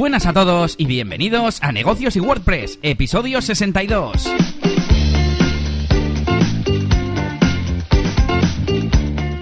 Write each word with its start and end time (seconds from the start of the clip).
buenas 0.00 0.24
a 0.24 0.32
todos 0.32 0.76
y 0.78 0.86
bienvenidos 0.86 1.62
a 1.62 1.72
Negocios 1.72 2.16
y 2.16 2.20
WordPress, 2.20 2.78
episodio 2.80 3.42
62. 3.42 4.32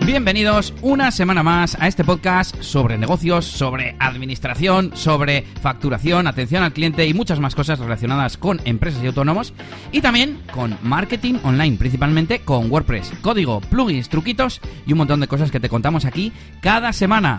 Bienvenidos 0.04 0.74
una 0.82 1.12
semana 1.12 1.44
más 1.44 1.76
a 1.78 1.86
este 1.86 2.02
podcast 2.02 2.60
sobre 2.60 2.98
negocios, 2.98 3.44
sobre 3.44 3.94
administración, 4.00 4.90
sobre 4.96 5.42
facturación, 5.42 6.26
atención 6.26 6.64
al 6.64 6.72
cliente 6.72 7.06
y 7.06 7.14
muchas 7.14 7.38
más 7.38 7.54
cosas 7.54 7.78
relacionadas 7.78 8.36
con 8.36 8.60
empresas 8.64 9.00
y 9.04 9.06
autónomos 9.06 9.54
y 9.92 10.00
también 10.00 10.40
con 10.50 10.76
marketing 10.82 11.34
online, 11.44 11.76
principalmente 11.76 12.40
con 12.40 12.68
WordPress, 12.68 13.12
código, 13.22 13.60
plugins, 13.60 14.08
truquitos 14.08 14.60
y 14.88 14.92
un 14.92 14.98
montón 14.98 15.20
de 15.20 15.28
cosas 15.28 15.52
que 15.52 15.60
te 15.60 15.68
contamos 15.68 16.04
aquí 16.04 16.32
cada 16.60 16.92
semana. 16.92 17.38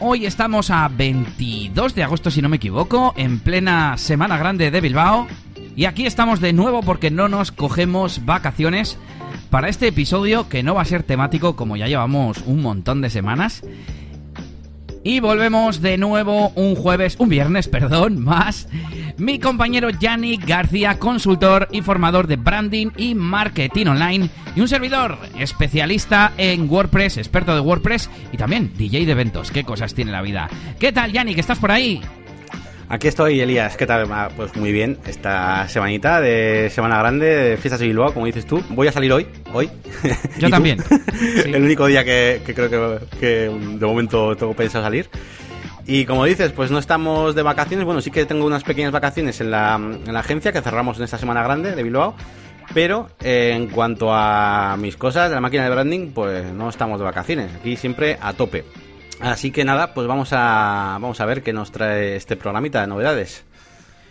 Hoy 0.00 0.26
estamos 0.26 0.70
a 0.70 0.86
22 0.86 1.96
de 1.96 2.04
agosto, 2.04 2.30
si 2.30 2.40
no 2.40 2.48
me 2.48 2.58
equivoco, 2.58 3.14
en 3.16 3.40
plena 3.40 3.96
Semana 3.96 4.38
Grande 4.38 4.70
de 4.70 4.80
Bilbao. 4.80 5.26
Y 5.74 5.86
aquí 5.86 6.06
estamos 6.06 6.38
de 6.40 6.52
nuevo 6.52 6.82
porque 6.82 7.10
no 7.10 7.28
nos 7.28 7.50
cogemos 7.50 8.24
vacaciones 8.24 8.96
para 9.50 9.68
este 9.68 9.88
episodio 9.88 10.48
que 10.48 10.62
no 10.62 10.74
va 10.76 10.82
a 10.82 10.84
ser 10.84 11.02
temático 11.02 11.56
como 11.56 11.76
ya 11.76 11.88
llevamos 11.88 12.38
un 12.46 12.62
montón 12.62 13.00
de 13.00 13.10
semanas. 13.10 13.64
Y 15.08 15.20
volvemos 15.20 15.80
de 15.80 15.96
nuevo 15.96 16.50
un 16.50 16.74
jueves, 16.74 17.16
un 17.18 17.30
viernes, 17.30 17.66
perdón, 17.66 18.22
más. 18.22 18.68
Mi 19.16 19.38
compañero 19.38 19.88
Yannick 19.88 20.44
García, 20.44 20.98
consultor 20.98 21.66
y 21.72 21.80
formador 21.80 22.26
de 22.26 22.36
branding 22.36 22.88
y 22.94 23.14
marketing 23.14 23.86
online. 23.86 24.28
Y 24.54 24.60
un 24.60 24.68
servidor 24.68 25.16
especialista 25.38 26.34
en 26.36 26.68
WordPress, 26.68 27.16
experto 27.16 27.54
de 27.54 27.60
WordPress 27.60 28.10
y 28.32 28.36
también 28.36 28.74
DJ 28.76 29.06
de 29.06 29.12
eventos. 29.12 29.50
¿Qué 29.50 29.64
cosas 29.64 29.94
tiene 29.94 30.12
la 30.12 30.20
vida? 30.20 30.50
¿Qué 30.78 30.92
tal, 30.92 31.10
Yannick? 31.10 31.38
¿Estás 31.38 31.58
por 31.58 31.70
ahí? 31.70 32.02
Aquí 32.90 33.06
estoy, 33.08 33.38
Elías. 33.40 33.76
¿Qué 33.76 33.86
tal? 33.86 34.06
Ah, 34.10 34.30
Pues 34.34 34.56
muy 34.56 34.72
bien. 34.72 34.98
Esta 35.06 35.68
semanita 35.68 36.20
de 36.22 36.70
Semana 36.70 36.98
Grande, 36.98 37.26
de 37.26 37.56
Fiestas 37.58 37.80
de 37.80 37.86
Bilbao, 37.86 38.14
como 38.14 38.24
dices 38.24 38.46
tú. 38.46 38.62
Voy 38.70 38.88
a 38.88 38.92
salir 38.92 39.12
hoy. 39.12 39.26
Hoy. 39.52 39.70
Yo 40.38 40.48
también. 40.50 40.78
El 41.44 41.62
único 41.62 41.86
día 41.86 42.02
que, 42.02 42.40
que 42.46 42.54
creo 42.54 42.70
que, 42.70 43.06
que 43.20 43.26
de 43.50 43.86
momento 43.86 44.34
tengo 44.36 44.54
pensado 44.54 44.84
salir. 44.84 45.10
Y 45.86 46.06
como 46.06 46.24
dices, 46.24 46.52
pues 46.52 46.70
no 46.70 46.78
estamos 46.78 47.34
de 47.34 47.42
vacaciones. 47.42 47.84
Bueno, 47.84 48.00
sí 48.00 48.10
que 48.10 48.24
tengo 48.24 48.46
unas 48.46 48.64
pequeñas 48.64 48.92
vacaciones 48.92 49.38
en 49.42 49.50
la, 49.50 49.74
en 49.74 50.12
la 50.12 50.20
agencia 50.20 50.52
que 50.52 50.62
cerramos 50.62 50.96
en 50.96 51.04
esta 51.04 51.18
Semana 51.18 51.42
Grande 51.42 51.74
de 51.74 51.82
Bilbao. 51.82 52.14
Pero 52.72 53.08
eh, 53.22 53.52
en 53.54 53.66
cuanto 53.68 54.12
a 54.12 54.76
mis 54.78 54.96
cosas 54.96 55.28
de 55.28 55.34
la 55.34 55.40
máquina 55.42 55.64
de 55.64 55.70
branding, 55.70 56.10
pues 56.12 56.52
no 56.52 56.68
estamos 56.70 56.98
de 56.98 57.04
vacaciones. 57.04 57.50
Aquí 57.54 57.76
siempre 57.76 58.18
a 58.20 58.32
tope. 58.32 58.64
Así 59.20 59.50
que 59.50 59.64
nada, 59.64 59.94
pues 59.94 60.06
vamos 60.06 60.32
a, 60.32 60.98
vamos 61.00 61.20
a 61.20 61.26
ver 61.26 61.42
qué 61.42 61.52
nos 61.52 61.72
trae 61.72 62.16
este 62.16 62.36
programita 62.36 62.80
de 62.80 62.86
novedades. 62.86 63.44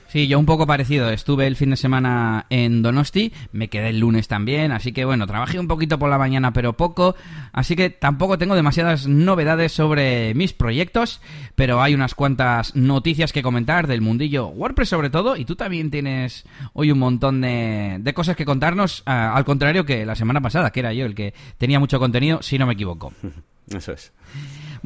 Sí, 0.08 0.28
yo 0.30 0.40
un 0.40 0.46
poco 0.46 0.66
parecido. 0.66 1.10
Estuve 1.10 1.48
el 1.48 1.58
fin 1.58 1.70
de 1.72 1.76
semana 1.76 2.46
en 2.50 2.82
Donosti, 2.82 3.34
me 3.52 3.68
quedé 3.68 3.90
el 3.90 4.00
lunes 4.00 4.30
también, 4.30 4.72
así 4.72 4.94
que 4.94 5.04
bueno, 5.04 5.28
trabajé 5.28 5.60
un 5.60 5.68
poquito 5.68 6.00
por 6.00 6.10
la 6.10 6.18
mañana, 6.18 6.54
pero 6.54 6.74
poco, 6.74 7.16
así 7.52 7.76
que 7.76 7.90
tampoco 7.90 8.38
tengo 8.38 8.56
demasiadas 8.56 9.06
novedades 9.06 9.74
sobre 9.74 10.34
mis 10.34 10.54
proyectos, 10.54 11.20
pero 11.56 11.82
hay 11.82 11.94
unas 11.94 12.16
cuantas 12.16 12.74
noticias 12.74 13.34
que 13.34 13.44
comentar 13.44 13.86
del 13.86 14.00
mundillo 14.00 14.48
WordPress 14.48 14.90
sobre 14.90 15.10
todo, 15.10 15.36
y 15.36 15.44
tú 15.44 15.58
también 15.58 15.92
tienes 15.92 16.46
hoy 16.72 16.92
un 16.92 17.00
montón 17.00 17.42
de, 17.42 17.98
de 18.00 18.14
cosas 18.14 18.38
que 18.38 18.46
contarnos, 18.46 19.04
ah, 19.06 19.36
al 19.36 19.44
contrario 19.44 19.86
que 19.86 20.06
la 20.06 20.16
semana 20.16 20.40
pasada, 20.40 20.72
que 20.72 20.80
era 20.80 20.94
yo 20.94 21.06
el 21.06 21.16
que 21.16 21.34
tenía 21.58 21.82
mucho 21.82 22.00
contenido, 22.00 22.42
si 22.42 22.58
no 22.58 22.66
me 22.66 22.74
equivoco. 22.74 23.12
Eso 23.76 23.92
es. 23.92 24.14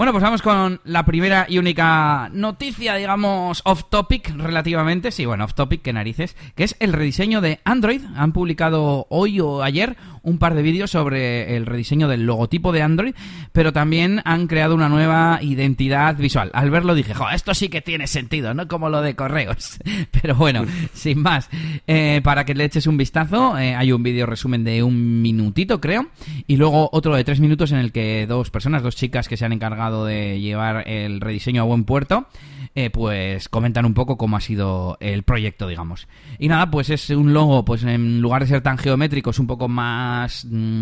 Bueno, 0.01 0.13
pues 0.13 0.23
vamos 0.23 0.41
con 0.41 0.81
la 0.83 1.05
primera 1.05 1.45
y 1.47 1.59
única 1.59 2.27
noticia, 2.33 2.95
digamos, 2.95 3.61
off 3.65 3.83
topic 3.91 4.35
relativamente. 4.35 5.11
Sí, 5.11 5.27
bueno, 5.27 5.45
off 5.45 5.53
topic, 5.53 5.83
que 5.83 5.93
narices. 5.93 6.35
Que 6.55 6.63
es 6.63 6.75
el 6.79 6.91
rediseño 6.91 7.39
de 7.39 7.59
Android. 7.65 8.01
Han 8.15 8.33
publicado 8.33 9.05
hoy 9.11 9.39
o 9.41 9.61
ayer 9.61 9.97
un 10.23 10.37
par 10.37 10.55
de 10.55 10.61
vídeos 10.61 10.91
sobre 10.91 11.55
el 11.55 11.65
rediseño 11.65 12.07
del 12.07 12.25
logotipo 12.25 12.71
de 12.71 12.81
Android, 12.81 13.15
pero 13.51 13.73
también 13.73 14.21
han 14.25 14.47
creado 14.47 14.75
una 14.75 14.89
nueva 14.89 15.39
identidad 15.41 16.15
visual. 16.15 16.51
Al 16.53 16.69
verlo 16.69 16.95
dije, 16.95 17.13
jo, 17.13 17.29
esto 17.29 17.53
sí 17.53 17.69
que 17.69 17.81
tiene 17.81 18.07
sentido, 18.07 18.53
no 18.53 18.67
como 18.67 18.89
lo 18.89 19.01
de 19.01 19.15
correos. 19.15 19.79
Pero 20.21 20.35
bueno, 20.35 20.65
sin 20.93 21.21
más, 21.21 21.49
eh, 21.87 22.21
para 22.23 22.45
que 22.45 22.53
le 22.53 22.65
eches 22.65 22.87
un 22.87 22.97
vistazo, 22.97 23.57
eh, 23.57 23.75
hay 23.75 23.91
un 23.91 24.03
vídeo 24.03 24.25
resumen 24.25 24.63
de 24.63 24.83
un 24.83 25.21
minutito, 25.21 25.81
creo, 25.81 26.07
y 26.47 26.57
luego 26.57 26.89
otro 26.91 27.15
de 27.15 27.23
tres 27.23 27.39
minutos 27.39 27.71
en 27.71 27.79
el 27.79 27.91
que 27.91 28.25
dos 28.27 28.49
personas, 28.51 28.83
dos 28.83 28.95
chicas 28.95 29.27
que 29.27 29.37
se 29.37 29.45
han 29.45 29.53
encargado 29.53 30.05
de 30.05 30.39
llevar 30.39 30.87
el 30.87 31.21
rediseño 31.21 31.61
a 31.61 31.65
buen 31.65 31.83
puerto, 31.83 32.27
eh, 32.75 32.89
pues 32.89 33.49
comentan 33.49 33.85
un 33.85 33.93
poco 33.93 34.17
cómo 34.17 34.37
ha 34.37 34.41
sido 34.41 34.97
el 35.01 35.23
proyecto, 35.23 35.67
digamos. 35.67 36.07
Y 36.39 36.47
nada, 36.47 36.71
pues 36.71 36.89
es 36.89 37.09
un 37.09 37.33
logo, 37.33 37.65
pues 37.65 37.83
en 37.83 38.21
lugar 38.21 38.41
de 38.43 38.47
ser 38.47 38.61
tan 38.61 38.77
geométrico, 38.77 39.31
es 39.31 39.39
un 39.39 39.47
poco 39.47 39.67
más 39.67 40.45
mm, 40.49 40.81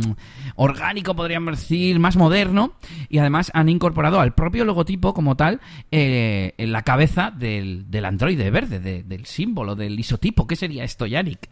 orgánico, 0.56 1.16
podríamos 1.16 1.58
decir, 1.60 2.00
más 2.00 2.16
moderno. 2.18 2.74
Y 3.10 3.18
además 3.18 3.52
han 3.54 3.70
incorporado 3.70 4.20
al 4.20 4.34
propio 4.34 4.66
logotipo 4.66 5.14
como 5.14 5.36
tal 5.36 5.60
eh, 5.92 6.54
en 6.58 6.72
la 6.72 6.84
cabeza 6.84 7.32
del, 7.32 7.90
del 7.90 8.06
androide 8.06 8.52
verde, 8.52 8.80
de- 8.80 9.04
del 9.04 9.26
símbolo, 9.26 9.76
del 9.76 10.00
isotipo. 10.00 10.46
¿Qué 10.48 10.56
sería 10.56 10.84
esto, 10.84 11.06
Yannick? 11.06 11.50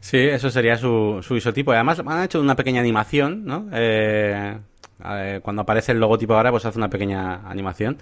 Sí, 0.00 0.18
eso 0.18 0.48
sería 0.50 0.76
su, 0.76 1.18
su 1.22 1.36
isotipo. 1.36 1.72
Además 1.72 1.98
han 2.06 2.22
hecho 2.22 2.40
una 2.40 2.54
pequeña 2.54 2.80
animación, 2.80 3.44
¿no? 3.44 3.66
Eh, 3.72 4.56
eh, 5.04 5.40
cuando 5.42 5.62
aparece 5.62 5.92
el 5.92 6.00
logotipo 6.00 6.34
ahora, 6.34 6.50
pues 6.50 6.64
hace 6.64 6.78
una 6.78 6.88
pequeña 6.90 7.48
animación. 7.48 7.98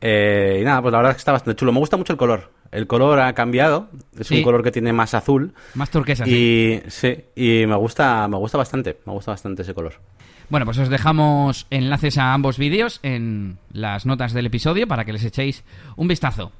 Eh, 0.00 0.58
y 0.60 0.64
nada, 0.64 0.82
pues 0.82 0.92
la 0.92 0.98
verdad 0.98 1.10
es 1.12 1.16
que 1.16 1.20
está 1.20 1.32
bastante 1.32 1.58
chulo. 1.58 1.72
Me 1.72 1.78
gusta 1.78 1.96
mucho 1.96 2.12
el 2.12 2.18
color. 2.18 2.50
El 2.70 2.86
color 2.86 3.20
ha 3.20 3.32
cambiado. 3.34 3.88
Es 4.18 4.26
Sí. 4.26 4.38
un 4.38 4.42
color 4.42 4.62
que 4.62 4.70
tiene 4.72 4.92
más 4.92 5.14
azul. 5.14 5.52
Más 5.74 5.90
turquesa, 5.90 6.24
sí. 6.24 6.82
Y 6.84 6.90
sí, 6.90 7.16
y 7.36 7.66
me 7.66 7.76
gusta, 7.76 8.26
me 8.28 8.36
gusta 8.36 8.58
bastante. 8.58 8.98
Me 9.06 9.12
gusta 9.12 9.30
bastante 9.32 9.62
ese 9.62 9.74
color. 9.74 9.94
Bueno, 10.50 10.66
pues 10.66 10.78
os 10.78 10.88
dejamos 10.90 11.66
enlaces 11.70 12.18
a 12.18 12.34
ambos 12.34 12.58
vídeos 12.58 13.00
en 13.02 13.58
las 13.72 14.04
notas 14.04 14.32
del 14.34 14.46
episodio 14.46 14.86
para 14.86 15.04
que 15.04 15.12
les 15.12 15.24
echéis 15.24 15.64
un 15.96 16.06
vistazo. 16.08 16.52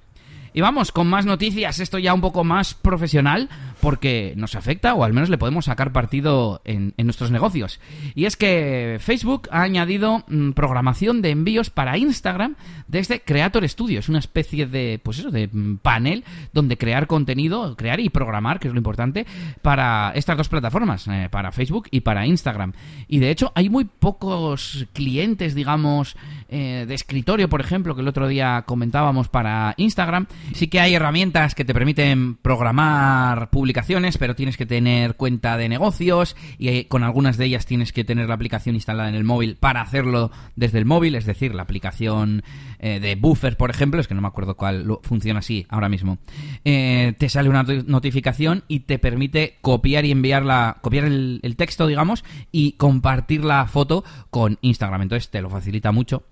Y 0.54 0.60
vamos 0.60 0.92
con 0.92 1.08
más 1.08 1.26
noticias, 1.26 1.80
esto 1.80 1.98
ya 1.98 2.14
un 2.14 2.20
poco 2.20 2.44
más 2.44 2.74
profesional, 2.74 3.48
porque 3.80 4.32
nos 4.36 4.54
afecta 4.54 4.94
o 4.94 5.04
al 5.04 5.12
menos 5.12 5.28
le 5.28 5.36
podemos 5.36 5.66
sacar 5.66 5.92
partido 5.92 6.62
en, 6.64 6.94
nuestros 6.96 7.30
negocios. 7.30 7.80
Y 8.14 8.24
es 8.24 8.36
que 8.36 8.98
Facebook 9.00 9.48
ha 9.50 9.62
añadido 9.62 10.24
mm, 10.28 10.52
programación 10.52 11.20
de 11.22 11.30
envíos 11.30 11.70
para 11.70 11.98
Instagram 11.98 12.54
desde 12.88 13.20
Creator 13.20 13.68
Studio. 13.68 13.98
Es 13.98 14.08
una 14.08 14.20
especie 14.20 14.66
de, 14.66 15.00
pues 15.02 15.18
eso, 15.18 15.30
de 15.30 15.48
mm, 15.48 15.78
panel 15.78 16.24
donde 16.52 16.78
crear 16.78 17.06
contenido, 17.06 17.76
crear 17.76 18.00
y 18.00 18.08
programar, 18.08 18.60
que 18.60 18.68
es 18.68 18.74
lo 18.74 18.78
importante, 18.78 19.26
para 19.60 20.12
estas 20.14 20.38
dos 20.38 20.48
plataformas, 20.48 21.06
eh, 21.08 21.28
para 21.30 21.52
Facebook 21.52 21.88
y 21.90 22.00
para 22.00 22.26
Instagram. 22.26 22.72
Y 23.08 23.18
de 23.18 23.30
hecho 23.30 23.52
hay 23.54 23.68
muy 23.68 23.84
pocos 23.84 24.86
clientes, 24.92 25.54
digamos, 25.54 26.16
eh, 26.48 26.84
de 26.86 26.94
escritorio, 26.94 27.48
por 27.48 27.60
ejemplo, 27.60 27.94
que 27.94 28.00
el 28.00 28.08
otro 28.08 28.28
día 28.28 28.62
comentábamos 28.66 29.28
para 29.28 29.74
Instagram. 29.76 30.26
Sí 30.52 30.68
que 30.68 30.80
hay 30.80 30.94
herramientas 30.94 31.54
que 31.54 31.64
te 31.64 31.72
permiten 31.74 32.36
programar 32.36 33.50
publicaciones, 33.50 34.18
pero 34.18 34.34
tienes 34.34 34.56
que 34.56 34.66
tener 34.66 35.14
cuenta 35.16 35.56
de 35.56 35.68
negocios 35.68 36.36
y 36.58 36.68
eh, 36.68 36.86
con 36.88 37.02
algunas 37.02 37.36
de 37.38 37.46
ellas 37.46 37.66
tienes 37.66 37.92
que 37.92 38.04
tener 38.04 38.28
la 38.28 38.34
aplicación 38.34 38.74
instalada 38.74 39.08
en 39.08 39.14
el 39.14 39.24
móvil 39.24 39.56
para 39.56 39.80
hacerlo 39.80 40.30
desde 40.54 40.78
el 40.78 40.84
móvil, 40.84 41.14
es 41.14 41.24
decir, 41.26 41.54
la 41.54 41.62
aplicación 41.62 42.42
eh, 42.78 43.00
de 43.00 43.14
Buffer, 43.16 43.56
por 43.56 43.70
ejemplo, 43.70 44.00
es 44.00 44.06
que 44.08 44.14
no 44.14 44.20
me 44.20 44.28
acuerdo 44.28 44.56
cuál 44.56 44.86
funciona 45.02 45.38
así 45.40 45.66
ahora 45.68 45.88
mismo. 45.88 46.18
Eh, 46.64 47.14
te 47.18 47.28
sale 47.28 47.48
una 47.48 47.62
not- 47.62 47.86
notificación 47.86 48.64
y 48.68 48.80
te 48.80 48.98
permite 48.98 49.56
copiar 49.60 50.04
y 50.04 50.10
enviarla, 50.10 50.78
copiar 50.82 51.04
el, 51.06 51.40
el 51.42 51.56
texto, 51.56 51.86
digamos, 51.86 52.24
y 52.52 52.72
compartir 52.72 53.44
la 53.44 53.66
foto 53.66 54.04
con 54.30 54.58
Instagram. 54.60 55.02
Entonces 55.02 55.30
te 55.30 55.40
lo 55.42 55.50
facilita 55.50 55.90
mucho. 55.92 56.24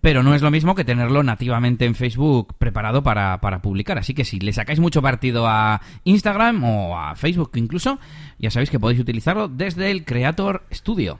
Pero 0.00 0.22
no 0.22 0.34
es 0.34 0.42
lo 0.42 0.50
mismo 0.50 0.74
que 0.74 0.84
tenerlo 0.84 1.22
nativamente 1.22 1.84
en 1.84 1.94
Facebook 1.94 2.54
preparado 2.58 3.02
para, 3.02 3.40
para 3.40 3.60
publicar. 3.60 3.98
Así 3.98 4.14
que 4.14 4.24
si 4.24 4.40
le 4.40 4.52
sacáis 4.52 4.80
mucho 4.80 5.02
partido 5.02 5.46
a 5.46 5.80
Instagram 6.04 6.64
o 6.64 6.98
a 6.98 7.14
Facebook 7.16 7.52
incluso, 7.54 7.98
ya 8.38 8.50
sabéis 8.50 8.70
que 8.70 8.80
podéis 8.80 9.00
utilizarlo 9.00 9.48
desde 9.48 9.90
el 9.90 10.04
Creator 10.04 10.64
Studio. 10.72 11.18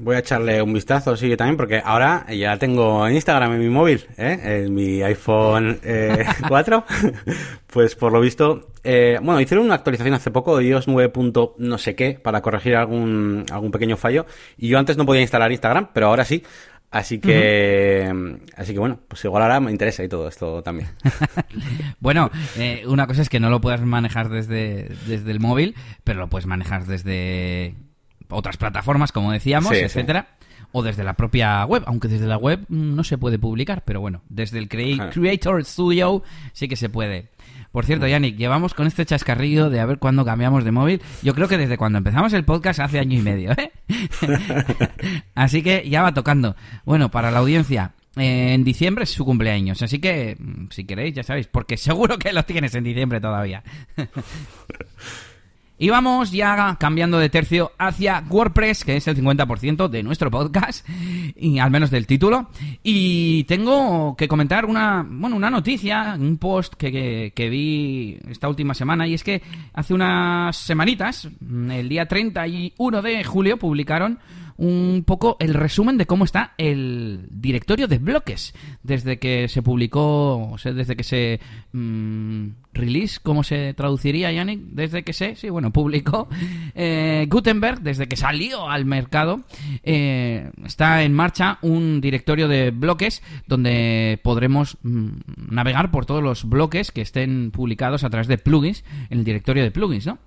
Voy 0.00 0.14
a 0.14 0.20
echarle 0.20 0.62
un 0.62 0.72
vistazo, 0.72 1.16
sí, 1.16 1.36
también, 1.36 1.56
porque 1.56 1.82
ahora 1.84 2.24
ya 2.32 2.56
tengo 2.56 3.04
en 3.06 3.14
Instagram 3.14 3.54
en 3.54 3.58
mi 3.58 3.68
móvil, 3.68 4.06
¿eh? 4.16 4.38
en 4.64 4.72
mi 4.72 5.02
iPhone 5.02 5.80
eh, 5.82 6.24
4. 6.48 6.84
pues 7.66 7.96
por 7.96 8.12
lo 8.12 8.20
visto, 8.20 8.68
eh, 8.84 9.18
bueno, 9.20 9.40
hicieron 9.40 9.66
una 9.66 9.74
actualización 9.74 10.14
hace 10.14 10.30
poco 10.30 10.56
de 10.56 10.66
iOS 10.66 10.86
9. 10.86 11.08
punto 11.08 11.56
no 11.58 11.78
sé 11.78 11.96
qué 11.96 12.12
para 12.12 12.42
corregir 12.42 12.76
algún, 12.76 13.44
algún 13.50 13.72
pequeño 13.72 13.96
fallo. 13.96 14.24
Y 14.56 14.68
yo 14.68 14.78
antes 14.78 14.96
no 14.96 15.04
podía 15.04 15.22
instalar 15.22 15.50
Instagram, 15.50 15.88
pero 15.92 16.06
ahora 16.06 16.24
sí. 16.24 16.44
Así 16.90 17.18
que, 17.18 18.10
así 18.56 18.72
que 18.72 18.78
bueno, 18.78 18.98
pues 19.08 19.22
igual 19.24 19.42
ahora 19.42 19.60
me 19.60 19.70
interesa 19.70 20.02
y 20.04 20.08
todo 20.08 20.26
esto 20.28 20.62
también. 20.62 20.88
Bueno, 22.00 22.30
eh, 22.56 22.84
una 22.86 23.06
cosa 23.06 23.22
es 23.22 23.28
que 23.28 23.40
no 23.40 23.50
lo 23.50 23.60
puedas 23.60 23.80
manejar 23.82 24.28
desde, 24.28 24.88
desde 25.06 25.30
el 25.30 25.40
móvil, 25.40 25.74
pero 26.04 26.20
lo 26.20 26.28
puedes 26.28 26.46
manejar 26.46 26.86
desde 26.86 27.74
otras 28.30 28.56
plataformas, 28.56 29.12
como 29.12 29.32
decíamos, 29.32 29.70
Sí, 29.72 29.76
sí. 29.80 29.84
etcétera. 29.84 30.28
o 30.72 30.82
desde 30.82 31.02
la 31.04 31.14
propia 31.14 31.64
web, 31.66 31.82
aunque 31.86 32.08
desde 32.08 32.26
la 32.26 32.36
web 32.36 32.60
mm, 32.68 32.94
no 32.94 33.04
se 33.04 33.18
puede 33.18 33.38
publicar, 33.38 33.82
pero 33.84 34.00
bueno, 34.00 34.22
desde 34.28 34.58
el 34.58 34.68
Creator 34.68 35.64
Studio 35.64 36.22
sí 36.52 36.68
que 36.68 36.76
se 36.76 36.88
puede. 36.88 37.28
Por 37.72 37.84
cierto, 37.84 38.06
Yannick, 38.06 38.36
llevamos 38.36 38.74
con 38.74 38.86
este 38.86 39.04
chascarrillo 39.04 39.70
de 39.70 39.80
a 39.80 39.86
ver 39.86 39.98
cuándo 39.98 40.24
cambiamos 40.24 40.64
de 40.64 40.72
móvil. 40.72 41.02
Yo 41.22 41.34
creo 41.34 41.48
que 41.48 41.58
desde 41.58 41.76
cuando 41.76 41.98
empezamos 41.98 42.32
el 42.32 42.44
podcast 42.44 42.80
hace 42.80 42.98
año 42.98 43.18
y 43.18 43.22
medio, 43.22 43.52
¿eh? 43.52 43.72
Así 45.34 45.62
que 45.62 45.88
ya 45.88 46.02
va 46.02 46.14
tocando. 46.14 46.56
Bueno, 46.84 47.10
para 47.10 47.30
la 47.30 47.40
audiencia, 47.40 47.92
en 48.16 48.64
diciembre 48.64 49.04
es 49.04 49.10
su 49.10 49.24
cumpleaños, 49.24 49.80
así 49.82 50.00
que 50.00 50.36
mm, 50.38 50.68
si 50.70 50.84
queréis, 50.84 51.14
ya 51.14 51.22
sabéis, 51.22 51.46
porque 51.46 51.76
seguro 51.76 52.18
que 52.18 52.32
lo 52.32 52.42
tienes 52.44 52.74
en 52.74 52.84
diciembre 52.84 53.20
todavía. 53.20 53.62
Y 55.80 55.90
vamos 55.90 56.32
ya 56.32 56.76
cambiando 56.78 57.18
de 57.18 57.28
tercio 57.28 57.70
hacia 57.78 58.24
WordPress, 58.28 58.84
que 58.84 58.96
es 58.96 59.06
el 59.06 59.16
50% 59.16 59.88
de 59.88 60.02
nuestro 60.02 60.28
podcast, 60.28 60.84
y 61.36 61.60
al 61.60 61.70
menos 61.70 61.90
del 61.90 62.06
título. 62.06 62.50
Y 62.82 63.44
tengo 63.44 64.16
que 64.16 64.26
comentar 64.26 64.64
una, 64.64 65.06
bueno, 65.08 65.36
una 65.36 65.50
noticia, 65.50 66.16
un 66.18 66.36
post 66.38 66.74
que, 66.74 67.32
que, 67.34 67.48
vi 67.48 68.18
esta 68.28 68.48
última 68.48 68.74
semana, 68.74 69.06
y 69.06 69.14
es 69.14 69.22
que 69.22 69.40
hace 69.72 69.94
unas 69.94 70.56
semanitas, 70.56 71.28
el 71.70 71.88
día 71.88 72.06
31 72.06 73.02
de 73.02 73.22
julio, 73.22 73.56
publicaron 73.56 74.18
un 74.58 75.04
poco 75.06 75.36
el 75.38 75.54
resumen 75.54 75.98
de 75.98 76.06
cómo 76.06 76.24
está 76.24 76.54
el 76.58 77.28
directorio 77.30 77.86
de 77.86 77.98
bloques 77.98 78.54
desde 78.82 79.20
que 79.20 79.46
se 79.46 79.62
publicó, 79.62 80.50
o 80.50 80.58
sea, 80.58 80.72
desde 80.72 80.96
que 80.96 81.04
se 81.04 81.40
mm, 81.72 82.48
release, 82.72 83.20
¿cómo 83.22 83.44
se 83.44 83.72
traduciría, 83.74 84.32
Yannick? 84.32 84.60
Desde 84.72 85.04
que 85.04 85.12
se, 85.12 85.36
sí, 85.36 85.48
bueno, 85.48 85.72
publicó 85.72 86.28
eh, 86.74 87.26
Gutenberg, 87.30 87.82
desde 87.82 88.08
que 88.08 88.16
salió 88.16 88.68
al 88.68 88.84
mercado, 88.84 89.44
eh, 89.84 90.50
está 90.64 91.04
en 91.04 91.14
marcha 91.14 91.58
un 91.62 92.00
directorio 92.00 92.48
de 92.48 92.72
bloques 92.72 93.22
donde 93.46 94.18
podremos 94.24 94.76
mm, 94.82 95.08
navegar 95.50 95.92
por 95.92 96.04
todos 96.04 96.22
los 96.22 96.48
bloques 96.48 96.90
que 96.90 97.02
estén 97.02 97.52
publicados 97.52 98.02
a 98.02 98.10
través 98.10 98.26
de 98.26 98.38
plugins 98.38 98.84
en 99.08 99.18
el 99.18 99.24
directorio 99.24 99.62
de 99.62 99.70
plugins, 99.70 100.06
¿no? 100.06 100.18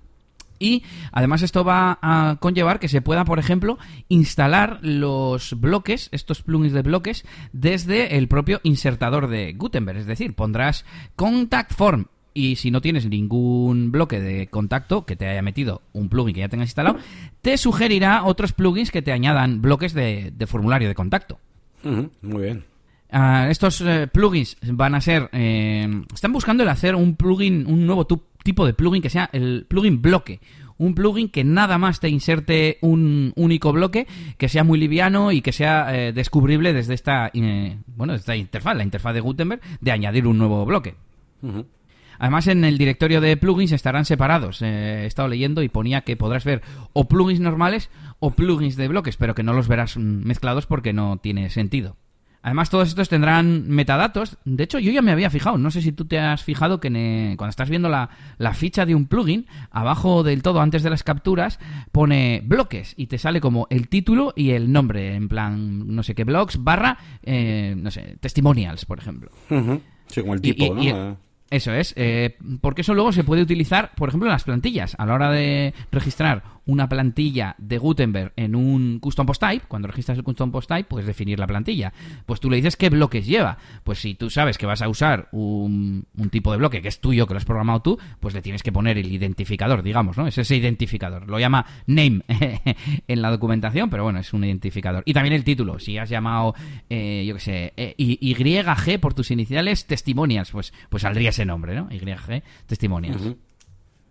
Y 0.58 0.82
además 1.12 1.42
esto 1.42 1.64
va 1.64 1.98
a 2.02 2.36
conllevar 2.40 2.78
que 2.78 2.88
se 2.88 3.02
pueda, 3.02 3.24
por 3.24 3.38
ejemplo, 3.38 3.78
instalar 4.08 4.78
los 4.82 5.58
bloques, 5.60 6.08
estos 6.12 6.42
plugins 6.42 6.72
de 6.72 6.82
bloques, 6.82 7.24
desde 7.52 8.16
el 8.16 8.28
propio 8.28 8.60
insertador 8.62 9.28
de 9.28 9.52
Gutenberg. 9.54 9.98
Es 9.98 10.06
decir, 10.06 10.34
pondrás 10.34 10.84
contact 11.16 11.74
form 11.74 12.06
y 12.34 12.56
si 12.56 12.70
no 12.70 12.80
tienes 12.80 13.06
ningún 13.06 13.92
bloque 13.92 14.20
de 14.20 14.46
contacto 14.46 15.04
que 15.04 15.16
te 15.16 15.28
haya 15.28 15.42
metido 15.42 15.82
un 15.92 16.08
plugin 16.08 16.34
que 16.34 16.40
ya 16.40 16.48
tengas 16.48 16.68
instalado, 16.68 16.98
te 17.42 17.56
sugerirá 17.58 18.24
otros 18.24 18.52
plugins 18.52 18.90
que 18.90 19.02
te 19.02 19.12
añadan 19.12 19.60
bloques 19.60 19.92
de, 19.92 20.32
formulario 20.46 20.88
de 20.88 20.94
contacto. 20.94 21.38
muy 21.82 22.42
bien. 22.42 22.71
Ah, 23.14 23.48
estos 23.50 23.82
eh, 23.82 24.08
plugins 24.10 24.56
van 24.72 24.94
a 24.94 25.00
ser... 25.02 25.28
Eh, 25.32 25.86
están 26.14 26.32
buscando 26.32 26.62
el 26.62 26.68
hacer 26.70 26.94
un 26.94 27.14
plugin, 27.14 27.66
un 27.66 27.86
nuevo 27.86 28.06
tipo 28.06 28.64
de 28.64 28.72
plugin 28.72 29.02
que 29.02 29.10
sea 29.10 29.28
el 29.32 29.66
plugin 29.68 30.00
bloque. 30.00 30.40
Un 30.78 30.94
plugin 30.94 31.28
que 31.28 31.44
nada 31.44 31.76
más 31.76 32.00
te 32.00 32.08
inserte 32.08 32.78
un 32.80 33.34
único 33.36 33.70
bloque, 33.72 34.06
que 34.38 34.48
sea 34.48 34.64
muy 34.64 34.78
liviano 34.78 35.30
y 35.30 35.42
que 35.42 35.52
sea 35.52 35.94
eh, 35.94 36.12
descubrible 36.14 36.72
desde 36.72 36.94
esta, 36.94 37.30
bueno, 37.94 38.14
esta 38.14 38.34
interfaz, 38.34 38.76
la 38.76 38.82
interfaz 38.82 39.12
de 39.14 39.20
Gutenberg, 39.20 39.60
de 39.80 39.92
añadir 39.92 40.26
un 40.26 40.38
nuevo 40.38 40.64
bloque. 40.64 40.94
Además, 42.18 42.46
en 42.46 42.64
el 42.64 42.78
directorio 42.78 43.20
de 43.20 43.36
plugins 43.36 43.72
estarán 43.72 44.06
separados. 44.06 44.62
he 44.62 45.04
estado 45.04 45.28
leyendo 45.28 45.62
y 45.62 45.68
ponía 45.68 46.00
que 46.00 46.16
podrás 46.16 46.44
ver 46.44 46.62
o 46.94 47.06
plugins 47.06 47.40
normales 47.40 47.90
o 48.20 48.30
plugins 48.30 48.76
de 48.76 48.88
bloques, 48.88 49.18
pero 49.18 49.34
que 49.34 49.42
no 49.42 49.52
los 49.52 49.68
verás 49.68 49.98
mm, 49.98 50.26
mezclados 50.26 50.66
porque 50.66 50.94
no 50.94 51.18
tiene 51.18 51.50
sentido. 51.50 51.96
Además, 52.42 52.70
todos 52.70 52.88
estos 52.88 53.08
tendrán 53.08 53.68
metadatos. 53.68 54.36
De 54.44 54.64
hecho, 54.64 54.78
yo 54.80 54.90
ya 54.90 55.00
me 55.00 55.12
había 55.12 55.30
fijado. 55.30 55.58
No 55.58 55.70
sé 55.70 55.80
si 55.80 55.92
tú 55.92 56.06
te 56.06 56.18
has 56.18 56.42
fijado 56.42 56.80
que 56.80 56.88
cuando 57.36 57.50
estás 57.50 57.70
viendo 57.70 57.88
la, 57.88 58.08
ficha 58.54 58.84
de 58.84 58.94
un 58.94 59.06
plugin, 59.06 59.46
abajo 59.70 60.22
del 60.22 60.42
todo, 60.42 60.60
antes 60.60 60.82
de 60.82 60.90
las 60.90 61.04
capturas, 61.04 61.60
pone 61.92 62.42
bloques 62.44 62.94
y 62.96 63.06
te 63.06 63.18
sale 63.18 63.40
como 63.40 63.68
el 63.70 63.88
título 63.88 64.32
y 64.34 64.50
el 64.50 64.72
nombre. 64.72 65.14
En 65.14 65.28
plan, 65.28 65.94
no 65.94 66.02
sé 66.02 66.14
qué 66.14 66.24
blogs, 66.24 66.62
barra, 66.62 66.98
eh, 67.22 67.74
no 67.76 67.90
sé, 67.90 68.16
testimonials, 68.20 68.84
por 68.84 68.98
ejemplo. 68.98 69.30
Sí, 70.08 70.20
como 70.20 70.34
el 70.34 70.40
tipo, 70.40 70.74
¿no? 70.74 71.16
Eso 71.52 71.70
es, 71.74 71.92
eh, 71.98 72.38
porque 72.62 72.80
eso 72.80 72.94
luego 72.94 73.12
se 73.12 73.24
puede 73.24 73.42
utilizar, 73.42 73.92
por 73.94 74.08
ejemplo, 74.08 74.26
en 74.26 74.32
las 74.32 74.44
plantillas. 74.44 74.94
A 74.98 75.04
la 75.04 75.12
hora 75.12 75.30
de 75.30 75.74
registrar 75.90 76.42
una 76.66 76.88
plantilla 76.88 77.54
de 77.58 77.78
Gutenberg 77.78 78.32
en 78.36 78.54
un 78.54 78.98
custom 79.00 79.26
post 79.26 79.42
type, 79.42 79.66
cuando 79.66 79.88
registras 79.88 80.18
el 80.18 80.24
custom 80.24 80.50
post 80.50 80.68
type, 80.68 80.84
puedes 80.84 81.06
definir 81.06 81.38
la 81.38 81.46
plantilla. 81.46 81.92
Pues 82.26 82.40
tú 82.40 82.50
le 82.50 82.56
dices 82.56 82.76
qué 82.76 82.90
bloques 82.90 83.26
lleva. 83.26 83.58
Pues 83.84 84.00
si 84.00 84.14
tú 84.14 84.30
sabes 84.30 84.58
que 84.58 84.66
vas 84.66 84.82
a 84.82 84.88
usar 84.88 85.28
un, 85.32 86.06
tipo 86.30 86.52
de 86.52 86.58
bloque 86.58 86.80
que 86.80 86.88
es 86.88 87.00
tuyo, 87.00 87.26
que 87.26 87.34
lo 87.34 87.38
has 87.38 87.44
programado 87.44 87.82
tú, 87.82 87.98
pues 88.20 88.34
le 88.34 88.42
tienes 88.42 88.62
que 88.62 88.72
poner 88.72 88.98
el 88.98 89.12
identificador, 89.12 89.82
digamos, 89.82 90.16
¿no? 90.16 90.26
Es 90.26 90.38
ese 90.38 90.56
identificador. 90.56 91.28
Lo 91.28 91.38
llama 91.38 91.66
name 91.86 92.22
en 93.08 93.22
la 93.22 93.30
documentación, 93.30 93.90
pero 93.90 94.04
bueno, 94.04 94.20
es 94.20 94.32
un 94.32 94.44
identificador. 94.44 95.02
Y 95.06 95.12
también 95.12 95.34
el 95.34 95.44
título. 95.44 95.78
Si 95.78 95.98
has 95.98 96.08
llamado, 96.08 96.54
eh, 96.88 97.24
yo 97.26 97.34
qué 97.34 97.40
sé, 97.40 97.72
eh, 97.76 97.94
YG 97.98 99.00
por 99.00 99.14
tus 99.14 99.30
iniciales, 99.30 99.86
testimonials, 99.86 100.50
pues, 100.50 100.72
pues 100.88 101.02
saldría 101.02 101.30
ese 101.30 101.44
nombre, 101.44 101.74
¿no? 101.74 101.88
YG, 101.90 102.42
testimonials. 102.66 103.36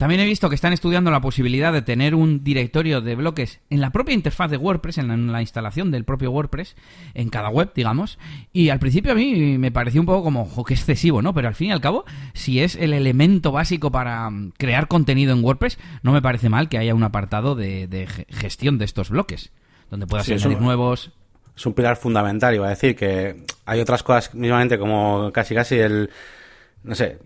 También 0.02 0.20
he 0.22 0.26
visto 0.26 0.50
que 0.50 0.56
están 0.56 0.74
estudiando 0.74 1.12
la 1.12 1.22
posibilidad 1.22 1.72
de 1.72 1.84
tener 1.84 2.16
un 2.16 2.44
directorio 2.44 3.02
de 3.02 3.14
bloques 3.14 3.60
en 3.70 3.82
la 3.82 3.92
propia 3.92 4.16
interfaz 4.16 4.50
de 4.50 4.58
WordPress, 4.58 4.98
en 4.98 5.32
la, 5.32 5.42
instalación 5.42 5.92
del 5.92 6.06
propio 6.06 6.32
WordPress, 6.32 6.76
en 7.14 7.30
cada 7.30 7.50
web, 7.50 7.72
digamos. 7.76 8.18
Y 8.52 8.70
al 8.70 8.80
principio 8.80 9.12
a 9.12 9.16
mí 9.16 9.60
me 9.60 9.72
pareció 9.72 10.02
un 10.02 10.08
poco 10.08 10.24
como, 10.24 10.42
ojo, 10.42 10.64
que 10.64 10.74
excesivo, 10.74 11.22
¿no? 11.22 11.36
Pero 11.36 11.50
al 11.50 11.54
fin 11.54 11.68
y 11.68 11.72
al 11.72 11.82
cabo, 11.82 12.04
si 12.34 12.62
es 12.62 12.78
el 12.78 12.94
elemento 12.94 13.52
básico 13.52 13.92
para 13.92 14.28
mm, 14.28 14.54
crear 14.58 14.88
contenido 14.88 15.34
en 15.34 15.44
WordPress, 15.44 15.78
no 16.02 16.14
me 16.14 16.22
parece 16.24 16.50
mal 16.50 16.68
que 16.68 16.80
haya 16.80 16.96
un 16.96 17.04
apartado 17.04 17.54
de, 17.54 18.08
gestión 18.30 18.80
de 18.80 18.86
estos 18.86 19.12
bloques, 19.12 19.52
donde 19.92 20.08
puedas 20.08 20.28
añadir 20.28 20.60
nuevos. 20.60 21.12
Es 21.56 21.64
un 21.68 21.74
pilar 21.74 21.96
fundamental, 21.96 22.56
iba 22.56 22.66
a 22.66 22.72
decir, 22.72 22.96
que 22.96 23.46
hay 23.68 23.80
otras 23.80 24.02
cosas 24.02 24.34
mismamente 24.34 24.80
como 24.80 25.32
casi 25.32 25.54
casi 25.54 25.76
el 25.76 26.10
no 26.84 26.96
sé, 26.96 27.20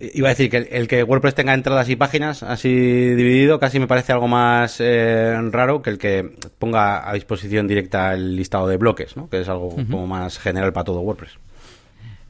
Iba 0.00 0.28
a 0.28 0.30
decir 0.30 0.50
que 0.50 0.56
el, 0.56 0.88
que 0.88 1.04
WordPress 1.04 1.36
tenga 1.36 1.54
entradas 1.54 1.88
y 1.88 1.94
páginas 1.94 2.42
así 2.42 2.68
dividido 2.68 3.60
casi 3.60 3.78
me 3.78 3.86
parece 3.86 4.12
algo 4.12 4.26
más 4.26 4.80
eh, 4.80 5.36
raro 5.52 5.82
que 5.82 5.90
el 5.90 5.98
que 5.98 6.36
ponga 6.58 7.08
a 7.08 7.12
disposición 7.14 7.68
directa 7.68 8.12
el 8.12 8.34
listado 8.34 8.66
de 8.66 8.76
bloques, 8.76 9.16
¿no? 9.16 9.30
que 9.30 9.40
es 9.40 9.48
algo 9.48 9.70
como 9.70 10.06
más 10.08 10.38
general 10.38 10.72
para 10.72 10.84
todo 10.84 11.00
WordPress. 11.00 11.38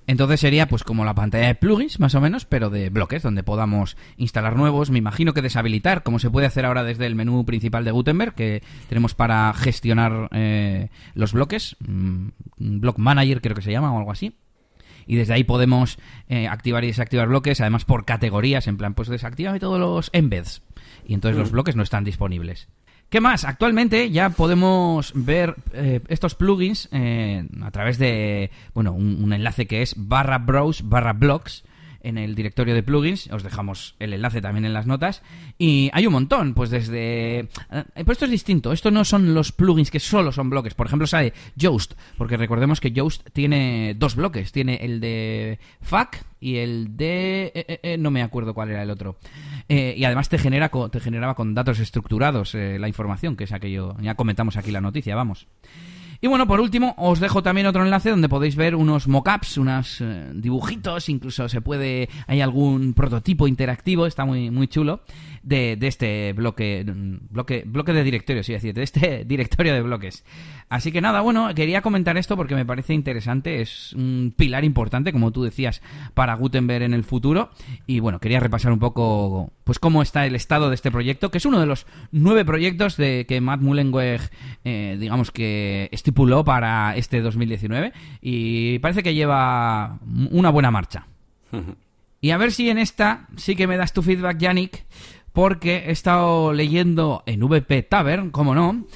Entonces 0.06 0.40
sería 0.40 0.68
pues 0.68 0.84
como 0.84 1.04
la 1.06 1.14
pantalla 1.14 1.46
de 1.46 1.54
plugins, 1.54 1.98
más 1.98 2.14
o 2.14 2.20
menos, 2.20 2.44
pero 2.44 2.68
de 2.68 2.90
bloques, 2.90 3.22
donde 3.22 3.42
podamos 3.42 3.96
instalar 4.18 4.56
nuevos. 4.56 4.90
Me 4.90 4.98
imagino 4.98 5.32
que 5.32 5.40
deshabilitar, 5.40 6.02
como 6.02 6.18
se 6.18 6.30
puede 6.30 6.46
hacer 6.46 6.66
ahora 6.66 6.84
desde 6.84 7.06
el 7.06 7.14
menú 7.14 7.46
principal 7.46 7.84
de 7.84 7.90
Gutenberg, 7.90 8.34
que 8.34 8.62
tenemos 8.90 9.14
para 9.14 9.52
gestionar 9.54 10.28
eh, 10.32 10.90
los 11.14 11.32
bloques. 11.32 11.76
Mm, 11.86 12.28
Block 12.58 12.98
Manager 12.98 13.40
creo 13.40 13.56
que 13.56 13.62
se 13.62 13.72
llama 13.72 13.92
o 13.92 13.98
algo 13.98 14.12
así 14.12 14.34
y 15.06 15.16
desde 15.16 15.34
ahí 15.34 15.44
podemos 15.44 15.98
eh, 16.28 16.48
activar 16.48 16.84
y 16.84 16.88
desactivar 16.88 17.28
bloques, 17.28 17.60
además 17.60 17.84
por 17.84 18.04
categorías, 18.04 18.66
en 18.66 18.76
plan, 18.76 18.94
pues 18.94 19.08
desactiva 19.08 19.58
todos 19.58 19.80
los 19.80 20.10
embeds 20.12 20.62
y 21.06 21.14
entonces 21.14 21.38
los 21.38 21.50
mm. 21.50 21.52
bloques 21.52 21.76
no 21.76 21.82
están 21.82 22.04
disponibles. 22.04 22.68
¿Qué 23.10 23.20
más? 23.20 23.44
Actualmente 23.44 24.10
ya 24.10 24.30
podemos 24.30 25.12
ver 25.14 25.54
eh, 25.72 26.00
estos 26.08 26.34
plugins 26.34 26.88
eh, 26.90 27.46
a 27.62 27.70
través 27.70 27.98
de, 27.98 28.50
bueno, 28.74 28.92
un, 28.92 29.22
un, 29.22 29.32
enlace 29.32 29.66
que 29.66 29.82
es 29.82 29.94
barra 29.96 30.38
browse 30.38 30.82
barra 30.84 31.12
blocks 31.12 31.64
en 32.04 32.18
el 32.18 32.34
directorio 32.34 32.74
de 32.74 32.82
plugins. 32.82 33.28
Os 33.32 33.42
dejamos 33.42 33.96
el 33.98 34.12
enlace 34.12 34.40
también 34.40 34.64
en 34.64 34.72
las 34.72 34.86
notas. 34.86 35.22
Y 35.58 35.90
hay 35.92 36.06
un 36.06 36.12
montón, 36.12 36.54
pues 36.54 36.70
desde... 36.70 37.40
Eh, 37.40 37.48
pues 37.94 38.10
esto 38.10 38.26
es 38.26 38.30
distinto. 38.30 38.72
Esto 38.72 38.90
no 38.90 39.04
son 39.04 39.34
los 39.34 39.50
plugins 39.50 39.90
que 39.90 40.00
solo 40.00 40.30
son 40.30 40.50
bloques. 40.50 40.74
Por 40.74 40.86
ejemplo, 40.86 41.06
sale 41.06 41.32
Yoast, 41.56 41.94
porque 42.16 42.36
recordemos 42.36 42.80
que 42.80 42.92
Yoast 42.92 43.28
tiene 43.32 43.94
dos 43.96 44.14
bloques. 44.14 44.52
Tiene 44.52 44.76
el 44.76 45.00
de 45.00 45.58
FAQ 45.80 46.16
y 46.40 46.56
el 46.56 46.96
de... 46.96 47.52
Eh, 47.54 47.80
eh, 47.82 47.98
no 47.98 48.10
me 48.10 48.22
acuerdo 48.22 48.54
cuál 48.54 48.70
era 48.70 48.82
el 48.82 48.90
otro. 48.90 49.16
y 49.68 50.04
además 50.04 50.28
te, 50.28 50.38
genera, 50.38 50.70
te 50.90 51.00
generaba 51.00 51.34
con 51.34 51.54
datos 51.54 51.80
estructurados 51.80 52.54
la 52.54 52.88
información, 52.88 53.36
que 53.36 53.44
es 53.44 53.52
aquello... 53.52 53.96
Ya 54.00 54.14
comentamos 54.14 54.56
aquí 54.56 54.70
la 54.70 54.80
noticia, 54.80 55.16
vamos. 55.16 55.48
Y 56.24 56.26
bueno, 56.26 56.46
por 56.46 56.58
último, 56.58 56.94
os 56.96 57.20
dejo 57.20 57.42
también 57.42 57.66
otro 57.66 57.84
enlace 57.84 58.08
donde 58.08 58.30
podéis 58.30 58.56
ver 58.56 58.76
unos 58.76 59.08
mockups, 59.08 59.58
unos 59.58 60.00
eh, 60.00 60.30
dibujitos, 60.32 61.10
incluso 61.10 61.50
se 61.50 61.60
puede, 61.60 62.08
hay 62.26 62.40
algún 62.40 62.94
prototipo 62.94 63.46
interactivo, 63.46 64.06
está 64.06 64.24
muy, 64.24 64.50
muy 64.50 64.66
chulo, 64.66 65.02
de, 65.42 65.76
de 65.76 65.86
este 65.86 66.32
bloque, 66.32 66.82
bloque, 67.28 67.64
bloque 67.66 67.92
de 67.92 68.02
directorio, 68.02 68.42
sí, 68.42 68.54
decir, 68.54 68.72
de 68.72 68.84
este 68.84 69.24
directorio 69.26 69.74
de 69.74 69.82
bloques. 69.82 70.24
Así 70.68 70.92
que 70.92 71.00
nada, 71.00 71.20
bueno, 71.20 71.54
quería 71.54 71.82
comentar 71.82 72.16
esto 72.16 72.36
porque 72.36 72.54
me 72.54 72.64
parece 72.64 72.94
interesante, 72.94 73.60
es 73.60 73.92
un 73.92 74.34
pilar 74.36 74.64
importante, 74.64 75.12
como 75.12 75.30
tú 75.30 75.42
decías, 75.42 75.82
para 76.14 76.34
Gutenberg 76.34 76.82
en 76.82 76.94
el 76.94 77.04
futuro. 77.04 77.50
Y 77.86 78.00
bueno, 78.00 78.18
quería 78.18 78.40
repasar 78.40 78.72
un 78.72 78.78
poco 78.78 79.52
pues 79.64 79.78
cómo 79.78 80.02
está 80.02 80.26
el 80.26 80.34
estado 80.34 80.68
de 80.68 80.74
este 80.74 80.90
proyecto, 80.90 81.30
que 81.30 81.38
es 81.38 81.46
uno 81.46 81.60
de 81.60 81.66
los 81.66 81.86
nueve 82.12 82.44
proyectos 82.44 82.96
de 82.96 83.24
que 83.26 83.40
Matt 83.40 83.60
Mullenweg, 83.60 84.20
eh, 84.64 84.96
digamos 84.98 85.30
que 85.30 85.88
estipuló 85.92 86.44
para 86.44 86.96
este 86.96 87.20
2019. 87.20 87.92
Y 88.20 88.78
parece 88.80 89.02
que 89.02 89.14
lleva 89.14 89.98
una 90.30 90.50
buena 90.50 90.70
marcha. 90.70 91.06
Y 92.20 92.30
a 92.30 92.36
ver 92.36 92.52
si 92.52 92.70
en 92.70 92.78
esta 92.78 93.28
sí 93.36 93.54
que 93.54 93.66
me 93.66 93.76
das 93.76 93.92
tu 93.92 94.02
feedback, 94.02 94.38
Yannick, 94.38 94.84
porque 95.32 95.84
he 95.86 95.90
estado 95.90 96.52
leyendo 96.52 97.22
en 97.26 97.42
VP 97.42 97.82
Tavern, 97.82 98.30
como 98.30 98.54
no, 98.54 98.86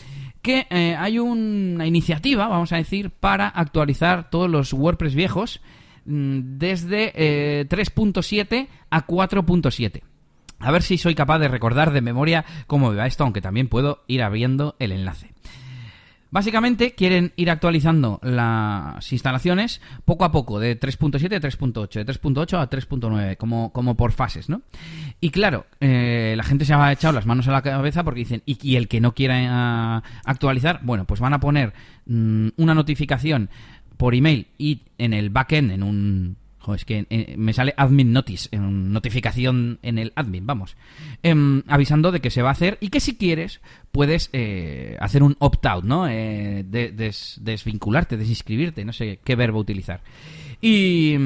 eh, 0.48 0.96
hay 0.98 1.18
una 1.18 1.86
iniciativa, 1.86 2.48
vamos 2.48 2.72
a 2.72 2.76
decir, 2.76 3.10
para 3.10 3.48
actualizar 3.48 4.30
todos 4.30 4.50
los 4.50 4.72
WordPress 4.72 5.14
viejos 5.14 5.60
mm, 6.04 6.58
desde 6.58 7.66
3.7 7.68 8.52
eh, 8.52 8.68
a 8.90 9.06
4.7. 9.06 10.02
A 10.60 10.72
ver 10.72 10.82
si 10.82 10.98
soy 10.98 11.14
capaz 11.14 11.38
de 11.38 11.48
recordar 11.48 11.92
de 11.92 12.00
memoria 12.00 12.44
cómo 12.66 12.94
va 12.94 13.06
esto, 13.06 13.24
aunque 13.24 13.40
también 13.40 13.68
puedo 13.68 14.02
ir 14.08 14.22
abriendo 14.22 14.74
el 14.78 14.92
enlace. 14.92 15.30
Básicamente 16.30 16.94
quieren 16.94 17.32
ir 17.37 17.50
actualizando 17.50 18.20
las 18.23 19.12
instalaciones 19.12 19.80
poco 20.04 20.25
a 20.25 20.32
poco, 20.32 20.61
de 20.61 20.78
3.7 20.78 21.37
a 21.37 21.40
3.8, 21.40 22.04
de 22.04 22.06
3.8 22.06 22.61
a 22.61 22.68
3.9, 22.68 23.37
como, 23.38 23.73
como 23.73 23.97
por 23.97 24.12
fases, 24.12 24.49
¿no? 24.49 24.61
Y 25.20 25.30
claro, 25.30 25.66
eh, 25.80 26.35
la 26.37 26.44
gente 26.44 26.66
se 26.66 26.75
ha 26.75 26.92
echado 26.92 27.14
las 27.14 27.26
manos 27.26 27.49
a 27.49 27.52
la 27.52 27.62
cabeza 27.62 28.04
porque 28.04 28.20
dicen, 28.20 28.42
¿y, 28.44 28.76
el 28.76 28.88
que 28.88 29.00
no 29.00 29.14
quiera 29.14 29.99
eh, 29.99 30.02
actualizar? 30.25 30.80
Bueno, 30.82 31.06
pues 31.06 31.20
van 31.20 31.32
a 31.32 31.40
poner 31.40 31.73
mm, 32.06 32.49
una 32.56 32.75
notificación 32.75 33.49
por 33.97 34.14
email 34.14 34.49
y 34.58 34.82
en 34.99 35.14
el 35.14 35.30
backend, 35.30 35.73
en 35.73 35.82
un 35.82 36.37
es 36.74 36.84
que 36.84 37.06
eh, 37.08 37.34
me 37.38 37.52
sale 37.52 37.74
admin 37.76 38.12
notice, 38.12 38.48
en 38.52 38.92
notificación 38.92 39.78
en 39.82 39.98
el 39.98 40.12
admin, 40.16 40.46
vamos, 40.46 40.76
em, 41.22 41.62
avisando 41.66 42.12
de 42.12 42.20
que 42.20 42.30
se 42.30 42.42
va 42.42 42.50
a 42.50 42.52
hacer 42.52 42.78
y 42.80 42.90
que 42.90 43.00
si 43.00 43.16
quieres 43.16 43.60
puedes 43.90 44.28
eh, 44.32 44.96
hacer 45.00 45.22
un 45.22 45.36
opt-out, 45.38 45.84
¿no? 45.84 46.08
Eh, 46.08 46.64
desvincularte, 46.64 48.16
desinscribirte, 48.16 48.84
no 48.84 48.92
sé 48.92 49.20
qué 49.24 49.34
verbo 49.34 49.58
utilizar. 49.58 50.02
Y, 50.60 51.16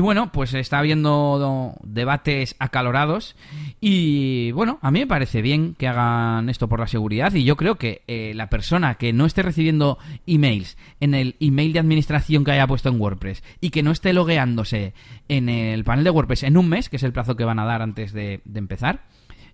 bueno, 0.00 0.30
pues 0.30 0.54
está 0.54 0.78
habiendo 0.78 1.74
debates 1.82 2.54
acalorados 2.60 3.34
y 3.80 4.52
bueno, 4.52 4.78
a 4.80 4.92
mí 4.92 5.00
me 5.00 5.06
parece 5.08 5.42
bien 5.42 5.74
que 5.74 5.88
hagan 5.88 6.48
esto 6.48 6.68
por 6.68 6.78
la 6.78 6.86
seguridad 6.86 7.34
y 7.34 7.42
yo 7.42 7.56
creo 7.56 7.76
que 7.76 8.02
eh, 8.06 8.32
la 8.36 8.48
persona 8.48 8.94
que 8.94 9.12
no 9.12 9.26
esté 9.26 9.42
recibiendo 9.42 9.98
emails 10.26 10.76
en 11.00 11.14
el 11.14 11.34
email 11.40 11.72
de 11.72 11.80
administración 11.80 12.44
que 12.44 12.52
haya 12.52 12.66
puesto 12.68 12.88
en 12.88 13.00
WordPress 13.00 13.42
y 13.60 13.70
que 13.70 13.82
no 13.82 13.90
esté 13.90 14.12
logueándose 14.12 14.94
en 15.28 15.48
el 15.48 15.82
panel 15.82 16.04
de 16.04 16.10
WordPress 16.10 16.44
en 16.44 16.56
un 16.56 16.68
mes, 16.68 16.88
que 16.88 16.96
es 16.96 17.02
el 17.02 17.12
plazo 17.12 17.36
que 17.36 17.44
van 17.44 17.58
a 17.58 17.64
dar 17.64 17.82
antes 17.82 18.12
de, 18.12 18.40
de 18.44 18.58
empezar, 18.58 19.02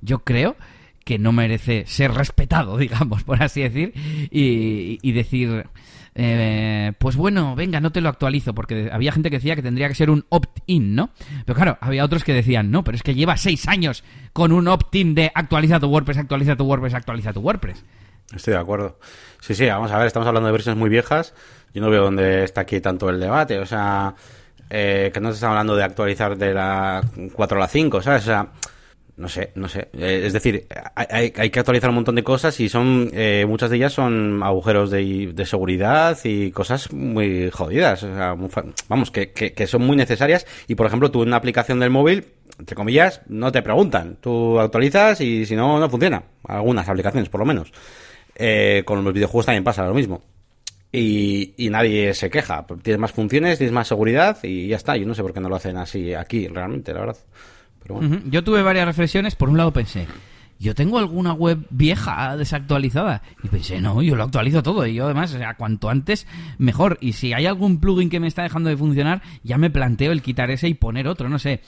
yo 0.03 0.25
creo 0.25 0.57
que 1.07 1.21
no 1.21 1.31
merece 1.31 1.85
ser 1.87 2.13
respetado, 2.13 2.77
digamos, 2.79 3.23
por 3.23 3.43
así 3.43 3.63
decir, 3.63 3.95
y, 4.31 4.99
y 5.01 5.13
decir, 5.13 5.67
eh, 6.19 6.93
pues 6.99 7.15
bueno, 7.15 7.55
venga, 7.55 7.79
no 7.79 7.93
te 7.93 8.01
lo 8.01 8.09
actualizo, 8.09 8.55
porque 8.55 8.89
había 8.91 9.13
gente 9.13 9.29
que 9.29 9.37
decía 9.37 9.55
que 9.55 9.63
tendría 9.63 9.87
que 9.87 9.95
ser 9.95 10.09
un 10.09 10.25
opt-in, 10.31 10.95
¿no? 10.95 11.11
Pero 11.45 11.55
claro, 11.55 11.77
había 11.83 12.05
otros 12.05 12.25
que 12.25 12.33
decían, 12.33 12.71
no, 12.71 12.85
pero 12.85 12.97
es 12.97 13.03
que 13.03 13.15
lleva 13.15 13.37
seis 13.37 13.69
años 13.69 14.03
con 14.33 14.51
un 14.51 14.67
opt-in 14.67 15.15
de 15.15 15.31
actualiza 15.35 15.79
tu 15.79 15.89
WordPress, 15.89 16.17
actualiza 16.17 16.57
tu 16.57 16.65
WordPress, 16.65 16.95
actualiza 16.95 17.35
tu 17.35 17.41
WordPress. 17.41 17.85
Estoy 18.35 18.55
de 18.55 18.61
acuerdo. 18.61 18.99
Sí, 19.41 19.55
sí, 19.55 19.67
vamos 19.67 19.91
a 19.93 19.99
ver, 19.99 20.07
estamos 20.07 20.27
hablando 20.27 20.47
de 20.47 20.53
versiones 20.53 20.79
muy 20.79 20.89
viejas. 20.89 21.35
Yo 21.75 21.83
no 21.83 21.91
veo 21.91 22.05
dónde 22.05 22.45
está 22.45 22.63
aquí 22.63 22.81
tanto 22.81 23.11
el 23.11 23.21
debate. 23.21 23.59
O 23.59 23.67
sea, 23.67 24.15
eh, 24.71 25.11
que 25.13 25.21
no 25.21 25.29
se 25.29 25.35
está 25.35 25.51
hablando 25.51 25.77
de 25.77 25.85
actualizar 25.85 26.39
de 26.39 26.55
la 26.55 27.03
4 27.35 27.59
a 27.59 27.61
la 27.61 27.69
5, 27.69 28.01
¿sabes? 28.01 28.23
O 28.23 28.27
sea, 28.27 28.49
no 29.17 29.29
sé, 29.29 29.51
no 29.55 29.67
sé. 29.67 29.89
Eh, 29.95 30.25
es 30.27 30.33
decir, 30.35 30.67
hay, 30.95 31.31
que 31.31 31.59
actualizar 31.59 31.89
un 31.89 31.97
montón 31.97 32.17
de 32.17 32.23
cosas 32.23 32.61
y 32.61 32.69
son 32.69 33.11
eh, 33.15 33.47
muchas 33.49 33.71
de 33.71 33.77
ellas 33.77 33.95
son 33.95 34.43
agujeros 34.43 34.91
de, 34.91 35.33
seguridad 35.47 36.19
y 36.25 36.51
cosas 36.51 36.93
muy 36.93 37.51
jodidas. 37.51 38.03
O 38.03 38.15
sea, 38.15 38.37
vamos, 38.89 39.11
que, 39.11 39.33
que, 39.33 39.67
son 39.67 39.87
muy 39.87 39.97
necesarias. 39.97 40.47
Y 40.69 40.75
por 40.75 40.87
ejemplo, 40.87 41.11
tú 41.11 41.23
en 41.23 41.29
una 41.29 41.39
aplicación 41.39 41.81
del 41.81 41.89
móvil, 41.89 42.27
entre 42.59 42.77
comillas, 42.77 43.23
no 43.27 43.51
te 43.51 43.63
preguntan. 43.63 44.19
Tú 44.21 44.61
actualizas 44.61 45.19
y 45.23 45.47
si 45.47 45.57
no, 45.57 45.81
no 45.81 45.89
funciona. 45.89 46.23
Algunas 46.47 46.87
aplicaciones, 46.87 47.31
por 47.31 47.41
lo 47.41 47.47
menos. 47.47 47.73
Eh, 48.35 48.83
con 48.85 49.03
los 49.03 49.15
videojuegos 49.15 49.47
también 49.47 49.65
pasa 49.65 49.87
lo 49.87 49.95
mismo. 49.95 50.23
Y, 50.93 51.55
y, 51.57 51.71
nadie 51.71 52.13
se 52.13 52.29
queja. 52.29 52.67
Tienes 52.83 53.01
más 53.01 53.13
funciones, 53.13 53.57
tienes 53.57 53.73
más 53.73 53.89
seguridad 53.89 54.37
y 54.43 54.69
ya 54.69 54.77
está. 54.77 54.95
Yo 54.99 55.07
no 55.07 55.15
sé 55.15 55.23
por 55.23 55.33
qué 55.33 55.41
no 55.41 55.49
lo 55.49 55.57
hacen 55.57 55.79
así 55.79 56.13
aquí, 56.13 56.49
realmente, 56.49 56.93
la 56.93 57.01
verdad. 57.01 57.17
Yo 58.31 58.45
tuve 58.45 58.63
varias 58.63 58.87
reflexiones. 58.87 59.35
Por 59.37 59.49
un 59.49 59.57
lado 59.57 59.73
pensé, 59.73 60.07
yo 60.59 60.75
tengo 60.75 60.99
alguna 60.99 61.33
web 61.33 61.67
vieja 61.71 62.37
desactualizada. 62.37 63.23
Y 63.43 63.49
pensé, 63.49 63.81
no, 63.81 64.03
yo 64.03 64.17
lo 64.17 64.25
actualizo 64.25 64.63
todo. 64.63 64.87
Y 64.87 64.95
yo 64.95 65.05
además, 65.05 65.35
o 65.35 65.39
sea, 65.39 65.55
cuanto 65.55 65.91
antes, 65.91 66.27
mejor. 66.59 66.99
Y 67.01 67.13
si 67.13 67.33
hay 67.33 67.47
algún 67.47 67.79
plugin 67.79 68.11
que 68.11 68.21
me 68.21 68.27
está 68.27 68.43
dejando 68.43 68.71
de 68.71 68.77
funcionar, 68.77 69.23
ya 69.43 69.59
me 69.59 69.71
planteo 69.71 70.13
el 70.13 70.23
quitar 70.23 70.51
ese 70.51 70.69
y 70.69 70.75
poner 70.75 71.09
otro, 71.09 71.29
no 71.29 71.39
sé. 71.39 71.61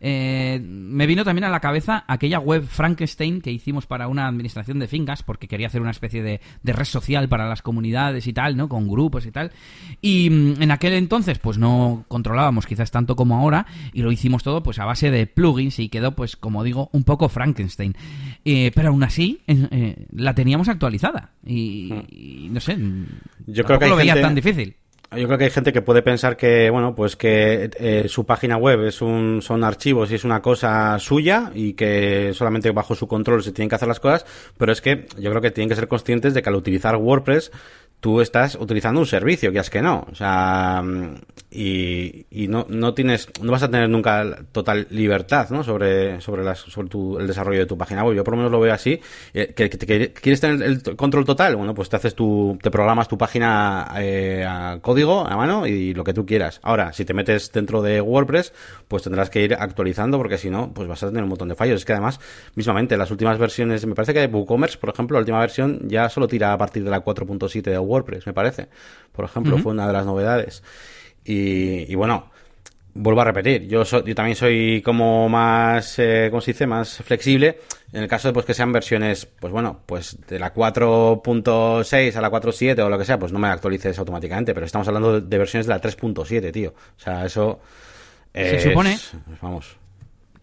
Eh, 0.00 0.60
me 0.62 1.06
vino 1.06 1.24
también 1.24 1.44
a 1.44 1.50
la 1.50 1.60
cabeza 1.60 2.04
aquella 2.06 2.38
web 2.38 2.66
Frankenstein 2.66 3.40
que 3.40 3.50
hicimos 3.50 3.86
para 3.86 4.08
una 4.08 4.28
administración 4.28 4.78
de 4.78 4.86
fincas, 4.86 5.22
porque 5.22 5.48
quería 5.48 5.66
hacer 5.66 5.80
una 5.80 5.90
especie 5.90 6.22
de, 6.22 6.40
red 6.64 6.84
social 6.84 7.28
para 7.28 7.48
las 7.48 7.62
comunidades 7.62 8.26
y 8.26 8.32
tal, 8.32 8.56
¿no? 8.56 8.68
Con 8.68 8.88
grupos 8.88 9.26
y 9.26 9.32
tal. 9.32 9.52
Y 10.02 10.28
mm, 10.30 10.62
en 10.62 10.70
aquel 10.70 10.92
entonces, 10.92 11.38
pues 11.38 11.58
no 11.58 12.04
controlábamos 12.08 12.66
quizás 12.66 12.90
tanto 12.90 13.16
como 13.16 13.36
ahora, 13.36 13.66
y 13.92 14.02
lo 14.02 14.12
hicimos 14.12 14.42
todo 14.42 14.62
pues 14.62 14.78
a 14.78 14.84
base 14.84 15.10
de 15.10 15.26
plugins 15.26 15.78
y 15.78 15.88
quedó, 15.88 16.12
pues 16.12 16.36
como 16.36 16.62
digo, 16.62 16.90
un 16.92 17.04
poco 17.04 17.28
Frankenstein. 17.28 17.96
Eh, 18.48 18.70
pero 18.72 18.90
aún 18.90 19.02
así, 19.02 19.42
eh, 19.48 20.06
la 20.12 20.32
teníamos 20.32 20.68
actualizada. 20.68 21.32
Y, 21.44 22.48
no 22.48 22.60
sé, 22.60 22.78
yo 23.44 23.64
creo 23.64 23.80
que 23.80 23.88
lo 23.88 23.96
veía 23.96 24.20
tan 24.20 24.36
difícil. 24.36 24.76
Yo 25.10 25.26
creo 25.26 25.36
que 25.36 25.44
hay 25.44 25.50
gente 25.50 25.72
que 25.72 25.82
puede 25.82 26.02
pensar 26.02 26.36
que, 26.36 26.70
bueno, 26.70 26.94
pues 26.94 27.16
que 27.16 27.70
eh, 27.80 28.04
su 28.08 28.24
página 28.24 28.56
web 28.56 28.84
es 28.84 29.02
un, 29.02 29.42
son 29.42 29.64
archivos 29.64 30.12
y 30.12 30.14
es 30.14 30.22
una 30.22 30.42
cosa 30.42 30.96
suya 31.00 31.50
y 31.54 31.72
que 31.72 32.32
solamente 32.34 32.70
bajo 32.70 32.94
su 32.94 33.08
control 33.08 33.42
se 33.42 33.50
tienen 33.50 33.68
que 33.68 33.74
hacer 33.74 33.88
las 33.88 33.98
cosas, 33.98 34.24
pero 34.56 34.70
es 34.70 34.80
que 34.80 35.06
yo 35.18 35.30
creo 35.30 35.42
que 35.42 35.50
tienen 35.50 35.68
que 35.68 35.74
ser 35.74 35.88
conscientes 35.88 36.32
de 36.32 36.42
que 36.42 36.48
al 36.48 36.54
utilizar 36.54 36.94
WordPress 36.96 37.50
tú 37.98 38.20
estás 38.20 38.54
utilizando 38.54 39.00
un 39.00 39.06
servicio, 39.06 39.50
que 39.52 39.58
es 39.58 39.70
que 39.70 39.82
no. 39.82 40.06
O 40.10 40.14
sea, 40.14 40.84
y, 41.56 42.26
y 42.30 42.48
no, 42.48 42.66
no 42.68 42.92
tienes, 42.92 43.28
no 43.40 43.50
vas 43.50 43.62
a 43.62 43.70
tener 43.70 43.88
nunca 43.88 44.36
total 44.52 44.86
libertad, 44.90 45.48
¿no? 45.48 45.64
Sobre, 45.64 46.20
sobre, 46.20 46.44
las, 46.44 46.58
sobre 46.58 46.88
tu, 46.88 47.18
el 47.18 47.26
desarrollo 47.26 47.60
de 47.60 47.66
tu 47.66 47.78
página 47.78 48.04
web. 48.04 48.14
Yo 48.14 48.24
por 48.24 48.34
lo 48.34 48.38
menos 48.38 48.52
lo 48.52 48.60
veo 48.60 48.74
así. 48.74 49.00
Eh, 49.32 49.54
que, 49.54 49.70
quieres 49.70 50.40
tener 50.40 50.62
el 50.62 50.82
control 50.96 51.24
total, 51.24 51.56
bueno, 51.56 51.74
pues 51.74 51.88
te 51.88 51.96
haces 51.96 52.14
tu, 52.14 52.58
te 52.60 52.70
programas 52.70 53.08
tu 53.08 53.16
página 53.16 53.88
eh, 53.96 54.44
a 54.46 54.80
código, 54.82 55.26
a 55.26 55.34
mano 55.34 55.66
y 55.66 55.94
lo 55.94 56.04
que 56.04 56.12
tú 56.12 56.26
quieras. 56.26 56.60
Ahora, 56.62 56.92
si 56.92 57.06
te 57.06 57.14
metes 57.14 57.50
dentro 57.52 57.80
de 57.80 58.02
WordPress, 58.02 58.52
pues 58.86 59.02
tendrás 59.02 59.30
que 59.30 59.42
ir 59.42 59.54
actualizando 59.54 60.18
porque 60.18 60.36
si 60.36 60.50
no, 60.50 60.74
pues 60.74 60.86
vas 60.86 61.02
a 61.02 61.08
tener 61.08 61.22
un 61.22 61.30
montón 61.30 61.48
de 61.48 61.54
fallos. 61.54 61.80
Es 61.80 61.84
que 61.86 61.92
además, 61.92 62.20
mismamente, 62.54 62.98
las 62.98 63.10
últimas 63.10 63.38
versiones, 63.38 63.86
me 63.86 63.94
parece 63.94 64.12
que 64.12 64.20
de 64.20 64.26
WooCommerce, 64.26 64.76
por 64.76 64.90
ejemplo, 64.90 65.14
la 65.16 65.20
última 65.20 65.40
versión 65.40 65.88
ya 65.88 66.10
solo 66.10 66.28
tira 66.28 66.52
a 66.52 66.58
partir 66.58 66.84
de 66.84 66.90
la 66.90 67.02
4.7 67.02 67.62
de 67.62 67.78
WordPress, 67.78 68.26
me 68.26 68.34
parece. 68.34 68.68
Por 69.12 69.24
ejemplo, 69.24 69.56
fue 69.56 69.72
una 69.72 69.86
de 69.86 69.94
las 69.94 70.04
novedades. 70.04 70.62
Y, 71.28 71.94
bueno, 71.94 72.30
vuelvo 72.94 73.20
a 73.20 73.24
repetir, 73.24 73.66
yo, 73.66 73.82
yo 73.82 74.14
también 74.14 74.36
soy 74.36 74.80
como 74.82 75.28
más, 75.28 75.98
eh, 75.98 76.28
¿cómo 76.30 76.40
se 76.40 76.52
dice? 76.52 76.66
Más 76.66 76.98
flexible. 76.98 77.58
En 77.92 78.02
el 78.02 78.08
caso 78.08 78.28
de 78.28 78.34
pues, 78.34 78.46
que 78.46 78.54
sean 78.54 78.72
versiones, 78.72 79.26
pues 79.26 79.52
bueno, 79.52 79.80
pues 79.86 80.18
de 80.26 80.38
la 80.38 80.54
4.6 80.54 82.14
a 82.14 82.20
la 82.20 82.30
4.7 82.30 82.78
o 82.80 82.88
lo 82.88 82.98
que 82.98 83.04
sea, 83.04 83.18
pues 83.18 83.32
no 83.32 83.38
me 83.38 83.48
actualices 83.48 83.98
automáticamente, 83.98 84.54
pero 84.54 84.66
estamos 84.66 84.86
hablando 84.88 85.20
de, 85.20 85.38
versiones 85.38 85.66
de 85.66 85.72
la 85.72 85.80
3.7, 85.80 86.52
tío. 86.52 86.70
O 86.70 87.00
sea, 87.00 87.24
eso... 87.24 87.60
Se 88.32 88.60
supone... 88.60 88.98
Vamos 89.40 89.76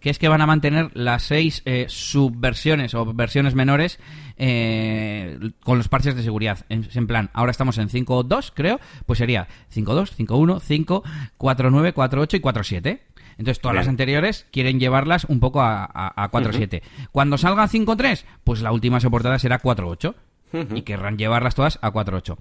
que 0.04 0.10
es 0.10 0.20
que 0.20 0.28
van 0.28 0.42
a 0.42 0.46
mantener 0.46 0.92
las 0.96 1.24
seis 1.24 1.62
eh, 1.64 1.86
subversiones 1.88 2.94
o 2.94 3.06
versiones 3.14 3.56
menores 3.56 4.00
eh, 4.36 5.40
con 5.64 5.78
los 5.78 5.88
parches 5.88 6.14
de 6.14 6.24
seguridad. 6.24 6.66
En, 6.68 7.08
plan, 7.08 7.30
ahora 7.32 7.52
estamos 7.52 7.78
en 7.78 7.88
5.2, 7.88 8.52
creo, 8.54 8.82
pues 9.06 9.20
sería 9.20 9.48
5.2, 9.74 10.14
5.1, 10.18 10.60
5, 10.60 11.04
4.9, 11.40 11.94
4.8 11.94 12.34
y 12.34 12.42
4.7. 12.42 13.00
Entonces, 13.38 13.62
todas 13.62 13.76
las 13.76 13.88
anteriores 13.88 14.46
quieren 14.52 14.78
llevarlas 14.78 15.24
un 15.24 15.40
poco 15.40 15.62
a, 15.62 15.86
a, 15.86 16.30
4.7. 16.30 16.82
Cuando 17.14 17.38
salga 17.38 17.66
5.3, 17.66 18.26
pues 18.44 18.62
la 18.62 18.74
última 18.74 19.00
soportada 19.00 19.40
será 19.40 19.62
4.8 19.62 20.16
y 20.76 20.82
querrán 20.84 21.18
llevarlas 21.18 21.56
todas 21.56 21.80
a 21.82 21.92
4.8. 21.92 22.38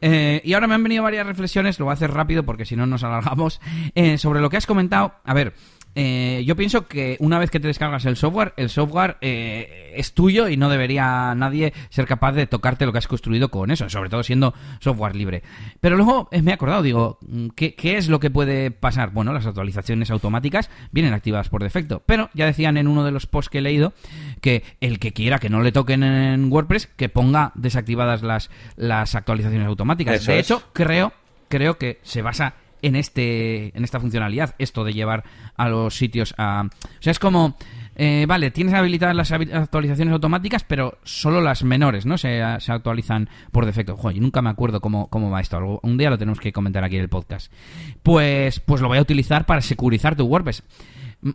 Eh, 0.00 0.40
y 0.44 0.54
ahora 0.54 0.66
me 0.66 0.74
han 0.74 0.82
venido 0.82 1.02
varias 1.02 1.26
reflexiones, 1.26 1.78
lo 1.78 1.84
voy 1.84 1.92
a 1.92 1.94
hacer 1.94 2.10
rápido 2.10 2.44
porque 2.44 2.64
si 2.64 2.74
no 2.74 2.86
nos 2.86 3.04
alargamos, 3.04 3.60
eh, 3.94 4.18
sobre 4.18 4.40
lo 4.40 4.50
que 4.50 4.56
has 4.56 4.66
comentado. 4.66 5.14
A 5.24 5.34
ver, 5.34 5.54
eh, 5.94 6.42
yo 6.46 6.56
pienso 6.56 6.86
que 6.86 7.16
una 7.20 7.38
vez 7.38 7.50
que 7.50 7.60
te 7.60 7.66
descargas 7.66 8.04
el 8.06 8.16
software, 8.16 8.54
el 8.56 8.70
software 8.70 9.18
eh, 9.20 9.92
es 9.94 10.14
tuyo 10.14 10.48
y 10.48 10.56
no 10.56 10.70
debería 10.70 11.34
nadie 11.34 11.74
ser 11.90 12.06
capaz 12.06 12.32
de 12.32 12.46
tocarte 12.46 12.86
lo 12.86 12.92
que 12.92 12.98
has 12.98 13.06
construido 13.06 13.50
con 13.50 13.70
eso, 13.70 13.88
sobre 13.90 14.08
todo 14.08 14.22
siendo 14.22 14.54
software 14.80 15.14
libre. 15.14 15.42
Pero 15.80 15.96
luego 15.96 16.28
eh, 16.30 16.40
me 16.40 16.52
he 16.52 16.54
acordado, 16.54 16.82
digo, 16.82 17.18
mm, 17.20 17.48
¿qué, 17.48 17.74
¿qué, 17.74 17.98
es 17.98 18.08
lo 18.08 18.20
que 18.20 18.30
puede 18.30 18.70
pasar? 18.70 19.10
Bueno, 19.10 19.32
las 19.32 19.46
actualizaciones 19.46 20.10
automáticas 20.10 20.70
vienen 20.92 21.12
activadas 21.12 21.50
por 21.50 21.62
defecto, 21.62 22.02
pero 22.06 22.30
ya 22.32 22.46
decían 22.46 22.76
en 22.78 22.88
uno 22.88 23.04
de 23.04 23.10
los 23.10 23.26
posts 23.26 23.50
que 23.50 23.58
he 23.58 23.62
leído 23.62 23.92
que 24.40 24.62
el 24.80 24.98
que 24.98 25.12
quiera 25.12 25.38
que 25.38 25.50
no 25.50 25.62
le 25.62 25.72
toquen 25.72 26.02
en 26.02 26.50
WordPress, 26.50 26.86
que 26.86 27.10
ponga 27.10 27.52
desactivadas 27.54 28.22
las, 28.22 28.50
las 28.76 29.14
actualizaciones 29.14 29.68
automáticas. 29.68 30.16
Eso 30.16 30.32
de 30.32 30.38
es. 30.38 30.46
hecho, 30.46 30.62
creo, 30.72 31.12
creo 31.48 31.76
que 31.76 32.00
se 32.02 32.22
basa 32.22 32.54
en 32.82 32.96
este 32.96 33.76
en 33.76 33.84
esta 33.84 34.00
funcionalidad 34.00 34.54
esto 34.58 34.84
de 34.84 34.92
llevar 34.92 35.24
a 35.56 35.68
los 35.68 35.96
sitios 35.96 36.34
a 36.36 36.68
o 36.68 37.02
sea 37.02 37.12
es 37.12 37.18
como 37.18 37.56
eh, 37.94 38.24
vale 38.26 38.50
tienes 38.50 38.74
habilitadas 38.74 39.14
las 39.14 39.32
actualizaciones 39.32 40.12
automáticas 40.12 40.64
pero 40.64 40.98
solo 41.04 41.40
las 41.40 41.62
menores 41.64 42.06
no 42.06 42.18
se, 42.18 42.42
se 42.58 42.72
actualizan 42.72 43.28
por 43.50 43.66
defecto. 43.66 43.96
Joder, 43.96 44.20
nunca 44.20 44.42
me 44.42 44.50
acuerdo 44.50 44.80
cómo, 44.80 45.08
cómo 45.08 45.30
va 45.30 45.40
esto. 45.40 45.80
Un 45.82 45.98
día 45.98 46.10
lo 46.10 46.18
tenemos 46.18 46.40
que 46.40 46.52
comentar 46.52 46.84
aquí 46.84 46.96
en 46.96 47.02
el 47.02 47.08
podcast. 47.08 47.52
Pues 48.02 48.60
pues 48.60 48.80
lo 48.80 48.88
voy 48.88 48.98
a 48.98 49.02
utilizar 49.02 49.46
para 49.46 49.60
securizar 49.60 50.16
tu 50.16 50.24
WordPress. 50.24 50.62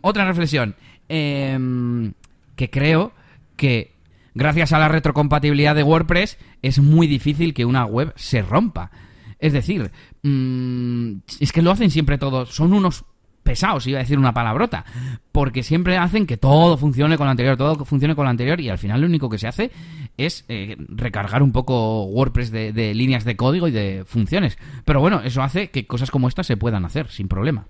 Otra 0.02 0.26
reflexión. 0.26 0.76
Em, 1.08 2.12
que 2.56 2.70
creo 2.70 3.12
que 3.56 3.92
gracias 4.34 4.72
a 4.72 4.78
la 4.78 4.88
retrocompatibilidad 4.88 5.74
de 5.74 5.82
WordPress 5.82 6.38
es 6.62 6.78
muy 6.80 7.06
difícil 7.06 7.54
que 7.54 7.64
una 7.64 7.84
web 7.86 8.12
se 8.16 8.42
rompa. 8.42 8.90
Es 9.38 9.52
decir, 9.52 9.92
mm, 10.22 11.12
es 11.40 11.52
que 11.52 11.62
lo 11.62 11.70
hacen 11.70 11.90
siempre 11.90 12.18
todos, 12.18 12.54
son 12.54 12.72
unos 12.72 13.04
pesados, 13.42 13.86
iba 13.86 13.98
a 13.98 14.02
decir 14.02 14.18
una 14.18 14.34
palabrota, 14.34 14.84
porque 15.32 15.62
siempre 15.62 15.96
hacen 15.96 16.26
que 16.26 16.36
todo 16.36 16.76
funcione 16.76 17.16
con 17.16 17.26
lo 17.26 17.30
anterior, 17.30 17.56
todo 17.56 17.84
funcione 17.86 18.14
con 18.14 18.24
lo 18.24 18.30
anterior 18.30 18.60
y 18.60 18.68
al 18.68 18.76
final 18.76 19.00
lo 19.00 19.06
único 19.06 19.30
que 19.30 19.38
se 19.38 19.48
hace 19.48 19.70
es 20.18 20.44
eh, 20.48 20.76
recargar 20.88 21.42
un 21.42 21.52
poco 21.52 22.04
WordPress 22.04 22.50
de 22.50 22.94
líneas 22.94 23.24
de 23.24 23.36
código 23.36 23.66
y 23.66 23.70
de 23.70 24.04
funciones. 24.06 24.58
Pero 24.84 25.00
bueno, 25.00 25.22
eso 25.24 25.42
hace 25.42 25.70
que 25.70 25.86
cosas 25.86 26.10
como 26.10 26.28
estas 26.28 26.46
se 26.46 26.58
puedan 26.58 26.84
hacer 26.84 27.08
sin 27.08 27.28
problema. 27.28 27.66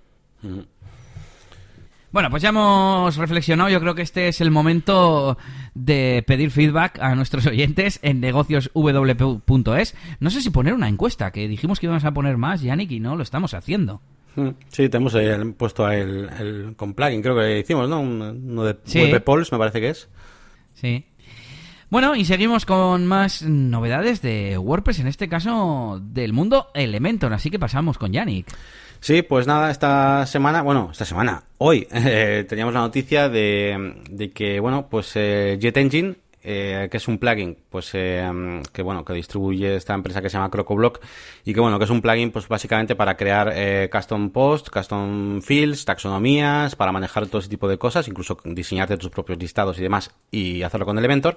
Bueno, 2.10 2.30
pues 2.30 2.42
ya 2.42 2.48
hemos 2.48 3.16
reflexionado. 3.16 3.68
Yo 3.68 3.80
creo 3.80 3.94
que 3.94 4.02
este 4.02 4.28
es 4.28 4.40
el 4.40 4.50
momento 4.50 5.36
de 5.74 6.24
pedir 6.26 6.50
feedback 6.50 6.98
a 7.00 7.14
nuestros 7.14 7.46
oyentes 7.46 7.98
en 8.02 8.20
negociosw.es. 8.20 9.94
No 10.20 10.30
sé 10.30 10.40
si 10.40 10.50
poner 10.50 10.74
una 10.74 10.88
encuesta, 10.88 11.30
que 11.30 11.48
dijimos 11.48 11.78
que 11.80 11.86
íbamos 11.86 12.04
a 12.04 12.12
poner 12.12 12.36
más, 12.36 12.62
Yannick, 12.62 12.90
y 12.92 13.00
no 13.00 13.16
lo 13.16 13.22
estamos 13.22 13.54
haciendo. 13.54 14.00
Mm, 14.36 14.48
Sí, 14.68 14.88
tenemos 14.88 15.14
el- 15.14 15.52
puesto 15.54 15.86
ahí 15.86 16.00
el, 16.00 16.28
el 16.40 16.74
con 16.76 16.94
plugin, 16.94 17.22
creo 17.22 17.36
que 17.36 17.58
hicimos, 17.60 17.88
¿no? 17.88 18.00
Un- 18.00 18.22
Uno 18.22 18.64
de 18.64 18.76
Sí. 18.84 19.00
WP 19.00 19.20
Polls, 19.20 19.52
me 19.52 19.58
parece 19.58 19.80
que 19.80 19.90
es. 19.90 20.08
Sí. 20.74 21.04
Bueno, 21.90 22.14
y 22.14 22.26
seguimos 22.26 22.66
con 22.66 23.06
más 23.06 23.42
novedades 23.42 24.20
de 24.20 24.58
WordPress, 24.58 24.98
en 25.00 25.06
este 25.06 25.26
caso 25.26 25.98
del 26.02 26.34
mundo 26.34 26.68
Elementor. 26.74 27.32
Así 27.32 27.50
que 27.50 27.58
pasamos 27.58 27.96
con 27.96 28.12
Yannick. 28.12 28.46
Sí, 29.00 29.22
pues 29.22 29.46
nada, 29.46 29.70
esta 29.70 30.26
semana, 30.26 30.60
bueno, 30.60 30.90
esta 30.92 31.06
semana, 31.06 31.44
hoy, 31.56 31.88
eh, 31.92 32.44
teníamos 32.46 32.74
la 32.74 32.80
noticia 32.80 33.30
de, 33.30 34.02
de 34.10 34.30
que, 34.32 34.60
bueno, 34.60 34.88
pues 34.90 35.12
eh, 35.14 35.56
Jet 35.58 35.78
Engine, 35.78 36.16
eh, 36.50 36.88
que 36.90 36.96
es 36.96 37.06
un 37.08 37.18
plugin, 37.18 37.58
pues 37.68 37.90
eh, 37.92 38.26
que 38.72 38.80
bueno, 38.80 39.04
que 39.04 39.12
distribuye 39.12 39.76
esta 39.76 39.92
empresa 39.92 40.22
que 40.22 40.30
se 40.30 40.38
llama 40.38 40.50
CrocoBlock 40.50 40.98
y 41.44 41.52
que 41.52 41.60
bueno, 41.60 41.78
que 41.78 41.84
es 41.84 41.90
un 41.90 42.00
plugin, 42.00 42.30
pues 42.30 42.48
básicamente 42.48 42.96
para 42.96 43.18
crear 43.18 43.52
eh, 43.54 43.90
custom 43.92 44.30
posts, 44.30 44.70
custom 44.70 45.42
fields, 45.42 45.84
taxonomías, 45.84 46.74
para 46.74 46.90
manejar 46.90 47.26
todo 47.26 47.40
ese 47.40 47.50
tipo 47.50 47.68
de 47.68 47.76
cosas, 47.76 48.08
incluso 48.08 48.38
diseñarte 48.44 48.96
tus 48.96 49.10
propios 49.10 49.38
listados 49.38 49.78
y 49.78 49.82
demás 49.82 50.10
y 50.30 50.62
hacerlo 50.62 50.86
con 50.86 50.96
Elementor, 50.96 51.36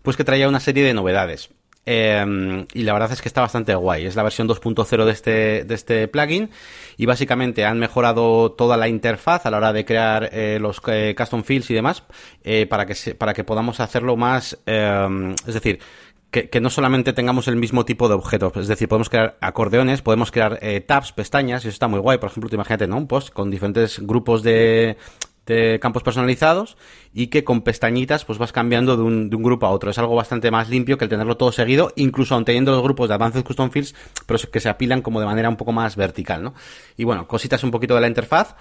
pues 0.00 0.16
que 0.16 0.22
traía 0.22 0.48
una 0.48 0.60
serie 0.60 0.84
de 0.84 0.94
novedades. 0.94 1.50
Eh, 1.84 2.66
y 2.74 2.82
la 2.84 2.92
verdad 2.92 3.12
es 3.12 3.20
que 3.22 3.28
está 3.28 3.40
bastante 3.40 3.74
guay. 3.74 4.06
Es 4.06 4.14
la 4.16 4.22
versión 4.22 4.46
2.0 4.48 5.04
de 5.04 5.12
este, 5.12 5.64
de 5.64 5.74
este 5.74 6.08
plugin. 6.08 6.50
Y 6.96 7.06
básicamente 7.06 7.64
han 7.64 7.78
mejorado 7.78 8.52
toda 8.52 8.76
la 8.76 8.88
interfaz 8.88 9.46
a 9.46 9.50
la 9.50 9.56
hora 9.58 9.72
de 9.72 9.84
crear 9.84 10.28
eh, 10.32 10.58
los 10.60 10.80
eh, 10.86 11.14
custom 11.16 11.42
fields 11.42 11.70
y 11.70 11.74
demás. 11.74 12.04
eh, 12.44 12.66
para, 12.66 12.86
que 12.86 12.94
se- 12.94 13.14
para 13.14 13.34
que 13.34 13.44
podamos 13.44 13.80
hacerlo 13.80 14.16
más. 14.16 14.58
eh, 14.66 15.34
es 15.46 15.54
decir. 15.54 15.80
Que, 16.30 16.48
no 16.62 16.70
solamente 16.70 17.12
tengamos 17.12 17.46
el 17.46 17.56
mismo 17.56 17.84
tipo 17.84 18.08
de 18.08 18.14
objetos, 18.14 18.56
es 18.56 18.66
decir, 18.66 18.88
podemos 18.88 19.10
crear 19.10 19.36
acordeones, 19.42 20.00
podemos 20.00 20.30
crear 20.30 20.58
tabs, 20.86 21.12
pestañas, 21.12 21.62
y 21.62 21.68
eso 21.68 21.74
está 21.74 21.88
muy 21.88 22.00
guay. 22.00 22.16
Por 22.16 22.30
ejemplo, 22.30 22.48
tú 22.48 22.54
imagínate, 22.56 22.86
¿no? 22.86 22.96
Un 22.96 23.06
post 23.06 23.28
con 23.28 23.50
diferentes 23.50 23.98
grupos 23.98 24.42
de, 24.42 24.96
de 25.46 25.78
campos 25.80 26.02
personalizados 26.02 26.76
y 27.12 27.26
que 27.28 27.44
con 27.44 27.62
pestañitas 27.62 28.24
pues 28.24 28.38
vas 28.38 28.52
cambiando 28.52 28.96
de 28.96 29.02
un, 29.02 29.30
de 29.30 29.36
un 29.36 29.42
grupo 29.42 29.66
a 29.66 29.70
otro. 29.70 29.90
Es 29.90 29.98
algo 29.98 30.14
bastante 30.14 30.50
más 30.50 30.68
limpio 30.68 30.98
que 30.98 31.04
el 31.04 31.10
tenerlo 31.10 31.36
todo 31.36 31.52
seguido, 31.52 31.92
incluso 31.96 32.34
aun 32.34 32.44
teniendo 32.44 32.72
los 32.72 32.82
grupos 32.82 33.08
de 33.08 33.14
Advanced 33.14 33.44
Custom 33.44 33.70
Fields, 33.70 33.94
pero 34.26 34.38
que 34.50 34.60
se 34.60 34.68
apilan 34.68 35.02
como 35.02 35.20
de 35.20 35.26
manera 35.26 35.48
un 35.48 35.56
poco 35.56 35.72
más 35.72 35.96
vertical, 35.96 36.42
¿no? 36.42 36.54
Y 36.96 37.04
bueno, 37.04 37.26
cositas 37.26 37.62
un 37.64 37.70
poquito 37.70 37.94
de 37.94 38.00
la 38.00 38.08
interfaz. 38.08 38.54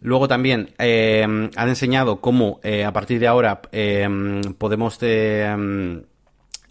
Luego 0.00 0.28
también 0.28 0.74
eh, 0.78 1.22
han 1.22 1.68
enseñado 1.68 2.20
cómo 2.20 2.60
eh, 2.62 2.84
a 2.84 2.92
partir 2.92 3.18
de 3.20 3.26
ahora 3.26 3.62
eh, 3.72 4.06
podemos 4.58 4.98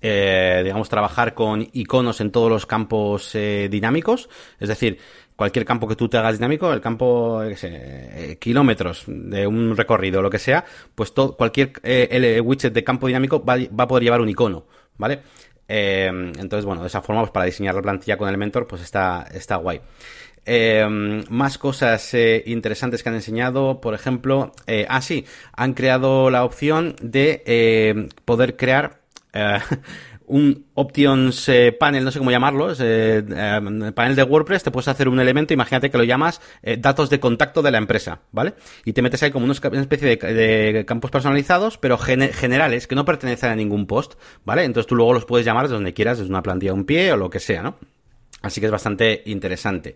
digamos, 0.02 0.90
trabajar 0.90 1.34
con 1.34 1.68
iconos 1.72 2.22
en 2.22 2.32
todos 2.32 2.52
los 2.52 2.66
campos 2.66 3.32
dinámicos. 3.34 4.30
Es 4.60 4.68
decir, 4.68 5.00
cualquier 5.36 5.66
campo 5.66 5.88
que 5.88 5.96
tú 5.96 6.10
te 6.10 6.18
hagas 6.18 6.38
dinámico, 6.38 6.72
el 6.72 6.82
campo, 6.82 7.42
qué 7.48 7.58
sé, 7.58 7.70
eh, 7.72 8.38
kilómetros 8.40 9.06
de 9.08 9.48
un 9.48 9.76
recorrido, 9.76 10.22
lo 10.22 10.30
que 10.30 10.40
sea, 10.40 10.64
pues 10.96 11.14
todo, 11.14 11.36
cualquier 11.36 11.74
eh, 11.84 12.08
el 12.12 12.42
widget 12.42 12.74
de 12.74 12.84
campo 12.84 13.08
dinámico 13.08 13.44
va, 13.44 13.56
a 13.56 13.88
poder 13.88 14.04
llevar 14.04 14.22
un 14.22 14.30
icono, 14.30 14.66
¿vale? 14.98 15.22
Eh, 15.68 16.08
entonces, 16.08 16.66
bueno, 16.66 16.82
de 16.82 16.88
esa 16.88 17.02
forma, 17.02 17.22
pues 17.22 17.32
para 17.32 17.46
diseñar 17.46 17.76
la 17.76 17.82
plantilla 17.82 18.18
con 18.18 18.28
Elementor, 18.28 18.68
pues 18.68 18.82
está, 18.82 19.26
está 19.32 19.56
guay. 19.58 19.82
Eh, 20.46 21.24
más 21.30 21.58
cosas 21.58 22.14
eh, 22.14 22.44
interesantes 22.48 23.02
que 23.02 23.10
han 23.10 23.16
enseñado, 23.16 23.80
por 23.80 23.94
ejemplo, 23.94 24.52
eh, 24.68 24.86
ah 24.90 25.02
sí, 25.02 25.26
han 25.54 25.74
creado 25.74 26.30
la 26.30 26.44
opción 26.44 26.96
de 27.02 27.44
eh, 27.46 28.10
poder 28.26 28.58
crear 28.58 29.00
eh, 29.32 29.60
un 30.28 30.66
options 30.74 31.50
panel, 31.80 32.04
no 32.04 32.12
sé 32.12 32.20
cómo 32.20 32.32
llamarlo, 32.32 32.72
eh, 32.72 33.24
eh, 33.28 33.92
panel 33.94 34.16
de 34.16 34.24
WordPress, 34.24 34.64
te 34.64 34.72
puedes 34.72 34.88
hacer 34.88 35.08
un 35.10 35.20
elemento, 35.20 35.54
imagínate 35.54 35.90
que 35.92 35.98
lo 35.98 36.04
llamas 36.04 36.42
eh, 36.62 36.78
datos 36.80 37.10
de 37.10 37.20
contacto 37.20 37.62
de 37.62 37.72
la 37.72 37.78
empresa, 37.78 38.22
¿vale? 38.32 38.54
Y 38.86 38.94
te 38.94 39.02
metes 39.02 39.22
ahí 39.24 39.32
como 39.32 39.46
una 39.46 39.54
especie 39.54 40.18
de, 40.18 40.34
de 40.34 40.86
campos 40.86 41.12
personalizados, 41.12 41.78
pero 41.78 41.98
gene- 41.98 42.34
generales, 42.34 42.88
que 42.88 42.96
no 42.96 43.06
pertenecen 43.06 43.50
a 43.52 43.56
ningún 43.56 43.86
post, 43.88 44.14
¿vale? 44.46 44.64
Entonces 44.64 44.88
tú 44.88 44.96
luego 44.96 45.14
los 45.14 45.26
puedes 45.26 45.46
llamar 45.46 45.64
desde 45.66 45.76
donde 45.76 45.94
quieras, 45.94 46.18
desde 46.18 46.30
una 46.32 46.44
plantilla 46.44 46.72
de 46.74 46.80
un 46.80 46.86
pie 46.86 47.12
o 47.14 47.18
lo 47.18 47.30
que 47.30 47.40
sea, 47.40 47.62
¿no? 47.64 47.78
Así 48.42 48.60
que 48.60 48.66
es 48.68 48.72
bastante 48.72 49.24
interesante. 49.26 49.96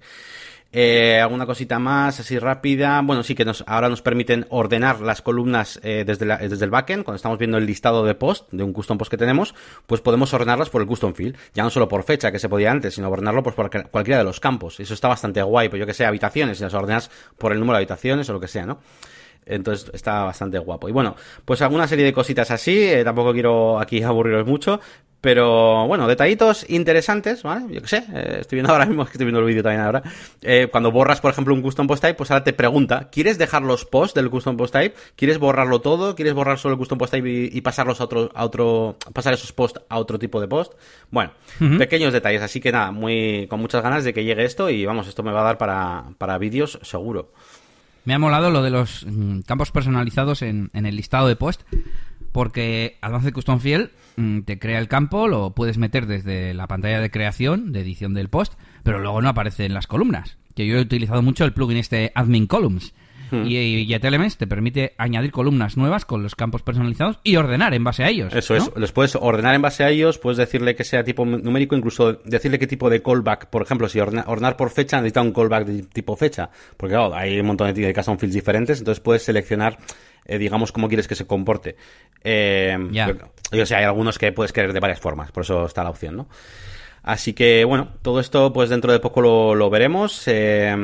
Eh, 0.73 1.19
alguna 1.21 1.45
cosita 1.45 1.80
más 1.80 2.19
así 2.19 2.38
rápida. 2.38 3.01
Bueno, 3.01 3.23
sí 3.23 3.36
que 3.36 3.45
nos, 3.45 3.63
ahora 3.67 3.88
nos 3.89 4.01
permiten 4.01 4.45
ordenar 4.49 4.99
las 5.01 5.21
columnas 5.21 5.80
eh, 5.82 6.03
desde, 6.06 6.25
la- 6.25 6.38
desde 6.38 6.65
el 6.65 6.71
backend. 6.71 7.03
Cuando 7.06 7.15
estamos 7.15 7.38
viendo 7.39 7.58
el 7.58 7.65
listado 7.65 8.03
de 8.06 8.13
post, 8.15 8.51
de 8.51 8.63
un 8.63 8.73
custom 8.73 8.97
post 8.97 9.10
que 9.10 9.17
tenemos, 9.17 9.56
pues 9.86 10.01
podemos 10.01 10.34
ordenarlas 10.34 10.69
por 10.69 10.82
el 10.82 10.88
custom 10.88 11.13
field. 11.13 11.38
Ya 11.53 11.63
no 11.63 11.69
solo 11.69 11.88
por 11.88 12.03
fecha, 12.03 12.32
que 12.32 12.39
se 12.39 12.49
podía 12.49 12.69
antes, 12.71 12.95
sino 12.95 13.10
ordenarlo 13.10 13.41
pues, 13.43 13.56
por 13.56 13.69
cual- 13.71 13.88
cualquiera 13.89 14.17
de 14.19 14.25
los 14.25 14.39
campos. 14.39 14.80
Eso 14.80 14.93
está 14.93 15.08
bastante 15.08 15.41
guay. 15.41 15.69
Pues 15.69 15.80
yo 15.80 15.86
que 15.86 15.93
sé, 15.93 16.06
habitaciones, 16.06 16.60
y 16.60 16.63
las 16.63 16.73
ordenas 16.73 17.10
por 17.38 17.53
el 17.53 17.60
número 17.60 17.73
de 17.77 17.84
habitaciones 17.84 18.30
o 18.30 18.34
lo 18.34 18.39
que 18.39 18.47
sea, 18.49 18.65
¿no? 18.65 18.80
Entonces 19.45 19.89
está 19.93 20.23
bastante 20.23 20.60
guapo. 20.60 20.89
Y 20.89 20.91
bueno, 20.91 21.15
pues 21.45 21.62
alguna 21.62 21.88
serie 21.88 22.06
de 22.06 22.13
cositas 22.13 22.52
así. 22.52 22.78
eh, 22.78 23.04
tampoco 23.04 23.34
quiero 23.34 23.80
aquí 23.80 24.02
aburriros 24.04 24.45
mucho. 24.45 24.80
Pero 25.19 25.88
bueno, 25.88 26.08
detallitos 26.08 26.69
interesantes, 26.69 27.41
¿vale? 27.41 27.65
Yo 27.73 27.82
qué 27.82 27.88
sé, 27.88 28.04
eh, 28.13 28.38
estoy 28.41 28.58
viendo 28.58 28.71
ahora 28.71 28.86
mismo, 28.86 29.04
que 29.06 29.12
estoy 29.13 29.26
viendo 29.26 29.39
el 29.39 29.47
vídeo 29.47 29.63
también 29.63 29.82
ahora. 29.82 30.04
Eh, 30.43 30.67
cuando 30.71 30.91
borras, 30.91 31.21
por 31.21 31.32
ejemplo, 31.32 31.56
un 31.56 31.63
custom 31.63 31.88
post 31.88 32.04
type, 32.04 32.13
pues 32.13 32.30
ahora 32.30 32.43
te 32.43 32.54
pregunta, 32.54 33.10
¿quieres 33.12 33.39
dejar 33.39 33.63
los 33.63 33.84
posts 33.84 34.13
del 34.13 34.30
custom 34.30 34.56
post 34.58 34.73
type? 34.73 34.95
¿Quieres 35.15 35.39
borrarlo 35.39 35.82
todo? 35.82 36.15
¿Quieres 36.15 36.36
borrar 36.36 36.60
solo 36.60 36.76
el 36.76 36.78
custom 36.78 37.00
post 37.00 37.13
type 37.13 37.28
y, 37.28 37.50
y 37.52 37.62
pasarlos 37.62 38.00
a 38.00 38.04
otro, 38.04 38.30
a 38.34 38.45
otro, 38.45 38.95
pasar 39.12 39.34
esos 39.34 39.52
posts 39.52 39.82
a 39.89 39.97
otro 39.97 40.19
tipo 40.19 40.39
de 40.39 40.47
post? 40.47 40.73
Bueno, 41.10 41.32
pequeños 41.80 42.13
detalles, 42.13 42.43
así 42.43 42.62
que 42.62 42.71
nada, 42.71 42.91
muy, 42.91 43.47
con 43.50 43.60
muchas 43.60 43.82
ganas 43.82 44.04
de 44.04 44.13
que 44.13 44.23
llegue 44.23 44.45
esto 44.45 44.69
y 44.69 44.86
vamos, 44.86 45.08
esto 45.08 45.23
me 45.23 45.32
va 45.32 45.41
a 45.41 45.45
dar 45.45 45.58
para, 45.58 46.06
para 46.19 46.38
vídeos 46.38 46.80
seguro. 46.84 47.32
Me 48.08 48.13
ha 48.13 48.20
molado 48.20 48.52
lo 48.52 48.63
de 48.63 48.70
los 48.70 49.06
mm, 49.06 49.41
campos 49.41 49.72
personalizados 49.72 50.41
en, 50.41 50.70
el 50.72 50.96
listado 50.96 51.28
de 51.28 51.36
post, 51.36 51.63
porque 52.32 52.98
Advanced 53.02 53.34
Custom 53.34 53.60
Field 53.60 53.89
mm, 54.15 54.43
te 54.43 54.60
crea 54.60 54.80
el 54.80 54.88
campo, 54.88 55.28
lo 55.28 55.54
puedes 55.54 55.78
meter 55.78 56.06
desde 56.06 56.54
la 56.54 56.67
pantalla 56.67 57.02
de 57.02 57.12
creación, 57.12 57.74
de 57.74 57.82
edición 57.82 58.13
del 58.13 58.30
post, 58.30 58.54
pero 58.84 59.00
luego 59.00 59.22
no 59.22 59.28
aparece 59.28 59.65
en 59.65 59.74
las 59.74 59.88
columnas. 59.88 60.38
Que 60.56 60.65
yo 60.65 60.78
he 60.78 60.82
utilizado 60.82 61.22
mucho 61.22 61.43
el 61.43 61.52
plugin 61.52 61.76
este 61.76 62.13
Admin 62.15 62.48
Columns. 62.48 62.93
Hmm. 63.31 63.45
Y, 63.45 63.57
y 63.57 63.99
te 63.99 64.47
permite 64.47 64.93
añadir 64.97 65.31
columnas 65.31 65.77
nuevas 65.77 66.05
con 66.05 66.23
los 66.23 66.35
campos 66.35 66.61
personalizados 66.61 67.19
y 67.23 67.35
ordenar 67.35 67.73
en 67.73 67.83
base 67.83 68.03
a 68.03 68.09
ellos. 68.09 68.33
Eso 68.33 68.55
es, 68.55 68.71
les 68.75 68.91
puedes 68.91 69.15
ordenar 69.15 69.55
en 69.55 69.61
base 69.61 69.83
a 69.83 69.89
ellos, 69.89 70.17
puedes 70.17 70.37
decirle 70.37 70.75
que 70.75 70.83
sea 70.83 71.03
tipo 71.03 71.25
numérico, 71.25 71.75
incluso 71.75 72.13
decirle 72.25 72.59
qué 72.59 72.67
tipo 72.67 72.89
de 72.89 73.01
callback, 73.01 73.47
por 73.47 73.61
ejemplo, 73.61 73.89
si 73.89 73.99
ordenar 73.99 74.57
por 74.57 74.69
fecha 74.69 74.97
necesita 74.97 75.21
un 75.21 75.31
callback 75.31 75.65
de 75.65 75.83
tipo 75.83 76.15
fecha, 76.15 76.49
porque 76.77 76.95
hay 76.95 77.39
un 77.39 77.47
montón 77.47 77.73
de, 77.73 77.93
custom 77.93 78.17
fields 78.17 78.35
diferentes, 78.35 78.79
entonces 78.79 79.01
puedes 79.01 79.23
seleccionar 79.23 79.77
eh, 80.25 80.37
digamos, 80.37 80.73
cómo 80.73 80.89
quieres 80.89 81.07
que 81.07 81.15
se 81.15 81.25
comporte. 81.25 81.77
Eh, 82.21 82.77
Yo 83.51 83.65
sé, 83.65 83.75
hay 83.75 83.85
algunos 83.85 84.19
que 84.19 84.33
puedes 84.33 84.51
querer 84.51 84.73
de 84.73 84.79
varias 84.81 84.99
formas, 84.99 85.31
por 85.31 85.43
eso 85.43 85.65
está 85.65 85.83
la 85.83 85.89
opción, 85.89 86.17
¿no? 86.17 86.27
Así 87.08 87.32
que 87.32 87.63
bueno, 87.63 87.93
todo 88.02 88.20
esto 88.20 88.52
pues 88.52 88.70
dentro 88.70 88.91
de 88.91 89.00
poco 89.00 89.22
lo, 89.22 89.70
veremos, 89.70 90.28
eh, 90.28 90.76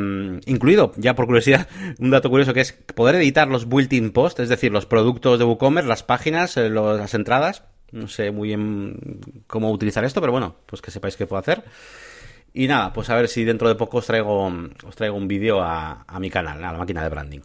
incluido, 0.46 0.94
ya 0.96 1.16
por 1.16 1.26
curiosidad, 1.26 1.68
un 2.00 2.12
dato 2.12 2.30
curioso 2.30 2.54
que 2.54 2.62
es 2.62 2.72
poder 2.72 3.16
editar 3.16 3.50
los 3.50 3.68
built-in 3.68 4.12
posts, 4.12 4.40
es 4.40 4.48
decir, 4.48 4.72
los 4.72 4.86
productos 4.86 5.38
de 5.38 5.44
WooCommerce, 5.44 5.90
las 5.90 6.04
páginas, 6.04 6.56
eh, 6.56 6.70
las 6.70 7.14
entradas. 7.14 7.66
No 7.92 8.08
sé 8.08 8.32
muy 8.32 8.48
bien 8.48 9.20
cómo 9.48 9.70
utilizar 9.70 10.06
esto, 10.06 10.22
pero 10.22 10.32
bueno, 10.32 10.56
pues 10.66 10.82
que 10.82 10.92
sepáis 10.92 11.18
que 11.18 11.28
puedo 11.28 11.42
hacer. 11.42 11.66
Y 12.54 12.68
nada, 12.68 12.94
pues 12.94 13.10
a 13.10 13.18
ver 13.18 13.28
si 13.28 13.44
dentro 13.44 13.68
de 13.68 13.76
poco 13.76 13.98
os 13.98 14.08
traigo, 14.08 14.50
os 14.86 14.96
traigo 14.96 15.18
un 15.18 15.28
vídeo 15.28 15.62
a 15.62 16.18
mi 16.22 16.30
canal, 16.30 16.64
a 16.64 16.72
la 16.72 16.78
máquina 16.78 17.04
de 17.04 17.10
branding. 17.10 17.42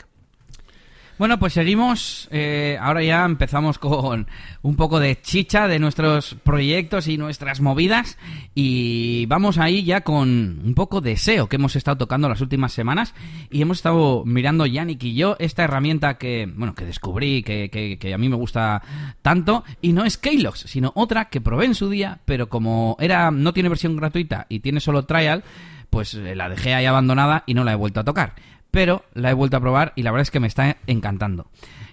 Bueno, 1.19 1.41
pues 1.41 1.53
seguimos. 1.55 2.29
Eh, 2.31 2.79
ahora 2.81 3.03
ya 3.03 3.25
empezamos 3.25 3.81
con 3.81 4.29
un 4.63 4.77
poco 4.77 5.01
de 5.01 5.21
chicha 5.21 5.67
de 5.67 5.81
nuestros 5.81 6.37
proyectos 6.45 7.09
y 7.09 7.19
nuestras 7.19 7.61
movidas. 7.61 8.17
Y 8.55 9.27
vamos 9.27 9.59
ahí 9.59 9.83
ya 9.83 10.03
con 10.03 10.29
un 10.65 10.75
poco 10.77 11.01
de 11.01 11.17
SEO 11.17 11.49
que 11.49 11.57
hemos 11.57 11.75
estado 11.75 11.99
tocando 11.99 12.29
las 12.29 12.41
últimas 12.41 12.73
semanas. 12.73 13.15
Y 13.51 13.61
hemos 13.61 13.79
estado 13.79 14.23
mirando, 14.25 14.65
Yannick 14.65 15.03
y 15.03 15.15
yo, 15.15 15.35
esta 15.41 15.65
herramienta 15.65 16.19
que, 16.19 16.49
bueno, 16.55 16.77
que 16.77 16.85
descubrí, 16.85 17.43
que, 17.43 17.69
que, 17.69 18.15
a 18.15 18.19
mí 18.19 18.29
me 18.29 18.37
gusta 18.37 18.81
tanto. 19.21 19.65
Y 19.83 19.95
no 19.95 20.05
es 20.05 20.19
Keylogs, 20.19 20.61
sino 20.61 20.93
otra 20.95 21.31
que 21.31 21.41
probé 21.41 21.65
en 21.65 21.75
su 21.75 21.91
día, 21.91 22.21
pero 22.27 22.49
como 22.49 22.97
era 23.01 23.33
no 23.33 23.53
tiene 23.53 23.69
versión 23.69 23.97
gratuita 23.97 24.47
y 24.49 24.61
tiene 24.61 24.79
solo 24.79 25.05
trial, 25.05 25.43
pues 25.91 26.15
eh, 26.15 26.37
la 26.37 26.49
dejé 26.49 26.75
ahí 26.75 26.87
abandonada 26.87 27.43
y 27.45 27.55
no 27.55 27.65
la 27.65 27.73
he 27.73 27.77
vuelto 27.77 27.99
a 27.99 28.05
tocar 28.05 28.35
pero 28.71 29.05
la 29.15 29.31
he 29.31 29.35
vuelto 29.35 29.57
a 29.57 29.61
probar 29.61 29.93
y 29.97 30.03
la 30.03 30.11
verdad 30.11 30.23
es 30.23 30.31
que 30.31 30.41
me 30.41 30.47
está 30.47 30.77
encantando. 30.87 31.47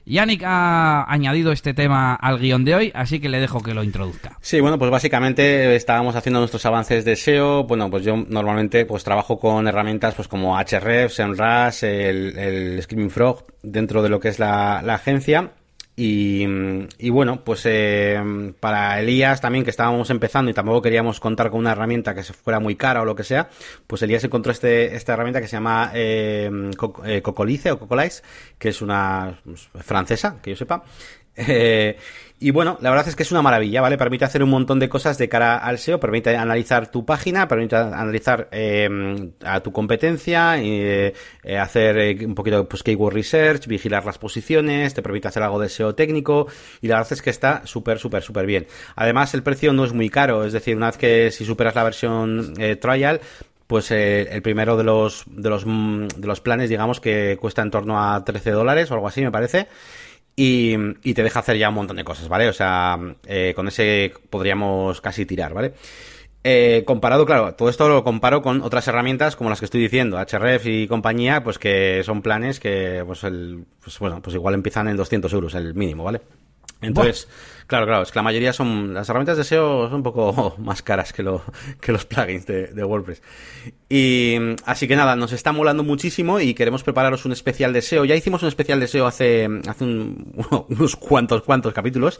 Yannick 0.05 0.43
ha 0.45 1.11
añadido 1.11 1.51
este 1.51 1.73
tema 1.73 2.13
al 2.13 2.37
guion 2.37 2.63
de 2.63 2.75
hoy, 2.75 2.91
así 2.93 3.19
que 3.19 3.27
le 3.27 3.39
dejo 3.39 3.61
que 3.61 3.73
lo 3.73 3.83
introduzca. 3.83 4.37
Sí, 4.39 4.59
bueno, 4.59 4.77
pues 4.77 4.91
básicamente 4.91 5.75
estábamos 5.75 6.15
haciendo 6.15 6.39
nuestros 6.39 6.65
avances 6.65 7.05
de 7.05 7.15
SEO. 7.15 7.63
Bueno, 7.63 7.89
pues 7.89 8.03
yo 8.03 8.15
normalmente 8.15 8.85
pues 8.85 9.03
trabajo 9.03 9.39
con 9.39 9.67
herramientas 9.67 10.13
pues 10.13 10.27
como 10.27 10.55
Href, 10.59 11.11
SEMrush, 11.11 11.83
el, 11.83 12.37
el 12.37 12.83
Screaming 12.83 13.09
Frog 13.09 13.45
dentro 13.63 14.03
de 14.03 14.09
lo 14.09 14.19
que 14.19 14.29
es 14.29 14.37
la 14.37 14.79
agencia 14.79 15.53
y, 15.97 17.09
bueno, 17.09 17.43
pues 17.45 17.61
eh, 17.65 18.21
para 18.59 18.99
Elías 18.99 19.39
también, 19.39 19.63
que 19.63 19.69
estábamos 19.69 20.09
empezando 20.09 20.51
y 20.51 20.53
tampoco 20.53 20.81
queríamos 20.81 21.21
contar 21.21 21.49
con 21.49 21.61
una 21.61 21.71
herramienta 21.71 22.13
que 22.13 22.23
se 22.23 22.33
fuera 22.33 22.59
muy 22.59 22.75
cara 22.75 23.01
o 23.01 23.05
lo 23.05 23.15
que 23.15 23.23
sea, 23.23 23.49
pues 23.87 24.01
Elías 24.01 24.23
encontró 24.25 24.51
este, 24.51 24.95
esta 24.95 25.13
herramienta 25.13 25.39
que 25.39 25.47
se 25.47 25.55
llama 25.55 25.91
eh, 25.93 26.51
eh 27.05 27.21
Cocolice 27.21 27.71
o 27.71 27.79
Cocolize, 27.79 28.23
que 28.59 28.69
es 28.69 28.81
una 28.81 29.39
pues, 29.45 29.69
francesa, 29.85 30.41
que 30.41 30.51
yo 30.51 30.57
sepa, 30.57 30.83
eh, 31.37 31.97
y 32.37 32.51
bueno, 32.51 32.77
la 32.81 32.89
verdad 32.89 33.07
es 33.07 33.15
que 33.15 33.23
es 33.23 33.31
una 33.31 33.41
maravilla, 33.41 33.79
¿vale? 33.79 33.97
Permite 33.97 34.25
hacer 34.25 34.43
un 34.43 34.49
montón 34.49 34.77
de 34.77 34.89
cosas 34.89 35.17
de 35.17 35.29
cara 35.29 35.57
al 35.57 35.79
SEO, 35.79 36.01
permite 36.01 36.35
analizar 36.35 36.91
tu 36.91 37.05
página, 37.05 37.47
permite 37.47 37.77
analizar 37.77 38.49
eh, 38.51 39.31
a 39.43 39.61
tu 39.61 39.71
competencia, 39.71 40.55
eh, 40.59 41.13
hacer 41.57 42.25
un 42.25 42.35
poquito 42.35 42.67
pues 42.67 42.83
keyword 42.83 43.13
research, 43.13 43.67
vigilar 43.67 44.05
las 44.05 44.17
posiciones, 44.17 44.93
te 44.93 45.01
permite 45.01 45.29
hacer 45.29 45.43
algo 45.43 45.59
de 45.61 45.69
SEO 45.69 45.95
técnico 45.95 46.47
y 46.81 46.89
la 46.89 46.97
verdad 46.97 47.13
es 47.13 47.21
que 47.21 47.29
está 47.29 47.65
súper, 47.65 47.99
súper, 47.99 48.21
súper 48.21 48.45
bien. 48.45 48.67
Además, 48.97 49.33
el 49.33 49.41
precio 49.41 49.71
no 49.71 49.85
es 49.85 49.93
muy 49.93 50.09
caro, 50.09 50.43
es 50.43 50.51
decir, 50.51 50.75
una 50.75 50.87
vez 50.87 50.97
que 50.97 51.31
si 51.31 51.45
superas 51.45 51.75
la 51.75 51.85
versión 51.85 52.53
trial, 52.81 53.21
pues 53.65 53.91
el 53.91 54.41
primero 54.41 54.75
de 54.75 54.83
los, 54.83 55.23
de 55.27 55.49
los, 55.49 55.65
de 55.65 56.27
los 56.27 56.41
planes, 56.41 56.69
digamos, 56.69 56.99
que 56.99 57.37
cuesta 57.39 57.61
en 57.61 57.71
torno 57.71 57.97
a 57.97 58.25
13 58.25 58.51
dólares 58.51 58.91
o 58.91 58.95
algo 58.95 59.07
así, 59.07 59.21
me 59.21 59.31
parece 59.31 59.67
y, 60.35 61.13
te 61.13 61.23
deja 61.23 61.39
hacer 61.39 61.57
ya 61.57 61.69
un 61.69 61.75
montón 61.75 61.97
de 61.97 62.03
cosas, 62.03 62.27
¿vale? 62.27 62.49
O 62.49 62.53
sea, 62.53 62.99
eh, 63.25 63.53
con 63.55 63.67
ese 63.67 64.13
podríamos 64.29 65.01
casi 65.01 65.25
tirar, 65.25 65.53
¿vale? 65.53 65.73
Eh, 66.43 66.83
comparado, 66.85 67.25
claro, 67.25 67.55
todo 67.55 67.69
esto 67.69 67.89
lo 67.89 68.03
comparo 68.03 68.41
con 68.43 68.61
otras 68.61 68.87
herramientas 68.87 69.35
como 69.35 69.49
las 69.49 69.59
que 69.59 69.65
estoy 69.65 69.81
diciendo, 69.81 70.19
HRF 70.19 70.67
y 70.67 70.87
compañía, 70.87 71.43
pues 71.43 71.57
que 71.57 72.03
son 72.03 72.21
planes 72.21 72.59
que, 72.59 73.03
pues, 73.05 73.23
el, 73.23 73.65
pues 73.83 73.97
bueno, 73.97 74.21
pues 74.21 74.35
igual 74.35 74.53
empiezan 74.53 74.87
en 74.87 74.97
200 74.97 75.33
euros, 75.33 75.55
el 75.55 75.73
mínimo, 75.73 76.03
¿vale? 76.03 76.21
Entonces, 76.81 77.27
claro, 77.67 77.85
claro, 77.85 78.03
es 78.03 78.11
que 78.11 78.19
la 78.19 78.23
mayoría 78.23 78.53
son. 78.53 78.93
Las 78.93 79.09
herramientas 79.09 79.37
de 79.37 79.43
SEO 79.43 79.85
son 79.85 79.95
un 79.95 80.03
poco 80.03 80.55
más 80.59 80.81
caras 80.81 81.13
que, 81.13 81.23
lo, 81.23 81.43
que 81.81 81.91
los 81.91 82.05
plugins 82.05 82.45
de, 82.45 82.83
WordPress. 82.83 83.21
Y 83.89 84.37
así 84.65 84.87
que 84.87 84.95
nada, 84.95 85.15
nos 85.15 85.31
está 85.31 85.51
molando 85.51 85.83
muchísimo 85.83 86.39
y 86.39 86.53
queremos 86.53 86.83
prepararos 86.83 87.25
un 87.25 87.31
especial 87.31 87.73
de 87.73 87.81
SEO. 87.81 88.05
Ya 88.05 88.15
hicimos 88.15 88.41
un 88.41 88.49
especial 88.49 88.79
de 88.79 88.87
SEO 88.87 89.07
hace, 89.07 89.47
hace 89.67 89.83
unos 90.69 90.95
cuantos, 90.95 91.41
cuantos 91.43 91.73
capítulos. 91.73 92.19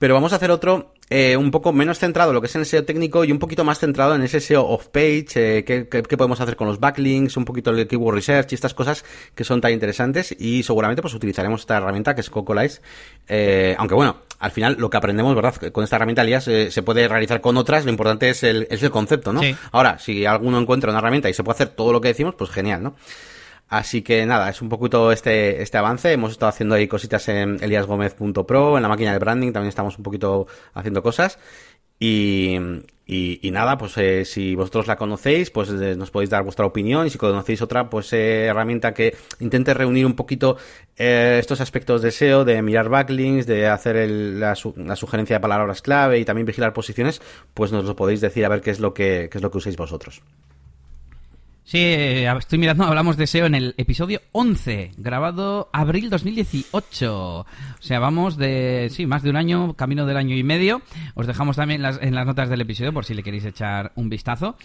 Pero 0.00 0.14
vamos 0.14 0.32
a 0.32 0.36
hacer 0.36 0.50
otro 0.50 0.94
eh, 1.10 1.36
un 1.36 1.50
poco 1.50 1.74
menos 1.74 1.98
centrado 1.98 2.30
en 2.30 2.36
lo 2.36 2.40
que 2.40 2.46
es 2.46 2.54
en 2.54 2.62
el 2.62 2.66
SEO 2.66 2.84
técnico 2.86 3.22
y 3.24 3.32
un 3.32 3.38
poquito 3.38 3.64
más 3.64 3.78
centrado 3.78 4.14
en 4.14 4.22
ese 4.22 4.40
SEO 4.40 4.66
off-page, 4.66 5.58
eh, 5.58 5.64
qué, 5.64 6.16
podemos 6.16 6.40
hacer 6.40 6.56
con 6.56 6.68
los 6.68 6.80
backlinks, 6.80 7.36
un 7.36 7.44
poquito 7.44 7.70
el 7.70 7.86
keyword 7.86 8.14
research 8.14 8.50
y 8.52 8.54
estas 8.54 8.72
cosas 8.72 9.04
que 9.34 9.44
son 9.44 9.60
tan 9.60 9.72
interesantes 9.72 10.34
y 10.38 10.62
seguramente 10.62 11.02
pues 11.02 11.12
utilizaremos 11.12 11.60
esta 11.60 11.76
herramienta 11.76 12.14
que 12.14 12.22
es 12.22 12.30
Cocolize, 12.30 12.80
eh, 13.28 13.76
aunque 13.76 13.94
bueno, 13.94 14.16
al 14.38 14.52
final 14.52 14.76
lo 14.78 14.88
que 14.88 14.96
aprendemos, 14.96 15.34
¿verdad? 15.34 15.54
Con 15.70 15.84
esta 15.84 15.96
herramienta, 15.96 16.22
Elías, 16.22 16.48
eh, 16.48 16.70
se 16.70 16.82
puede 16.82 17.06
realizar 17.06 17.42
con 17.42 17.58
otras, 17.58 17.84
lo 17.84 17.90
importante 17.90 18.30
es 18.30 18.42
el, 18.42 18.66
es 18.70 18.82
el 18.82 18.90
concepto, 18.90 19.34
¿no? 19.34 19.42
Ahora, 19.70 19.98
si 19.98 20.24
alguno 20.24 20.58
encuentra 20.58 20.90
una 20.90 21.00
herramienta 21.00 21.28
y 21.28 21.34
se 21.34 21.44
puede 21.44 21.56
hacer 21.56 21.68
todo 21.68 21.92
lo 21.92 22.00
que 22.00 22.08
decimos, 22.08 22.36
pues 22.36 22.48
genial, 22.48 22.82
¿no? 22.82 22.94
Así 23.70 24.02
que 24.02 24.26
nada, 24.26 24.50
es 24.50 24.60
un 24.62 24.68
poquito 24.68 25.12
este, 25.12 25.62
este 25.62 25.78
avance. 25.78 26.12
Hemos 26.12 26.32
estado 26.32 26.50
haciendo 26.50 26.74
ahí 26.74 26.88
cositas 26.88 27.28
en 27.28 27.62
eliasgomez.pro, 27.62 28.76
en 28.76 28.82
la 28.82 28.88
máquina 28.88 29.12
de 29.12 29.20
branding 29.20 29.52
también 29.52 29.68
estamos 29.68 29.96
un 29.96 30.02
poquito 30.02 30.48
haciendo 30.74 31.04
cosas. 31.04 31.38
Y, 32.00 32.56
y, 33.06 33.50
nada, 33.52 33.78
pues 33.78 33.96
eh, 33.98 34.24
si 34.24 34.56
vosotros 34.56 34.88
la 34.88 34.96
conocéis, 34.96 35.50
pues 35.50 35.70
eh, 35.70 35.94
nos 35.94 36.10
podéis 36.10 36.30
dar 36.30 36.42
vuestra 36.42 36.66
opinión. 36.66 37.06
Y 37.06 37.10
si 37.10 37.18
conocéis 37.18 37.62
otra 37.62 37.88
pues 37.88 38.12
eh, 38.12 38.46
herramienta 38.46 38.92
que 38.92 39.16
intente 39.38 39.72
reunir 39.72 40.04
un 40.04 40.14
poquito 40.14 40.56
estos 40.96 41.60
aspectos 41.60 42.02
de 42.02 42.10
SEO, 42.10 42.44
de 42.44 42.60
mirar 42.62 42.88
backlinks, 42.88 43.46
de 43.46 43.68
hacer 43.68 44.10
la, 44.10 44.56
la, 44.76 44.96
sugerencia 44.96 45.36
de 45.36 45.40
palabras 45.40 45.80
clave 45.80 46.18
y 46.18 46.24
también 46.24 46.46
vigilar 46.46 46.72
posiciones, 46.72 47.22
pues 47.54 47.70
nos 47.70 47.84
lo 47.84 47.94
podéis 47.94 48.20
decir 48.20 48.44
a 48.44 48.48
ver 48.48 48.62
qué 48.62 48.70
es 48.70 48.80
lo 48.80 48.94
que, 48.94 49.28
qué 49.30 49.38
es 49.38 49.42
lo 49.42 49.50
que 49.50 49.58
uséis 49.58 49.76
vosotros. 49.76 50.22
Sí, 51.70 51.78
eh, 51.78 52.28
estoy 52.36 52.58
mirando, 52.58 52.82
hablamos 52.82 53.16
de 53.16 53.28
SEO 53.28 53.46
en 53.46 53.54
el 53.54 53.74
episodio 53.76 54.20
11, 54.32 54.90
grabado 54.96 55.70
abril 55.72 56.10
2018. 56.10 57.38
O 57.42 57.46
sea, 57.78 58.00
vamos 58.00 58.36
de, 58.36 58.88
sí, 58.90 59.06
más 59.06 59.22
de 59.22 59.30
un 59.30 59.36
año, 59.36 59.74
camino 59.74 60.04
del 60.04 60.16
año 60.16 60.34
y 60.34 60.42
medio. 60.42 60.82
Os 61.14 61.28
dejamos 61.28 61.54
también 61.54 61.80
las, 61.80 62.00
en 62.02 62.16
las 62.16 62.26
notas 62.26 62.48
del 62.48 62.62
episodio 62.62 62.92
por 62.92 63.04
si 63.04 63.14
le 63.14 63.22
queréis 63.22 63.44
echar 63.44 63.92
un 63.94 64.08
vistazo. 64.08 64.56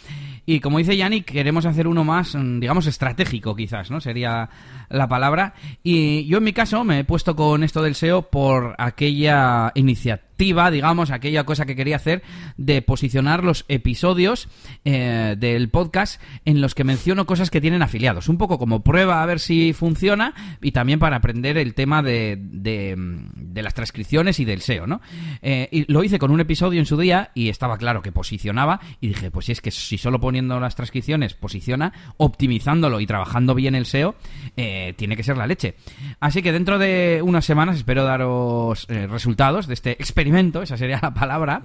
Y 0.47 0.61
como 0.61 0.79
dice 0.79 0.97
Yannick, 0.97 1.25
queremos 1.25 1.67
hacer 1.67 1.87
uno 1.87 2.03
más, 2.03 2.33
mm, 2.33 2.59
digamos, 2.59 2.87
estratégico 2.87 3.55
quizás, 3.55 3.91
¿no? 3.91 4.01
Sería 4.01 4.49
la 4.89 5.07
palabra. 5.07 5.53
Y 5.83 6.25
yo 6.25 6.39
en 6.39 6.43
mi 6.43 6.53
caso 6.53 6.83
me 6.83 7.01
he 7.01 7.03
puesto 7.03 7.35
con 7.35 7.63
esto 7.63 7.83
del 7.83 7.93
SEO 7.93 8.23
por 8.23 8.73
aquella 8.79 9.71
iniciativa 9.75 10.34
digamos, 10.37 11.11
aquella 11.11 11.43
cosa 11.43 11.65
que 11.65 11.75
quería 11.75 11.95
hacer 11.95 12.21
de 12.57 12.81
posicionar 12.81 13.43
los 13.43 13.65
episodios 13.67 14.47
eh, 14.83 15.35
del 15.37 15.69
podcast 15.69 16.21
en 16.43 16.61
los 16.61 16.75
que 16.75 16.83
menciono 16.83 17.25
cosas 17.25 17.49
que 17.49 17.61
tienen 17.61 17.81
afiliados. 17.81 18.29
Un 18.29 18.37
poco 18.37 18.59
como 18.59 18.83
prueba 18.83 19.23
a 19.23 19.25
ver 19.25 19.39
si 19.39 19.73
funciona 19.73 20.33
y 20.61 20.71
también 20.71 20.99
para 20.99 21.17
aprender 21.17 21.57
el 21.57 21.73
tema 21.73 22.03
de, 22.03 22.37
de, 22.39 23.63
las 23.63 23.73
transcripciones 23.73 24.39
y 24.39 24.45
del 24.45 24.61
SEO, 24.61 24.85
¿no? 24.85 25.01
Eh, 25.41 25.69
y 25.71 25.91
lo 25.91 26.03
hice 26.03 26.19
con 26.19 26.31
un 26.31 26.39
episodio 26.39 26.79
en 26.79 26.85
su 26.85 26.97
día 26.97 27.31
y 27.33 27.49
estaba 27.49 27.77
claro 27.77 28.01
que 28.01 28.11
posicionaba 28.11 28.79
y 29.01 29.07
dije, 29.07 29.31
pues 29.31 29.47
si 29.47 29.53
es 29.53 29.61
que 29.61 29.71
si 29.71 29.97
solo 29.97 30.19
poniendo 30.19 30.59
las 30.59 30.75
transcripciones 30.75 31.33
posiciona, 31.33 31.93
optimizándolo 32.17 32.99
y 32.99 33.07
trabajando 33.07 33.55
bien 33.55 33.75
el 33.75 33.85
SEO, 33.85 34.15
eh, 34.57 34.93
tiene 34.97 35.15
que 35.15 35.23
ser 35.23 35.37
la 35.37 35.47
leche. 35.47 35.75
Así 36.19 36.41
que 36.43 36.51
dentro 36.51 36.77
de 36.77 37.21
unas 37.23 37.45
semanas 37.45 37.77
espero 37.77 38.03
daros 38.03 38.85
resultados 38.87 39.67
de 39.67 39.73
este 39.73 39.91
experimento 39.91 40.24
experimento, 40.25 40.63
esa 40.63 40.75
sería 40.75 40.99
la 41.01 41.13
palabra. 41.13 41.61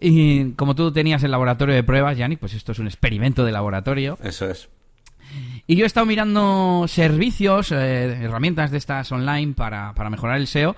Y 0.00 0.52
como 0.52 0.74
tú 0.74 0.92
tenías 0.92 1.22
el 1.24 1.30
laboratorio 1.30 1.74
de 1.74 1.82
pruebas, 1.82 2.16
Yannick, 2.16 2.38
pues 2.38 2.54
esto 2.54 2.72
es 2.72 2.78
un 2.78 2.86
experimento 2.86 3.44
de 3.44 3.52
laboratorio. 3.52 4.18
Eso 4.22 4.48
es. 4.48 4.68
Y 5.66 5.76
yo 5.76 5.84
he 5.84 5.86
estado 5.86 6.06
mirando 6.06 6.86
servicios, 6.88 7.72
eh, 7.72 8.24
herramientas 8.24 8.70
de 8.70 8.78
estas 8.78 9.12
online 9.12 9.52
para, 9.52 9.92
para 9.94 10.08
mejorar 10.08 10.38
el 10.38 10.46
SEO. 10.46 10.74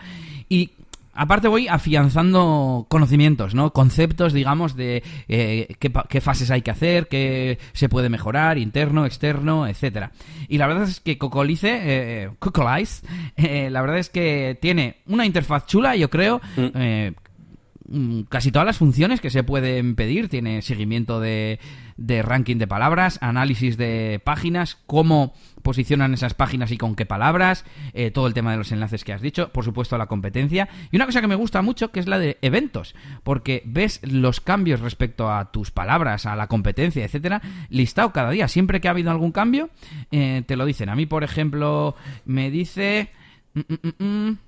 Y 0.48 0.70
aparte 1.18 1.48
voy 1.48 1.66
afianzando 1.66 2.86
conocimientos, 2.88 3.54
¿no? 3.54 3.72
Conceptos, 3.72 4.32
digamos, 4.32 4.76
de 4.76 5.02
eh, 5.26 5.74
qué, 5.80 6.20
fases 6.20 6.50
hay 6.52 6.62
que 6.62 6.70
hacer, 6.70 7.08
qué 7.08 7.58
se 7.72 7.88
puede 7.88 8.08
mejorar, 8.08 8.56
interno, 8.56 9.04
externo, 9.04 9.66
etcétera. 9.66 10.12
Y 10.48 10.58
la 10.58 10.68
verdad 10.68 10.84
es 10.84 11.00
que 11.00 11.18
Cocolice, 11.18 11.80
eh, 11.82 12.30
Cocolize, 12.38 13.04
eh, 13.36 13.68
la 13.68 13.80
verdad 13.80 13.98
es 13.98 14.10
que 14.10 14.56
tiene 14.62 14.98
una 15.06 15.26
interfaz 15.26 15.66
chula, 15.66 15.96
yo 15.96 16.08
creo, 16.08 16.40
mm. 16.56 16.66
eh, 16.76 17.12
casi 18.28 18.52
todas 18.52 18.66
las 18.66 18.78
funciones 18.78 19.20
que 19.20 19.30
se 19.30 19.42
pueden 19.42 19.94
pedir. 19.94 20.28
Tiene 20.28 20.62
seguimiento 20.62 21.20
de, 21.20 21.58
de 21.96 22.22
ranking 22.22 22.56
de 22.56 22.66
palabras, 22.66 23.18
análisis 23.20 23.76
de 23.76 24.20
páginas, 24.24 24.78
cómo 24.86 25.34
posicionan 25.62 26.14
esas 26.14 26.34
páginas 26.34 26.70
y 26.70 26.78
con 26.78 26.94
qué 26.94 27.06
palabras, 27.06 27.64
eh, 27.92 28.10
todo 28.10 28.26
el 28.26 28.34
tema 28.34 28.52
de 28.52 28.58
los 28.58 28.72
enlaces 28.72 29.04
que 29.04 29.12
has 29.12 29.20
dicho, 29.20 29.50
por 29.52 29.64
supuesto 29.64 29.98
la 29.98 30.06
competencia. 30.06 30.68
Y 30.90 30.96
una 30.96 31.06
cosa 31.06 31.20
que 31.20 31.26
me 31.26 31.34
gusta 31.34 31.62
mucho 31.62 31.90
que 31.90 32.00
es 32.00 32.06
la 32.06 32.18
de 32.18 32.38
eventos, 32.42 32.94
porque 33.24 33.62
ves 33.66 34.00
los 34.02 34.40
cambios 34.40 34.80
respecto 34.80 35.30
a 35.30 35.50
tus 35.50 35.70
palabras, 35.70 36.26
a 36.26 36.36
la 36.36 36.46
competencia, 36.46 37.04
etcétera, 37.04 37.42
listado 37.68 38.12
cada 38.12 38.30
día. 38.30 38.48
Siempre 38.48 38.80
que 38.80 38.88
ha 38.88 38.92
habido 38.92 39.10
algún 39.10 39.32
cambio, 39.32 39.70
eh, 40.10 40.42
te 40.46 40.56
lo 40.56 40.64
dicen. 40.64 40.88
A 40.88 40.94
mí, 40.94 41.06
por 41.06 41.24
ejemplo, 41.24 41.96
me 42.24 42.50
dice. 42.50 43.10
Mm, 43.54 44.04
mm, 44.04 44.38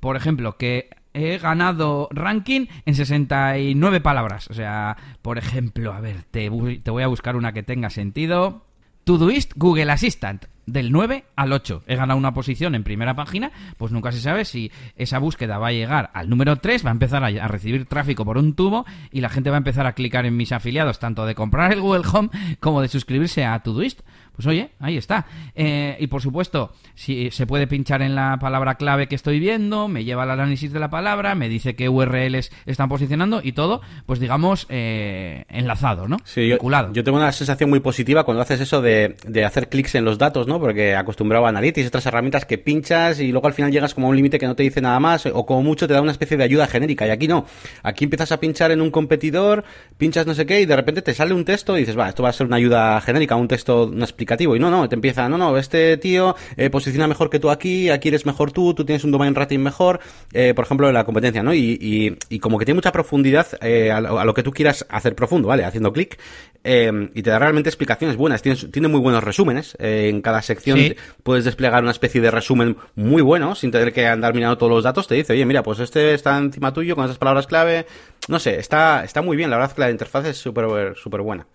por 0.00 0.16
ejemplo, 0.16 0.56
que 0.56 0.90
he 1.16 1.38
ganado 1.38 2.08
ranking 2.12 2.66
en 2.84 2.94
69 2.94 4.00
palabras. 4.00 4.48
O 4.50 4.54
sea, 4.54 4.96
por 5.22 5.38
ejemplo, 5.38 5.92
a 5.92 6.00
ver, 6.00 6.24
te, 6.30 6.48
voy 6.50 7.02
a 7.02 7.08
buscar 7.08 7.36
una 7.36 7.52
que 7.52 7.62
tenga 7.62 7.90
sentido. 7.90 8.66
Todoist 9.04 9.52
Google 9.56 9.90
Assistant 9.92 10.46
del 10.66 10.92
9 10.92 11.24
al 11.36 11.52
8. 11.52 11.84
He 11.86 11.96
ganado 11.96 12.18
una 12.18 12.34
posición 12.34 12.74
en 12.74 12.82
primera 12.82 13.14
página, 13.14 13.52
pues 13.76 13.92
nunca 13.92 14.10
se 14.12 14.20
sabe 14.20 14.44
si 14.44 14.72
esa 14.96 15.18
búsqueda 15.18 15.58
va 15.58 15.68
a 15.68 15.72
llegar 15.72 16.10
al 16.12 16.28
número 16.28 16.56
3, 16.56 16.84
va 16.84 16.90
a 16.90 16.92
empezar 16.92 17.24
a, 17.24 17.48
recibir 17.48 17.86
tráfico 17.86 18.24
por 18.24 18.36
un 18.36 18.54
tubo 18.54 18.84
y 19.12 19.20
la 19.20 19.28
gente 19.28 19.50
va 19.50 19.56
a 19.56 19.58
empezar 19.58 19.86
a 19.86 19.92
clicar 19.92 20.26
en 20.26 20.36
mis 20.36 20.52
afiliados, 20.52 20.98
tanto 20.98 21.24
de 21.24 21.36
comprar 21.36 21.72
el 21.72 21.80
Google 21.80 22.04
Home 22.12 22.30
como 22.58 22.82
de 22.82 22.88
suscribirse 22.88 23.44
a 23.44 23.60
Todoist. 23.60 24.00
Pues 24.36 24.46
oye, 24.46 24.70
ahí 24.80 24.98
está. 24.98 25.26
Eh, 25.54 25.96
y 25.98 26.06
por 26.08 26.20
supuesto, 26.20 26.72
si 26.94 27.30
se 27.30 27.46
puede 27.46 27.66
pinchar 27.66 28.02
en 28.02 28.14
la 28.14 28.38
palabra 28.38 28.74
clave 28.74 29.08
que 29.08 29.14
estoy 29.14 29.40
viendo, 29.40 29.88
me 29.88 30.04
lleva 30.04 30.24
al 30.24 30.30
análisis 30.30 30.72
de 30.72 30.78
la 30.78 30.90
palabra, 30.90 31.34
me 31.34 31.48
dice 31.48 31.74
qué 31.74 31.88
URLs 31.88 32.52
están 32.66 32.90
posicionando 32.90 33.40
y 33.42 33.52
todo, 33.52 33.80
pues 34.04 34.20
digamos, 34.20 34.66
eh, 34.68 35.44
enlazado, 35.48 36.06
¿no? 36.06 36.18
Sí, 36.24 36.50
Vinculado. 36.50 36.92
Yo, 36.92 37.02
tengo 37.02 37.16
una 37.16 37.32
sensación 37.32 37.70
muy 37.70 37.80
positiva 37.80 38.24
cuando 38.24 38.42
haces 38.42 38.60
eso 38.60 38.82
de, 38.82 39.16
de 39.26 39.44
hacer 39.46 39.70
clics 39.70 39.94
en 39.94 40.04
los 40.04 40.18
datos, 40.18 40.46
¿no? 40.46 40.60
Porque 40.60 40.94
acostumbrado 40.94 41.46
a 41.46 41.48
Analytics 41.48 41.84
y 41.84 41.88
otras 41.88 42.04
herramientas 42.04 42.44
que 42.44 42.58
pinchas 42.58 43.20
y 43.20 43.32
luego 43.32 43.46
al 43.46 43.54
final 43.54 43.72
llegas 43.72 43.94
como 43.94 44.08
a 44.08 44.10
un 44.10 44.16
límite 44.16 44.38
que 44.38 44.46
no 44.46 44.54
te 44.54 44.62
dice 44.62 44.82
nada 44.82 45.00
más 45.00 45.24
o 45.24 45.46
como 45.46 45.62
mucho 45.62 45.88
te 45.88 45.94
da 45.94 46.02
una 46.02 46.12
especie 46.12 46.36
de 46.36 46.44
ayuda 46.44 46.66
genérica. 46.66 47.06
Y 47.06 47.10
aquí 47.10 47.26
no. 47.26 47.46
Aquí 47.82 48.04
empiezas 48.04 48.32
a 48.32 48.40
pinchar 48.40 48.70
en 48.70 48.82
un 48.82 48.90
competidor, 48.90 49.64
pinchas 49.96 50.26
no 50.26 50.34
sé 50.34 50.44
qué 50.44 50.60
y 50.60 50.66
de 50.66 50.76
repente 50.76 51.00
te 51.00 51.14
sale 51.14 51.32
un 51.32 51.46
texto 51.46 51.76
y 51.76 51.80
dices, 51.80 51.98
va, 51.98 52.10
esto 52.10 52.22
va 52.22 52.28
a 52.28 52.32
ser 52.32 52.46
una 52.46 52.56
ayuda 52.56 53.00
genérica, 53.00 53.36
un 53.36 53.48
texto, 53.48 53.86
una 53.86 54.04
explicación 54.04 54.25
y 54.28 54.58
no, 54.58 54.70
no, 54.70 54.88
te 54.88 54.94
empieza, 54.94 55.28
no, 55.28 55.38
no, 55.38 55.56
este 55.56 55.96
tío 55.96 56.34
eh, 56.56 56.70
posiciona 56.70 57.06
mejor 57.06 57.30
que 57.30 57.38
tú 57.38 57.50
aquí, 57.50 57.90
aquí 57.90 58.08
eres 58.08 58.26
mejor 58.26 58.52
tú, 58.52 58.74
tú 58.74 58.84
tienes 58.84 59.04
un 59.04 59.10
domain 59.10 59.34
rating 59.34 59.60
mejor, 59.60 60.00
eh, 60.32 60.52
por 60.54 60.64
ejemplo, 60.64 60.88
en 60.88 60.94
la 60.94 61.04
competencia, 61.04 61.42
¿no? 61.42 61.54
Y, 61.54 62.16
y, 62.28 62.38
como 62.40 62.58
que 62.58 62.64
tiene 62.64 62.76
mucha 62.76 62.92
profundidad 62.92 63.46
eh, 63.60 63.90
a, 63.90 64.00
lo, 64.00 64.34
que 64.34 64.42
tú 64.42 64.52
quieras 64.52 64.86
hacer 64.88 65.14
profundo, 65.14 65.48
¿vale? 65.48 65.64
Haciendo 65.64 65.92
clic 65.92 66.18
y 66.64 67.22
te 67.22 67.30
da 67.30 67.38
realmente 67.38 67.68
explicaciones 67.68 68.16
buenas. 68.16 68.42
Tiene, 68.42 68.58
tiene 68.72 68.88
muy 68.88 68.98
buenos 68.98 69.22
resúmenes. 69.22 69.76
en 69.78 70.20
cada 70.20 70.42
sección 70.42 70.96
puedes 71.22 71.44
desplegar 71.44 71.82
una 71.82 71.92
especie 71.92 72.20
de 72.20 72.28
resumen 72.30 72.76
muy 72.96 73.22
bueno, 73.22 73.54
sin 73.54 73.70
tener 73.70 73.92
que 73.92 74.08
andar 74.08 74.34
mirando 74.34 74.58
todos 74.58 74.72
los 74.72 74.82
datos. 74.82 75.06
Te 75.06 75.14
dice, 75.14 75.32
oye, 75.32 75.44
mira, 75.44 75.62
pues 75.62 75.78
este 75.78 76.12
está 76.14 76.36
encima 76.36 76.72
tuyo 76.72 76.96
con 76.96 77.04
esas 77.04 77.18
palabras 77.18 77.46
clave. 77.46 77.86
No 78.26 78.40
sé, 78.40 78.58
está, 78.58 79.04
está 79.04 79.22
muy 79.22 79.36
bien. 79.36 79.48
La 79.50 79.56
verdad 79.56 79.70
es 79.70 79.74
que 79.76 79.80
la 79.82 79.90
interfaz 79.90 80.26
es 80.26 80.38
súper 80.38 80.96
súper 80.96 81.22
buena. 81.22 81.46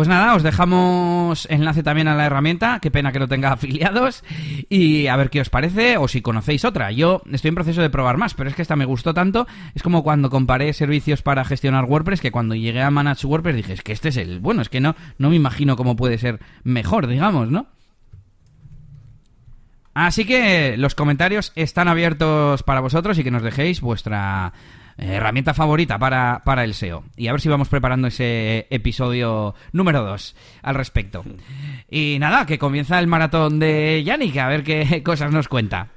Pues 0.00 0.08
nada, 0.08 0.34
os 0.34 0.42
dejamos 0.42 1.46
enlace 1.50 1.82
también 1.82 2.08
a 2.08 2.14
la 2.14 2.24
herramienta, 2.24 2.78
qué 2.80 2.90
pena 2.90 3.12
que 3.12 3.18
no 3.18 3.28
tenga 3.28 3.52
afiliados, 3.52 4.24
y 4.70 5.08
a 5.08 5.16
ver 5.16 5.28
qué 5.28 5.42
os 5.42 5.50
parece 5.50 5.98
o 5.98 6.08
si 6.08 6.22
conocéis 6.22 6.64
otra. 6.64 6.90
Yo 6.90 7.20
estoy 7.30 7.50
en 7.50 7.54
proceso 7.54 7.82
de 7.82 7.90
probar 7.90 8.16
más, 8.16 8.32
pero 8.32 8.48
es 8.48 8.56
que 8.56 8.62
esta 8.62 8.76
me 8.76 8.86
gustó 8.86 9.12
tanto, 9.12 9.46
es 9.74 9.82
como 9.82 10.02
cuando 10.02 10.30
comparé 10.30 10.72
servicios 10.72 11.20
para 11.20 11.44
gestionar 11.44 11.84
WordPress, 11.84 12.22
que 12.22 12.32
cuando 12.32 12.54
llegué 12.54 12.80
a 12.80 12.90
Manage 12.90 13.26
WordPress 13.26 13.56
dije, 13.56 13.74
es 13.74 13.82
que 13.82 13.92
este 13.92 14.08
es 14.08 14.16
el 14.16 14.40
bueno, 14.40 14.62
es 14.62 14.70
que 14.70 14.80
no, 14.80 14.96
no 15.18 15.28
me 15.28 15.36
imagino 15.36 15.76
cómo 15.76 15.96
puede 15.96 16.16
ser 16.16 16.40
mejor, 16.64 17.06
digamos, 17.06 17.50
¿no? 17.50 17.66
Así 19.92 20.24
que 20.24 20.78
los 20.78 20.94
comentarios 20.94 21.52
están 21.56 21.88
abiertos 21.88 22.62
para 22.62 22.80
vosotros 22.80 23.18
y 23.18 23.22
que 23.22 23.30
nos 23.30 23.42
dejéis 23.42 23.82
vuestra 23.82 24.54
herramienta 24.98 25.54
favorita 25.54 25.98
para, 25.98 26.42
para 26.44 26.64
el 26.64 26.74
SEO. 26.74 27.04
Y 27.16 27.28
a 27.28 27.32
ver 27.32 27.40
si 27.40 27.48
vamos 27.48 27.68
preparando 27.68 28.08
ese 28.08 28.66
episodio 28.70 29.54
número 29.72 30.04
2 30.04 30.36
al 30.62 30.74
respecto. 30.74 31.24
Y 31.90 32.16
nada, 32.20 32.46
que 32.46 32.58
comienza 32.58 32.98
el 32.98 33.06
maratón 33.06 33.58
de 33.58 34.02
Yannick, 34.04 34.36
a 34.38 34.48
ver 34.48 34.62
qué 34.62 35.02
cosas 35.04 35.32
nos 35.32 35.48
cuenta. 35.48 35.88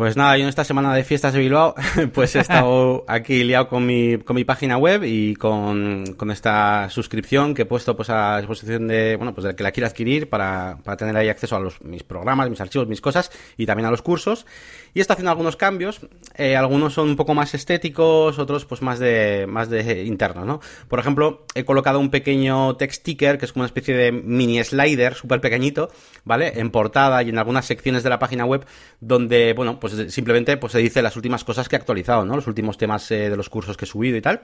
Pues 0.00 0.16
nada, 0.16 0.38
yo 0.38 0.44
en 0.44 0.48
esta 0.48 0.64
semana 0.64 0.94
de 0.94 1.04
fiestas 1.04 1.34
de 1.34 1.40
Bilbao, 1.40 1.74
pues 2.14 2.34
he 2.34 2.38
estado 2.38 3.04
aquí 3.06 3.44
liado 3.44 3.68
con 3.68 3.84
mi, 3.84 4.16
con 4.16 4.34
mi 4.34 4.44
página 4.44 4.78
web 4.78 5.02
y 5.04 5.36
con, 5.36 6.14
con 6.16 6.30
esta 6.30 6.88
suscripción 6.88 7.52
que 7.52 7.62
he 7.62 7.66
puesto 7.66 7.94
pues 7.94 8.08
a 8.08 8.38
disposición 8.38 8.88
de, 8.88 9.16
bueno, 9.16 9.34
pues 9.34 9.44
del 9.44 9.54
que 9.54 9.62
la 9.62 9.72
quiera 9.72 9.88
adquirir 9.88 10.30
para, 10.30 10.78
para 10.84 10.96
tener 10.96 11.14
ahí 11.18 11.28
acceso 11.28 11.54
a 11.54 11.60
los, 11.60 11.82
mis 11.82 12.02
programas, 12.02 12.48
mis 12.48 12.62
archivos, 12.62 12.88
mis 12.88 13.02
cosas 13.02 13.30
y 13.58 13.66
también 13.66 13.88
a 13.88 13.90
los 13.90 14.00
cursos. 14.00 14.46
Y 14.94 15.00
está 15.00 15.12
haciendo 15.12 15.30
algunos 15.30 15.56
cambios, 15.56 16.00
eh, 16.34 16.56
algunos 16.56 16.94
son 16.94 17.10
un 17.10 17.16
poco 17.16 17.34
más 17.34 17.54
estéticos, 17.54 18.38
otros 18.38 18.64
pues 18.64 18.80
más 18.80 18.98
de, 18.98 19.46
más 19.46 19.68
de 19.68 20.04
internos, 20.04 20.46
¿no? 20.46 20.60
Por 20.88 20.98
ejemplo, 20.98 21.44
he 21.54 21.64
colocado 21.64 22.00
un 22.00 22.10
pequeño 22.10 22.74
text 22.76 23.04
ticker 23.04 23.38
que 23.38 23.44
es 23.44 23.52
como 23.52 23.64
una 23.64 23.66
especie 23.66 23.94
de 23.94 24.10
mini 24.10 24.64
slider 24.64 25.14
súper 25.14 25.40
pequeñito, 25.40 25.90
¿vale? 26.24 26.58
En 26.58 26.70
portada 26.70 27.22
y 27.22 27.28
en 27.28 27.38
algunas 27.38 27.66
secciones 27.66 28.02
de 28.02 28.10
la 28.10 28.18
página 28.18 28.46
web 28.46 28.64
donde, 29.00 29.52
bueno, 29.52 29.78
pues 29.78 29.89
pues 29.90 30.14
simplemente 30.14 30.56
pues 30.56 30.72
se 30.72 30.78
dice 30.78 31.02
las 31.02 31.16
últimas 31.16 31.44
cosas 31.44 31.68
que 31.68 31.76
he 31.76 31.78
actualizado, 31.78 32.24
¿no? 32.24 32.36
Los 32.36 32.46
últimos 32.46 32.78
temas 32.78 33.10
eh, 33.10 33.30
de 33.30 33.36
los 33.36 33.48
cursos 33.48 33.76
que 33.76 33.84
he 33.84 33.88
subido 33.88 34.16
y 34.16 34.20
tal. 34.20 34.42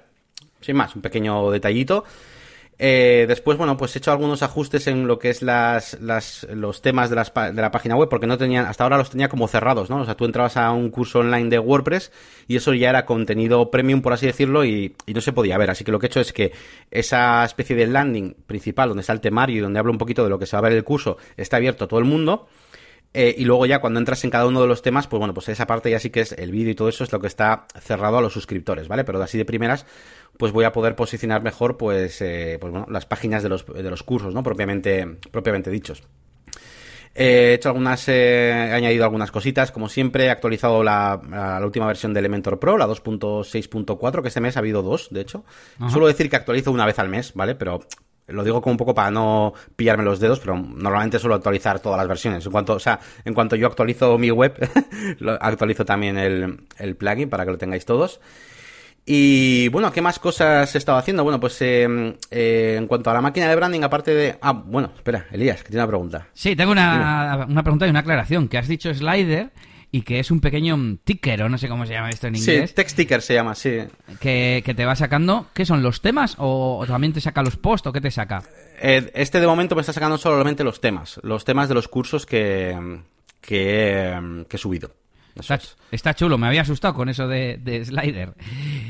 Sin 0.60 0.76
más, 0.76 0.94
un 0.96 1.02
pequeño 1.02 1.50
detallito. 1.50 2.04
Eh, 2.78 3.24
después, 3.26 3.56
bueno, 3.56 3.76
pues 3.78 3.94
he 3.96 3.98
hecho 3.98 4.12
algunos 4.12 4.42
ajustes 4.42 4.86
en 4.86 5.06
lo 5.06 5.18
que 5.18 5.30
es 5.30 5.40
las, 5.40 5.96
los 6.00 6.82
temas 6.82 7.08
de, 7.08 7.16
de, 7.16 7.62
la 7.62 7.70
página 7.70 7.96
web, 7.96 8.08
porque 8.10 8.26
no 8.26 8.36
tenían, 8.36 8.66
hasta 8.66 8.84
ahora 8.84 8.98
los 8.98 9.08
tenía 9.08 9.28
como 9.28 9.48
cerrados, 9.48 9.88
¿no? 9.88 10.02
O 10.02 10.04
sea, 10.04 10.14
tú 10.14 10.26
entrabas 10.26 10.58
a 10.58 10.70
un 10.72 10.90
curso 10.90 11.20
online 11.20 11.48
de 11.48 11.58
WordPress 11.58 12.12
y 12.46 12.56
eso 12.56 12.74
ya 12.74 12.90
era 12.90 13.06
contenido 13.06 13.70
premium, 13.70 14.02
por 14.02 14.12
así 14.12 14.26
decirlo, 14.26 14.64
y, 14.64 14.94
y 15.06 15.14
no 15.14 15.22
se 15.22 15.32
podía 15.32 15.56
ver. 15.56 15.70
Así 15.70 15.84
que 15.84 15.92
lo 15.92 15.98
que 15.98 16.06
he 16.06 16.08
hecho 16.08 16.20
es 16.20 16.34
que 16.34 16.52
esa 16.90 17.44
especie 17.44 17.74
de 17.76 17.86
landing 17.86 18.34
principal, 18.46 18.88
donde 18.88 19.00
está 19.00 19.14
el 19.14 19.20
temario 19.20 19.56
y 19.56 19.60
donde 19.60 19.78
hablo 19.78 19.92
un 19.92 19.98
poquito 19.98 20.22
de 20.22 20.30
lo 20.30 20.38
que 20.38 20.46
se 20.46 20.56
va 20.56 20.58
a 20.58 20.68
ver 20.68 20.72
el 20.72 20.84
curso, 20.84 21.16
está 21.38 21.56
abierto 21.56 21.86
a 21.86 21.88
todo 21.88 22.00
el 22.00 22.04
mundo. 22.04 22.46
Eh, 23.14 23.34
y 23.38 23.44
luego 23.44 23.64
ya 23.64 23.80
cuando 23.80 23.98
entras 23.98 24.22
en 24.24 24.30
cada 24.30 24.46
uno 24.46 24.60
de 24.60 24.66
los 24.66 24.82
temas, 24.82 25.06
pues 25.06 25.18
bueno, 25.18 25.32
pues 25.32 25.48
esa 25.48 25.66
parte 25.66 25.90
ya 25.90 25.98
sí 25.98 26.10
que 26.10 26.20
es 26.20 26.32
el 26.32 26.50
vídeo 26.50 26.72
y 26.72 26.74
todo 26.74 26.88
eso 26.88 27.02
es 27.02 27.12
lo 27.12 27.20
que 27.20 27.26
está 27.26 27.66
cerrado 27.80 28.18
a 28.18 28.20
los 28.20 28.32
suscriptores, 28.32 28.88
¿vale? 28.88 29.04
Pero 29.04 29.22
así 29.22 29.38
de 29.38 29.46
primeras, 29.46 29.86
pues 30.36 30.52
voy 30.52 30.64
a 30.64 30.72
poder 30.72 30.96
posicionar 30.96 31.42
mejor, 31.42 31.78
pues, 31.78 32.20
eh, 32.20 32.58
pues 32.60 32.70
bueno, 32.70 32.86
las 32.90 33.06
páginas 33.06 33.42
de 33.42 33.48
los, 33.48 33.64
de 33.66 33.90
los 33.90 34.02
cursos, 34.02 34.34
¿no? 34.34 34.42
Propiamente, 34.42 35.18
propiamente 35.30 35.70
dichos. 35.70 36.02
He 37.18 37.54
hecho 37.54 37.70
algunas, 37.70 38.06
eh, 38.08 38.50
he 38.50 38.72
añadido 38.74 39.04
algunas 39.04 39.30
cositas, 39.30 39.72
como 39.72 39.88
siempre, 39.88 40.26
he 40.26 40.30
actualizado 40.30 40.82
la, 40.82 41.18
la, 41.30 41.64
última 41.64 41.86
versión 41.86 42.12
de 42.12 42.20
Elementor 42.20 42.58
Pro, 42.58 42.76
la 42.76 42.86
2.6.4, 42.86 44.20
que 44.20 44.28
este 44.28 44.42
mes 44.42 44.58
ha 44.58 44.60
habido 44.60 44.82
dos, 44.82 45.08
de 45.10 45.22
hecho. 45.22 45.42
Suelo 45.88 46.06
decir 46.06 46.28
que 46.28 46.36
actualizo 46.36 46.70
una 46.70 46.84
vez 46.84 46.98
al 46.98 47.08
mes, 47.08 47.32
¿vale? 47.32 47.54
Pero 47.54 47.80
lo 48.28 48.44
digo 48.44 48.60
como 48.60 48.72
un 48.72 48.76
poco 48.76 48.94
para 48.94 49.10
no 49.10 49.54
pillarme 49.76 50.04
los 50.04 50.20
dedos, 50.20 50.40
pero 50.40 50.56
normalmente 50.56 51.18
suelo 51.18 51.36
actualizar 51.36 51.80
todas 51.80 51.98
las 51.98 52.08
versiones. 52.08 52.44
En 52.44 52.52
cuanto, 52.52 52.74
o 52.74 52.80
sea, 52.80 52.98
en 53.24 53.34
cuanto 53.34 53.56
yo 53.56 53.66
actualizo 53.66 54.18
mi 54.18 54.30
web, 54.30 54.54
actualizo 55.40 55.84
también 55.84 56.18
el, 56.18 56.60
el, 56.78 56.96
plugin 56.96 57.28
para 57.28 57.44
que 57.44 57.52
lo 57.52 57.58
tengáis 57.58 57.84
todos. 57.84 58.20
Y 59.08 59.68
bueno, 59.68 59.92
¿qué 59.92 60.02
más 60.02 60.18
cosas 60.18 60.74
he 60.74 60.78
estado 60.78 60.98
haciendo? 60.98 61.22
Bueno, 61.22 61.38
pues 61.38 61.56
eh, 61.62 61.86
eh, 62.32 62.74
en 62.76 62.88
cuanto 62.88 63.08
a 63.10 63.14
la 63.14 63.20
máquina 63.20 63.48
de 63.48 63.54
branding, 63.54 63.82
aparte 63.82 64.12
de... 64.12 64.36
Ah, 64.42 64.52
bueno, 64.52 64.90
espera, 64.96 65.26
Elías, 65.30 65.62
que 65.62 65.68
tiene 65.68 65.82
una 65.82 65.88
pregunta. 65.88 66.26
Sí, 66.34 66.56
tengo 66.56 66.72
una, 66.72 67.46
una 67.48 67.62
pregunta 67.62 67.86
y 67.86 67.90
una 67.90 68.00
aclaración. 68.00 68.48
Que 68.48 68.58
has 68.58 68.66
dicho 68.66 68.92
slider 68.92 69.52
y 69.96 70.02
que 70.02 70.20
es 70.20 70.30
un 70.30 70.40
pequeño 70.40 70.98
ticker, 71.04 71.42
o 71.42 71.48
no 71.48 71.56
sé 71.56 71.70
cómo 71.70 71.86
se 71.86 71.94
llama 71.94 72.10
esto 72.10 72.26
en 72.26 72.36
inglés. 72.36 72.68
Sí, 72.68 72.76
text 72.76 72.96
ticker 72.96 73.22
se 73.22 73.32
llama, 73.32 73.54
sí. 73.54 73.78
Que, 74.20 74.62
te 74.76 74.84
va 74.84 74.94
sacando, 74.94 75.46
¿qué 75.54 75.64
son 75.64 75.82
los 75.82 76.02
temas 76.02 76.36
o 76.38 76.84
también 76.86 77.14
te 77.14 77.22
saca 77.22 77.42
los 77.42 77.56
posts 77.56 77.86
o 77.86 77.92
qué 77.94 78.02
te 78.02 78.10
saca? 78.10 78.42
Eh, 78.78 79.10
este 79.14 79.40
de 79.40 79.46
momento 79.46 79.74
me 79.74 79.80
está 79.80 79.94
sacando 79.94 80.18
solamente 80.18 80.64
los 80.64 80.82
temas, 80.82 81.18
los 81.22 81.46
temas 81.46 81.70
de 81.70 81.74
los 81.74 81.88
cursos 81.88 82.26
que, 82.26 83.00
que, 83.40 84.44
he 84.50 84.58
subido. 84.58 84.90
Está, 85.90 86.12
chulo, 86.12 86.36
me 86.36 86.46
había 86.46 86.60
asustado 86.60 86.92
con 86.92 87.08
eso 87.08 87.26
de, 87.26 87.56
de 87.56 87.82
slider. 87.82 88.34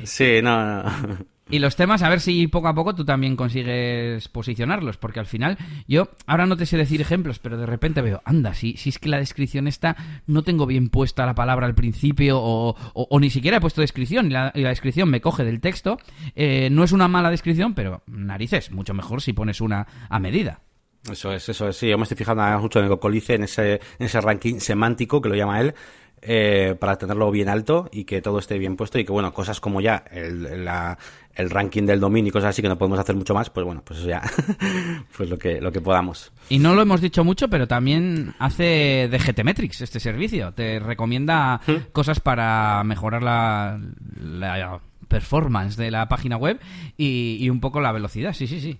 Sí, 0.03 0.41
no, 0.43 0.83
no. 0.83 1.19
Y 1.49 1.61
los 1.61 1.77
temas, 1.77 2.03
a 2.03 2.09
ver 2.09 2.21
si 2.21 2.49
poco 2.49 2.67
a 2.67 2.75
poco 2.75 2.97
tú 2.97 3.05
también 3.05 3.37
consigues 3.37 4.27
posicionarlos, 4.29 4.97
porque 4.97 5.21
al 5.21 5.27
final 5.27 5.57
yo 5.87 6.09
ahora 6.27 6.45
no 6.45 6.57
te 6.57 6.67
sé 6.67 6.77
decir 6.77 7.01
ejemplos, 7.01 7.39
pero 7.39 7.57
de 7.57 7.67
repente 7.67 8.03
veo, 8.03 8.21
anda, 8.25 8.53
si, 8.53 8.77
si 8.77 8.89
es 8.89 8.99
que 8.99 9.09
la 9.09 9.19
descripción 9.19 9.69
está, 9.69 9.97
no 10.27 10.43
tengo 10.43 10.67
bien 10.67 10.89
puesta 10.89 11.25
la 11.25 11.37
palabra 11.37 11.67
al 11.67 11.77
principio 11.77 12.41
o, 12.41 13.21
ni 13.21 13.31
siquiera 13.31 13.59
he 13.59 13.61
puesto 13.61 13.81
descripción 13.81 14.27
y 14.27 14.31
la, 14.31 14.51
descripción 14.53 15.09
me 15.09 15.21
coge 15.21 15.45
del 15.45 15.61
texto, 15.61 15.99
eh, 16.35 16.69
no 16.73 16.83
es 16.83 16.91
una 16.91 17.07
mala 17.07 17.31
descripción, 17.31 17.75
pero 17.75 18.03
narices, 18.09 18.73
mucho 18.73 18.93
mejor 18.93 19.23
si 19.23 19.33
pones 19.33 19.61
una 19.61 19.87
a 20.09 20.19
medida. 20.19 20.63
Eso 21.11 21.33
es, 21.33 21.49
eso 21.49 21.69
es, 21.69 21.77
sí, 21.77 21.89
yo 21.89 21.97
me 21.97 22.03
estoy 22.03 22.17
fijando 22.17 22.43
mucho 22.59 22.81
en 22.81 22.87
el 22.87 22.91
Cocolice, 22.91 23.35
en 23.35 23.45
ese, 23.45 23.75
en 23.75 24.07
ese 24.07 24.21
ranking 24.21 24.59
semántico 24.59 25.21
que 25.21 25.29
lo 25.29 25.37
llama 25.37 25.61
él, 25.61 25.75
eh, 26.23 26.75
para 26.79 26.97
tenerlo 26.97 27.31
bien 27.31 27.49
alto 27.49 27.89
y 27.93 28.05
que 28.05 28.23
todo 28.23 28.39
esté 28.39 28.59
bien 28.59 28.77
puesto 28.77 28.99
y 28.99 29.05
que, 29.05 29.13
bueno, 29.13 29.33
cosas 29.33 29.61
como 29.61 29.81
ya 29.81 30.03
el, 30.11 30.65
la, 30.65 30.99
el 31.35 31.51
ranking 31.51 31.85
del 31.85 32.01
dominio 32.01 32.31
y 32.31 32.33
cosas 32.33 32.51
así 32.51 32.63
que 32.63 32.69
no 32.69 32.79
podemos 32.79 32.99
hacer 32.99 33.15
mucho 33.15 33.35
más, 33.35 33.51
pues 33.51 33.65
bueno, 33.65 33.83
pues 33.85 34.01
eso 34.01 34.09
ya, 34.09 34.23
pues 35.17 35.29
lo 35.29 35.39
que, 35.39 35.61
lo 35.61 35.71
que 35.71 35.81
podamos. 35.81 36.33
Y 36.49 36.59
no 36.59 36.75
lo 36.75 36.83
hemos 36.83 37.01
dicho 37.01 37.23
mucho, 37.23 37.49
pero 37.49 37.69
también 37.69 38.35
hace 38.39 39.09
de 39.11 39.19
GTmetrix 39.19 39.83
este 39.83 40.01
servicio. 40.01 40.53
Te 40.53 40.79
recomienda 40.79 41.61
¿Mm? 41.67 41.93
cosas 41.93 42.21
para 42.21 42.83
mejorar 42.85 43.23
la, 43.23 43.79
la 44.21 44.81
performance 45.09 45.77
de 45.77 45.91
la 45.91 46.09
página 46.09 46.37
web 46.37 46.59
y, 46.97 47.37
y 47.41 47.51
un 47.51 47.61
poco 47.61 47.81
la 47.81 47.93
velocidad, 47.93 48.33
sí, 48.33 48.47
sí, 48.47 48.61
sí. 48.61 48.79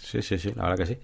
Sí, 0.00 0.22
sí, 0.22 0.38
sí, 0.38 0.52
la 0.54 0.68
verdad 0.68 0.78
que 0.78 0.86
sí. 0.86 0.98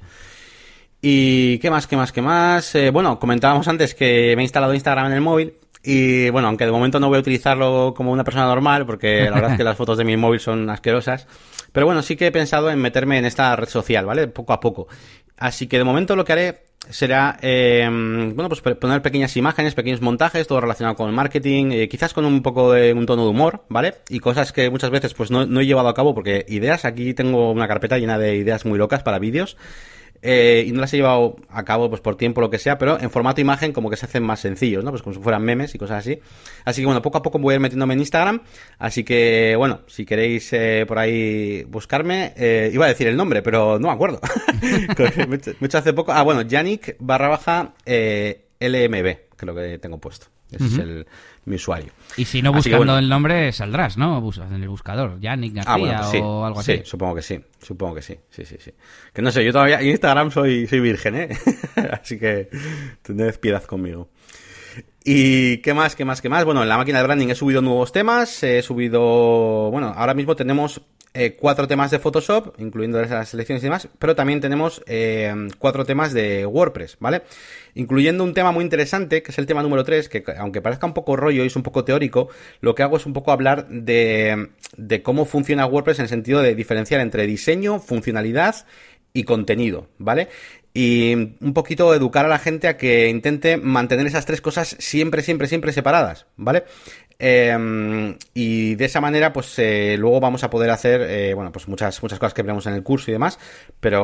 ¿Y 1.02 1.58
qué 1.58 1.68
más, 1.68 1.86
qué 1.86 1.96
más, 1.96 2.12
qué 2.12 2.22
más? 2.22 2.74
Eh, 2.76 2.90
bueno, 2.90 3.18
comentábamos 3.18 3.68
antes 3.68 3.94
que 3.94 4.32
me 4.36 4.42
he 4.42 4.44
instalado 4.44 4.72
Instagram 4.72 5.06
en 5.08 5.12
el 5.12 5.20
móvil 5.20 5.52
y 5.84 6.30
bueno, 6.30 6.48
aunque 6.48 6.64
de 6.64 6.72
momento 6.72 6.98
no 6.98 7.08
voy 7.08 7.18
a 7.18 7.20
utilizarlo 7.20 7.92
como 7.94 8.10
una 8.10 8.24
persona 8.24 8.46
normal, 8.46 8.86
porque 8.86 9.24
la 9.24 9.32
verdad 9.32 9.52
es 9.52 9.56
que 9.58 9.64
las 9.64 9.76
fotos 9.76 9.98
de 9.98 10.04
mi 10.04 10.16
móvil 10.16 10.40
son 10.40 10.70
asquerosas. 10.70 11.26
Pero 11.72 11.86
bueno, 11.86 12.02
sí 12.02 12.16
que 12.16 12.28
he 12.28 12.32
pensado 12.32 12.70
en 12.70 12.78
meterme 12.78 13.18
en 13.18 13.26
esta 13.26 13.54
red 13.54 13.68
social, 13.68 14.06
¿vale? 14.06 14.28
Poco 14.28 14.52
a 14.52 14.60
poco. 14.60 14.88
Así 15.36 15.66
que 15.66 15.76
de 15.76 15.84
momento 15.84 16.16
lo 16.16 16.24
que 16.24 16.32
haré 16.32 16.64
será, 16.88 17.38
eh, 17.42 17.86
bueno, 17.90 18.48
pues 18.48 18.60
poner 18.76 19.02
pequeñas 19.02 19.36
imágenes, 19.36 19.74
pequeños 19.74 20.00
montajes, 20.00 20.46
todo 20.46 20.60
relacionado 20.60 20.96
con 20.96 21.08
el 21.08 21.14
marketing, 21.14 21.72
eh, 21.72 21.88
quizás 21.88 22.14
con 22.14 22.24
un 22.24 22.42
poco 22.42 22.72
de 22.72 22.92
un 22.92 23.06
tono 23.06 23.24
de 23.24 23.30
humor, 23.30 23.64
¿vale? 23.68 23.94
Y 24.08 24.20
cosas 24.20 24.52
que 24.52 24.70
muchas 24.70 24.90
veces 24.90 25.14
pues 25.14 25.30
no, 25.30 25.46
no 25.46 25.60
he 25.60 25.66
llevado 25.66 25.88
a 25.88 25.94
cabo 25.94 26.14
porque 26.14 26.44
ideas, 26.48 26.84
aquí 26.84 27.14
tengo 27.14 27.50
una 27.50 27.68
carpeta 27.68 27.98
llena 27.98 28.18
de 28.18 28.36
ideas 28.36 28.64
muy 28.64 28.78
locas 28.78 29.02
para 29.02 29.18
vídeos 29.18 29.56
eh, 30.26 30.64
y 30.66 30.72
no 30.72 30.80
las 30.80 30.90
he 30.94 30.96
llevado 30.96 31.36
a 31.50 31.64
cabo 31.64 31.90
pues 31.90 32.00
por 32.00 32.16
tiempo 32.16 32.40
lo 32.40 32.48
que 32.48 32.58
sea, 32.58 32.78
pero 32.78 32.98
en 32.98 33.10
formato 33.10 33.42
imagen 33.42 33.74
como 33.74 33.90
que 33.90 33.96
se 33.96 34.06
hacen 34.06 34.22
más 34.22 34.40
sencillos, 34.40 34.82
¿no? 34.82 34.90
Pues 34.90 35.02
como 35.02 35.14
si 35.14 35.20
fueran 35.20 35.42
memes 35.42 35.74
y 35.74 35.78
cosas 35.78 35.98
así. 35.98 36.18
Así 36.64 36.80
que 36.80 36.86
bueno, 36.86 37.02
poco 37.02 37.18
a 37.18 37.22
poco 37.22 37.38
voy 37.38 37.52
a 37.52 37.54
ir 37.56 37.60
metiéndome 37.60 37.92
en 37.92 38.00
Instagram, 38.00 38.42
así 38.78 39.04
que 39.04 39.54
bueno, 39.58 39.82
si 39.86 40.06
queréis 40.06 40.50
eh, 40.54 40.86
por 40.88 40.98
ahí 40.98 41.64
buscarme, 41.64 42.32
eh, 42.38 42.70
iba 42.72 42.86
a 42.86 42.88
decir 42.88 43.06
el 43.06 43.18
nombre, 43.18 43.42
pero 43.42 43.78
no 43.78 43.88
me 43.88 43.94
acuerdo. 43.94 44.18
me 45.28 45.36
he 45.36 45.66
hecho 45.66 45.78
hace 45.78 45.92
poco, 45.92 46.12
ah 46.12 46.22
bueno, 46.22 46.40
Yannick 46.40 46.96
barra 47.00 47.28
baja 47.28 47.74
LMB, 47.84 49.16
creo 49.36 49.54
que 49.54 49.78
tengo 49.78 49.98
puesto. 49.98 50.33
Ese 50.54 50.64
es 50.66 50.78
el, 50.78 51.06
mi 51.44 51.56
usuario. 51.56 51.92
Y 52.16 52.24
si 52.24 52.42
no 52.42 52.52
buscando 52.52 52.98
el 52.98 53.08
nombre 53.08 53.52
saldrás, 53.52 53.96
¿no? 53.96 54.22
En 54.36 54.62
el 54.62 54.68
buscador, 54.68 55.20
Yannick 55.20 55.58
ah, 55.58 55.78
García 55.78 56.00
pues 56.10 56.22
o 56.22 56.44
algo 56.44 56.60
así. 56.60 56.76
Sí, 56.76 56.82
supongo 56.84 57.14
que 57.16 57.22
sí, 57.22 57.40
supongo 57.60 57.94
que 57.96 58.02
sí, 58.02 58.18
sí, 58.30 58.44
sí, 58.44 58.56
sí. 58.58 58.72
Que 59.12 59.22
no 59.22 59.30
sé, 59.30 59.44
yo 59.44 59.52
todavía 59.52 59.80
en 59.80 59.88
Instagram 59.88 60.30
soy, 60.30 60.66
soy 60.66 60.80
virgen, 60.80 61.14
¿eh? 61.16 61.28
así 61.92 62.18
que 62.18 62.48
tened 63.02 63.38
piedad 63.38 63.64
conmigo. 63.64 64.08
¿Y 65.04 65.58
qué 65.58 65.74
más, 65.74 65.94
qué 65.94 66.04
más, 66.04 66.22
qué 66.22 66.28
más? 66.28 66.44
Bueno, 66.44 66.62
en 66.62 66.68
la 66.68 66.78
máquina 66.78 66.98
de 66.98 67.04
branding 67.04 67.28
he 67.28 67.34
subido 67.34 67.60
nuevos 67.60 67.92
temas, 67.92 68.42
he 68.42 68.62
subido, 68.62 69.70
bueno, 69.70 69.92
ahora 69.94 70.14
mismo 70.14 70.34
tenemos 70.34 70.80
eh, 71.16 71.36
cuatro 71.38 71.68
temas 71.68 71.92
de 71.92 72.00
Photoshop, 72.00 72.58
incluyendo 72.58 73.00
las 73.00 73.28
selecciones 73.28 73.62
y 73.62 73.66
demás, 73.66 73.88
pero 74.00 74.16
también 74.16 74.40
tenemos 74.40 74.82
eh, 74.86 75.32
cuatro 75.58 75.84
temas 75.84 76.12
de 76.12 76.44
WordPress, 76.44 76.96
¿vale? 76.98 77.22
Incluyendo 77.74 78.24
un 78.24 78.34
tema 78.34 78.50
muy 78.50 78.64
interesante, 78.64 79.22
que 79.22 79.30
es 79.30 79.38
el 79.38 79.46
tema 79.46 79.62
número 79.62 79.84
3, 79.84 80.08
que 80.08 80.24
aunque 80.38 80.60
parezca 80.60 80.86
un 80.86 80.94
poco 80.94 81.14
rollo 81.14 81.44
y 81.44 81.46
es 81.46 81.54
un 81.54 81.62
poco 81.62 81.84
teórico, 81.84 82.30
lo 82.60 82.74
que 82.74 82.82
hago 82.82 82.96
es 82.96 83.06
un 83.06 83.12
poco 83.12 83.30
hablar 83.30 83.68
de, 83.68 84.48
de 84.76 85.02
cómo 85.02 85.24
funciona 85.24 85.66
WordPress 85.66 86.00
en 86.00 86.04
el 86.04 86.08
sentido 86.08 86.42
de 86.42 86.56
diferenciar 86.56 87.00
entre 87.00 87.28
diseño, 87.28 87.78
funcionalidad 87.78 88.66
y 89.12 89.22
contenido, 89.22 89.86
¿vale? 89.98 90.28
Y 90.76 91.14
un 91.14 91.54
poquito 91.54 91.94
educar 91.94 92.26
a 92.26 92.28
la 92.28 92.40
gente 92.40 92.66
a 92.66 92.76
que 92.76 93.08
intente 93.08 93.56
mantener 93.56 94.06
esas 94.06 94.26
tres 94.26 94.40
cosas 94.40 94.76
siempre, 94.80 95.22
siempre, 95.22 95.46
siempre 95.46 95.72
separadas, 95.72 96.26
¿vale? 96.36 96.64
Em, 97.18 98.16
y 98.34 98.74
de 98.74 98.84
esa 98.84 99.00
manera, 99.00 99.32
pues 99.32 99.56
eh, 99.58 99.96
luego 99.98 100.18
vamos 100.18 100.42
a 100.42 100.50
poder 100.50 100.70
hacer, 100.70 101.00
eh, 101.02 101.34
bueno, 101.34 101.52
pues 101.52 101.68
muchas, 101.68 102.02
muchas 102.02 102.18
cosas 102.18 102.34
que 102.34 102.42
veremos 102.42 102.66
en 102.66 102.74
el 102.74 102.82
curso 102.82 103.10
y 103.10 103.12
demás. 103.12 103.38
Pero 103.80 104.02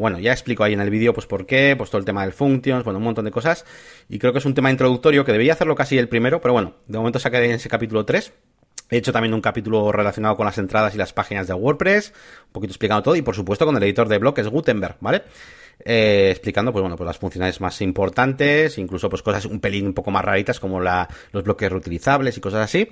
bueno, 0.00 0.18
ya 0.18 0.32
explico 0.32 0.64
ahí 0.64 0.72
en 0.72 0.80
el 0.80 0.90
vídeo, 0.90 1.12
pues 1.12 1.26
por 1.26 1.44
qué, 1.44 1.74
pues 1.76 1.90
todo 1.90 1.98
el 1.98 2.06
tema 2.06 2.22
del 2.22 2.32
functions, 2.32 2.84
bueno, 2.84 2.98
un 2.98 3.04
montón 3.04 3.26
de 3.26 3.30
cosas. 3.30 3.66
Y 4.08 4.18
creo 4.18 4.32
que 4.32 4.38
es 4.38 4.46
un 4.46 4.54
tema 4.54 4.70
introductorio 4.70 5.24
que 5.24 5.32
debería 5.32 5.52
hacerlo 5.52 5.74
casi 5.74 5.98
el 5.98 6.08
primero, 6.08 6.40
pero 6.40 6.54
bueno, 6.54 6.74
de 6.86 6.98
momento 6.98 7.18
quedado 7.18 7.44
en 7.44 7.50
ese 7.52 7.68
capítulo 7.68 8.06
3. 8.06 8.32
He 8.90 8.96
hecho 8.96 9.12
también 9.12 9.34
un 9.34 9.42
capítulo 9.42 9.92
relacionado 9.92 10.36
con 10.36 10.46
las 10.46 10.56
entradas 10.56 10.94
y 10.94 10.98
las 10.98 11.12
páginas 11.12 11.46
de 11.46 11.52
WordPress, 11.52 12.14
un 12.46 12.52
poquito 12.52 12.72
explicando 12.72 13.02
todo, 13.02 13.16
y 13.16 13.22
por 13.22 13.34
supuesto 13.34 13.66
con 13.66 13.76
el 13.76 13.82
editor 13.82 14.08
de 14.08 14.16
blog, 14.16 14.40
Gutenberg, 14.50 14.96
¿vale? 15.00 15.24
Eh, 15.84 16.28
explicando 16.30 16.72
pues 16.72 16.82
bueno 16.82 16.96
pues 16.96 17.06
las 17.06 17.18
funcionalidades 17.18 17.60
más 17.60 17.80
importantes 17.82 18.78
incluso 18.78 19.08
pues 19.08 19.22
cosas 19.22 19.44
un 19.46 19.60
pelín 19.60 19.86
un 19.86 19.94
poco 19.94 20.10
más 20.10 20.24
raritas 20.24 20.60
como 20.60 20.80
la, 20.80 21.08
los 21.32 21.44
bloques 21.44 21.70
reutilizables 21.70 22.36
y 22.36 22.40
cosas 22.40 22.64
así 22.64 22.88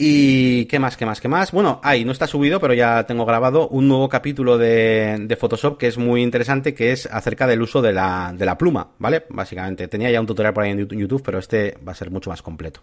y 0.00 0.66
qué 0.66 0.78
más, 0.78 0.96
qué 0.96 1.04
más, 1.04 1.20
qué 1.20 1.26
más. 1.26 1.50
Bueno, 1.50 1.80
ahí 1.82 2.04
no 2.04 2.12
está 2.12 2.28
subido, 2.28 2.60
pero 2.60 2.72
ya 2.72 3.04
tengo 3.04 3.26
grabado 3.26 3.66
un 3.68 3.88
nuevo 3.88 4.08
capítulo 4.08 4.56
de, 4.56 5.16
de, 5.26 5.36
Photoshop 5.36 5.76
que 5.76 5.88
es 5.88 5.98
muy 5.98 6.22
interesante, 6.22 6.72
que 6.72 6.92
es 6.92 7.06
acerca 7.06 7.48
del 7.48 7.60
uso 7.62 7.82
de 7.82 7.92
la, 7.92 8.32
de 8.32 8.46
la 8.46 8.56
pluma, 8.56 8.90
¿vale? 9.00 9.24
Básicamente. 9.28 9.88
Tenía 9.88 10.08
ya 10.08 10.20
un 10.20 10.26
tutorial 10.26 10.54
por 10.54 10.62
ahí 10.62 10.70
en 10.70 10.86
YouTube, 10.86 11.22
pero 11.24 11.40
este 11.40 11.76
va 11.86 11.90
a 11.90 11.96
ser 11.96 12.12
mucho 12.12 12.30
más 12.30 12.42
completo. 12.42 12.80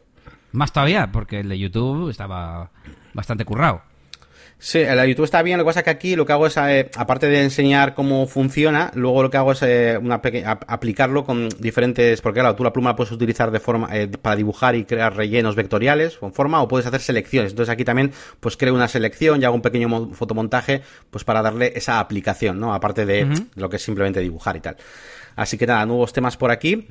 Más 0.51 0.73
todavía, 0.73 1.09
porque 1.09 1.39
el 1.39 1.47
de 1.47 1.57
YouTube 1.57 2.09
estaba 2.09 2.69
bastante 3.13 3.45
currado. 3.45 3.81
Sí, 4.57 4.83
la 4.83 5.05
YouTube 5.05 5.25
está 5.25 5.43
bien, 5.43 5.57
lo 5.57 5.63
que 5.63 5.67
pasa 5.67 5.81
es 5.81 5.83
que 5.83 5.89
aquí 5.89 6.15
lo 6.15 6.25
que 6.25 6.31
hago 6.31 6.47
es, 6.47 6.55
eh, 6.57 6.89
aparte 6.95 7.27
de 7.27 7.43
enseñar 7.43 7.93
cómo 7.93 8.25
funciona, 8.25 8.89
luego 8.95 9.21
lo 9.21 9.29
que 9.29 9.37
hago 9.37 9.51
es 9.51 9.61
eh, 9.61 9.99
una 10.01 10.21
aplicarlo 10.67 11.23
con 11.23 11.49
diferentes, 11.59 12.21
porque 12.21 12.39
claro, 12.39 12.55
tú 12.55 12.63
la 12.63 12.71
pluma 12.71 12.91
la 12.91 12.95
puedes 12.95 13.11
utilizar 13.11 13.51
de 13.51 13.59
forma, 13.59 13.89
eh, 13.91 14.07
para 14.07 14.35
dibujar 14.35 14.75
y 14.75 14.85
crear 14.85 15.15
rellenos 15.15 15.55
vectoriales 15.55 16.17
con 16.17 16.33
forma, 16.33 16.61
o 16.61 16.67
puedes 16.67 16.87
hacer 16.87 17.01
selecciones. 17.01 17.51
Entonces 17.51 17.71
aquí 17.71 17.83
también, 17.83 18.11
pues 18.39 18.55
creo 18.57 18.73
una 18.73 18.87
selección 18.87 19.41
y 19.41 19.45
hago 19.45 19.55
un 19.55 19.61
pequeño 19.61 20.13
fotomontaje, 20.13 20.81
pues 21.11 21.23
para 21.23 21.41
darle 21.41 21.73
esa 21.75 21.99
aplicación, 21.99 22.59
¿no? 22.59 22.73
Aparte 22.73 23.05
de 23.05 23.27
lo 23.55 23.69
que 23.69 23.75
es 23.75 23.83
simplemente 23.83 24.21
dibujar 24.21 24.55
y 24.55 24.61
tal. 24.61 24.77
Así 25.35 25.57
que 25.57 25.67
nada, 25.67 25.85
nuevos 25.85 26.13
temas 26.13 26.37
por 26.37 26.49
aquí. 26.49 26.87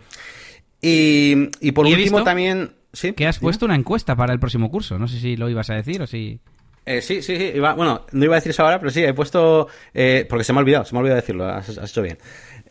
Y, 0.80 1.48
y 1.60 1.72
por 1.72 1.86
último 1.86 2.22
también... 2.22 2.74
¿Sí? 2.92 3.14
Que 3.14 3.26
has 3.26 3.40
puesto 3.40 3.64
una 3.64 3.74
encuesta 3.74 4.14
para 4.14 4.32
el 4.32 4.38
próximo 4.38 4.70
curso. 4.70 4.98
No 4.98 5.08
sé 5.08 5.18
si 5.18 5.36
lo 5.36 5.48
ibas 5.48 5.70
a 5.70 5.74
decir 5.74 6.02
o 6.02 6.06
si... 6.06 6.40
Eh, 6.86 7.00
sí, 7.00 7.22
sí, 7.22 7.36
sí. 7.36 7.58
bueno, 7.58 8.04
no 8.12 8.24
iba 8.24 8.34
a 8.34 8.38
decir 8.38 8.50
eso 8.50 8.62
ahora, 8.62 8.78
pero 8.78 8.90
sí, 8.90 9.02
he 9.02 9.14
puesto. 9.14 9.68
Eh, 9.92 10.26
porque 10.28 10.44
se 10.44 10.52
me 10.52 10.58
ha 10.58 10.62
olvidado, 10.62 10.84
se 10.84 10.94
me 10.94 10.98
ha 10.98 11.00
olvidado 11.00 11.20
decirlo, 11.20 11.46
has, 11.46 11.68
hecho 11.68 12.02
bien. 12.02 12.18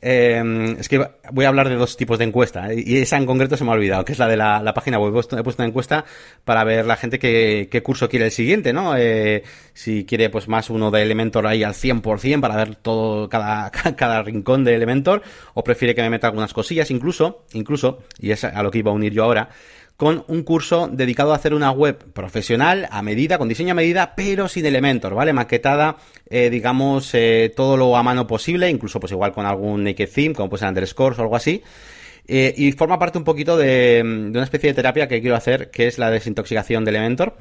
Eh, 0.05 0.75
es 0.79 0.89
que 0.89 0.97
voy 1.31 1.45
a 1.45 1.47
hablar 1.47 1.69
de 1.69 1.75
dos 1.75 1.95
tipos 1.95 2.19
de 2.19 2.25
encuesta, 2.25 2.73
eh, 2.73 2.83
y 2.85 2.97
esa 2.97 3.15
en 3.15 3.25
concreto 3.25 3.55
se 3.55 3.63
me 3.63 3.71
ha 3.71 3.73
olvidado, 3.73 4.03
que 4.03 4.11
es 4.11 4.19
la 4.19 4.27
de 4.27 4.35
la, 4.35 4.73
página 4.73 4.99
web. 4.99 5.11
He 5.11 5.13
puesto, 5.13 5.37
he 5.37 5.43
puesto, 5.43 5.63
una 5.63 5.69
encuesta 5.69 6.03
para 6.43 6.65
ver 6.65 6.85
la 6.85 6.97
gente 6.97 7.19
qué, 7.19 7.69
qué 7.71 7.81
curso 7.81 8.09
quiere 8.09 8.25
el 8.25 8.31
siguiente, 8.31 8.73
¿no? 8.73 8.97
Eh, 8.97 9.43
si 9.73 10.03
quiere, 10.05 10.29
pues, 10.29 10.49
más 10.49 10.69
uno 10.69 10.91
de 10.91 11.01
Elementor 11.03 11.47
ahí 11.47 11.63
al 11.63 11.73
100% 11.73 12.41
para 12.41 12.57
ver 12.57 12.75
todo, 12.75 13.29
cada, 13.29 13.71
cada 13.95 14.21
rincón 14.23 14.65
de 14.65 14.75
Elementor, 14.75 15.21
o 15.53 15.63
prefiere 15.63 15.95
que 15.95 16.01
me 16.01 16.09
meta 16.09 16.27
algunas 16.27 16.53
cosillas, 16.53 16.91
incluso, 16.91 17.45
incluso, 17.53 18.03
y 18.19 18.31
es 18.31 18.43
a 18.43 18.61
lo 18.61 18.71
que 18.71 18.79
iba 18.79 18.91
a 18.91 18.93
unir 18.93 19.13
yo 19.13 19.23
ahora 19.23 19.49
con 20.03 20.25
un 20.27 20.43
curso 20.43 20.89
dedicado 20.91 21.31
a 21.31 21.35
hacer 21.35 21.53
una 21.53 21.71
web 21.71 21.97
profesional, 22.13 22.87
a 22.91 23.01
medida, 23.01 23.37
con 23.37 23.47
diseño 23.47 23.71
a 23.71 23.75
medida, 23.75 24.13
pero 24.15 24.47
sin 24.47 24.65
Elementor, 24.65 25.15
¿vale? 25.15 25.33
Maquetada, 25.33 25.97
eh, 26.29 26.49
digamos, 26.49 27.09
eh, 27.13 27.53
todo 27.55 27.77
lo 27.77 27.95
a 27.95 28.03
mano 28.03 28.27
posible, 28.27 28.69
incluso 28.69 28.99
pues 28.99 29.11
igual 29.11 29.31
con 29.31 29.45
algún 29.45 29.83
naked 29.83 30.09
theme, 30.09 30.35
como 30.35 30.49
puede 30.49 30.59
ser 30.59 30.69
underscores 30.69 31.17
o 31.19 31.21
algo 31.21 31.35
así. 31.35 31.63
Eh, 32.27 32.53
y 32.55 32.71
forma 32.73 32.99
parte 32.99 33.17
un 33.17 33.23
poquito 33.23 33.57
de, 33.57 34.01
una 34.03 34.43
especie 34.43 34.69
de 34.69 34.73
terapia 34.73 35.07
que 35.07 35.21
quiero 35.21 35.35
hacer, 35.35 35.71
que 35.71 35.87
es 35.87 35.97
la 35.97 36.11
desintoxicación 36.11 36.85
de 36.85 36.91
Elementor. 36.91 37.37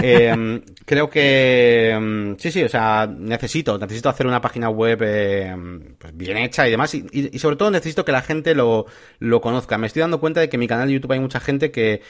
Eh, 0.00 0.62
creo 0.86 1.10
que 1.10 1.98
mm, 2.00 2.38
sí, 2.38 2.50
sí, 2.50 2.62
o 2.62 2.68
sea, 2.68 3.06
necesito, 3.06 3.78
necesito 3.78 4.08
hacer 4.08 4.26
una 4.26 4.40
página 4.40 4.70
web 4.70 4.98
eh, 5.02 5.54
pues 5.98 6.16
bien 6.16 6.38
hecha 6.38 6.66
y 6.66 6.70
demás. 6.70 6.94
Y, 6.94 7.38
sobre 7.38 7.56
todo 7.56 7.70
necesito 7.70 8.04
que 8.04 8.12
la 8.12 8.22
gente 8.22 8.54
lo, 8.54 8.86
lo 9.18 9.40
conozca. 9.40 9.78
Me 9.78 9.86
estoy 9.86 10.00
dando 10.00 10.20
cuenta 10.20 10.40
de 10.40 10.48
que 10.48 10.56
en 10.56 10.60
mi 10.60 10.68
canal 10.68 10.88
de 10.88 10.94
YouTube 10.94 11.12
hay 11.12 11.20
mucha 11.20 11.40
gente 11.40 11.70
que 11.70 12.02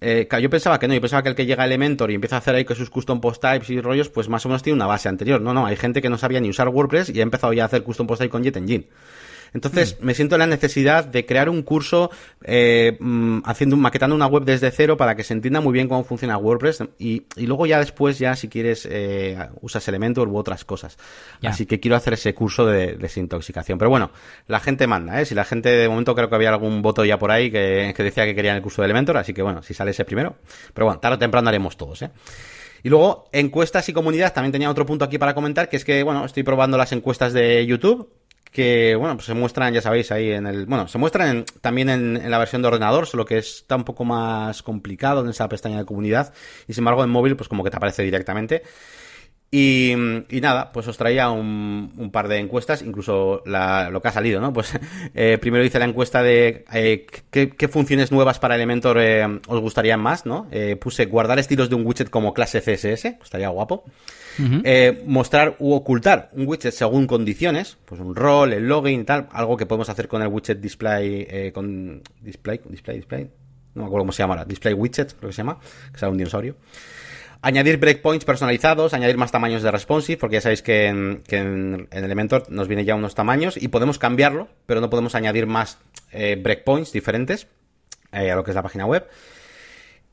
eh, 0.00 0.28
yo 0.40 0.50
pensaba 0.50 0.78
que 0.78 0.88
no, 0.88 0.94
yo 0.94 1.00
pensaba 1.00 1.22
que 1.22 1.30
el 1.30 1.34
que 1.34 1.46
llega 1.46 1.62
a 1.62 1.66
Elementor 1.66 2.10
y 2.10 2.14
empieza 2.14 2.36
a 2.36 2.38
hacer 2.38 2.54
ahí 2.54 2.64
con 2.64 2.76
sus 2.76 2.90
custom 2.90 3.20
post 3.20 3.40
types 3.40 3.70
y 3.70 3.80
rollos, 3.80 4.08
pues 4.08 4.28
más 4.28 4.44
o 4.44 4.48
menos 4.48 4.62
tiene 4.62 4.76
una 4.76 4.86
base 4.86 5.08
anterior. 5.08 5.40
No, 5.40 5.54
no, 5.54 5.66
hay 5.66 5.76
gente 5.76 6.02
que 6.02 6.10
no 6.10 6.18
sabía 6.18 6.40
ni 6.40 6.50
usar 6.50 6.68
WordPress 6.68 7.10
y 7.10 7.20
ha 7.20 7.22
empezado 7.22 7.52
ya 7.52 7.62
a 7.62 7.66
hacer 7.66 7.82
custom 7.82 8.06
post 8.06 8.20
type 8.20 8.30
con 8.30 8.42
Jet 8.42 8.56
Entonces, 9.54 9.98
me 10.00 10.14
siento 10.14 10.34
en 10.34 10.40
la 10.40 10.46
necesidad 10.46 11.04
de 11.04 11.26
crear 11.26 11.48
un 11.48 11.62
curso 11.62 12.10
eh, 12.42 12.96
mm, 12.98 13.40
haciendo, 13.44 13.76
maquetando 13.76 14.14
una 14.14 14.26
web 14.26 14.44
desde 14.44 14.70
cero 14.70 14.96
para 14.96 15.14
que 15.16 15.24
se 15.24 15.34
entienda 15.34 15.60
muy 15.60 15.72
bien 15.72 15.88
cómo 15.88 16.04
funciona 16.04 16.36
WordPress 16.36 16.84
y, 16.98 17.24
y 17.36 17.46
luego 17.46 17.66
ya 17.66 17.78
después, 17.78 18.18
ya 18.18 18.36
si 18.36 18.48
quieres, 18.48 18.86
eh, 18.90 19.38
usas 19.60 19.86
Elementor 19.88 20.28
u 20.28 20.36
otras 20.36 20.64
cosas. 20.64 20.98
Así 21.42 21.66
que 21.66 21.80
quiero 21.80 21.96
hacer 21.96 22.14
ese 22.14 22.34
curso 22.34 22.66
de 22.66 22.96
desintoxicación. 22.96 23.78
Pero 23.78 23.90
bueno, 23.90 24.10
la 24.46 24.60
gente 24.60 24.86
manda, 24.86 25.20
¿eh? 25.20 25.26
Si 25.26 25.34
la 25.34 25.44
gente, 25.44 25.70
de 25.70 25.88
momento 25.88 26.14
creo 26.14 26.28
que 26.28 26.34
había 26.34 26.50
algún 26.50 26.82
voto 26.82 27.04
ya 27.04 27.18
por 27.18 27.30
ahí 27.30 27.50
que, 27.50 27.92
que 27.96 28.02
decía 28.02 28.24
que 28.24 28.34
querían 28.34 28.56
el 28.56 28.62
curso 28.62 28.82
de 28.82 28.86
Elementor, 28.86 29.16
así 29.16 29.32
que 29.32 29.42
bueno, 29.42 29.62
si 29.62 29.74
sale 29.74 29.92
ese 29.92 30.04
primero. 30.04 30.36
Pero 30.74 30.86
bueno, 30.86 31.00
tarde 31.00 31.16
o 31.16 31.18
temprano 31.18 31.48
haremos 31.48 31.76
todos, 31.76 32.02
¿eh? 32.02 32.10
Y 32.82 32.88
luego, 32.88 33.28
encuestas 33.32 33.88
y 33.88 33.92
comunidad, 33.92 34.32
también 34.32 34.52
tenía 34.52 34.70
otro 34.70 34.86
punto 34.86 35.04
aquí 35.04 35.18
para 35.18 35.34
comentar, 35.34 35.68
que 35.68 35.76
es 35.76 35.84
que, 35.84 36.02
bueno, 36.02 36.24
estoy 36.24 36.44
probando 36.44 36.78
las 36.78 36.92
encuestas 36.92 37.32
de 37.32 37.66
YouTube, 37.66 38.08
que, 38.56 38.96
bueno, 38.96 39.16
pues 39.16 39.26
se 39.26 39.34
muestran, 39.34 39.74
ya 39.74 39.82
sabéis, 39.82 40.10
ahí 40.10 40.30
en 40.30 40.46
el... 40.46 40.64
Bueno, 40.64 40.88
se 40.88 40.96
muestran 40.96 41.44
también 41.60 41.90
en, 41.90 42.30
la 42.30 42.38
versión 42.38 42.62
de 42.62 42.68
ordenador, 42.68 43.06
solo 43.06 43.26
que 43.26 43.36
está 43.36 43.76
un 43.76 43.84
poco 43.84 44.06
más 44.06 44.62
complicado 44.62 45.22
en 45.22 45.28
esa 45.28 45.46
pestaña 45.46 45.76
de 45.76 45.84
comunidad, 45.84 46.32
y 46.66 46.72
sin 46.72 46.80
embargo 46.80 47.04
en 47.04 47.10
móvil, 47.10 47.36
pues 47.36 47.50
como 47.50 47.62
que 47.62 47.68
te 47.68 47.76
aparece 47.76 48.02
directamente. 48.02 48.62
Y, 49.48 49.94
nada, 50.42 50.72
pues 50.72 50.88
os 50.88 50.96
traía 50.96 51.30
un, 51.30 52.10
par 52.12 52.26
de 52.28 52.38
encuestas, 52.38 52.82
incluso 52.82 53.42
lo 53.44 54.02
que 54.02 54.08
ha 54.08 54.12
salido, 54.12 54.40
¿no? 54.40 54.52
Pues 54.52 54.72
eh, 55.14 55.38
primero 55.40 55.64
hice 55.64 55.78
la 55.78 55.84
encuesta 55.84 56.22
de 56.22 56.64
eh, 56.72 57.06
qué, 57.30 57.68
funciones 57.68 58.10
nuevas 58.10 58.38
para 58.38 58.56
Elementor 58.56 58.98
eh, 59.00 59.40
os 59.46 59.60
gustarían 59.60 60.00
más, 60.00 60.26
¿no? 60.26 60.48
puse 60.80 61.06
guardar 61.06 61.38
estilos 61.38 61.68
de 61.68 61.76
un 61.76 61.86
widget 61.86 62.10
como 62.10 62.34
clase 62.34 62.60
CSS, 62.60 63.04
estaría 63.22 63.48
guapo. 63.48 63.84
mostrar 65.06 65.56
u 65.58 65.72
ocultar 65.72 66.30
un 66.32 66.46
widget 66.46 66.72
según 66.72 67.06
condiciones, 67.06 67.78
pues 67.84 68.00
un 68.00 68.16
rol, 68.16 68.52
el 68.52 68.66
login 68.66 69.00
y 69.00 69.04
tal, 69.04 69.28
algo 69.30 69.56
que 69.56 69.66
podemos 69.66 69.88
hacer 69.88 70.08
con 70.08 70.22
el 70.22 70.28
widget 70.28 70.60
display, 70.60 71.52
con 71.52 72.02
display, 72.20 72.60
display, 72.68 72.96
display, 72.96 73.30
no 73.74 73.82
me 73.82 73.86
acuerdo 73.86 74.02
cómo 74.02 74.12
se 74.12 74.22
llama 74.22 74.44
display 74.44 74.74
widget, 74.74 75.14
creo 75.14 75.28
que 75.30 75.34
se 75.34 75.38
llama, 75.38 75.58
que 75.90 75.96
es 75.96 76.02
un 76.02 76.18
dinosaurio. 76.18 76.56
Añadir 77.42 77.78
breakpoints 77.78 78.24
personalizados, 78.24 78.94
añadir 78.94 79.16
más 79.16 79.30
tamaños 79.30 79.62
de 79.62 79.70
responsive, 79.70 80.18
porque 80.18 80.34
ya 80.34 80.40
sabéis 80.40 80.62
que 80.62 80.86
en, 80.86 81.88
Elementor 81.90 82.50
nos 82.50 82.66
viene 82.66 82.84
ya 82.84 82.94
unos 82.94 83.14
tamaños 83.14 83.56
y 83.56 83.68
podemos 83.68 83.98
cambiarlo, 83.98 84.48
pero 84.66 84.80
no 84.80 84.90
podemos 84.90 85.14
añadir 85.14 85.46
más 85.46 85.78
eh, 86.12 86.36
breakpoints 86.40 86.92
diferentes 86.92 87.46
eh, 88.12 88.30
a 88.30 88.36
lo 88.36 88.44
que 88.44 88.50
es 88.50 88.54
la 88.54 88.62
página 88.62 88.86
web. 88.86 89.06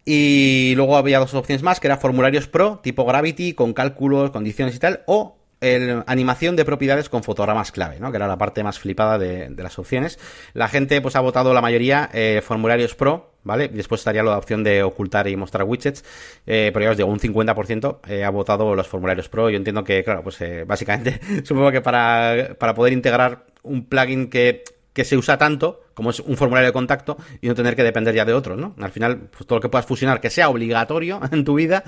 Y 0.06 0.74
luego 0.76 0.98
había 0.98 1.20
dos 1.20 1.34
opciones 1.34 1.64
más, 1.64 1.80
que 1.80 1.88
era 1.88 1.98
formularios 1.98 2.48
pro, 2.48 2.80
tipo 2.84 3.06
Gravity, 3.06 3.54
con 3.54 3.74
cálculos, 3.74 4.32
condiciones 4.32 4.76
y 4.76 4.80
tal, 4.80 5.04
o 5.06 5.38
el, 5.64 6.04
animación 6.08 6.56
de 6.56 6.66
propiedades 6.66 7.10
con 7.10 7.24
fotogramas 7.24 7.72
clave, 7.72 8.00
¿no? 8.00 8.12
Que 8.12 8.18
era 8.18 8.28
la 8.28 8.38
parte 8.38 8.64
más 8.64 8.80
flipada 8.80 9.18
de, 9.18 9.50
las 9.58 9.80
opciones. 9.80 10.20
La 10.54 10.68
gente, 10.68 11.02
pues, 11.02 11.16
ha 11.16 11.22
votado 11.22 11.54
la 11.54 11.62
mayoría 11.62 12.10
eh, 12.14 12.42
formularios 12.44 12.96
pro, 12.96 13.34
¿vale? 13.44 13.68
Después 13.68 14.02
estaría 14.02 14.24
la 14.24 14.38
opción 14.38 14.64
de 14.64 14.84
ocultar 14.84 15.28
y 15.28 15.36
mostrar 15.36 15.66
widgets, 15.66 16.04
eh, 16.46 16.72
pero 16.74 16.86
ya 16.86 16.92
os 16.92 16.98
digo, 16.98 17.10
un 17.10 17.20
50% 17.20 18.00
eh, 18.08 18.24
ha 18.24 18.30
votado 18.30 18.76
los 18.76 18.88
formularios 18.88 19.30
pro. 19.30 19.50
Yo 19.50 19.58
entiendo 19.58 19.84
que, 19.84 20.04
claro, 20.04 20.24
pues 20.24 20.40
eh, 20.42 20.64
básicamente, 20.66 21.20
supongo 21.44 21.72
que 21.72 21.82
para, 21.82 22.56
para 22.58 22.74
poder 22.74 22.94
integrar 22.94 23.46
un 23.64 23.86
plugin 23.86 24.30
que, 24.30 24.64
que 24.94 25.04
se 25.04 25.18
usa 25.18 25.38
tanto, 25.38 25.82
como 25.94 26.10
es 26.10 26.20
un 26.20 26.38
formulario 26.38 26.68
de 26.68 26.74
contacto, 26.74 27.18
y 27.42 27.48
no 27.48 27.56
tener 27.56 27.76
que 27.76 27.84
depender 27.84 28.16
ya 28.16 28.26
de 28.26 28.34
otros, 28.34 28.58
¿no? 28.58 28.76
Al 28.80 28.92
final, 28.92 29.30
pues 29.30 29.46
todo 29.46 29.58
lo 29.58 29.62
que 29.62 29.70
puedas 29.70 29.86
fusionar, 29.86 30.22
que 30.22 30.30
sea 30.30 30.50
obligatorio 30.50 31.20
en 31.32 31.44
tu 31.44 31.56
vida, 31.56 31.84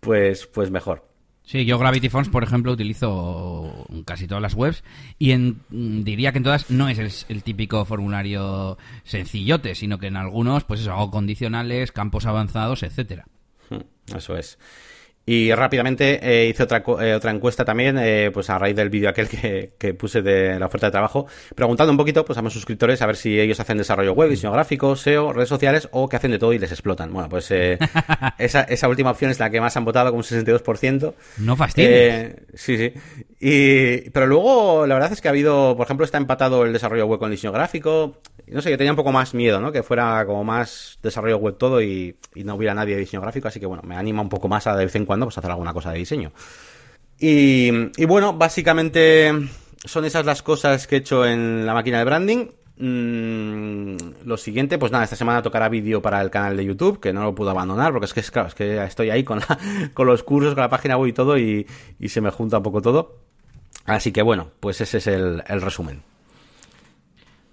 pues, 0.00 0.46
pues 0.46 0.70
mejor. 0.70 1.05
Sí, 1.46 1.64
yo 1.64 1.78
Gravity 1.78 2.08
Fonts, 2.08 2.28
por 2.28 2.42
ejemplo, 2.42 2.72
utilizo 2.72 3.86
casi 4.04 4.26
todas 4.26 4.42
las 4.42 4.54
webs 4.54 4.82
y 5.16 5.30
en, 5.30 5.60
diría 5.70 6.32
que 6.32 6.38
en 6.38 6.44
todas 6.44 6.70
no 6.72 6.88
es 6.88 7.24
el, 7.28 7.42
típico 7.44 7.84
formulario 7.84 8.78
sencillote, 9.04 9.76
sino 9.76 9.98
que 9.98 10.08
en 10.08 10.16
algunos, 10.16 10.64
pues 10.64 10.80
eso, 10.80 10.92
hago 10.92 11.12
condicionales, 11.12 11.92
campos 11.92 12.26
avanzados, 12.26 12.82
etcétera. 12.82 13.26
Hmm, 13.70 14.16
eso 14.16 14.36
es. 14.36 14.58
Y 15.28 15.52
rápidamente 15.52 16.20
eh, 16.22 16.48
hice 16.48 16.62
otra, 16.62 16.84
eh, 17.00 17.14
otra 17.14 17.32
encuesta 17.32 17.64
también, 17.64 17.98
eh, 17.98 18.30
pues 18.32 18.48
a 18.48 18.60
raíz 18.60 18.76
del 18.76 18.90
vídeo 18.90 19.10
aquel 19.10 19.28
que, 19.28 19.72
que, 19.76 19.92
puse 19.92 20.22
de 20.22 20.56
la 20.56 20.66
oferta 20.66 20.86
de 20.86 20.92
trabajo, 20.92 21.26
preguntando 21.52 21.90
un 21.90 21.96
poquito 21.96 22.24
pues 22.24 22.38
a 22.38 22.42
mis 22.42 22.52
suscriptores 22.52 23.02
a 23.02 23.06
ver 23.06 23.16
si 23.16 23.40
ellos 23.40 23.58
hacen 23.58 23.76
desarrollo 23.76 24.12
web, 24.12 24.30
diseño 24.30 24.52
gráfico, 24.52 24.94
SEO, 24.94 25.32
redes 25.32 25.48
sociales 25.48 25.88
o 25.90 26.08
que 26.08 26.14
hacen 26.14 26.30
de 26.30 26.38
todo 26.38 26.52
y 26.52 26.60
les 26.60 26.70
explotan. 26.70 27.12
Bueno, 27.12 27.28
pues 27.28 27.50
esa, 28.38 28.60
esa 28.62 28.88
última 28.88 29.10
opción 29.10 29.32
es 29.32 29.40
la 29.40 29.50
que 29.50 29.60
más 29.60 29.76
han 29.76 29.84
votado, 29.84 30.10
con 30.10 30.18
un 30.18 30.22
62%. 30.22 31.14
No 31.38 31.56
fastidies. 31.56 32.36
sí, 32.54 32.76
sí. 32.76 32.92
Y, 33.40 34.10
pero 34.10 34.28
luego 34.28 34.86
la 34.86 34.94
verdad 34.94 35.12
es 35.12 35.20
que 35.20 35.26
ha 35.26 35.32
habido, 35.32 35.76
por 35.76 35.86
ejemplo, 35.86 36.04
está 36.04 36.18
empatado 36.18 36.64
el 36.64 36.72
desarrollo 36.72 37.06
web 37.06 37.18
con 37.18 37.32
diseño 37.32 37.52
gráfico, 37.52 38.20
no 38.48 38.62
sé, 38.62 38.70
yo 38.70 38.78
tenía 38.78 38.92
un 38.92 38.96
poco 38.96 39.12
más 39.12 39.34
miedo, 39.34 39.60
¿no? 39.60 39.72
Que 39.72 39.82
fuera 39.82 40.24
como 40.24 40.44
más 40.44 40.98
desarrollo 41.02 41.38
web 41.38 41.56
todo 41.56 41.82
y, 41.82 42.16
no 42.36 42.54
hubiera 42.54 42.74
nadie 42.74 42.94
de 42.94 43.00
diseño 43.00 43.22
gráfico, 43.22 43.48
así 43.48 43.58
que 43.58 43.66
bueno, 43.66 43.82
me 43.84 43.96
anima 43.96 44.22
un 44.22 44.28
poco 44.28 44.46
más 44.46 44.66
a 44.66 44.76
de 44.76 44.84
vez 44.84 44.94
en 44.94 45.04
cuando 45.04 45.15
pues 45.24 45.38
hacer 45.38 45.50
alguna 45.50 45.72
cosa 45.72 45.92
de 45.92 45.98
diseño. 45.98 46.32
Y, 47.18 47.70
bueno, 48.04 48.34
básicamente 48.34 49.32
son 49.84 50.04
esas 50.04 50.26
las 50.26 50.42
cosas 50.42 50.86
que 50.86 50.96
he 50.96 50.98
hecho 50.98 51.24
en 51.24 51.64
la 51.64 51.72
máquina 51.72 51.98
de 51.98 52.04
branding. 52.04 52.48
Mm, 52.78 53.96
lo 54.26 54.36
siguiente, 54.36 54.76
pues 54.76 54.92
nada, 54.92 55.04
esta 55.04 55.16
semana 55.16 55.40
tocará 55.40 55.70
vídeo 55.70 56.02
para 56.02 56.20
el 56.20 56.30
canal 56.30 56.58
de 56.58 56.64
YouTube, 56.66 57.00
que 57.00 57.14
no 57.14 57.22
lo 57.22 57.34
puedo 57.34 57.50
abandonar, 57.50 57.92
porque 57.92 58.04
es 58.04 58.12
que, 58.12 58.22
claro, 58.22 58.48
es 58.48 58.54
que 58.54 58.84
estoy 58.84 59.08
ahí 59.08 59.24
con, 59.24 59.40
con 59.94 60.06
los 60.06 60.22
cursos, 60.22 60.54
con 60.54 60.62
la 60.62 60.68
página 60.68 60.98
web 60.98 61.08
y 61.08 61.12
todo, 61.14 61.38
y, 61.38 61.66
y, 61.98 62.08
se 62.10 62.20
me 62.20 62.30
junta 62.30 62.58
un 62.58 62.62
poco 62.62 62.82
todo. 62.82 63.20
Así 63.86 64.12
que 64.12 64.20
bueno, 64.20 64.50
pues 64.60 64.80
ese 64.82 64.98
es 64.98 65.06
el 65.06 65.42
resumen. 65.62 66.02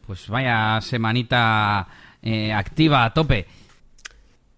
Pues 0.06 0.28
vaya 0.28 0.82
semanita 0.82 1.88
eh, 2.22 2.52
activa 2.52 3.06
a 3.06 3.14
tope. 3.14 3.48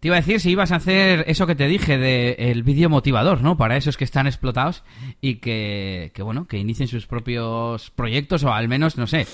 Te 0.05 0.09
iba 0.09 0.17
a 0.17 0.21
decir 0.21 0.39
si 0.39 0.51
ibas 0.51 0.71
a 0.71 0.75
hacer 0.75 1.25
eso 1.27 1.47
que 1.47 1.55
te 1.55 1.67
dije 1.67 1.97
del 1.97 2.61
vídeo 2.61 2.91
motivador, 2.91 3.41
¿no? 3.41 3.57
Para 3.57 3.75
esos 3.75 3.97
que 3.97 4.03
están 4.03 4.27
explotados 4.27 4.83
y 5.19 5.37
que, 5.37 6.11
que, 6.13 6.21
bueno, 6.21 6.45
que 6.45 6.59
inicien 6.59 6.87
sus 6.87 7.07
propios 7.07 7.89
proyectos 7.89 8.43
o 8.43 8.53
al 8.53 8.67
menos, 8.67 8.99
no 8.99 9.07
sé, 9.07 9.25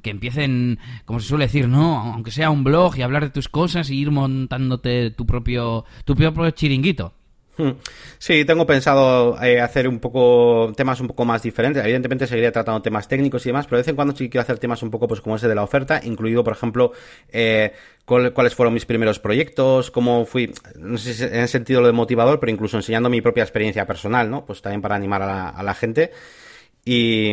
que 0.00 0.10
empiecen, 0.10 0.78
como 1.06 1.18
se 1.18 1.26
suele 1.26 1.46
decir, 1.46 1.66
¿no? 1.66 1.98
Aunque 1.98 2.30
sea 2.30 2.50
un 2.50 2.62
blog 2.62 2.96
y 2.96 3.02
hablar 3.02 3.24
de 3.24 3.30
tus 3.30 3.48
cosas 3.48 3.90
y 3.90 3.98
ir 3.98 4.12
montándote 4.12 5.10
tu 5.10 5.26
propio, 5.26 5.86
tu 6.04 6.14
propio 6.14 6.50
chiringuito. 6.52 7.14
Hmm. 7.56 7.72
Sí, 8.18 8.44
tengo 8.46 8.66
pensado 8.66 9.40
eh, 9.42 9.60
hacer 9.60 9.86
un 9.86 9.98
poco 9.98 10.72
temas 10.74 11.00
un 11.00 11.08
poco 11.08 11.24
más 11.24 11.42
diferentes. 11.42 11.82
Evidentemente 11.82 12.26
seguiré 12.26 12.50
tratando 12.50 12.80
temas 12.80 13.08
técnicos 13.08 13.44
y 13.44 13.50
demás, 13.50 13.66
pero 13.66 13.76
de 13.76 13.82
vez 13.82 13.88
en 13.88 13.96
cuando 13.96 14.16
sí 14.16 14.30
quiero 14.30 14.42
hacer 14.42 14.58
temas 14.58 14.82
un 14.82 14.90
poco 14.90 15.06
pues 15.06 15.20
como 15.20 15.36
ese 15.36 15.48
de 15.48 15.54
la 15.54 15.62
oferta, 15.62 16.00
incluido 16.02 16.42
por 16.42 16.54
ejemplo 16.54 16.92
eh, 17.30 17.72
cuáles 18.06 18.54
fueron 18.54 18.72
mis 18.72 18.86
primeros 18.86 19.18
proyectos, 19.18 19.90
cómo 19.90 20.24
fui, 20.24 20.52
no 20.76 20.96
sé 20.96 21.14
si 21.14 21.24
en 21.24 21.34
el 21.34 21.48
sentido 21.48 21.82
lo 21.82 21.88
de 21.88 21.92
motivador, 21.92 22.40
pero 22.40 22.52
incluso 22.52 22.78
enseñando 22.78 23.10
mi 23.10 23.20
propia 23.20 23.42
experiencia 23.42 23.86
personal, 23.86 24.30
¿no? 24.30 24.46
Pues 24.46 24.62
también 24.62 24.80
para 24.80 24.94
animar 24.94 25.22
a 25.22 25.62
la 25.62 25.74
gente. 25.74 26.10
Y, 26.84 27.32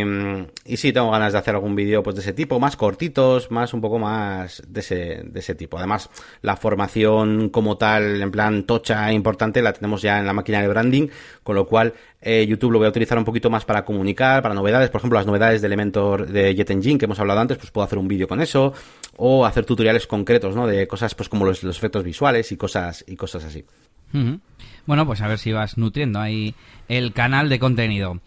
y 0.66 0.78
sí, 0.78 0.94
tengo 0.94 1.10
ganas 1.10 1.34
de 1.34 1.40
hacer 1.40 1.56
algún 1.56 1.76
vídeo 1.76 2.04
pues 2.04 2.16
de 2.16 2.22
ese 2.22 2.34
tipo, 2.34 2.60
más 2.60 2.76
cortitos, 2.76 3.50
más 3.50 3.74
un 3.74 3.82
poco 3.82 3.98
más 3.98 4.62
de 4.68 4.80
ese, 4.82 5.24
de 5.24 5.40
ese 5.40 5.56
tipo. 5.56 5.80
Además, 5.80 6.10
la 6.44 6.56
formación 6.56 7.50
como 7.50 7.76
tal, 7.76 8.22
en 8.22 8.30
plan 8.30 8.64
tocha 8.66 9.10
e 9.10 9.14
importante, 9.14 9.64
la 9.64 9.74
tenemos 9.74 10.04
ya 10.04 10.20
en 10.20 10.28
la 10.28 10.34
máquina 10.34 10.62
de 10.62 10.68
branding, 10.68 11.08
con 11.42 11.56
lo 11.56 11.66
cual 11.66 11.96
eh, 12.22 12.46
YouTube 12.48 12.74
lo 12.74 12.78
voy 12.78 12.86
a 12.86 12.90
utilizar 12.90 13.18
un 13.18 13.26
poquito 13.26 13.50
más 13.50 13.66
para 13.66 13.84
comunicar, 13.86 14.44
para 14.44 14.54
novedades, 14.54 14.92
por 14.92 15.00
ejemplo, 15.00 15.18
las 15.18 15.26
novedades 15.26 15.62
de 15.62 15.68
Elementor 15.68 16.28
de 16.28 16.54
Jet 16.54 16.70
Engine 16.70 17.00
que 17.00 17.06
hemos 17.06 17.20
hablado 17.20 17.40
antes, 17.40 17.58
pues 17.58 17.72
puedo 17.72 17.86
hacer 17.86 17.98
un 17.98 18.08
vídeo 18.08 18.28
con 18.28 18.42
eso, 18.42 18.74
o 19.18 19.48
hacer 19.48 19.66
tutoriales 19.66 20.06
concretos, 20.06 20.56
¿no? 20.56 20.68
De 20.68 20.88
cosas 20.88 21.16
pues 21.16 21.28
como 21.28 21.46
los, 21.46 21.64
efectos 21.64 22.04
visuales 22.04 22.52
y 22.52 22.58
cosas, 22.58 23.04
y 23.08 23.16
cosas 23.16 23.46
así. 23.46 23.66
Bueno, 24.86 25.06
pues 25.08 25.22
a 25.22 25.28
ver 25.28 25.40
si 25.40 25.52
vas 25.52 25.78
nutriendo 25.78 26.20
ahí 26.20 26.54
el 26.88 27.14
canal 27.14 27.50
de 27.50 27.58
contenido. 27.58 28.20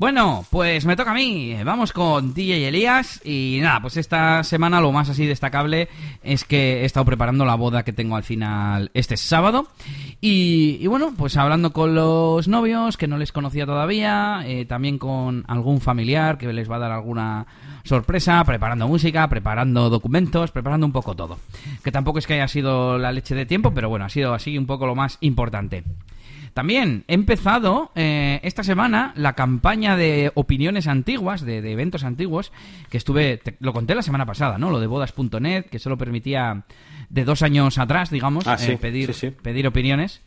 Bueno, 0.00 0.46
pues 0.48 0.86
me 0.86 0.96
toca 0.96 1.10
a 1.10 1.14
mí. 1.14 1.54
Vamos 1.62 1.92
con 1.92 2.32
DJ 2.32 2.68
Elías. 2.68 3.20
Y 3.22 3.58
nada, 3.60 3.82
pues 3.82 3.98
esta 3.98 4.42
semana 4.44 4.80
lo 4.80 4.92
más 4.92 5.10
así 5.10 5.26
destacable 5.26 5.90
es 6.22 6.44
que 6.46 6.80
he 6.80 6.84
estado 6.86 7.04
preparando 7.04 7.44
la 7.44 7.54
boda 7.54 7.82
que 7.82 7.92
tengo 7.92 8.16
al 8.16 8.22
final 8.22 8.90
este 8.94 9.18
sábado. 9.18 9.68
Y, 10.22 10.86
bueno, 10.86 11.12
pues 11.18 11.36
hablando 11.36 11.74
con 11.74 11.94
los 11.94 12.48
novios 12.48 12.96
que 12.96 13.08
no 13.08 13.18
les 13.18 13.30
conocía 13.30 13.66
todavía, 13.66 14.40
eh, 14.46 14.64
también 14.64 14.96
con 14.96 15.44
algún 15.48 15.82
familiar 15.82 16.38
que 16.38 16.50
les 16.50 16.70
va 16.70 16.76
a 16.76 16.80
dar 16.80 16.92
alguna 16.92 17.46
sorpresa, 17.84 18.42
preparando 18.44 18.88
música, 18.88 19.28
preparando 19.28 19.90
documentos, 19.90 20.50
preparando 20.50 20.86
un 20.86 20.92
poco 20.92 21.14
todo. 21.14 21.38
Que 21.84 21.92
tampoco 21.92 22.20
es 22.20 22.26
que 22.26 22.32
haya 22.32 22.48
sido 22.48 22.96
la 22.96 23.12
leche 23.12 23.34
de 23.34 23.44
tiempo, 23.44 23.74
pero 23.74 23.90
bueno, 23.90 24.06
ha 24.06 24.08
sido 24.08 24.32
así 24.32 24.56
un 24.56 24.64
poco 24.64 24.86
lo 24.86 24.94
más 24.94 25.18
importante. 25.20 25.84
También 26.54 27.04
he 27.08 27.14
empezado 27.14 27.92
eh, 27.94 28.40
esta 28.42 28.62
semana 28.64 29.12
la 29.16 29.34
campaña 29.34 29.96
de 29.96 30.32
opiniones 30.34 30.86
antiguas, 30.88 31.42
de, 31.42 31.62
de 31.62 31.72
eventos 31.72 32.04
antiguos, 32.04 32.52
que 32.90 32.96
estuve, 32.98 33.36
te- 33.38 33.56
lo 33.60 33.72
conté 33.72 33.94
la 33.94 34.02
semana 34.02 34.26
pasada, 34.26 34.58
¿no? 34.58 34.70
Lo 34.70 34.80
de 34.80 34.86
bodas.net, 34.86 35.66
que 35.66 35.78
solo 35.78 35.96
permitía 35.96 36.64
de 37.08 37.24
dos 37.24 37.42
años 37.42 37.78
atrás, 37.78 38.10
digamos, 38.10 38.46
Ah, 38.46 38.56
sí, 38.58 38.72
eh, 38.72 38.78
pedir, 38.78 39.12
sí, 39.14 39.28
sí. 39.28 39.36
pedir 39.42 39.66
opiniones. 39.66 40.20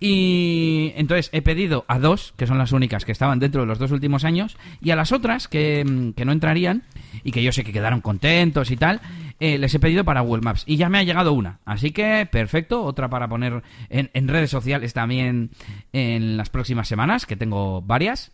Y 0.00 0.92
entonces 0.96 1.30
he 1.32 1.42
pedido 1.42 1.84
a 1.88 1.98
dos, 1.98 2.34
que 2.36 2.46
son 2.46 2.58
las 2.58 2.72
únicas 2.72 3.04
que 3.04 3.12
estaban 3.12 3.38
dentro 3.38 3.62
de 3.62 3.66
los 3.66 3.78
dos 3.78 3.90
últimos 3.90 4.24
años, 4.24 4.56
y 4.82 4.90
a 4.90 4.96
las 4.96 5.12
otras 5.12 5.48
que, 5.48 5.84
mm, 5.84 6.12
que 6.12 6.24
no 6.24 6.32
entrarían 6.32 6.82
y 7.24 7.32
que 7.32 7.42
yo 7.42 7.52
sé 7.52 7.64
que 7.64 7.72
quedaron 7.72 8.00
contentos 8.00 8.70
y 8.70 8.76
tal, 8.76 9.00
eh, 9.40 9.58
les 9.58 9.74
he 9.74 9.78
pedido 9.80 10.04
para 10.04 10.20
Google 10.20 10.42
Maps. 10.42 10.64
Y 10.66 10.76
ya 10.76 10.88
me 10.88 10.98
ha 10.98 11.02
llegado 11.02 11.32
una. 11.32 11.60
Así 11.64 11.90
que 11.90 12.26
perfecto, 12.30 12.82
otra 12.84 13.08
para 13.08 13.28
poner 13.28 13.62
en, 13.90 14.10
en 14.14 14.28
redes 14.28 14.50
sociales 14.50 14.92
también 14.94 15.50
en 15.92 16.36
las 16.36 16.50
próximas 16.50 16.88
semanas, 16.88 17.26
que 17.26 17.36
tengo 17.36 17.82
varias. 17.82 18.32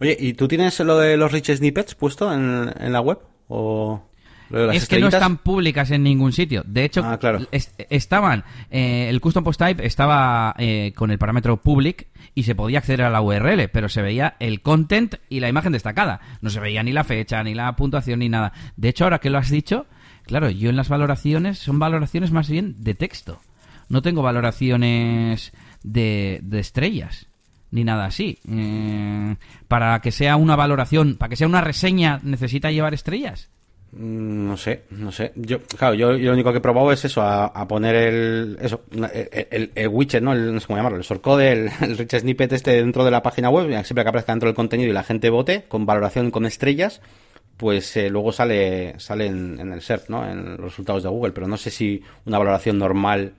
Oye, 0.00 0.16
¿y 0.18 0.32
tú 0.34 0.48
tienes 0.48 0.78
lo 0.80 0.98
de 0.98 1.16
los 1.16 1.30
rich 1.32 1.54
snippets 1.54 1.94
puesto 1.94 2.32
en, 2.32 2.72
en 2.80 2.92
la 2.92 3.00
web? 3.00 3.18
¿O 3.48 4.02
lo 4.50 4.60
de 4.60 4.66
las 4.68 4.76
es 4.76 4.88
que 4.88 4.98
no 4.98 5.08
están 5.08 5.36
públicas 5.38 5.90
en 5.90 6.02
ningún 6.02 6.32
sitio. 6.32 6.62
De 6.66 6.84
hecho, 6.84 7.02
Ah, 7.04 7.18
claro. 7.18 7.40
es- 7.52 7.74
estaban. 7.90 8.44
eh, 8.70 9.06
el 9.10 9.20
custom 9.20 9.44
post 9.44 9.60
type 9.60 9.84
estaba 9.86 10.54
eh, 10.58 10.92
con 10.96 11.10
el 11.10 11.18
parámetro 11.18 11.58
public 11.58 12.08
y 12.34 12.44
se 12.44 12.54
podía 12.54 12.78
acceder 12.78 13.02
a 13.02 13.10
la 13.10 13.20
URL, 13.20 13.68
pero 13.68 13.88
se 13.88 14.00
veía 14.02 14.36
el 14.40 14.62
content 14.62 15.16
y 15.28 15.40
la 15.40 15.48
imagen 15.48 15.72
destacada. 15.72 16.20
No 16.40 16.50
se 16.50 16.60
veía 16.60 16.82
ni 16.82 16.92
la 16.92 17.04
fecha, 17.04 17.42
ni 17.44 17.54
la 17.54 17.74
puntuación, 17.76 18.20
ni 18.20 18.28
nada. 18.28 18.52
De 18.76 18.88
hecho, 18.88 19.04
ahora 19.04 19.18
que 19.18 19.30
lo 19.30 19.38
has 19.38 19.50
dicho, 19.50 19.86
claro, 20.28 20.48
yo 20.50 20.70
en 20.70 20.76
las 20.76 20.88
valoraciones 20.88 21.58
son 21.58 21.78
valoraciones 21.80 22.30
más 22.30 22.48
bien 22.48 22.76
de 22.78 22.94
texto. 22.94 23.40
No 23.88 24.02
tengo 24.02 24.22
valoraciones 24.22 25.52
de, 25.82 26.38
de 26.42 26.60
estrellas 26.60 27.26
ni 27.70 27.84
nada 27.84 28.06
así. 28.06 28.38
Eh, 28.50 29.36
para 29.66 29.98
que 30.00 30.10
sea 30.12 30.36
una 30.36 30.56
valoración, 30.56 31.16
para 31.16 31.28
que 31.30 31.36
sea 31.36 31.46
una 31.48 31.60
reseña, 31.60 32.20
necesita 32.22 32.70
llevar 32.70 32.94
estrellas. 32.94 33.48
Mm, 33.92 34.46
No 34.48 34.56
sé, 34.56 34.84
no 34.90 35.12
sé. 35.12 35.32
Yo, 35.36 35.60
claro, 35.62 35.94
yo, 35.94 36.12
lo 36.12 36.32
único 36.32 36.50
que 36.52 36.58
he 36.58 36.62
probado 36.62 36.92
es 36.92 37.04
eso, 37.04 37.20
a, 37.22 37.66
poner 37.68 37.94
el, 37.94 38.58
eso, 38.60 38.84
una- 38.94 39.08
el, 39.08 39.28
el- 39.50 39.72
el 39.74 39.88
widget, 39.88 40.22
¿no? 40.22 40.32
El, 40.32 40.54
no 40.54 40.60
sé 40.60 40.66
cómo 40.66 40.76
llamarlo, 40.78 40.98
el 40.98 41.04
shortcode, 41.04 41.52
el, 41.52 41.70
el 41.82 41.98
rich 41.98 42.18
snippet 42.18 42.52
este 42.52 42.70
dentro 42.72 43.04
de 43.04 43.10
la 43.10 43.22
página 43.22 43.50
web, 43.50 43.66
siempre 43.84 44.02
que 44.04 44.08
aparezca 44.10 44.32
dentro 44.32 44.48
del 44.48 44.56
contenido 44.56 44.88
y 44.90 44.92
la 44.94 45.02
gente 45.04 45.28
vote 45.30 45.64
con 45.68 45.84
valoración 45.86 46.30
con 46.30 46.46
estrellas, 46.46 47.00
pues 47.58 47.94
eh, 47.96 48.08
luego 48.08 48.32
sale, 48.32 48.98
sale 48.98 49.26
en, 49.26 49.60
en 49.60 49.72
el 49.72 49.82
SERP, 49.82 50.08
¿no? 50.08 50.26
En 50.26 50.52
los 50.52 50.60
resultados 50.60 51.02
de 51.02 51.10
Google, 51.10 51.32
pero 51.32 51.46
no 51.46 51.58
sé 51.58 51.70
si 51.70 52.02
una 52.24 52.38
valoración 52.38 52.78
normal 52.78 53.34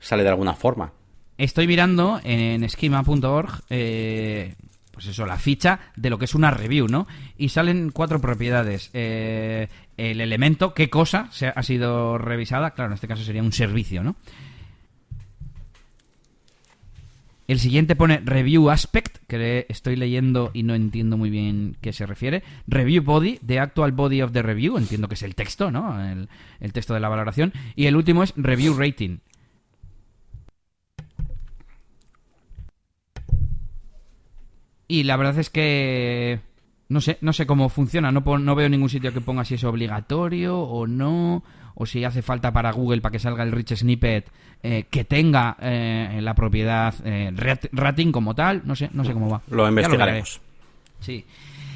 sale 0.00 0.24
de 0.24 0.28
alguna 0.28 0.54
forma. 0.54 0.92
Estoy 1.38 1.66
mirando 1.66 2.20
en 2.24 2.68
schema.org, 2.68 3.62
eh, 3.70 4.54
pues 4.90 5.06
eso, 5.06 5.24
la 5.24 5.38
ficha 5.38 5.78
de 5.96 6.10
lo 6.10 6.18
que 6.18 6.26
es 6.26 6.34
una 6.34 6.50
review, 6.50 6.88
¿no? 6.88 7.06
Y 7.38 7.48
salen 7.48 7.90
cuatro 7.90 8.20
propiedades. 8.20 8.90
Eh, 8.92 9.68
el 9.96 10.20
elemento, 10.20 10.74
qué 10.74 10.90
cosa 10.90 11.28
se 11.30 11.48
ha 11.48 11.62
sido 11.62 12.18
revisada, 12.18 12.72
claro, 12.72 12.90
en 12.90 12.94
este 12.94 13.08
caso 13.08 13.22
sería 13.22 13.42
un 13.42 13.52
servicio, 13.52 14.02
¿no? 14.02 14.16
El 17.52 17.60
siguiente 17.60 17.96
pone 17.96 18.22
Review 18.24 18.70
Aspect, 18.70 19.18
que 19.28 19.66
estoy 19.68 19.94
leyendo 19.94 20.50
y 20.54 20.62
no 20.62 20.74
entiendo 20.74 21.18
muy 21.18 21.28
bien 21.28 21.76
qué 21.82 21.92
se 21.92 22.06
refiere. 22.06 22.42
Review 22.66 23.02
Body, 23.02 23.38
The 23.44 23.60
Actual 23.60 23.92
Body 23.92 24.22
of 24.22 24.32
the 24.32 24.40
Review, 24.40 24.78
entiendo 24.78 25.06
que 25.06 25.16
es 25.16 25.22
el 25.22 25.34
texto, 25.34 25.70
¿no? 25.70 26.02
El, 26.02 26.30
el 26.60 26.72
texto 26.72 26.94
de 26.94 27.00
la 27.00 27.10
valoración. 27.10 27.52
Y 27.76 27.88
el 27.88 27.96
último 27.96 28.22
es 28.22 28.32
Review 28.36 28.74
Rating. 28.74 29.18
Y 34.88 35.02
la 35.02 35.18
verdad 35.18 35.38
es 35.38 35.50
que 35.50 36.40
no 36.88 37.02
sé, 37.02 37.18
no 37.20 37.34
sé 37.34 37.46
cómo 37.46 37.68
funciona, 37.68 38.10
no, 38.12 38.20
no 38.38 38.54
veo 38.54 38.68
ningún 38.70 38.88
sitio 38.88 39.12
que 39.12 39.20
ponga 39.20 39.44
si 39.44 39.56
es 39.56 39.64
obligatorio 39.64 40.58
o 40.58 40.86
no, 40.86 41.42
o 41.74 41.86
si 41.86 42.04
hace 42.04 42.22
falta 42.22 42.52
para 42.52 42.72
Google 42.72 43.00
para 43.00 43.12
que 43.12 43.18
salga 43.18 43.42
el 43.42 43.52
rich 43.52 43.74
snippet 43.76 44.30
eh, 44.62 44.84
que 44.90 45.04
tenga 45.04 45.56
eh, 45.60 46.20
la 46.22 46.34
propiedad 46.34 46.94
eh, 47.04 47.30
rat- 47.34 47.68
rating 47.72 48.12
como 48.12 48.34
tal, 48.34 48.62
no 48.64 48.76
sé, 48.76 48.90
no 48.92 49.04
sé 49.04 49.12
cómo 49.12 49.28
va. 49.28 49.40
Lo 49.50 49.68
investigaremos. 49.68 50.40
Sí. 51.00 51.24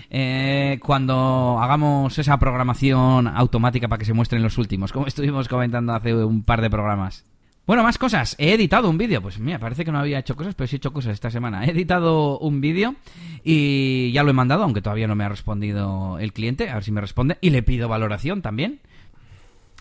Eh, 0.09 0.79
cuando 0.83 1.59
hagamos 1.61 2.17
esa 2.19 2.39
programación 2.39 3.27
automática 3.27 3.89
para 3.89 3.99
que 3.99 4.05
se 4.05 4.13
muestren 4.13 4.43
los 4.43 4.57
últimos, 4.57 4.93
como 4.93 5.07
estuvimos 5.09 5.49
comentando 5.49 5.93
hace 5.95 6.15
un 6.15 6.43
par 6.45 6.61
de 6.61 6.71
programas. 6.71 7.25
Bueno, 7.67 7.83
más 7.83 7.99
cosas. 7.99 8.37
He 8.39 8.53
editado 8.55 8.89
un 8.89 8.97
vídeo. 8.97 9.21
Pues 9.21 9.41
mira, 9.41 9.59
parece 9.59 9.85
que 9.85 9.91
no 9.91 9.99
había 9.99 10.21
hecho 10.21 10.37
cosas, 10.37 10.55
pero 10.55 10.69
sí 10.69 10.77
he 10.77 10.79
hecho 10.79 10.93
cosas 10.93 11.15
esta 11.15 11.33
semana. 11.33 11.65
He 11.65 11.71
editado 11.73 12.39
un 12.39 12.61
vídeo 12.61 12.95
y 13.43 14.13
ya 14.13 14.23
lo 14.23 14.31
he 14.31 14.35
mandado, 14.35 14.63
aunque 14.63 14.81
todavía 14.81 15.09
no 15.09 15.17
me 15.17 15.25
ha 15.25 15.29
respondido 15.29 16.21
el 16.21 16.33
cliente. 16.33 16.71
A 16.71 16.75
ver 16.75 16.85
si 16.85 16.93
me 16.93 17.01
responde. 17.01 17.39
Y 17.41 17.51
le 17.51 17.65
pido 17.65 17.89
valoración 17.89 18.41
también 18.41 18.79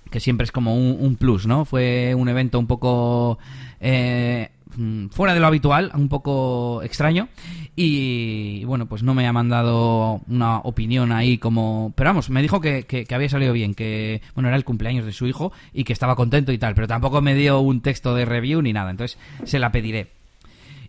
que 0.09 0.19
siempre 0.19 0.45
es 0.45 0.51
como 0.51 0.75
un, 0.75 1.15
plus, 1.15 1.45
¿no? 1.47 1.65
Fue 1.65 2.13
un 2.15 2.29
evento 2.29 2.57
un 2.59 2.67
poco 2.67 3.37
eh, 3.79 4.49
mm, 4.77 5.07
fuera 5.07 5.33
de 5.33 5.39
lo 5.39 5.47
habitual, 5.47 5.91
un 5.95 6.09
poco 6.09 6.81
extraño. 6.83 7.27
Y 7.75 8.63
bueno, 8.65 8.85
pues 8.85 9.03
no 9.03 9.13
me 9.13 9.27
ha 9.27 9.33
mandado 9.33 10.21
una 10.29 10.59
opinión 10.59 11.11
ahí 11.11 11.37
como... 11.37 11.91
Pero 11.95 12.09
vamos, 12.11 12.29
me 12.29 12.41
dijo 12.41 12.61
que, 12.61 12.83
que- 12.83 13.05
que 13.05 13.15
había 13.15 13.29
salido 13.29 13.51
bien, 13.53 13.73
que 13.75 14.21
bueno, 14.33 14.47
era 14.49 14.57
el 14.57 14.63
cumpleaños 14.63 15.05
de 15.05 15.11
su 15.13 15.27
hijo 15.27 15.51
y 15.73 15.83
que 15.83 15.93
estaba 15.93 16.15
contento 16.15 16.51
y 16.51 16.57
tal, 16.57 16.75
pero 16.75 16.87
tampoco 16.87 17.21
me 17.21 17.35
dio 17.35 17.59
un 17.59 17.81
texto 17.81 18.15
de 18.15 18.25
review 18.25 18.61
ni 18.61 18.71
nada, 18.73 18.91
entonces 18.91 19.17
se 19.43 19.59
la 19.59 19.71
pediré. 19.71 20.07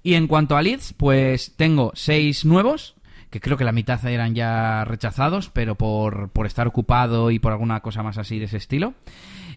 Y 0.03 0.15
en 0.15 0.29
cuanto 0.29 0.57
a 0.57 0.63
leads, 0.63 0.93
pues 0.93 1.55
tengo 1.57 1.91
seis 1.95 2.45
nuevos, 2.45 2.95
que 3.37 3.41
creo 3.41 3.59
que 3.59 3.65
la 3.65 3.73
mitad 3.73 4.03
eran 4.07 4.35
ya 4.35 4.85
rechazados, 4.87 5.51
pero 5.51 5.75
por, 5.75 6.31
por 6.31 6.47
estar 6.47 6.67
ocupado 6.67 7.31
y 7.31 7.39
por 7.39 7.53
alguna 7.53 7.81
cosa 7.81 8.03
más 8.03 8.17
así 8.17 8.39
de 8.39 8.47
ese 8.47 8.57
estilo. 8.57 8.95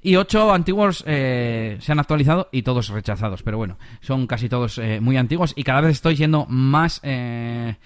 Y 0.01 0.17
ocho 0.17 0.53
antiguos 0.53 1.01
eh, 1.07 1.77
se 1.79 1.93
han 1.93 1.99
actualizado 1.99 2.49
y 2.51 2.63
todos 2.63 2.89
rechazados, 2.89 3.41
pero 3.41 3.57
bueno, 3.57 3.77
son 4.01 4.27
casi 4.27 4.49
todos 4.49 4.77
eh, 4.79 4.99
muy 4.99 5.15
antiguos 5.15 5.53
y 5.55 5.63
cada 5.63 5.79
vez 5.79 5.91
estoy 5.91 6.17
siendo 6.17 6.45
más... 6.47 6.99
eh, 7.03 7.77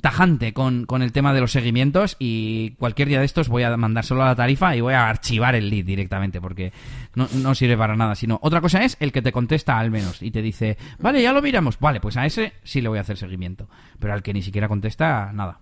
tajante 0.00 0.52
con, 0.52 0.86
con 0.86 1.02
el 1.02 1.12
tema 1.12 1.34
de 1.34 1.40
los 1.40 1.52
seguimientos 1.52 2.16
y 2.18 2.70
cualquier 2.78 3.08
día 3.08 3.18
de 3.18 3.24
estos 3.24 3.48
voy 3.48 3.64
a 3.64 3.76
mandar 3.76 4.04
solo 4.04 4.22
a 4.22 4.26
la 4.26 4.36
tarifa 4.36 4.76
y 4.76 4.80
voy 4.80 4.94
a 4.94 5.08
archivar 5.08 5.54
el 5.54 5.68
lead 5.68 5.84
directamente 5.84 6.40
porque 6.40 6.72
no, 7.14 7.28
no 7.34 7.54
sirve 7.54 7.76
para 7.76 7.96
nada. 7.96 8.14
Sino 8.14 8.38
otra 8.42 8.60
cosa 8.60 8.84
es 8.84 8.96
el 9.00 9.12
que 9.12 9.22
te 9.22 9.32
contesta 9.32 9.78
al 9.78 9.90
menos 9.90 10.22
y 10.22 10.30
te 10.30 10.42
dice, 10.42 10.76
vale, 10.98 11.22
ya 11.22 11.32
lo 11.32 11.42
miramos. 11.42 11.78
Vale, 11.78 12.00
pues 12.00 12.16
a 12.16 12.26
ese 12.26 12.52
sí 12.62 12.80
le 12.80 12.88
voy 12.88 12.98
a 12.98 13.02
hacer 13.02 13.16
seguimiento. 13.16 13.68
Pero 13.98 14.12
al 14.12 14.22
que 14.22 14.32
ni 14.32 14.42
siquiera 14.42 14.68
contesta, 14.68 15.32
nada. 15.32 15.60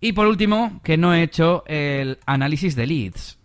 Y 0.00 0.12
por 0.12 0.26
último, 0.26 0.80
que 0.84 0.96
no 0.96 1.12
he 1.14 1.22
hecho 1.22 1.64
el 1.66 2.18
análisis 2.26 2.76
de 2.76 2.86
leads. 2.86 3.37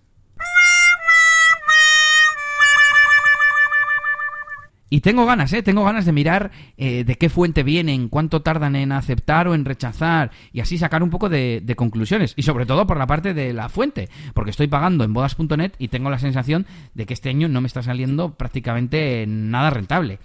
Y 4.94 5.02
tengo 5.02 5.26
ganas, 5.26 5.52
¿eh? 5.54 5.64
Tengo 5.64 5.84
ganas 5.84 6.06
de 6.06 6.12
mirar 6.12 6.52
eh, 6.78 7.04
de 7.04 7.16
qué 7.16 7.28
fuente 7.28 7.64
vienen, 7.64 8.10
cuánto 8.10 8.44
tardan 8.44 8.76
en 8.76 8.92
aceptar 8.92 9.48
o 9.48 9.56
en 9.56 9.66
rechazar, 9.66 10.30
y 10.52 10.60
así 10.60 10.78
sacar 10.78 11.02
un 11.02 11.10
poco 11.10 11.30
de, 11.30 11.62
de 11.64 11.76
conclusiones. 11.76 12.36
Y 12.38 12.44
sobre 12.44 12.68
todo 12.68 12.86
por 12.86 12.98
la 12.98 13.08
parte 13.08 13.34
de 13.34 13.54
la 13.54 13.70
fuente, 13.70 14.10
porque 14.36 14.52
estoy 14.52 14.68
pagando 14.68 15.04
en 15.04 15.12
bodas.net 15.12 15.72
y 15.80 15.88
tengo 15.88 16.12
la 16.12 16.20
sensación 16.20 16.68
de 16.94 17.08
que 17.08 17.16
este 17.16 17.30
año 17.30 17.48
no 17.48 17.60
me 17.60 17.66
está 17.66 17.82
saliendo 17.82 18.36
prácticamente 18.36 19.26
nada 19.28 19.72
rentable. 19.72 20.20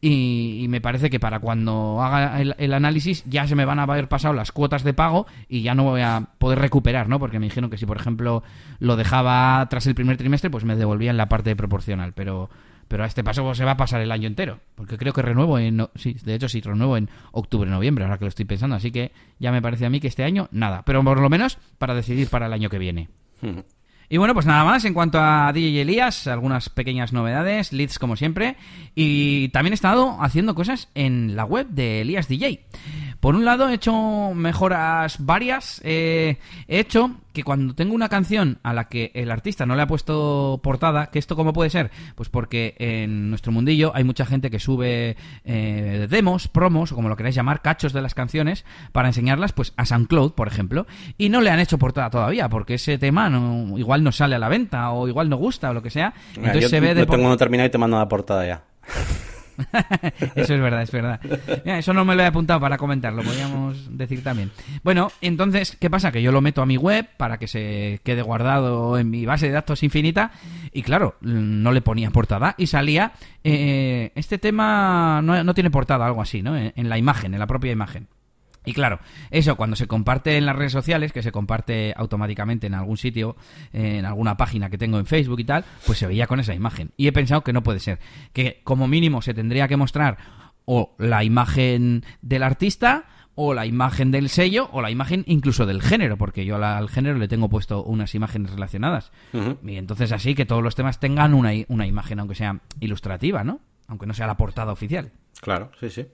Y, 0.00 0.60
y 0.62 0.68
me 0.68 0.80
parece 0.80 1.10
que 1.10 1.18
para 1.18 1.40
cuando 1.40 2.00
haga 2.00 2.40
el, 2.40 2.54
el 2.58 2.74
análisis 2.74 3.24
ya 3.26 3.48
se 3.48 3.56
me 3.56 3.64
van 3.64 3.80
a 3.80 3.82
haber 3.82 4.08
pasado 4.08 4.34
las 4.34 4.52
cuotas 4.52 4.84
de 4.84 4.94
pago 4.94 5.26
y 5.48 5.62
ya 5.62 5.74
no 5.74 5.82
voy 5.82 6.02
a 6.02 6.28
poder 6.38 6.60
recuperar, 6.60 7.08
¿no? 7.08 7.18
Porque 7.18 7.40
me 7.40 7.46
dijeron 7.46 7.70
que 7.70 7.76
si, 7.76 7.86
por 7.86 7.96
ejemplo, 7.96 8.44
lo 8.78 8.94
dejaba 8.94 9.66
tras 9.68 9.88
el 9.88 9.96
primer 9.96 10.16
trimestre, 10.16 10.48
pues 10.48 10.64
me 10.64 10.76
devolvían 10.76 11.16
la 11.16 11.28
parte 11.28 11.56
proporcional, 11.56 12.12
pero 12.12 12.50
pero 12.92 13.04
a 13.04 13.06
este 13.06 13.24
paso 13.24 13.54
se 13.54 13.64
va 13.64 13.70
a 13.70 13.76
pasar 13.78 14.02
el 14.02 14.12
año 14.12 14.26
entero, 14.26 14.60
porque 14.74 14.98
creo 14.98 15.14
que 15.14 15.22
renuevo 15.22 15.58
en 15.58 15.88
sí, 15.94 16.14
de 16.22 16.34
hecho 16.34 16.46
sí 16.46 16.60
renuevo 16.60 16.98
en 16.98 17.08
octubre 17.30 17.70
noviembre, 17.70 18.04
ahora 18.04 18.18
que 18.18 18.26
lo 18.26 18.28
estoy 18.28 18.44
pensando, 18.44 18.76
así 18.76 18.92
que 18.92 19.12
ya 19.38 19.50
me 19.50 19.62
parece 19.62 19.86
a 19.86 19.88
mí 19.88 19.98
que 19.98 20.08
este 20.08 20.24
año 20.24 20.50
nada, 20.52 20.82
pero 20.84 21.02
por 21.02 21.18
lo 21.18 21.30
menos 21.30 21.56
para 21.78 21.94
decidir 21.94 22.28
para 22.28 22.48
el 22.48 22.52
año 22.52 22.68
que 22.68 22.78
viene. 22.78 23.08
Y 24.08 24.18
bueno, 24.18 24.34
pues 24.34 24.44
nada 24.44 24.62
más 24.62 24.84
en 24.84 24.92
cuanto 24.92 25.18
a 25.18 25.50
DJ 25.54 25.80
Elías, 25.80 26.26
algunas 26.26 26.68
pequeñas 26.68 27.14
novedades, 27.14 27.72
leads 27.72 27.98
como 27.98 28.14
siempre, 28.14 28.56
y 28.94 29.48
también 29.48 29.72
he 29.72 29.74
estado 29.74 30.18
haciendo 30.20 30.54
cosas 30.54 30.90
en 30.94 31.34
la 31.34 31.46
web 31.46 31.68
de 31.68 32.02
Elías 32.02 32.28
DJ. 32.28 32.62
Por 33.22 33.36
un 33.36 33.44
lado 33.44 33.68
he 33.68 33.74
hecho 33.74 34.34
mejoras 34.34 35.24
varias, 35.24 35.80
eh, 35.84 36.38
he 36.66 36.80
hecho 36.80 37.12
que 37.32 37.44
cuando 37.44 37.72
tengo 37.72 37.94
una 37.94 38.08
canción 38.08 38.58
a 38.64 38.74
la 38.74 38.88
que 38.88 39.12
el 39.14 39.30
artista 39.30 39.64
no 39.64 39.76
le 39.76 39.82
ha 39.82 39.86
puesto 39.86 40.58
portada, 40.60 41.06
que 41.06 41.20
esto 41.20 41.36
cómo 41.36 41.52
puede 41.52 41.70
ser, 41.70 41.92
pues 42.16 42.28
porque 42.28 42.74
en 42.78 43.30
nuestro 43.30 43.52
mundillo 43.52 43.92
hay 43.94 44.02
mucha 44.02 44.26
gente 44.26 44.50
que 44.50 44.58
sube 44.58 45.16
eh, 45.44 46.08
demos, 46.10 46.48
promos, 46.48 46.90
o 46.90 46.96
como 46.96 47.08
lo 47.08 47.14
queráis 47.14 47.36
llamar, 47.36 47.62
cachos 47.62 47.92
de 47.92 48.02
las 48.02 48.14
canciones, 48.14 48.64
para 48.90 49.06
enseñarlas 49.06 49.52
pues 49.52 49.72
a 49.76 49.86
SoundCloud, 49.86 50.32
por 50.32 50.48
ejemplo, 50.48 50.88
y 51.16 51.28
no 51.28 51.40
le 51.42 51.50
han 51.50 51.60
hecho 51.60 51.78
portada 51.78 52.10
todavía, 52.10 52.48
porque 52.48 52.74
ese 52.74 52.98
tema 52.98 53.30
no, 53.30 53.78
igual 53.78 54.02
no 54.02 54.10
sale 54.10 54.34
a 54.34 54.40
la 54.40 54.48
venta, 54.48 54.90
o 54.90 55.06
igual 55.06 55.28
no 55.28 55.36
gusta, 55.36 55.70
o 55.70 55.74
lo 55.74 55.82
que 55.84 55.90
sea, 55.90 56.12
Mira, 56.30 56.48
entonces 56.48 56.62
yo 56.62 56.68
se 56.70 56.80
ve 56.80 56.92
de 56.92 57.06
tengo 57.06 57.24
uno 57.24 57.36
terminado 57.36 57.68
y 57.68 57.70
te 57.70 57.78
mando 57.78 58.00
la 58.00 58.08
portada 58.08 58.44
ya. 58.44 58.64
eso 60.34 60.54
es 60.54 60.60
verdad, 60.60 60.82
es 60.82 60.90
verdad. 60.90 61.20
eso 61.64 61.92
no 61.92 62.04
me 62.04 62.14
lo 62.14 62.22
he 62.22 62.26
apuntado 62.26 62.60
para 62.60 62.78
comentarlo, 62.78 63.22
podríamos 63.22 63.96
decir 63.96 64.22
también. 64.22 64.50
Bueno, 64.82 65.10
entonces, 65.20 65.76
¿qué 65.80 65.90
pasa? 65.90 66.12
Que 66.12 66.22
yo 66.22 66.32
lo 66.32 66.40
meto 66.40 66.62
a 66.62 66.66
mi 66.66 66.76
web 66.76 67.08
para 67.16 67.38
que 67.38 67.46
se 67.46 68.00
quede 68.04 68.22
guardado 68.22 68.98
en 68.98 69.10
mi 69.10 69.24
base 69.26 69.46
de 69.46 69.52
datos 69.52 69.82
infinita 69.82 70.32
y 70.72 70.82
claro, 70.82 71.16
no 71.20 71.72
le 71.72 71.80
ponía 71.80 72.10
portada 72.10 72.54
y 72.58 72.66
salía, 72.66 73.12
eh, 73.44 74.12
este 74.14 74.38
tema 74.38 75.20
no, 75.22 75.54
tiene 75.54 75.70
portada, 75.70 76.06
algo 76.06 76.22
así, 76.22 76.42
¿no? 76.42 76.56
en 76.56 76.88
la 76.88 76.98
imagen, 76.98 77.34
en 77.34 77.40
la 77.40 77.46
propia 77.46 77.72
imagen. 77.72 78.08
Y 78.64 78.72
claro, 78.72 79.00
eso 79.30 79.56
cuando 79.56 79.76
se 79.76 79.86
comparte 79.86 80.36
en 80.36 80.46
las 80.46 80.56
redes 80.56 80.72
sociales, 80.72 81.12
que 81.12 81.22
se 81.22 81.32
comparte 81.32 81.92
automáticamente 81.96 82.66
en 82.66 82.74
algún 82.74 82.96
sitio, 82.96 83.36
en 83.72 84.04
alguna 84.04 84.36
página 84.36 84.70
que 84.70 84.78
tengo 84.78 84.98
en 84.98 85.06
Facebook 85.06 85.40
y 85.40 85.44
tal, 85.44 85.64
pues 85.86 85.98
se 85.98 86.06
veía 86.06 86.26
con 86.26 86.40
esa 86.40 86.54
imagen. 86.54 86.92
Y 86.96 87.08
he 87.08 87.12
pensado 87.12 87.42
que 87.42 87.52
no 87.52 87.62
puede 87.62 87.80
ser. 87.80 87.98
Que 88.32 88.60
como 88.64 88.86
mínimo 88.86 89.22
se 89.22 89.34
tendría 89.34 89.68
que 89.68 89.76
mostrar 89.76 90.18
o 90.64 90.94
la 90.98 91.24
imagen 91.24 92.04
del 92.20 92.44
artista, 92.44 93.06
o 93.34 93.54
la 93.54 93.66
imagen 93.66 94.10
del 94.10 94.28
sello, 94.28 94.68
o 94.72 94.82
la 94.82 94.90
imagen 94.90 95.24
incluso 95.26 95.66
del 95.66 95.82
género, 95.82 96.16
porque 96.16 96.44
yo 96.44 96.62
al 96.62 96.88
género 96.88 97.18
le 97.18 97.28
tengo 97.28 97.48
puesto 97.48 97.82
unas 97.82 98.14
imágenes 98.14 98.52
relacionadas. 98.52 99.10
Y 99.32 99.76
entonces 99.76 100.12
así 100.12 100.34
que 100.34 100.46
todos 100.46 100.62
los 100.62 100.74
temas 100.74 101.00
tengan 101.00 101.34
una, 101.34 101.50
una 101.68 101.86
imagen, 101.86 102.20
aunque 102.20 102.34
sea 102.34 102.60
ilustrativa, 102.80 103.42
¿no? 103.42 103.60
Aunque 103.88 104.06
no 104.06 104.14
sea 104.14 104.26
la 104.26 104.36
portada 104.36 104.72
oficial. 104.72 105.12
Claro, 105.40 105.72
sí, 105.80 105.90
sí. 105.90 106.06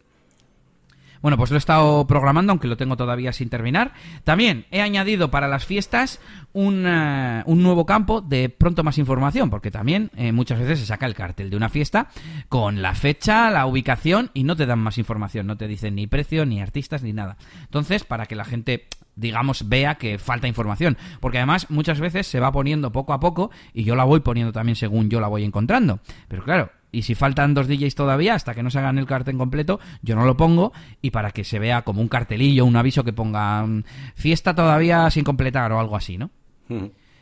Bueno, 1.22 1.36
pues 1.36 1.50
lo 1.50 1.56
he 1.56 1.58
estado 1.58 2.06
programando, 2.06 2.52
aunque 2.52 2.68
lo 2.68 2.76
tengo 2.76 2.96
todavía 2.96 3.32
sin 3.32 3.48
terminar. 3.48 3.92
También 4.24 4.66
he 4.70 4.80
añadido 4.80 5.30
para 5.30 5.48
las 5.48 5.66
fiestas 5.66 6.20
un, 6.52 6.84
eh, 6.86 7.42
un 7.46 7.62
nuevo 7.62 7.86
campo 7.86 8.20
de 8.20 8.48
pronto 8.48 8.84
más 8.84 8.98
información, 8.98 9.50
porque 9.50 9.70
también 9.70 10.10
eh, 10.16 10.32
muchas 10.32 10.58
veces 10.58 10.80
se 10.80 10.86
saca 10.86 11.06
el 11.06 11.14
cartel 11.14 11.50
de 11.50 11.56
una 11.56 11.68
fiesta 11.68 12.08
con 12.48 12.82
la 12.82 12.94
fecha, 12.94 13.50
la 13.50 13.66
ubicación 13.66 14.30
y 14.34 14.44
no 14.44 14.56
te 14.56 14.66
dan 14.66 14.78
más 14.78 14.98
información, 14.98 15.46
no 15.46 15.56
te 15.56 15.68
dicen 15.68 15.94
ni 15.94 16.06
precio, 16.06 16.46
ni 16.46 16.60
artistas, 16.60 17.02
ni 17.02 17.12
nada. 17.12 17.36
Entonces, 17.62 18.04
para 18.04 18.26
que 18.26 18.36
la 18.36 18.44
gente 18.44 18.86
digamos, 19.18 19.68
vea 19.68 19.96
que 19.96 20.18
falta 20.18 20.48
información. 20.48 20.96
Porque 21.20 21.38
además 21.38 21.66
muchas 21.70 22.00
veces 22.00 22.26
se 22.26 22.40
va 22.40 22.52
poniendo 22.52 22.92
poco 22.92 23.12
a 23.12 23.20
poco 23.20 23.50
y 23.74 23.84
yo 23.84 23.96
la 23.96 24.04
voy 24.04 24.20
poniendo 24.20 24.52
también 24.52 24.76
según 24.76 25.10
yo 25.10 25.20
la 25.20 25.28
voy 25.28 25.44
encontrando. 25.44 26.00
Pero 26.28 26.44
claro, 26.44 26.70
y 26.90 27.02
si 27.02 27.14
faltan 27.14 27.54
dos 27.54 27.68
DJs 27.68 27.94
todavía, 27.94 28.34
hasta 28.34 28.54
que 28.54 28.62
no 28.62 28.70
se 28.70 28.78
hagan 28.78 28.98
el 28.98 29.06
cartel 29.06 29.36
completo, 29.36 29.78
yo 30.02 30.16
no 30.16 30.24
lo 30.24 30.36
pongo. 30.36 30.72
Y 31.02 31.10
para 31.10 31.30
que 31.30 31.44
se 31.44 31.58
vea 31.58 31.82
como 31.82 32.00
un 32.00 32.08
cartelillo, 32.08 32.64
un 32.64 32.76
aviso 32.76 33.04
que 33.04 33.12
ponga 33.12 33.64
mm, 33.66 33.84
fiesta 34.14 34.54
todavía 34.54 35.10
sin 35.10 35.24
completar 35.24 35.72
o 35.72 35.80
algo 35.80 35.96
así, 35.96 36.18
¿no? 36.18 36.30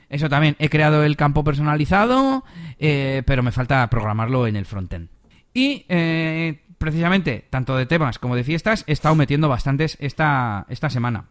Eso 0.09 0.29
también. 0.29 0.57
He 0.59 0.69
creado 0.69 1.03
el 1.03 1.17
campo 1.17 1.45
personalizado, 1.45 2.45
eh, 2.79 3.23
pero 3.27 3.43
me 3.43 3.53
falta 3.53 3.89
programarlo 3.91 4.47
en 4.47 4.57
el 4.57 4.67
frontend. 4.67 5.09
Y 5.53 5.85
eh, 5.89 6.62
precisamente, 6.79 7.47
tanto 7.51 7.77
de 7.77 7.87
temas 7.87 8.19
como 8.19 8.37
de 8.37 8.45
fiestas, 8.45 8.85
he 8.87 8.93
estado 8.93 9.14
metiendo 9.14 9.49
bastantes 9.49 9.97
esta, 10.01 10.67
esta 10.69 10.91
semana 10.91 11.27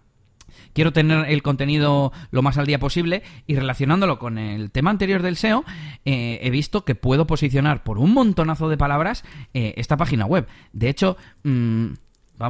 quiero 0.76 0.94
tener 0.94 1.30
el 1.30 1.42
contenido 1.42 2.12
lo 2.30 2.42
más 2.44 2.60
al 2.60 2.68
día 2.68 2.78
posible 2.78 3.24
y 3.48 3.56
relacionándolo 3.56 4.20
con 4.20 4.38
el 4.38 4.70
tema 4.70 4.92
anterior 4.92 5.24
del 5.24 5.38
SEO, 5.38 5.64
eh, 6.04 6.40
he 6.44 6.50
visto 6.52 6.84
que 6.84 6.94
puedo 6.94 7.26
posicionar 7.26 7.84
por 7.84 7.98
un 7.98 8.14
montonazo 8.14 8.70
de 8.70 8.78
palabras 8.78 9.24
eh, 9.54 9.74
esta 9.78 9.98
página 9.98 10.26
web. 10.26 10.48
De 10.74 10.90
hecho, 10.90 11.18
mm, 11.44 11.88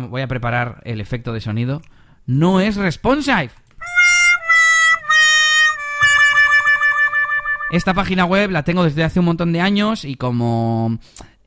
voy 0.09 0.21
a 0.21 0.28
preparar 0.28 0.82
el 0.84 0.99
efecto 0.99 1.32
de 1.32 1.39
sonido. 1.39 1.82
No 2.26 2.59
es 2.59 2.76
responsive. 2.76 3.51
Esta 7.71 7.93
página 7.93 8.26
web 8.26 8.51
la 8.51 8.63
tengo 8.63 8.84
desde 8.84 9.03
hace 9.03 9.19
un 9.19 9.26
montón 9.26 9.53
de 9.53 9.61
años 9.61 10.03
y 10.03 10.15
como 10.15 10.97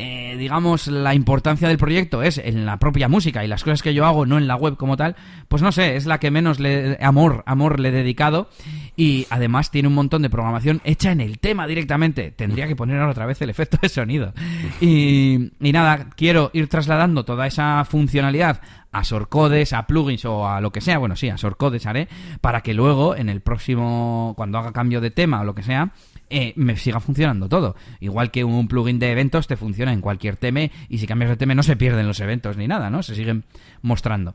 eh, 0.00 0.36
digamos, 0.38 0.86
la 0.86 1.12
importancia 1.14 1.66
del 1.66 1.76
proyecto 1.76 2.22
es 2.22 2.38
en 2.38 2.64
la 2.64 2.78
propia 2.78 3.08
música 3.08 3.44
y 3.44 3.48
las 3.48 3.64
cosas 3.64 3.82
que 3.82 3.94
yo 3.94 4.06
hago, 4.06 4.26
no 4.26 4.38
en 4.38 4.46
la 4.46 4.54
web 4.54 4.76
como 4.76 4.96
tal, 4.96 5.16
pues 5.48 5.60
no 5.60 5.72
sé, 5.72 5.96
es 5.96 6.06
la 6.06 6.20
que 6.20 6.30
menos 6.30 6.60
le, 6.60 6.96
amor, 7.00 7.42
amor 7.46 7.80
le 7.80 7.88
he 7.88 7.92
dedicado 7.92 8.48
y 8.96 9.26
además 9.28 9.72
tiene 9.72 9.88
un 9.88 9.94
montón 9.94 10.22
de 10.22 10.30
programación 10.30 10.80
hecha 10.84 11.10
en 11.10 11.20
el 11.20 11.40
tema 11.40 11.66
directamente. 11.66 12.30
Tendría 12.30 12.68
que 12.68 12.76
poner 12.76 12.98
ahora 12.98 13.10
otra 13.10 13.26
vez 13.26 13.42
el 13.42 13.50
efecto 13.50 13.76
de 13.82 13.88
sonido. 13.88 14.32
Y, 14.80 15.50
y 15.60 15.72
nada, 15.72 16.10
quiero 16.16 16.50
ir 16.52 16.68
trasladando 16.68 17.24
toda 17.24 17.48
esa 17.48 17.84
funcionalidad 17.84 18.60
a 18.92 19.04
Sorcodes, 19.04 19.72
a 19.72 19.86
plugins 19.86 20.24
o 20.24 20.48
a 20.48 20.60
lo 20.60 20.70
que 20.70 20.80
sea, 20.80 20.98
bueno, 20.98 21.16
sí, 21.16 21.28
a 21.28 21.36
Sorcodes 21.36 21.86
haré, 21.86 22.08
para 22.40 22.62
que 22.62 22.74
luego 22.74 23.16
en 23.16 23.28
el 23.28 23.40
próximo, 23.40 24.34
cuando 24.36 24.58
haga 24.58 24.72
cambio 24.72 25.00
de 25.00 25.10
tema 25.10 25.40
o 25.40 25.44
lo 25.44 25.54
que 25.54 25.62
sea, 25.62 25.92
eh, 26.30 26.52
me 26.56 26.76
siga 26.76 27.00
funcionando 27.00 27.48
todo. 27.48 27.76
Igual 28.00 28.30
que 28.30 28.44
un 28.44 28.68
plugin 28.68 28.98
de 28.98 29.10
eventos 29.12 29.46
te 29.46 29.56
funciona 29.56 29.92
en 29.92 30.00
cualquier 30.00 30.36
tema 30.36 30.60
y 30.88 30.98
si 30.98 31.06
cambias 31.06 31.30
de 31.30 31.36
tema 31.36 31.54
no 31.54 31.62
se 31.62 31.76
pierden 31.76 32.06
los 32.06 32.20
eventos 32.20 32.56
ni 32.56 32.66
nada, 32.66 32.90
¿no? 32.90 33.02
Se 33.02 33.14
siguen 33.14 33.44
mostrando. 33.82 34.34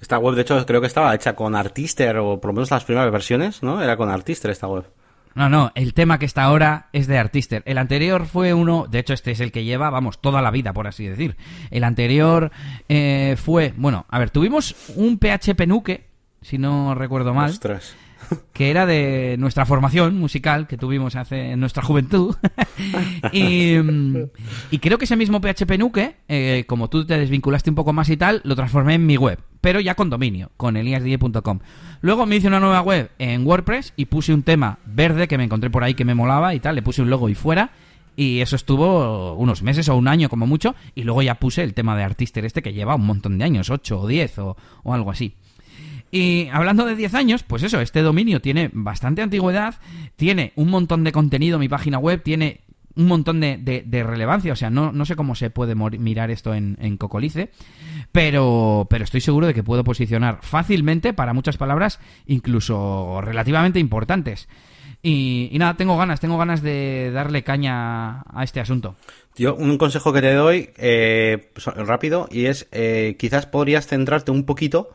Esta 0.00 0.18
web, 0.18 0.34
de 0.34 0.42
hecho, 0.42 0.66
creo 0.66 0.80
que 0.80 0.86
estaba 0.88 1.14
hecha 1.14 1.34
con 1.34 1.54
Artister, 1.54 2.16
o 2.18 2.40
por 2.40 2.50
lo 2.50 2.54
menos 2.54 2.70
las 2.70 2.84
primeras 2.84 3.12
versiones, 3.12 3.62
¿no? 3.62 3.82
Era 3.82 3.96
con 3.96 4.10
Artister 4.10 4.50
esta 4.50 4.66
web. 4.66 4.84
No, 5.34 5.48
no, 5.48 5.70
el 5.74 5.92
tema 5.92 6.18
que 6.18 6.24
está 6.24 6.44
ahora 6.44 6.88
es 6.92 7.06
de 7.06 7.18
Artister. 7.18 7.62
El 7.66 7.78
anterior 7.78 8.26
fue 8.26 8.54
uno, 8.54 8.86
de 8.90 8.98
hecho 8.98 9.12
este 9.12 9.32
es 9.32 9.40
el 9.40 9.52
que 9.52 9.64
lleva, 9.64 9.90
vamos, 9.90 10.20
toda 10.20 10.40
la 10.40 10.50
vida, 10.50 10.72
por 10.72 10.86
así 10.86 11.06
decir. 11.06 11.36
El 11.70 11.84
anterior 11.84 12.50
eh, 12.88 13.36
fue, 13.38 13.74
bueno, 13.76 14.06
a 14.08 14.18
ver, 14.18 14.30
tuvimos 14.30 14.74
un 14.96 15.18
PHP 15.18 15.66
Nuke, 15.66 16.06
si 16.40 16.56
no 16.58 16.94
recuerdo 16.94 17.34
mal. 17.34 17.50
Ostras 17.50 17.94
que 18.52 18.70
era 18.70 18.86
de 18.86 19.36
nuestra 19.38 19.66
formación 19.66 20.18
musical 20.18 20.66
que 20.66 20.76
tuvimos 20.76 21.16
hace 21.16 21.52
en 21.52 21.60
nuestra 21.60 21.82
juventud. 21.82 22.34
y, 23.32 23.76
creo 24.78 24.98
que 24.98 25.04
ese 25.04 25.16
mismo 25.16 25.40
PHP 25.40 25.78
Nuke, 25.78 26.16
eh, 26.28 26.64
como 26.66 26.88
tú 26.88 27.04
te 27.04 27.18
desvinculaste 27.18 27.70
un 27.70 27.76
poco 27.76 27.92
más 27.92 28.08
y 28.08 28.16
tal, 28.16 28.40
lo 28.44 28.56
transformé 28.56 28.94
en 28.94 29.06
mi 29.06 29.16
web, 29.16 29.38
pero 29.60 29.80
ya 29.80 29.94
con 29.94 30.10
dominio, 30.10 30.50
con 30.56 30.76
eliasdj.com. 30.76 31.60
Luego 32.00 32.26
me 32.26 32.36
hice 32.36 32.48
una 32.48 32.60
nueva 32.60 32.80
web 32.82 33.10
en 33.18 33.46
WordPress 33.46 33.92
y 33.96 34.06
puse 34.06 34.32
un 34.32 34.42
tema 34.42 34.78
verde 34.86 35.28
que 35.28 35.38
me 35.38 35.44
encontré 35.44 35.70
por 35.70 35.84
ahí 35.84 35.94
que 35.94 36.04
me 36.04 36.14
molaba 36.14 36.54
y 36.54 36.60
tal, 36.60 36.74
le 36.74 36.82
puse 36.82 37.02
un 37.02 37.10
logo 37.10 37.28
y 37.28 37.34
fuera. 37.34 37.70
Y 38.18 38.40
eso 38.40 38.56
estuvo 38.56 39.34
unos 39.34 39.62
meses 39.62 39.90
o 39.90 39.96
un 39.96 40.08
año 40.08 40.30
como 40.30 40.46
mucho. 40.46 40.74
Y 40.94 41.02
luego 41.02 41.20
ya 41.20 41.34
puse 41.34 41.62
el 41.62 41.74
tema 41.74 41.94
de 41.94 42.02
Artister 42.02 42.46
este 42.46 42.62
que 42.62 42.72
lleva 42.72 42.94
un 42.94 43.04
montón 43.04 43.36
de 43.36 43.44
años, 43.44 43.68
8 43.68 44.00
o 44.00 44.06
10 44.06 44.38
o, 44.38 44.56
o 44.84 44.94
algo 44.94 45.10
así. 45.10 45.34
Y 46.10 46.48
hablando 46.52 46.84
de 46.84 46.96
10 46.96 47.14
años, 47.14 47.42
pues 47.42 47.62
eso, 47.62 47.80
este 47.80 48.02
dominio 48.02 48.40
tiene 48.40 48.70
bastante 48.72 49.22
antigüedad, 49.22 49.74
tiene 50.16 50.52
un 50.56 50.70
montón 50.70 51.04
de 51.04 51.12
contenido, 51.12 51.58
mi 51.58 51.68
página 51.68 51.98
web 51.98 52.22
tiene 52.22 52.60
un 52.96 53.06
montón 53.08 53.40
de, 53.40 54.04
relevancia, 54.06 54.52
o 54.52 54.56
sea, 54.56 54.70
no, 54.70 54.90
no, 54.90 55.04
sé 55.04 55.16
cómo 55.16 55.34
se 55.34 55.50
puede 55.50 55.74
mirar 55.74 56.30
esto 56.30 56.54
en, 56.54 56.96
Cocolice, 56.96 57.50
pero, 58.10 58.86
pero 58.88 59.04
estoy 59.04 59.20
seguro 59.20 59.46
de 59.46 59.54
que 59.54 59.62
puedo 59.62 59.84
posicionar 59.84 60.38
fácilmente 60.40 61.12
para 61.12 61.34
muchas 61.34 61.58
palabras, 61.58 62.00
incluso 62.26 63.20
relativamente 63.20 63.78
importantes. 63.78 64.48
Y, 65.02 65.50
nada, 65.52 65.74
tengo 65.76 65.96
ganas, 65.96 66.20
tengo 66.20 66.38
ganas 66.38 66.62
de 66.62 67.10
darle 67.12 67.44
caña 67.44 68.22
a 68.22 68.42
este 68.42 68.60
asunto. 68.60 68.96
Yo, 69.36 69.54
un 69.54 69.76
consejo 69.76 70.12
que 70.12 70.22
te 70.22 70.32
doy 70.32 70.70
eh, 70.78 71.52
rápido 71.76 72.28
y 72.30 72.46
es, 72.46 72.66
eh, 72.72 73.16
quizás 73.18 73.46
podrías 73.46 73.86
centrarte 73.86 74.30
un 74.30 74.44
poquito 74.44 74.90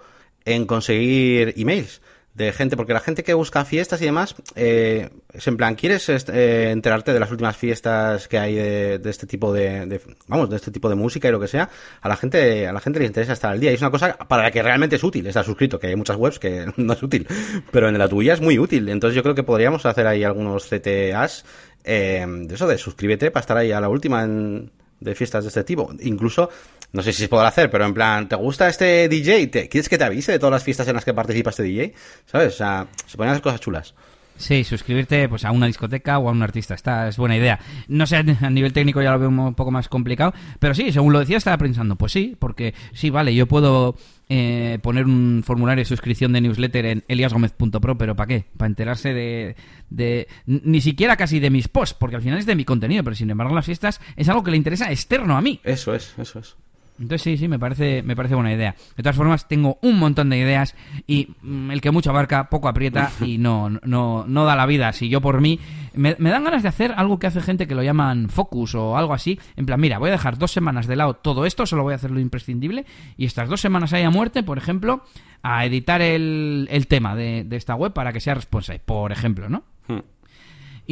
en 0.45 0.65
conseguir 0.65 1.53
emails 1.57 2.01
de 2.33 2.53
gente, 2.53 2.77
porque 2.77 2.93
la 2.93 3.01
gente 3.01 3.23
que 3.23 3.33
busca 3.33 3.65
fiestas 3.65 4.01
y 4.01 4.05
demás, 4.05 4.35
eh, 4.55 5.09
es 5.33 5.47
en 5.47 5.57
plan, 5.57 5.75
¿quieres 5.75 6.07
eh, 6.09 6.71
enterarte 6.71 7.11
de 7.11 7.19
las 7.19 7.29
últimas 7.29 7.57
fiestas 7.57 8.29
que 8.29 8.37
hay 8.37 8.55
de, 8.55 9.01
este 9.09 9.27
tipo 9.27 9.51
de, 9.51 9.99
vamos, 10.27 10.49
de 10.49 10.55
este 10.55 10.71
tipo 10.71 10.87
de 10.87 10.95
música 10.95 11.27
y 11.27 11.31
lo 11.31 11.41
que 11.41 11.49
sea? 11.49 11.69
A 12.01 12.07
la 12.07 12.15
gente, 12.15 12.67
a 12.67 12.73
la 12.73 12.79
gente 12.79 12.99
le 12.99 13.05
interesa 13.05 13.33
estar 13.33 13.51
al 13.51 13.59
día 13.59 13.71
y 13.71 13.73
es 13.73 13.81
una 13.81 13.91
cosa 13.91 14.17
para 14.17 14.43
la 14.43 14.51
que 14.51 14.63
realmente 14.63 14.95
es 14.95 15.03
útil 15.03 15.27
estar 15.27 15.43
suscrito, 15.43 15.77
que 15.77 15.87
hay 15.87 15.95
muchas 15.97 16.15
webs 16.15 16.39
que 16.39 16.71
no 16.77 16.93
es 16.93 17.03
útil, 17.03 17.27
pero 17.69 17.89
en 17.89 17.97
la 17.97 18.07
tuya 18.07 18.33
es 18.33 18.41
muy 18.41 18.57
útil. 18.57 18.87
Entonces 18.87 19.15
yo 19.15 19.23
creo 19.23 19.35
que 19.35 19.43
podríamos 19.43 19.85
hacer 19.85 20.07
ahí 20.07 20.23
algunos 20.23 20.67
CTAs 20.67 21.43
eh, 21.83 22.25
de 22.27 22.55
eso, 22.55 22.67
de 22.67 22.77
suscríbete 22.77 23.31
para 23.31 23.41
estar 23.41 23.57
ahí 23.57 23.73
a 23.73 23.81
la 23.81 23.89
última 23.89 24.23
en, 24.23 24.71
de 25.01 25.15
fiestas 25.15 25.43
de 25.43 25.49
este 25.49 25.65
tipo. 25.65 25.91
Incluso 25.99 26.49
no 26.93 27.01
sé 27.01 27.11
si 27.11 27.23
se 27.23 27.27
podrá 27.27 27.49
hacer, 27.49 27.69
pero 27.69 27.85
en 27.85 27.93
plan, 27.93 28.29
¿te 28.29 28.35
gusta 28.35 28.69
este 28.69 29.09
DJ? 29.09 29.47
¿Te, 29.47 29.67
¿Quieres 29.67 29.89
que 29.89 29.97
te 29.97 30.03
avise 30.05 30.31
de 30.31 30.39
todas 30.39 30.53
las 30.53 30.63
fiestas 30.63 30.87
en 30.87 30.95
las 30.95 31.03
que 31.03 31.13
participa 31.13 31.49
este 31.49 31.63
DJ? 31.63 31.93
¿Sabes? 32.25 32.53
O 32.53 32.57
sea, 32.57 32.87
se 33.05 33.17
pueden 33.17 33.31
hacer 33.31 33.43
cosas 33.43 33.59
chulas. 33.59 33.93
Sí, 34.37 34.63
suscribirte 34.63 35.29
pues 35.29 35.45
a 35.45 35.51
una 35.51 35.67
discoteca 35.67 36.17
o 36.17 36.27
a 36.27 36.31
un 36.31 36.41
artista, 36.41 36.73
esta 36.73 37.07
es 37.07 37.17
buena 37.17 37.37
idea. 37.37 37.59
No 37.87 38.07
sé, 38.07 38.15
a 38.17 38.49
nivel 38.49 38.73
técnico 38.73 39.01
ya 39.01 39.11
lo 39.11 39.19
veo 39.19 39.29
un 39.29 39.53
poco 39.53 39.69
más 39.69 39.87
complicado, 39.87 40.33
pero 40.59 40.73
sí, 40.73 40.91
según 40.91 41.13
lo 41.13 41.19
decía 41.19 41.37
estaba 41.37 41.57
pensando, 41.57 41.95
pues 41.95 42.11
sí, 42.11 42.35
porque 42.39 42.73
sí, 42.93 43.11
vale, 43.11 43.35
yo 43.35 43.45
puedo 43.45 43.95
eh, 44.33 44.79
poner 44.81 45.07
un 45.07 45.43
formulario 45.45 45.81
de 45.81 45.85
suscripción 45.85 46.31
de 46.31 46.39
newsletter 46.39 46.85
en 46.85 47.03
eliasgomez.pro, 47.09 47.97
pero 47.97 48.15
¿para 48.15 48.27
qué? 48.27 48.45
Para 48.55 48.67
enterarse 48.67 49.13
de, 49.13 49.57
de, 49.89 50.29
ni 50.45 50.79
siquiera 50.79 51.17
casi 51.17 51.41
de 51.41 51.49
mis 51.49 51.67
posts, 51.67 51.97
porque 51.99 52.15
al 52.15 52.21
final 52.21 52.39
es 52.39 52.45
de 52.45 52.55
mi 52.55 52.63
contenido, 52.63 53.03
pero 53.03 53.13
sin 53.13 53.29
embargo 53.29 53.53
las 53.53 53.65
fiestas 53.65 53.99
es 54.15 54.29
algo 54.29 54.41
que 54.41 54.51
le 54.51 54.57
interesa 54.57 54.89
externo 54.89 55.35
a 55.35 55.41
mí. 55.41 55.59
Eso 55.65 55.93
es, 55.93 56.15
eso 56.17 56.39
es. 56.39 56.55
Entonces 57.01 57.23
sí, 57.23 57.37
sí, 57.37 57.47
me 57.47 57.57
parece, 57.57 58.03
me 58.03 58.15
parece 58.15 58.35
buena 58.35 58.53
idea. 58.53 58.75
De 58.95 59.03
todas 59.03 59.15
formas, 59.15 59.47
tengo 59.47 59.79
un 59.81 59.97
montón 59.97 60.29
de 60.29 60.37
ideas 60.37 60.75
y 61.07 61.29
mm, 61.41 61.71
el 61.71 61.81
que 61.81 61.91
mucho 61.91 62.11
abarca, 62.11 62.49
poco 62.49 62.67
aprieta 62.67 63.11
y 63.21 63.37
no, 63.37 63.69
no, 63.69 64.25
no 64.27 64.45
da 64.45 64.55
la 64.55 64.65
vida. 64.65 64.93
Si 64.93 65.09
yo 65.09 65.19
por 65.19 65.41
mí, 65.41 65.59
me, 65.93 66.15
me 66.19 66.29
dan 66.29 66.43
ganas 66.43 66.61
de 66.61 66.69
hacer 66.69 66.93
algo 66.95 67.19
que 67.19 67.27
hace 67.27 67.41
gente 67.41 67.67
que 67.67 67.75
lo 67.75 67.83
llaman 67.83 68.29
focus 68.29 68.75
o 68.75 68.97
algo 68.97 69.13
así. 69.13 69.39
En 69.55 69.65
plan, 69.65 69.79
mira, 69.79 69.97
voy 69.97 70.09
a 70.09 70.13
dejar 70.13 70.37
dos 70.37 70.51
semanas 70.51 70.87
de 70.87 70.95
lado 70.95 71.15
todo 71.15 71.45
esto, 71.45 71.65
solo 71.65 71.83
voy 71.83 71.93
a 71.93 71.95
hacer 71.95 72.11
lo 72.11 72.19
imprescindible 72.19 72.85
y 73.17 73.25
estas 73.25 73.49
dos 73.49 73.61
semanas 73.61 73.93
ahí 73.93 74.03
a 74.03 74.09
muerte, 74.11 74.43
por 74.43 74.57
ejemplo, 74.57 75.03
a 75.41 75.65
editar 75.65 76.01
el, 76.01 76.67
el 76.69 76.87
tema 76.87 77.15
de, 77.15 77.43
de 77.43 77.55
esta 77.55 77.75
web 77.75 77.93
para 77.93 78.13
que 78.13 78.19
sea 78.19 78.35
responsable, 78.35 78.81
por 78.85 79.11
ejemplo, 79.11 79.49
¿no? 79.49 79.63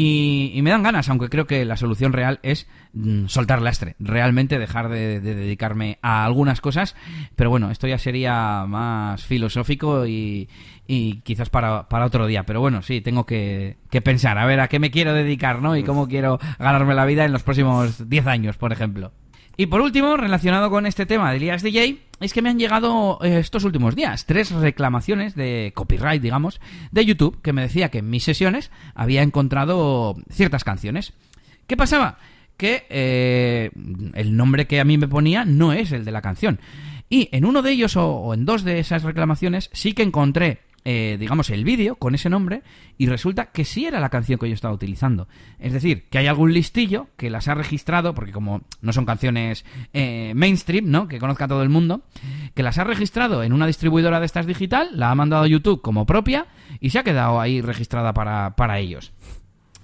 Y, 0.02 0.54
y 0.54 0.62
me 0.62 0.70
dan 0.70 0.82
ganas, 0.82 1.10
aunque 1.10 1.28
creo 1.28 1.45
que 1.45 1.66
la 1.66 1.76
solución 1.76 2.14
real 2.14 2.39
es 2.41 2.70
mm, 2.93 3.26
soltar 3.26 3.62
lastre, 3.62 3.97
realmente 4.00 4.58
dejar 4.58 4.88
de, 4.88 5.20
de 5.20 5.36
dedicarme 5.36 6.00
a 6.02 6.24
algunas 6.24 6.62
cosas, 6.62 6.95
pero 7.36 7.50
bueno, 7.50 7.70
esto 7.70 7.86
ya 7.86 7.97
sería 7.97 8.64
más 8.66 9.26
filosófico 9.26 10.08
y, 10.08 10.47
y 10.88 11.20
quizás 11.24 11.50
para, 11.50 11.89
para 11.89 12.06
otro 12.06 12.28
día, 12.28 12.45
pero 12.45 12.62
bueno, 12.62 12.82
sí, 12.82 13.02
tengo 13.02 13.26
que, 13.26 13.76
que 13.89 14.00
pensar, 14.00 14.38
a 14.38 14.45
ver 14.45 14.62
a 14.62 14.70
qué 14.70 14.80
me 14.80 14.89
quiero 14.89 15.14
dedicar, 15.14 15.62
¿no? 15.62 15.76
Y 15.76 15.84
cómo 15.84 16.08
quiero 16.08 16.39
ganarme 16.60 16.95
la 16.95 17.04
vida 17.04 17.26
en 17.26 17.34
los 17.34 17.43
próximos 17.43 18.08
10 18.08 18.26
años, 18.28 18.56
por 18.56 18.72
ejemplo. 18.72 19.12
Y 19.60 19.66
por 19.66 19.82
último, 19.82 20.16
relacionado 20.16 20.70
con 20.70 20.86
este 20.86 21.05
tema 21.05 21.32
de 21.32 21.36
Elías 21.36 21.66
es 22.22 22.32
que 22.32 22.41
me 22.41 22.47
han 22.47 22.60
llegado 22.60 23.20
eh, 23.22 23.39
estos 23.39 23.66
últimos 23.66 23.93
días 23.93 24.26
tres 24.26 24.51
reclamaciones 24.51 25.36
de 25.36 25.74
copyright, 25.76 26.22
digamos, 26.22 26.62
de 26.91 27.05
YouTube, 27.05 27.41
que 27.41 27.51
me 27.51 27.64
decía 27.64 27.89
que 27.89 27.97
en 27.97 28.10
mis 28.10 28.24
sesiones 28.24 28.72
había 28.95 29.22
encontrado 29.22 30.16
ciertas 30.32 30.64
canciones. 30.64 31.12
¿Qué 31.68 31.76
pasaba? 31.76 32.20
Que 32.55 32.86
eh, 32.89 33.72
el 34.14 34.38
nombre 34.38 34.66
que 34.66 34.80
a 34.80 34.86
mí 34.86 34.97
me 34.97 35.10
ponía 35.10 35.43
no 35.43 35.74
es 35.74 35.91
el 35.91 36.05
de 36.05 36.14
la 36.14 36.22
canción. 36.22 36.62
Y 37.10 37.28
en 37.34 37.43
uno 37.43 37.62
de 37.62 37.72
ellos, 37.72 37.97
o 37.97 38.34
en 38.34 38.45
dos 38.45 38.64
de 38.64 38.80
esas 38.80 39.03
reclamaciones, 39.03 39.70
sí 39.74 39.91
que 39.91 40.03
encontré 40.03 40.60
eh, 40.86 41.18
digamos, 41.20 41.50
el 41.50 41.64
vídeo 41.64 41.96
con 41.96 42.16
ese 42.16 42.30
nombre 42.30 42.64
y 42.98 43.08
resulta 43.08 43.48
que 43.48 43.66
sí 43.66 43.86
era 43.86 44.00
la 44.00 44.10
canción 44.10 44.40
que 44.40 44.48
yo 44.48 44.54
estaba 44.54 44.74
utilizando. 44.74 45.28
Es 45.60 45.74
decir, 45.74 46.08
que 46.10 46.18
hay 46.18 46.28
algún 46.28 46.54
listillo 46.54 47.08
que 47.18 47.30
las 47.30 47.48
ha 47.48 47.56
registrado, 47.56 48.14
porque 48.14 48.32
como 48.32 48.62
no 48.82 48.94
son 48.94 49.06
canciones 49.06 49.66
eh, 49.94 50.34
mainstream, 50.36 50.90
¿no? 50.90 51.08
Que 51.08 51.20
conozca 51.20 51.48
todo 51.48 51.64
el 51.64 51.70
mundo, 51.70 52.04
que 52.54 52.64
las 52.64 52.78
ha 52.78 52.84
registrado 52.84 53.44
en 53.44 53.54
una 53.54 53.68
distribuidora 53.68 54.20
de 54.20 54.26
estas 54.26 54.46
digital, 54.46 54.90
la 54.94 55.12
ha 55.12 55.16
mandado 55.16 55.44
a 55.44 55.48
YouTube 55.48 55.82
como 55.82 56.06
propia 56.06 56.48
y 56.80 56.90
se 56.92 57.00
ha 57.00 57.04
quedado 57.04 57.40
ahí 57.40 57.62
registrada 57.62 58.14
para, 58.14 58.56
para 58.56 58.80
ellos. 58.80 59.14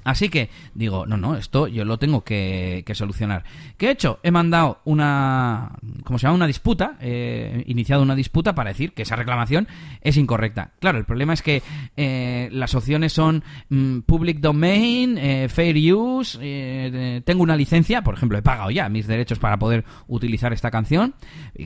Así 0.05 0.29
que 0.29 0.51
digo, 0.75 1.07
no, 1.07 1.17
no, 1.17 1.35
esto 1.35 1.67
yo 1.67 1.83
lo 1.83 1.97
tengo 1.97 2.23
que, 2.23 2.83
solucionar. 2.93 3.43
¿Qué 3.75 3.87
he 3.87 3.91
hecho? 3.91 4.19
He 4.21 4.29
mandado 4.29 4.79
una, 4.85 5.71
¿cómo 6.03 6.19
se 6.19 6.27
llama? 6.27 6.35
Una 6.35 6.47
disputa, 6.47 6.95
eh, 7.01 7.63
iniciado 7.65 8.03
una 8.03 8.15
disputa 8.15 8.53
para 8.53 8.69
decir 8.69 8.93
que 8.93 9.01
esa 9.01 9.15
reclamación 9.15 9.67
es 10.01 10.15
incorrecta. 10.17 10.71
Claro, 10.79 10.99
el 10.99 11.05
problema 11.05 11.33
es 11.33 11.41
que 11.41 11.63
eh, 11.97 12.49
las 12.51 12.75
opciones 12.75 13.13
son 13.13 13.43
mm, 13.69 14.01
public 14.01 14.41
domain, 14.41 15.17
eh, 15.17 15.49
fair 15.49 15.75
use, 15.91 16.37
eh, 16.39 17.21
tengo 17.25 17.41
una 17.41 17.55
licencia, 17.55 18.03
por 18.03 18.13
ejemplo, 18.13 18.37
he 18.37 18.43
pagado 18.43 18.69
ya 18.69 18.87
mis 18.89 19.07
derechos 19.07 19.39
para 19.39 19.57
poder 19.57 19.85
utilizar 20.07 20.53
esta 20.53 20.69
canción, 20.69 21.15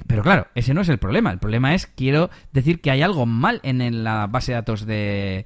pero 0.07 0.23
claro, 0.23 0.47
ese 0.55 0.73
no 0.73 0.79
es 0.79 0.87
el 0.87 0.97
problema. 0.97 1.29
El 1.31 1.39
problema 1.39 1.75
es, 1.75 1.87
quiero 1.87 2.29
decir 2.53 2.79
que 2.79 2.91
hay 2.91 3.01
algo 3.01 3.25
mal 3.25 3.59
en 3.63 4.05
la 4.05 4.27
base 4.27 4.53
de 4.53 4.55
datos 4.55 4.85
de 4.85 5.45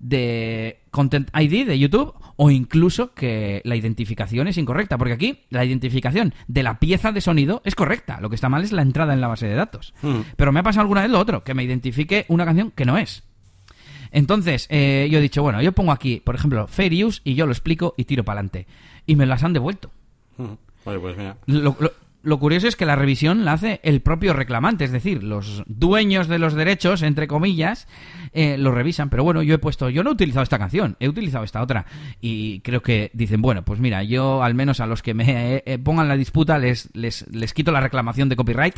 de 0.00 0.80
Content 0.90 1.30
ID 1.38 1.66
de 1.66 1.78
YouTube 1.78 2.14
o 2.36 2.50
incluso 2.50 3.14
que 3.14 3.60
la 3.64 3.76
identificación 3.76 4.48
es 4.48 4.56
incorrecta, 4.58 4.98
porque 4.98 5.12
aquí 5.12 5.40
la 5.50 5.64
identificación 5.64 6.34
de 6.48 6.62
la 6.62 6.78
pieza 6.80 7.12
de 7.12 7.20
sonido 7.20 7.60
es 7.64 7.74
correcta, 7.74 8.18
lo 8.20 8.28
que 8.30 8.34
está 8.34 8.48
mal 8.48 8.64
es 8.64 8.72
la 8.72 8.82
entrada 8.82 9.12
en 9.14 9.20
la 9.20 9.28
base 9.28 9.46
de 9.46 9.54
datos. 9.54 9.94
Hmm. 10.02 10.20
Pero 10.36 10.50
me 10.52 10.60
ha 10.60 10.64
pasado 10.64 10.82
alguna 10.82 11.02
vez 11.02 11.10
lo 11.10 11.18
otro, 11.20 11.44
que 11.44 11.54
me 11.54 11.62
identifique 11.64 12.24
una 12.28 12.44
canción 12.46 12.70
que 12.72 12.86
no 12.86 12.96
es. 12.98 13.22
Entonces, 14.10 14.66
eh, 14.70 15.08
yo 15.10 15.18
he 15.18 15.22
dicho, 15.22 15.42
bueno, 15.42 15.62
yo 15.62 15.72
pongo 15.72 15.92
aquí, 15.92 16.20
por 16.24 16.34
ejemplo, 16.34 16.66
Fair 16.66 16.92
Use 17.04 17.20
y 17.22 17.34
yo 17.34 17.46
lo 17.46 17.52
explico 17.52 17.94
y 17.96 18.04
tiro 18.06 18.24
para 18.24 18.40
adelante. 18.40 18.66
Y 19.06 19.16
me 19.16 19.26
las 19.26 19.44
han 19.44 19.52
devuelto. 19.52 19.90
Hmm. 20.36 20.54
Oye, 20.86 20.98
pues 20.98 21.16
mira. 21.16 21.36
Lo, 21.46 21.76
lo- 21.78 21.92
lo 22.22 22.38
curioso 22.38 22.68
es 22.68 22.76
que 22.76 22.86
la 22.86 22.96
revisión 22.96 23.44
la 23.44 23.52
hace 23.52 23.80
el 23.82 24.00
propio 24.00 24.32
reclamante, 24.32 24.84
es 24.84 24.92
decir, 24.92 25.22
los 25.22 25.62
dueños 25.66 26.28
de 26.28 26.38
los 26.38 26.54
derechos, 26.54 27.02
entre 27.02 27.26
comillas, 27.26 27.88
eh, 28.32 28.58
lo 28.58 28.72
revisan. 28.72 29.10
Pero 29.10 29.24
bueno, 29.24 29.42
yo 29.42 29.54
he 29.54 29.58
puesto, 29.58 29.88
yo 29.88 30.04
no 30.04 30.10
he 30.10 30.12
utilizado 30.12 30.42
esta 30.42 30.58
canción, 30.58 30.96
he 31.00 31.08
utilizado 31.08 31.44
esta 31.44 31.62
otra. 31.62 31.86
Y 32.20 32.60
creo 32.60 32.82
que 32.82 33.10
dicen, 33.14 33.40
bueno, 33.40 33.64
pues 33.64 33.80
mira, 33.80 34.02
yo 34.02 34.42
al 34.42 34.54
menos 34.54 34.80
a 34.80 34.86
los 34.86 35.02
que 35.02 35.14
me 35.14 35.56
eh, 35.56 35.62
eh, 35.64 35.78
pongan 35.78 36.08
la 36.08 36.16
disputa 36.16 36.58
les, 36.58 36.90
les, 36.94 37.26
les 37.32 37.54
quito 37.54 37.72
la 37.72 37.80
reclamación 37.80 38.28
de 38.28 38.36
copyright 38.36 38.76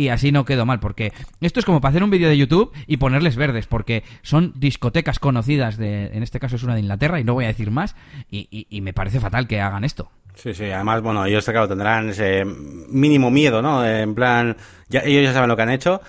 y 0.00 0.08
así 0.08 0.32
no 0.32 0.44
quedo 0.44 0.66
mal. 0.66 0.80
Porque 0.80 1.12
esto 1.40 1.60
es 1.60 1.66
como 1.66 1.80
para 1.80 1.90
hacer 1.90 2.02
un 2.04 2.10
vídeo 2.10 2.28
de 2.28 2.36
YouTube 2.38 2.72
y 2.86 2.96
ponerles 2.96 3.36
verdes, 3.36 3.66
porque 3.66 4.02
son 4.22 4.52
discotecas 4.56 5.18
conocidas 5.18 5.76
de, 5.76 6.06
en 6.06 6.22
este 6.22 6.40
caso 6.40 6.56
es 6.56 6.62
una 6.62 6.74
de 6.74 6.80
Inglaterra 6.80 7.20
y 7.20 7.24
no 7.24 7.34
voy 7.34 7.44
a 7.44 7.48
decir 7.48 7.70
más, 7.70 7.96
y, 8.30 8.66
y- 8.70 8.80
me 8.80 8.92
parece 8.92 9.20
fatal 9.20 9.46
que 9.46 9.60
hagan 9.60 9.84
esto. 9.84 10.10
Sí, 10.34 10.54
sí, 10.54 10.64
además, 10.70 11.02
bueno, 11.02 11.24
ellos, 11.26 11.44
claro, 11.44 11.68
tendrán 11.68 12.08
ese 12.10 12.44
mínimo 12.44 13.30
miedo, 13.30 13.60
¿no? 13.62 13.86
En 13.86 14.14
plan, 14.14 14.56
ya, 14.88 15.00
ellos 15.00 15.24
ya 15.24 15.32
saben 15.34 15.48
lo 15.48 15.56
que 15.56 15.62
han 15.62 15.70
hecho, 15.70 16.00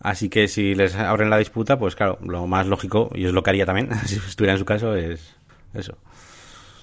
así 0.00 0.28
que 0.28 0.46
si 0.48 0.74
les 0.74 0.94
abren 0.94 1.28
la 1.30 1.38
disputa, 1.38 1.78
pues 1.78 1.96
claro, 1.96 2.18
lo 2.22 2.46
más 2.46 2.66
lógico, 2.66 3.10
y 3.14 3.24
es 3.24 3.32
lo 3.32 3.42
que 3.42 3.50
haría 3.50 3.66
también, 3.66 3.88
si 4.06 4.16
estuviera 4.16 4.52
en 4.52 4.58
su 4.58 4.64
caso, 4.64 4.94
es 4.94 5.34
eso. 5.74 5.96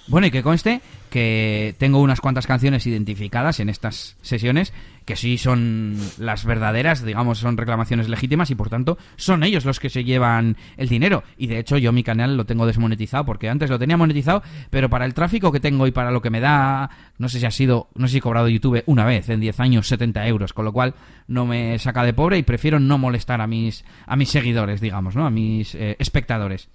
Bueno, 0.08 0.26
y 0.26 0.30
que 0.30 0.42
conste 0.42 0.80
que 1.10 1.74
tengo 1.78 2.00
unas 2.00 2.20
cuantas 2.20 2.46
canciones 2.46 2.86
identificadas 2.86 3.60
en 3.60 3.68
estas 3.68 4.16
sesiones 4.22 4.72
que 5.04 5.16
sí 5.16 5.38
son 5.38 5.96
las 6.18 6.44
verdaderas, 6.44 7.04
digamos, 7.04 7.38
son 7.38 7.56
reclamaciones 7.56 8.08
legítimas 8.08 8.50
y 8.50 8.54
por 8.54 8.70
tanto 8.70 8.98
son 9.16 9.42
ellos 9.42 9.64
los 9.64 9.80
que 9.80 9.90
se 9.90 10.04
llevan 10.04 10.56
el 10.76 10.88
dinero. 10.88 11.24
Y 11.36 11.46
de 11.46 11.58
hecho 11.58 11.76
yo 11.76 11.92
mi 11.92 12.02
canal 12.02 12.36
lo 12.36 12.46
tengo 12.46 12.66
desmonetizado 12.66 13.24
porque 13.24 13.50
antes 13.50 13.68
lo 13.68 13.78
tenía 13.78 13.96
monetizado, 13.98 14.42
pero 14.70 14.88
para 14.88 15.04
el 15.04 15.14
tráfico 15.14 15.52
que 15.52 15.60
tengo 15.60 15.86
y 15.86 15.92
para 15.92 16.10
lo 16.10 16.22
que 16.22 16.30
me 16.30 16.40
da, 16.40 16.90
no 17.18 17.28
sé 17.28 17.40
si 17.40 17.46
ha 17.46 17.50
sido, 17.50 17.88
no 17.94 18.06
sé 18.06 18.12
si 18.12 18.18
he 18.18 18.22
cobrado 18.22 18.48
YouTube 18.48 18.82
una 18.86 19.04
vez 19.04 19.28
en 19.28 19.40
10 19.40 19.60
años 19.60 19.88
70 19.88 20.26
euros, 20.26 20.54
con 20.54 20.64
lo 20.64 20.72
cual 20.72 20.94
no 21.26 21.44
me 21.44 21.78
saca 21.78 22.02
de 22.02 22.14
pobre 22.14 22.38
y 22.38 22.42
prefiero 22.42 22.80
no 22.80 22.96
molestar 22.96 23.42
a 23.42 23.46
mis, 23.46 23.84
a 24.06 24.16
mis 24.16 24.30
seguidores, 24.30 24.80
digamos, 24.80 25.16
¿no? 25.16 25.26
A 25.26 25.30
mis 25.30 25.74
eh, 25.74 25.96
espectadores. 25.98 26.68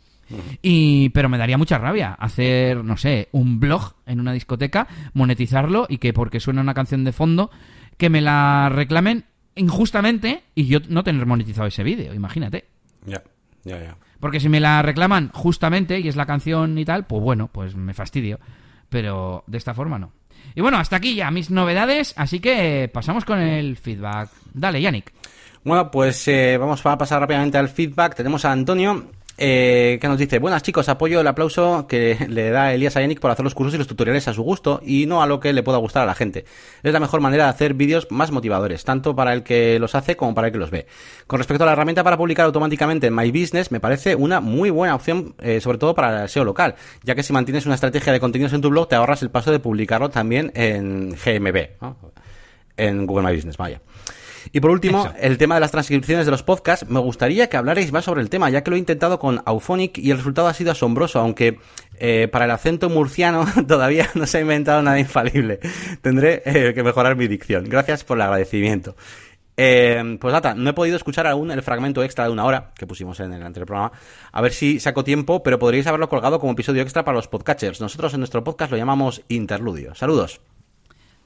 Y, 0.62 1.10
pero 1.10 1.30
me 1.30 1.38
daría 1.38 1.58
mucha 1.58 1.78
rabia 1.78 2.14
hacer, 2.14 2.84
no 2.84 2.98
sé, 2.98 3.30
un 3.32 3.60
blog 3.60 3.94
en 4.06 4.20
una 4.20 4.34
discoteca, 4.34 4.88
monetizarlo 5.14 5.86
y 5.90 5.98
que 5.98 6.14
porque 6.14 6.40
suena 6.40 6.62
una 6.62 6.74
canción 6.74 7.04
de 7.04 7.12
fondo, 7.12 7.52
que 7.98 8.10
me 8.10 8.22
la 8.22 8.70
reclamen 8.70 9.26
injustamente 9.56 10.44
y 10.56 10.68
yo 10.68 10.80
no 10.90 11.04
tener 11.04 11.26
monetizado 11.26 11.68
ese 11.68 11.84
vídeo, 11.84 12.14
imagínate. 12.14 12.66
Ya, 13.06 13.22
ya, 13.64 13.80
ya. 13.80 13.98
Porque 14.20 14.40
si 14.40 14.48
me 14.48 14.60
la 14.60 14.82
reclaman 14.82 15.32
justamente 15.34 16.00
y 16.00 16.08
es 16.08 16.16
la 16.16 16.26
canción 16.26 16.78
y 16.78 16.86
tal, 16.86 17.06
pues 17.06 17.22
bueno, 17.22 17.50
pues 17.52 17.76
me 17.76 17.94
fastidio. 17.94 18.40
Pero 18.90 19.44
de 19.48 19.58
esta 19.58 19.74
forma 19.74 20.00
no. 20.00 20.14
Y 20.56 20.62
bueno, 20.62 20.78
hasta 20.78 20.96
aquí 20.96 21.16
ya 21.16 21.32
mis 21.32 21.50
novedades, 21.50 22.14
así 22.16 22.40
que 22.40 22.90
pasamos 22.94 23.26
con 23.26 23.40
el 23.40 23.76
feedback. 23.76 24.30
Dale, 24.54 24.82
Yannick. 24.82 25.12
Bueno, 25.64 25.90
pues 25.90 26.28
eh, 26.28 26.58
vamos 26.58 26.86
a 26.86 26.98
pasar 26.98 27.22
rápidamente 27.22 27.58
al 27.58 27.70
feedback. 27.70 28.16
Tenemos 28.16 28.46
a 28.46 28.52
Antonio, 28.52 29.12
eh, 29.38 29.98
que 30.00 30.08
nos 30.08 30.20
dice, 30.20 30.38
buenas 30.38 30.62
chicos, 30.62 30.90
apoyo 30.90 31.20
el 31.20 31.28
aplauso 31.28 31.88
que 31.88 32.18
le 32.30 32.52
da 32.52 32.74
Elías 32.74 32.96
a 32.96 33.02
Yannick 33.02 33.20
por 33.20 33.32
hacer 33.32 33.44
los 33.44 33.56
cursos 33.56 33.74
y 33.74 33.78
los 33.78 33.88
tutoriales 33.88 34.28
a 34.28 34.34
su 34.34 34.44
gusto 34.44 34.80
y 34.86 35.08
no 35.08 35.24
a 35.24 35.28
lo 35.28 35.40
que 35.40 35.54
le 35.54 35.64
pueda 35.64 35.80
gustar 35.80 36.04
a 36.04 36.06
la 36.06 36.14
gente. 36.14 36.46
Es 36.84 36.94
la 36.94 37.00
mejor 37.00 37.20
manera 37.20 37.46
de 37.46 37.50
hacer 37.50 37.74
vídeos 37.74 38.08
más 38.12 38.32
motivadores, 38.32 38.84
tanto 38.84 39.16
para 39.16 39.34
el 39.34 39.44
que 39.44 39.80
los 39.80 39.96
hace 39.96 40.16
como 40.16 40.36
para 40.36 40.48
el 40.48 40.54
que 40.54 40.60
los 40.60 40.70
ve. 40.70 40.86
Con 41.26 41.40
respecto 41.40 41.64
a 41.64 41.68
la 41.68 41.74
herramienta 41.74 42.04
para 42.04 42.18
publicar 42.18 42.46
automáticamente 42.46 43.08
en 43.08 43.16
My 43.16 43.32
Business, 43.32 43.72
me 43.72 43.80
parece 43.80 44.16
una 44.16 44.40
muy 44.40 44.70
buena 44.70 44.94
opción, 44.94 45.36
eh, 45.40 45.60
sobre 45.62 45.80
todo 45.80 45.96
para 45.96 46.24
el 46.24 46.30
SEO 46.30 46.46
local, 46.46 46.76
ya 47.04 47.16
que 47.16 47.24
si 47.24 47.34
mantienes 47.34 47.66
una 47.66 47.76
estrategia 47.76 48.14
de 48.14 48.20
contenidos 48.20 48.54
en 48.54 48.62
tu 48.62 48.70
blog, 48.70 48.88
te 48.88 48.96
ahorras 48.96 49.24
el 49.24 49.32
paso 49.32 49.52
de 49.52 49.60
publicarlo 49.60 50.10
también 50.10 50.52
en 50.54 51.10
GMB, 51.12 51.82
¿no? 51.82 51.98
en 52.78 53.06
Google 53.06 53.28
My 53.28 53.36
Business, 53.36 53.58
vaya. 53.58 53.82
Y 54.52 54.60
por 54.60 54.72
último, 54.72 55.06
Eso. 55.06 55.16
el 55.20 55.38
tema 55.38 55.56
de 55.56 55.62
las 55.62 55.72
transcripciones 55.72 56.26
de 56.26 56.32
los 56.32 56.44
podcasts, 56.44 56.90
me 56.90 57.00
gustaría 57.00 57.50
que 57.50 57.58
hablarais 57.58 57.92
más 57.92 58.06
sobre 58.06 58.22
el 58.22 58.30
tema, 58.30 58.50
ya 58.50 58.64
que 58.64 58.70
lo 58.70 58.76
he 58.76 58.80
intentado 58.80 59.20
con 59.20 59.42
Auphonic 59.46 59.98
y 59.98 60.12
el 60.12 60.18
resultado 60.18 60.48
ha 60.48 60.54
sido 60.54 60.72
asombroso, 60.72 61.20
aunque 61.20 61.60
eh, 61.98 62.28
para 62.32 62.46
el 62.46 62.52
acento 62.52 62.90
murciano 62.90 63.46
todavía 63.68 64.10
no 64.16 64.26
se 64.26 64.40
ha 64.40 64.42
inventado 64.42 64.82
nada 64.82 65.00
infalible. 65.00 65.60
Tendré 66.02 66.42
eh, 66.46 66.74
que 66.74 66.84
mejorar 66.84 67.16
mi 67.16 67.28
dicción. 67.28 67.66
Gracias 67.70 68.04
por 68.04 68.18
el 68.18 68.24
agradecimiento. 68.24 68.96
Eh, 69.56 70.18
pues 70.20 70.34
nada, 70.34 70.56
no 70.56 70.70
he 70.72 70.74
podido 70.74 70.98
escuchar 70.98 71.28
aún 71.28 71.52
el 71.52 71.62
fragmento 71.62 72.04
extra 72.04 72.26
de 72.26 72.32
una 72.32 72.46
hora 72.46 72.72
que 72.76 72.88
pusimos 72.88 73.20
en 73.20 73.34
el 73.34 73.44
anterior 73.44 73.68
programa. 73.68 73.92
A 74.32 74.42
ver 74.42 74.52
si 74.52 74.80
saco 74.80 75.04
tiempo, 75.04 75.44
pero 75.44 75.60
podríais 75.60 75.88
haberlo 75.88 76.10
colgado 76.10 76.40
como 76.40 76.54
episodio 76.54 76.82
extra 76.82 77.06
para 77.06 77.16
los 77.16 77.28
podcatchers. 77.28 77.82
Nosotros 77.82 78.14
en 78.14 78.22
nuestro 78.22 78.44
podcast 78.44 78.72
lo 78.72 78.78
llamamos 78.78 79.22
interludio. 79.28 79.94
Saludos. 79.96 80.42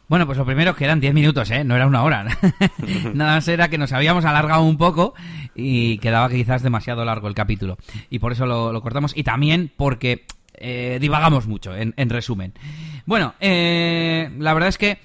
Bueno, 0.08 0.26
pues 0.26 0.38
lo 0.38 0.46
primero 0.46 0.74
quedan 0.76 1.02
10 1.02 1.14
minutos, 1.14 1.52
¿eh? 1.52 1.64
No 1.64 1.76
era 1.76 1.86
una 1.86 2.04
hora. 2.04 2.26
Nada 3.14 3.36
más 3.36 3.48
era 3.48 3.70
que 3.70 3.78
nos 3.78 3.92
habíamos 3.92 4.24
alargado 4.24 4.64
un 4.64 4.78
poco 4.78 5.14
y 5.54 5.98
quedaba 5.98 6.30
quizás 6.30 6.64
demasiado 6.64 7.04
largo 7.04 7.28
el 7.28 7.36
capítulo. 7.36 7.78
Y 8.10 8.20
por 8.20 8.32
eso 8.32 8.46
lo, 8.46 8.72
lo 8.72 8.82
cortamos. 8.82 9.12
Y 9.18 9.24
también 9.24 9.70
porque 9.76 10.26
eh, 10.54 10.98
divagamos 11.02 11.48
mucho, 11.48 11.76
en, 11.76 11.94
en 11.98 12.10
resumen. 12.10 12.54
Bueno, 13.06 13.36
eh, 13.40 14.30
la 14.40 14.54
verdad 14.54 14.70
es 14.70 14.78
que 14.78 14.98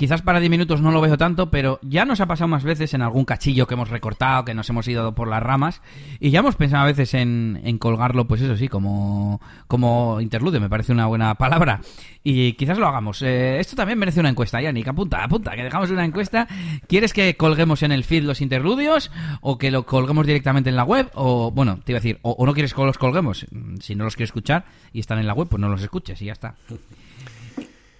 Quizás 0.00 0.22
para 0.22 0.40
10 0.40 0.50
minutos 0.50 0.80
no 0.80 0.92
lo 0.92 1.02
veo 1.02 1.18
tanto, 1.18 1.50
pero 1.50 1.78
ya 1.82 2.06
nos 2.06 2.22
ha 2.22 2.26
pasado 2.26 2.48
más 2.48 2.64
veces 2.64 2.94
en 2.94 3.02
algún 3.02 3.26
cachillo 3.26 3.66
que 3.66 3.74
hemos 3.74 3.90
recortado, 3.90 4.46
que 4.46 4.54
nos 4.54 4.66
hemos 4.70 4.88
ido 4.88 5.14
por 5.14 5.28
las 5.28 5.42
ramas, 5.42 5.82
y 6.18 6.30
ya 6.30 6.38
hemos 6.38 6.56
pensado 6.56 6.84
a 6.84 6.86
veces 6.86 7.12
en, 7.12 7.60
colgarlo, 7.78 8.26
pues 8.26 8.40
eso 8.40 8.56
sí, 8.56 8.68
como, 8.68 9.42
como 9.68 10.18
interlude, 10.22 10.58
me 10.58 10.70
parece 10.70 10.92
una 10.92 11.04
buena 11.04 11.34
palabra. 11.34 11.82
Y 12.24 12.54
quizás 12.54 12.78
lo 12.78 12.86
hagamos. 12.86 13.20
Eh, 13.20 13.60
esto 13.60 13.76
también 13.76 13.98
merece 13.98 14.20
una 14.20 14.30
encuesta, 14.30 14.62
Yannick. 14.62 14.88
Apunta, 14.88 15.22
apunta, 15.22 15.54
que 15.54 15.64
dejamos 15.64 15.90
una 15.90 16.06
encuesta. 16.06 16.48
¿Quieres 16.88 17.12
que 17.12 17.36
colguemos 17.36 17.82
en 17.82 17.92
el 17.92 18.02
feed 18.02 18.22
los 18.22 18.40
interludios? 18.40 19.10
¿O 19.42 19.58
que 19.58 19.70
lo 19.70 19.84
colguemos 19.84 20.26
directamente 20.26 20.70
en 20.70 20.76
la 20.76 20.84
web? 20.84 21.10
O, 21.12 21.50
bueno, 21.50 21.78
te 21.84 21.92
iba 21.92 21.98
a 21.98 22.00
decir, 22.00 22.20
o, 22.22 22.30
o 22.30 22.46
no 22.46 22.54
quieres 22.54 22.72
que 22.72 22.82
los 22.82 22.96
colguemos. 22.96 23.44
Si 23.80 23.94
no 23.94 24.04
los 24.04 24.16
quieres 24.16 24.30
escuchar 24.30 24.64
y 24.94 25.00
están 25.00 25.18
en 25.18 25.26
la 25.26 25.34
web, 25.34 25.48
pues 25.50 25.60
no 25.60 25.68
los 25.68 25.82
escuches 25.82 26.22
y 26.22 26.24
ya 26.24 26.32
está. 26.32 26.54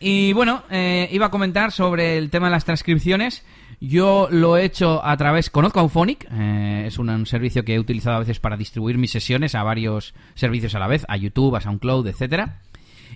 Y 0.00 0.32
bueno, 0.32 0.64
eh, 0.70 1.08
iba 1.12 1.26
a 1.26 1.30
comentar 1.30 1.72
sobre 1.72 2.16
el 2.16 2.30
tema 2.30 2.46
de 2.46 2.52
las 2.52 2.64
transcripciones. 2.64 3.44
Yo 3.80 4.28
lo 4.30 4.56
he 4.56 4.64
hecho 4.64 5.04
a 5.04 5.16
través, 5.16 5.50
conozco 5.50 5.78
a 5.78 5.82
Auphonic, 5.82 6.26
eh, 6.32 6.84
es 6.86 6.98
un, 6.98 7.08
un 7.10 7.26
servicio 7.26 7.64
que 7.64 7.74
he 7.74 7.78
utilizado 7.78 8.16
a 8.16 8.20
veces 8.20 8.40
para 8.40 8.56
distribuir 8.56 8.98
mis 8.98 9.10
sesiones 9.10 9.54
a 9.54 9.62
varios 9.62 10.14
servicios 10.34 10.74
a 10.74 10.78
la 10.78 10.86
vez, 10.86 11.04
a 11.08 11.16
YouTube, 11.16 11.54
a 11.54 11.60
SoundCloud, 11.60 12.06
etcétera. 12.06 12.60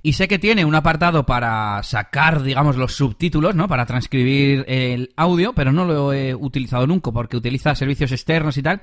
Y 0.03 0.13
sé 0.13 0.29
que 0.29 0.39
tiene 0.39 0.67
un 0.67 0.75
apartado 0.75 1.25
para 1.25 1.83
sacar, 1.83 2.43
digamos, 2.43 2.77
los 2.77 2.95
subtítulos, 2.95 3.55
¿no? 3.55 3.69
Para 3.69 3.87
transcribir 3.87 4.67
el 4.69 5.15
audio, 5.17 5.55
pero 5.55 5.73
no 5.73 5.87
lo 5.87 6.13
he 6.13 6.35
utilizado 6.35 6.87
nunca 6.87 7.11
porque 7.11 7.39
utiliza 7.39 7.75
servicios 7.75 8.13
externos 8.13 8.59
y 8.59 8.63
tal. 8.63 8.83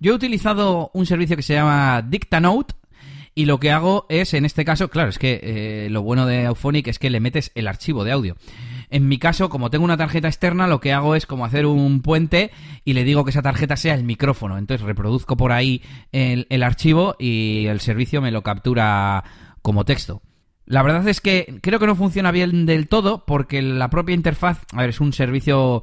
Yo 0.00 0.12
he 0.12 0.16
utilizado 0.16 0.90
un 0.92 1.06
servicio 1.06 1.36
que 1.36 1.42
se 1.42 1.54
llama 1.54 2.02
Dictanote, 2.02 2.74
y 3.36 3.44
lo 3.44 3.60
que 3.60 3.70
hago 3.70 4.06
es, 4.08 4.32
en 4.32 4.46
este 4.46 4.64
caso, 4.64 4.88
claro, 4.88 5.10
es 5.10 5.18
que 5.18 5.38
eh, 5.42 5.88
lo 5.90 6.00
bueno 6.00 6.24
de 6.24 6.46
Auphonic 6.46 6.88
es 6.88 6.98
que 6.98 7.10
le 7.10 7.20
metes 7.20 7.52
el 7.54 7.68
archivo 7.68 8.02
de 8.02 8.10
audio. 8.10 8.34
En 8.88 9.08
mi 9.08 9.18
caso, 9.18 9.50
como 9.50 9.68
tengo 9.68 9.84
una 9.84 9.98
tarjeta 9.98 10.26
externa, 10.26 10.66
lo 10.66 10.80
que 10.80 10.94
hago 10.94 11.14
es 11.14 11.26
como 11.26 11.44
hacer 11.44 11.66
un 11.66 12.00
puente 12.00 12.50
y 12.82 12.94
le 12.94 13.04
digo 13.04 13.24
que 13.24 13.30
esa 13.30 13.42
tarjeta 13.42 13.76
sea 13.76 13.92
el 13.92 14.04
micrófono. 14.04 14.56
Entonces 14.56 14.86
reproduzco 14.86 15.36
por 15.36 15.52
ahí 15.52 15.82
el, 16.12 16.46
el 16.48 16.62
archivo 16.62 17.14
y 17.18 17.66
el 17.66 17.80
servicio 17.80 18.22
me 18.22 18.30
lo 18.30 18.42
captura 18.42 19.22
como 19.60 19.84
texto. 19.84 20.22
La 20.64 20.82
verdad 20.82 21.06
es 21.06 21.20
que 21.20 21.58
creo 21.60 21.78
que 21.78 21.86
no 21.86 21.94
funciona 21.94 22.32
bien 22.32 22.64
del 22.64 22.88
todo 22.88 23.26
porque 23.26 23.60
la 23.60 23.90
propia 23.90 24.14
interfaz, 24.14 24.62
a 24.72 24.80
ver, 24.80 24.90
es 24.90 25.00
un 25.00 25.12
servicio 25.12 25.82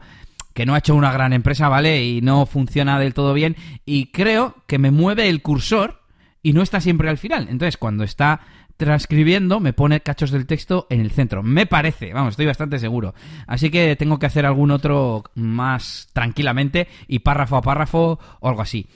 que 0.55 0.65
no 0.65 0.73
ha 0.73 0.79
hecho 0.79 0.95
una 0.95 1.13
gran 1.13 1.33
empresa, 1.33 1.69
¿vale? 1.69 2.03
Y 2.03 2.21
no 2.21 2.47
funciona 2.47 2.99
del 2.99 3.13
todo 3.13 3.35
bien. 3.35 3.55
Y 3.85 4.07
creo 4.07 4.55
que 4.65 4.79
me 4.79 4.89
mueve 4.89 5.29
el 5.29 5.43
cursor 5.43 6.02
y 6.43 6.53
no 6.53 6.61
está 6.61 6.81
siempre 6.81 7.09
al 7.09 7.17
final. 7.17 7.47
Entonces, 7.49 7.77
cuando 7.77 8.03
está 8.03 8.41
transcribiendo, 8.77 9.59
me 9.59 9.73
pone 9.73 10.01
cachos 10.01 10.29
del 10.31 10.45
texto 10.45 10.87
en 10.89 10.99
el 10.99 11.11
centro. 11.11 11.41
Me 11.41 11.65
parece, 11.65 12.13
vamos, 12.13 12.33
estoy 12.33 12.45
bastante 12.45 12.79
seguro. 12.79 13.15
Así 13.47 13.71
que 13.71 13.95
tengo 13.95 14.19
que 14.19 14.25
hacer 14.25 14.45
algún 14.45 14.71
otro 14.71 15.23
más 15.35 16.09
tranquilamente 16.13 16.87
y 17.07 17.19
párrafo 17.19 17.57
a 17.57 17.61
párrafo 17.61 18.19
o 18.39 18.49
algo 18.49 18.61
así. 18.61 18.87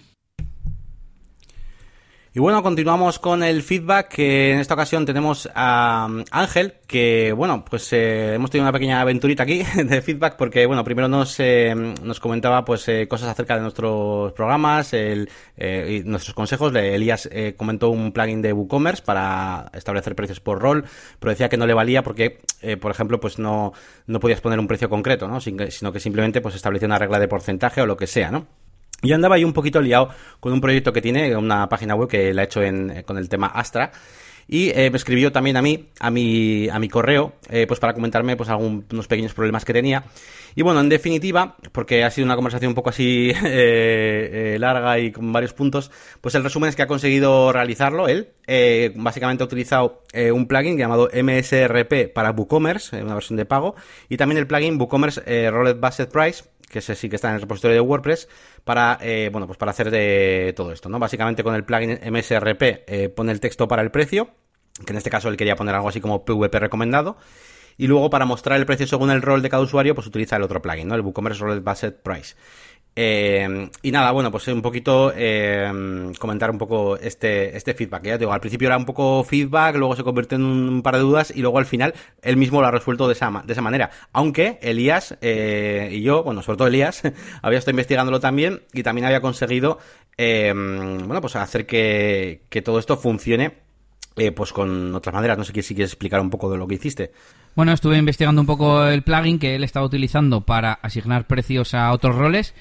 Y 2.37 2.39
bueno, 2.39 2.61
continuamos 2.61 3.17
con 3.17 3.41
el 3.41 3.63
feedback, 3.63 4.09
que 4.09 4.51
en 4.51 4.59
esta 4.59 4.75
ocasión 4.75 5.07
tenemos 5.07 5.49
a 5.55 6.05
um, 6.07 6.23
Ángel, 6.29 6.75
que 6.85 7.33
bueno, 7.35 7.65
pues 7.67 7.91
eh, 7.93 8.35
hemos 8.35 8.51
tenido 8.51 8.65
una 8.65 8.71
pequeña 8.71 9.01
aventurita 9.01 9.41
aquí 9.41 9.63
de 9.75 10.03
feedback, 10.03 10.35
porque 10.37 10.67
bueno, 10.67 10.83
primero 10.83 11.07
nos, 11.07 11.39
eh, 11.39 11.73
nos 11.73 12.19
comentaba 12.19 12.63
pues 12.63 12.87
eh, 12.89 13.07
cosas 13.07 13.29
acerca 13.29 13.55
de 13.55 13.61
nuestros 13.61 14.33
programas 14.33 14.93
el, 14.93 15.31
eh, 15.57 16.03
y 16.05 16.07
nuestros 16.07 16.35
consejos. 16.35 16.75
Elías 16.75 17.27
eh, 17.31 17.55
comentó 17.57 17.89
un 17.89 18.11
plugin 18.11 18.43
de 18.43 18.53
WooCommerce 18.53 19.01
para 19.01 19.71
establecer 19.73 20.13
precios 20.13 20.39
por 20.39 20.61
rol, 20.61 20.85
pero 21.19 21.31
decía 21.31 21.49
que 21.49 21.57
no 21.57 21.65
le 21.65 21.73
valía 21.73 22.03
porque, 22.03 22.37
eh, 22.61 22.77
por 22.77 22.91
ejemplo, 22.91 23.19
pues 23.19 23.39
no, 23.39 23.73
no 24.05 24.19
podías 24.19 24.41
poner 24.41 24.59
un 24.59 24.67
precio 24.67 24.91
concreto, 24.91 25.27
¿no? 25.27 25.41
Sino 25.41 25.91
que 25.91 25.99
simplemente 25.99 26.41
pues 26.41 26.53
establecía 26.53 26.85
una 26.85 26.99
regla 26.99 27.17
de 27.17 27.27
porcentaje 27.27 27.81
o 27.81 27.87
lo 27.87 27.97
que 27.97 28.05
sea, 28.05 28.29
¿no? 28.29 28.45
Y 29.01 29.11
andaba 29.11 29.35
ahí 29.35 29.43
un 29.43 29.53
poquito 29.53 29.79
liado 29.79 30.09
con 30.39 30.53
un 30.53 30.61
proyecto 30.61 30.91
que 30.91 31.01
tiene, 31.01 31.35
una 31.35 31.69
página 31.69 31.95
web 31.95 32.09
que 32.09 32.33
la 32.33 32.41
ha 32.41 32.45
hecho 32.45 32.61
en, 32.61 32.89
eh, 32.89 33.03
con 33.03 33.17
el 33.17 33.29
tema 33.29 33.47
Astra. 33.47 33.91
Y 34.47 34.69
eh, 34.69 34.89
me 34.89 34.97
escribió 34.97 35.31
también 35.31 35.57
a 35.57 35.61
mí, 35.61 35.89
a 35.99 36.09
mi, 36.09 36.69
a 36.69 36.79
mi 36.79 36.87
correo, 36.87 37.33
eh, 37.49 37.67
pues 37.67 37.81
para 37.81 37.93
comentarme 37.93 38.37
pues 38.37 38.49
algunos 38.49 39.07
pequeños 39.07 39.33
problemas 39.33 39.65
que 39.65 39.73
tenía. 39.73 40.05
Y 40.55 40.61
bueno, 40.61 40.79
en 40.79 40.87
definitiva, 40.87 41.57
porque 41.73 42.05
ha 42.05 42.09
sido 42.09 42.25
una 42.25 42.35
conversación 42.35 42.69
un 42.69 42.75
poco 42.75 42.89
así 42.89 43.29
eh, 43.45 44.53
eh, 44.55 44.57
larga 44.57 44.97
y 44.99 45.11
con 45.11 45.33
varios 45.33 45.53
puntos, 45.53 45.91
pues 46.21 46.33
el 46.35 46.43
resumen 46.43 46.69
es 46.69 46.77
que 46.77 46.81
ha 46.81 46.87
conseguido 46.87 47.51
realizarlo 47.51 48.07
él. 48.07 48.29
Básicamente 48.95 49.43
ha 49.43 49.45
utilizado 49.45 50.03
un 50.33 50.47
plugin 50.47 50.77
llamado 50.77 51.09
MSRP 51.13 52.13
para 52.13 52.31
WooCommerce, 52.31 53.03
una 53.03 53.15
versión 53.15 53.35
de 53.35 53.45
pago, 53.45 53.75
y 54.07 54.15
también 54.15 54.37
el 54.37 54.47
plugin 54.47 54.79
WooCommerce 54.79 55.51
Rolled 55.51 55.79
Basket 55.81 56.07
Price, 56.07 56.45
que 56.69 56.79
ese 56.79 56.95
sí 56.95 57.09
que 57.09 57.15
está 57.15 57.29
en 57.29 57.35
el 57.35 57.41
repositorio 57.41 57.75
de 57.75 57.81
WordPress, 57.81 58.27
para, 58.63 58.97
eh, 59.01 59.29
bueno, 59.31 59.47
pues 59.47 59.57
para 59.57 59.71
hacer 59.71 59.89
de 59.91 60.53
todo 60.55 60.71
esto, 60.71 60.89
¿no? 60.89 60.99
Básicamente 60.99 61.43
con 61.43 61.55
el 61.55 61.63
plugin 61.63 61.99
MSRP 62.11 62.61
eh, 62.87 63.09
pone 63.09 63.31
el 63.31 63.39
texto 63.39 63.67
para 63.67 63.81
el 63.81 63.91
precio, 63.91 64.29
que 64.85 64.93
en 64.93 64.97
este 64.97 65.09
caso 65.09 65.29
él 65.29 65.37
quería 65.37 65.55
poner 65.55 65.75
algo 65.75 65.89
así 65.89 66.01
como 66.01 66.25
PVP 66.25 66.59
recomendado, 66.59 67.17
y 67.77 67.87
luego 67.87 68.09
para 68.09 68.25
mostrar 68.25 68.59
el 68.59 68.65
precio 68.65 68.87
según 68.87 69.11
el 69.11 69.21
rol 69.21 69.41
de 69.41 69.49
cada 69.49 69.63
usuario, 69.63 69.95
pues 69.95 70.07
utiliza 70.07 70.35
el 70.35 70.43
otro 70.43 70.61
plugin, 70.61 70.87
¿no? 70.87 70.95
El 70.95 71.01
WooCommerce 71.01 71.39
Rolled 71.41 71.63
Basket 71.63 71.91
Price. 71.91 72.35
Eh, 72.99 73.69
y 73.83 73.91
nada, 73.91 74.09
bueno, 74.09 74.31
pues 74.31 74.47
un 74.47 74.63
poquito 74.63 75.13
eh, 75.15 76.11
comentar 76.17 76.49
un 76.49 76.57
poco 76.57 76.97
este, 76.97 77.55
este 77.55 77.75
feedback. 77.75 78.03
Ya 78.03 78.13
te 78.13 78.19
digo, 78.19 78.33
al 78.33 78.39
principio 78.39 78.67
era 78.67 78.75
un 78.75 78.85
poco 78.85 79.23
feedback, 79.23 79.75
luego 79.75 79.95
se 79.95 80.03
convirtió 80.03 80.35
en 80.35 80.45
un 80.45 80.81
par 80.81 80.95
de 80.95 81.01
dudas 81.01 81.31
y 81.35 81.41
luego 81.41 81.59
al 81.59 81.67
final 81.67 81.93
él 82.23 82.37
mismo 82.37 82.59
lo 82.59 82.65
ha 82.65 82.71
resuelto 82.71 83.05
de 83.07 83.13
esa, 83.13 83.43
de 83.45 83.53
esa 83.53 83.61
manera. 83.61 83.91
Aunque 84.13 84.57
Elías 84.63 85.15
eh, 85.21 85.89
y 85.91 86.01
yo, 86.01 86.23
bueno, 86.23 86.41
sobre 86.41 86.57
todo 86.57 86.67
Elías, 86.69 87.03
había 87.43 87.59
estado 87.59 87.73
investigándolo 87.73 88.19
también 88.19 88.63
y 88.73 88.81
también 88.81 89.05
había 89.05 89.21
conseguido, 89.21 89.77
eh, 90.17 90.51
bueno, 90.55 91.21
pues 91.21 91.35
hacer 91.35 91.67
que, 91.67 92.41
que 92.49 92.63
todo 92.63 92.79
esto 92.79 92.97
funcione 92.97 93.67
eh, 94.17 94.31
pues 94.31 94.51
con 94.51 94.93
otras 94.95 95.13
maneras. 95.13 95.37
No 95.37 95.43
sé 95.43 95.53
si 95.61 95.75
quieres 95.75 95.91
explicar 95.91 96.19
un 96.19 96.31
poco 96.31 96.49
de 96.49 96.57
lo 96.57 96.67
que 96.67 96.75
hiciste. 96.75 97.11
Bueno, 97.57 97.71
estuve 97.71 97.97
investigando 97.97 98.39
un 98.39 98.45
poco 98.45 98.85
el 98.85 99.01
plugin 99.01 99.39
que 99.39 99.55
él 99.55 99.63
estaba 99.63 99.83
utilizando 99.83 100.41
para 100.41 100.73
asignar 100.73 101.25
precios 101.25 101.73
a 101.73 101.91
otros 101.91 102.15
roles 102.15 102.53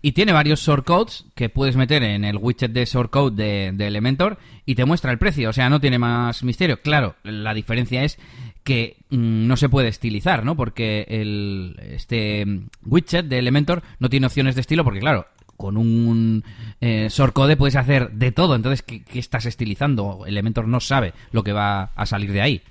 y 0.00 0.12
tiene 0.12 0.32
varios 0.32 0.60
shortcodes 0.60 1.24
que 1.34 1.48
puedes 1.48 1.74
meter 1.74 2.04
en 2.04 2.24
el 2.24 2.36
widget 2.36 2.70
de 2.70 2.84
shortcode 2.84 3.34
de, 3.34 3.72
de 3.74 3.88
Elementor 3.88 4.38
y 4.64 4.76
te 4.76 4.84
muestra 4.84 5.10
el 5.10 5.18
precio, 5.18 5.50
o 5.50 5.52
sea, 5.52 5.68
no 5.68 5.80
tiene 5.80 5.98
más 5.98 6.44
misterio. 6.44 6.80
Claro, 6.80 7.16
la 7.24 7.52
diferencia 7.52 8.04
es 8.04 8.16
que 8.62 8.98
mm, 9.10 9.48
no 9.48 9.56
se 9.56 9.68
puede 9.68 9.88
estilizar, 9.88 10.44
¿no? 10.44 10.54
Porque 10.54 11.04
el, 11.08 11.76
este 11.90 12.46
mm, 12.46 12.68
widget 12.86 13.26
de 13.26 13.40
Elementor 13.40 13.82
no 13.98 14.08
tiene 14.08 14.28
opciones 14.28 14.54
de 14.54 14.60
estilo 14.60 14.84
porque, 14.84 15.00
claro, 15.00 15.26
con 15.56 15.76
un 15.76 16.44
eh, 16.80 17.08
shortcode 17.10 17.56
puedes 17.56 17.74
hacer 17.74 18.12
de 18.12 18.30
todo. 18.30 18.54
Entonces, 18.54 18.82
¿qué, 18.82 19.02
estás 19.14 19.46
estilizando? 19.46 20.26
Elementor 20.28 20.68
no 20.68 20.78
sabe 20.78 21.12
lo 21.32 21.42
que 21.42 21.52
va 21.52 21.90
a 21.96 22.06
salir 22.06 22.30
de 22.30 22.40
ahí. 22.40 22.62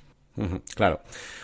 Claro. 0.75 1.01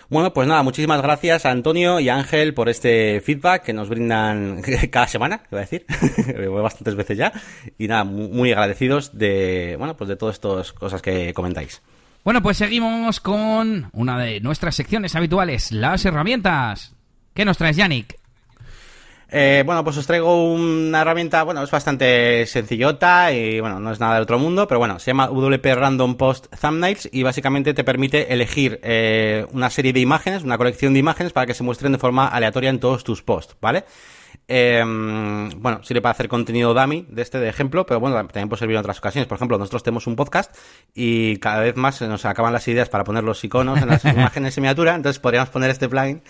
Bueno, 0.09 0.33
pues 0.33 0.47
nada, 0.47 0.63
muchísimas 0.63 1.01
gracias 1.03 1.45
a 1.45 1.51
Antonio 1.51 1.99
y 1.99 2.09
a 2.09 2.15
Ángel 2.15 2.55
por 2.55 2.67
este 2.67 3.21
feedback 3.21 3.63
que 3.63 3.73
nos 3.73 3.89
brindan 3.89 4.61
cada 4.91 5.07
semana, 5.07 5.41
iba 5.51 5.61
a 5.61 5.65
decir, 5.65 5.85
bastantes 6.63 6.95
veces 6.95 7.17
ya. 7.17 7.31
Y 7.77 7.87
nada, 7.87 8.03
mu- 8.05 8.27
muy 8.29 8.51
agradecidos 8.51 9.17
de, 9.17 9.75
bueno, 9.77 9.95
pues 9.95 10.07
de 10.07 10.15
todas 10.15 10.35
estas 10.35 10.73
cosas 10.73 11.01
que 11.03 11.33
comentáis. 11.33 11.81
Bueno, 12.23 12.41
pues 12.41 12.57
seguimos 12.57 13.19
con 13.19 13.89
una 13.93 14.17
de 14.19 14.39
nuestras 14.41 14.75
secciones 14.75 15.15
habituales, 15.15 15.71
las 15.71 16.03
herramientas. 16.05 16.93
¿Qué 17.33 17.45
nos 17.45 17.57
traes, 17.57 17.77
Yannick? 17.77 18.18
Eh, 19.31 19.63
bueno, 19.65 19.83
pues 19.83 19.95
os 19.97 20.07
traigo 20.07 20.51
una 20.51 21.01
herramienta, 21.01 21.43
bueno, 21.43 21.61
es 21.61 21.69
bastante 21.69 22.45
sencillota 22.47 23.31
y 23.31 23.59
bueno, 23.59 23.79
no 23.79 23.91
es 23.91 23.99
nada 23.99 24.15
del 24.15 24.23
otro 24.23 24.39
mundo, 24.39 24.67
pero 24.67 24.79
bueno, 24.79 24.97
se 24.97 25.11
llama 25.11 25.27
WP 25.27 25.65
Random 25.75 26.15
Post 26.15 26.47
Thumbnails 26.59 27.09
y 27.11 27.21
básicamente 27.21 27.75
te 27.75 27.83
permite 27.83 28.33
elegir 28.33 28.79
eh, 28.81 29.45
una 29.51 29.69
serie 29.69 29.93
de 29.93 29.99
imágenes, 29.99 30.43
una 30.43 30.57
colección 30.57 30.93
de 30.93 30.99
imágenes 30.99 31.31
para 31.31 31.45
que 31.45 31.53
se 31.53 31.63
muestren 31.63 31.91
de 31.91 31.99
forma 31.99 32.27
aleatoria 32.27 32.71
en 32.71 32.79
todos 32.79 33.03
tus 33.03 33.21
posts, 33.21 33.55
¿vale? 33.61 33.85
Eh, 34.47 34.83
bueno, 35.57 35.83
sirve 35.83 36.01
para 36.01 36.11
hacer 36.11 36.27
contenido 36.27 36.73
dummy 36.73 37.05
de 37.07 37.21
este 37.21 37.39
de 37.39 37.49
ejemplo, 37.49 37.85
pero 37.85 37.99
bueno, 37.99 38.15
también 38.15 38.49
puede 38.49 38.59
servir 38.59 38.75
en 38.75 38.79
otras 38.79 38.97
ocasiones. 38.97 39.27
Por 39.27 39.35
ejemplo, 39.35 39.57
nosotros 39.57 39.83
tenemos 39.83 40.07
un 40.07 40.15
podcast 40.15 40.55
y 40.95 41.37
cada 41.37 41.59
vez 41.59 41.75
más 41.75 41.97
se 41.97 42.07
nos 42.07 42.25
acaban 42.25 42.51
las 42.51 42.67
ideas 42.67 42.89
para 42.89 43.03
poner 43.03 43.23
los 43.23 43.43
iconos 43.43 43.79
en 43.81 43.87
las 43.87 44.03
imágenes 44.05 44.57
en 44.57 44.61
miniatura, 44.63 44.95
entonces 44.95 45.19
podríamos 45.19 45.49
poner 45.49 45.69
este 45.69 45.87
plugin 45.87 46.23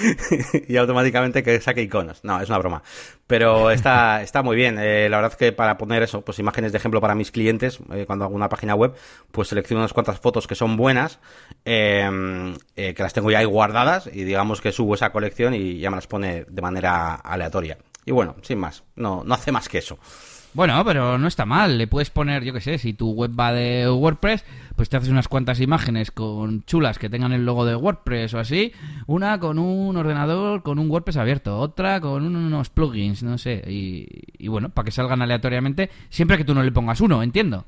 y 0.68 0.76
automáticamente 0.76 1.42
que 1.42 1.60
saque 1.60 1.82
iconos. 1.82 2.24
No, 2.24 2.40
es 2.40 2.48
una 2.48 2.58
broma. 2.58 2.82
Pero 3.30 3.70
está, 3.70 4.22
está 4.22 4.42
muy 4.42 4.56
bien. 4.56 4.76
Eh, 4.80 5.08
la 5.08 5.18
verdad 5.18 5.30
es 5.30 5.36
que 5.36 5.52
para 5.52 5.78
poner 5.78 6.02
eso, 6.02 6.20
pues 6.22 6.40
imágenes 6.40 6.72
de 6.72 6.78
ejemplo 6.78 7.00
para 7.00 7.14
mis 7.14 7.30
clientes, 7.30 7.78
eh, 7.94 8.04
cuando 8.04 8.24
hago 8.24 8.34
una 8.34 8.48
página 8.48 8.74
web, 8.74 8.92
pues 9.30 9.46
selecciono 9.46 9.82
unas 9.82 9.92
cuantas 9.92 10.18
fotos 10.18 10.48
que 10.48 10.56
son 10.56 10.76
buenas, 10.76 11.20
eh, 11.64 12.10
eh, 12.74 12.92
que 12.92 13.02
las 13.04 13.12
tengo 13.12 13.30
ya 13.30 13.38
ahí 13.38 13.44
guardadas 13.44 14.10
y 14.12 14.24
digamos 14.24 14.60
que 14.60 14.72
subo 14.72 14.96
esa 14.96 15.12
colección 15.12 15.54
y 15.54 15.78
ya 15.78 15.90
me 15.90 15.96
las 15.96 16.08
pone 16.08 16.44
de 16.48 16.60
manera 16.60 17.14
aleatoria. 17.14 17.78
Y 18.04 18.10
bueno, 18.10 18.34
sin 18.42 18.58
más, 18.58 18.82
no, 18.96 19.22
no 19.24 19.34
hace 19.34 19.52
más 19.52 19.68
que 19.68 19.78
eso. 19.78 19.96
Bueno, 20.52 20.84
pero 20.84 21.16
no 21.16 21.28
está 21.28 21.46
mal. 21.46 21.78
Le 21.78 21.86
puedes 21.86 22.10
poner, 22.10 22.42
yo 22.42 22.52
qué 22.52 22.60
sé, 22.60 22.78
si 22.78 22.92
tu 22.92 23.12
web 23.12 23.30
va 23.38 23.52
de 23.52 23.88
WordPress, 23.88 24.44
pues 24.74 24.88
te 24.88 24.96
haces 24.96 25.08
unas 25.10 25.28
cuantas 25.28 25.60
imágenes 25.60 26.10
con 26.10 26.64
chulas 26.64 26.98
que 26.98 27.08
tengan 27.08 27.32
el 27.32 27.44
logo 27.46 27.64
de 27.64 27.76
WordPress 27.76 28.34
o 28.34 28.38
así. 28.40 28.72
Una 29.06 29.38
con 29.38 29.58
un 29.58 29.96
ordenador, 29.96 30.62
con 30.62 30.78
un 30.78 30.90
WordPress 30.90 31.18
abierto. 31.18 31.58
Otra 31.58 32.00
con 32.00 32.24
unos 32.26 32.68
plugins, 32.70 33.22
no 33.22 33.38
sé. 33.38 33.62
Y, 33.68 34.08
y 34.38 34.48
bueno, 34.48 34.70
para 34.70 34.84
que 34.84 34.90
salgan 34.90 35.22
aleatoriamente, 35.22 35.88
siempre 36.08 36.36
que 36.36 36.44
tú 36.44 36.54
no 36.54 36.62
le 36.62 36.72
pongas 36.72 37.00
uno, 37.00 37.22
entiendo. 37.22 37.64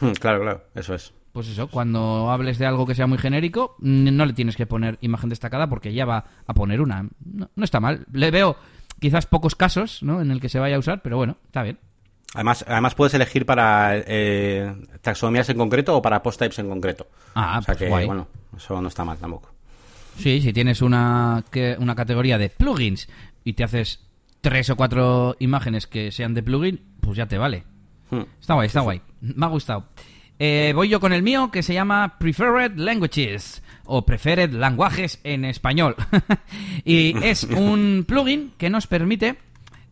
Hmm, 0.00 0.12
Claro, 0.12 0.40
claro, 0.40 0.64
eso 0.74 0.94
es. 0.94 1.12
Pues 1.32 1.48
eso, 1.48 1.68
cuando 1.68 2.30
hables 2.30 2.58
de 2.58 2.66
algo 2.66 2.86
que 2.86 2.94
sea 2.94 3.06
muy 3.06 3.16
genérico, 3.16 3.76
no 3.78 4.26
le 4.26 4.34
tienes 4.34 4.54
que 4.54 4.66
poner 4.66 4.98
imagen 5.00 5.30
destacada 5.30 5.66
porque 5.66 5.94
ya 5.94 6.04
va 6.04 6.24
a 6.46 6.54
poner 6.54 6.80
una. 6.82 7.08
No, 7.24 7.48
no 7.54 7.64
está 7.64 7.80
mal. 7.80 8.04
Le 8.12 8.30
veo 8.30 8.56
quizás 9.00 9.24
pocos 9.26 9.54
casos 9.54 10.02
¿no? 10.02 10.20
en 10.20 10.30
el 10.30 10.40
que 10.40 10.50
se 10.50 10.58
vaya 10.58 10.76
a 10.76 10.78
usar, 10.78 11.00
pero 11.02 11.16
bueno, 11.16 11.38
está 11.46 11.62
bien. 11.62 11.78
Además, 12.34 12.64
además 12.66 12.94
puedes 12.94 13.12
elegir 13.14 13.44
para 13.44 13.92
eh, 13.98 14.74
taxonomías 15.02 15.48
en 15.50 15.58
concreto 15.58 15.96
o 15.96 16.02
para 16.02 16.22
post 16.22 16.38
types 16.38 16.58
en 16.58 16.68
concreto. 16.68 17.06
Ah, 17.34 17.58
o 17.58 17.62
sea 17.62 17.74
pues 17.74 17.78
que, 17.78 17.88
guay. 17.88 18.06
bueno, 18.06 18.26
eso 18.56 18.80
no 18.80 18.88
está 18.88 19.04
mal 19.04 19.18
tampoco. 19.18 19.50
Sí, 20.18 20.40
si 20.40 20.52
tienes 20.52 20.80
una, 20.82 21.44
que- 21.50 21.76
una 21.78 21.94
categoría 21.94 22.38
de 22.38 22.48
plugins 22.48 23.08
y 23.44 23.52
te 23.52 23.64
haces 23.64 24.00
tres 24.40 24.70
o 24.70 24.76
cuatro 24.76 25.36
imágenes 25.40 25.86
que 25.86 26.10
sean 26.10 26.34
de 26.34 26.42
plugin, 26.42 26.80
pues 27.00 27.16
ya 27.16 27.26
te 27.26 27.38
vale. 27.38 27.64
Hmm. 28.10 28.22
Está 28.40 28.54
guay, 28.54 28.66
está 28.66 28.80
guay. 28.80 29.00
Me 29.20 29.46
ha 29.46 29.48
gustado. 29.48 29.86
Eh, 30.38 30.72
voy 30.74 30.88
yo 30.88 31.00
con 31.00 31.12
el 31.12 31.22
mío 31.22 31.50
que 31.52 31.62
se 31.62 31.72
llama 31.74 32.18
Preferred 32.18 32.72
Languages 32.76 33.62
o 33.84 34.04
Preferred 34.04 34.52
Languajes 34.52 35.20
en 35.22 35.44
español. 35.44 35.96
y 36.84 37.14
es 37.24 37.44
un 37.44 38.04
plugin 38.08 38.52
que 38.58 38.70
nos 38.70 38.86
permite 38.86 39.36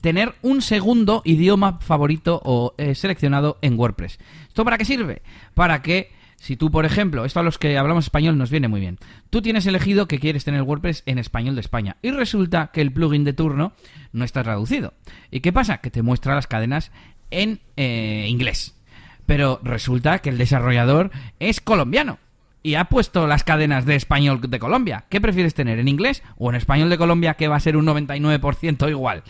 tener 0.00 0.34
un 0.42 0.62
segundo 0.62 1.22
idioma 1.24 1.78
favorito 1.80 2.40
o 2.44 2.74
eh, 2.78 2.94
seleccionado 2.94 3.58
en 3.62 3.78
WordPress. 3.78 4.18
¿Esto 4.48 4.64
para 4.64 4.78
qué 4.78 4.84
sirve? 4.84 5.22
Para 5.54 5.82
que 5.82 6.10
si 6.40 6.56
tú, 6.56 6.70
por 6.70 6.86
ejemplo, 6.86 7.26
esto 7.26 7.40
a 7.40 7.42
los 7.42 7.58
que 7.58 7.76
hablamos 7.76 8.06
español 8.06 8.38
nos 8.38 8.50
viene 8.50 8.66
muy 8.66 8.80
bien, 8.80 8.98
tú 9.28 9.42
tienes 9.42 9.66
elegido 9.66 10.08
que 10.08 10.18
quieres 10.18 10.44
tener 10.44 10.62
WordPress 10.62 11.02
en 11.04 11.18
español 11.18 11.54
de 11.54 11.60
España 11.60 11.96
y 12.00 12.10
resulta 12.12 12.70
que 12.72 12.80
el 12.80 12.92
plugin 12.92 13.24
de 13.24 13.34
turno 13.34 13.72
no 14.12 14.24
está 14.24 14.42
traducido. 14.42 14.94
¿Y 15.30 15.40
qué 15.40 15.52
pasa? 15.52 15.78
Que 15.78 15.90
te 15.90 16.02
muestra 16.02 16.34
las 16.34 16.46
cadenas 16.46 16.92
en 17.30 17.60
eh, 17.76 18.26
inglés. 18.28 18.74
Pero 19.26 19.60
resulta 19.62 20.20
que 20.20 20.30
el 20.30 20.38
desarrollador 20.38 21.10
es 21.38 21.60
colombiano 21.60 22.18
y 22.62 22.74
ha 22.74 22.86
puesto 22.86 23.26
las 23.26 23.44
cadenas 23.44 23.84
de 23.84 23.96
español 23.96 24.40
de 24.40 24.58
Colombia. 24.58 25.04
¿Qué 25.08 25.20
prefieres 25.20 25.54
tener, 25.54 25.78
en 25.78 25.88
inglés 25.88 26.22
o 26.36 26.50
en 26.50 26.56
español 26.56 26.90
de 26.90 26.98
Colombia, 26.98 27.34
que 27.34 27.48
va 27.48 27.56
a 27.56 27.60
ser 27.60 27.76
un 27.76 27.86
99% 27.86 28.88
igual? 28.88 29.22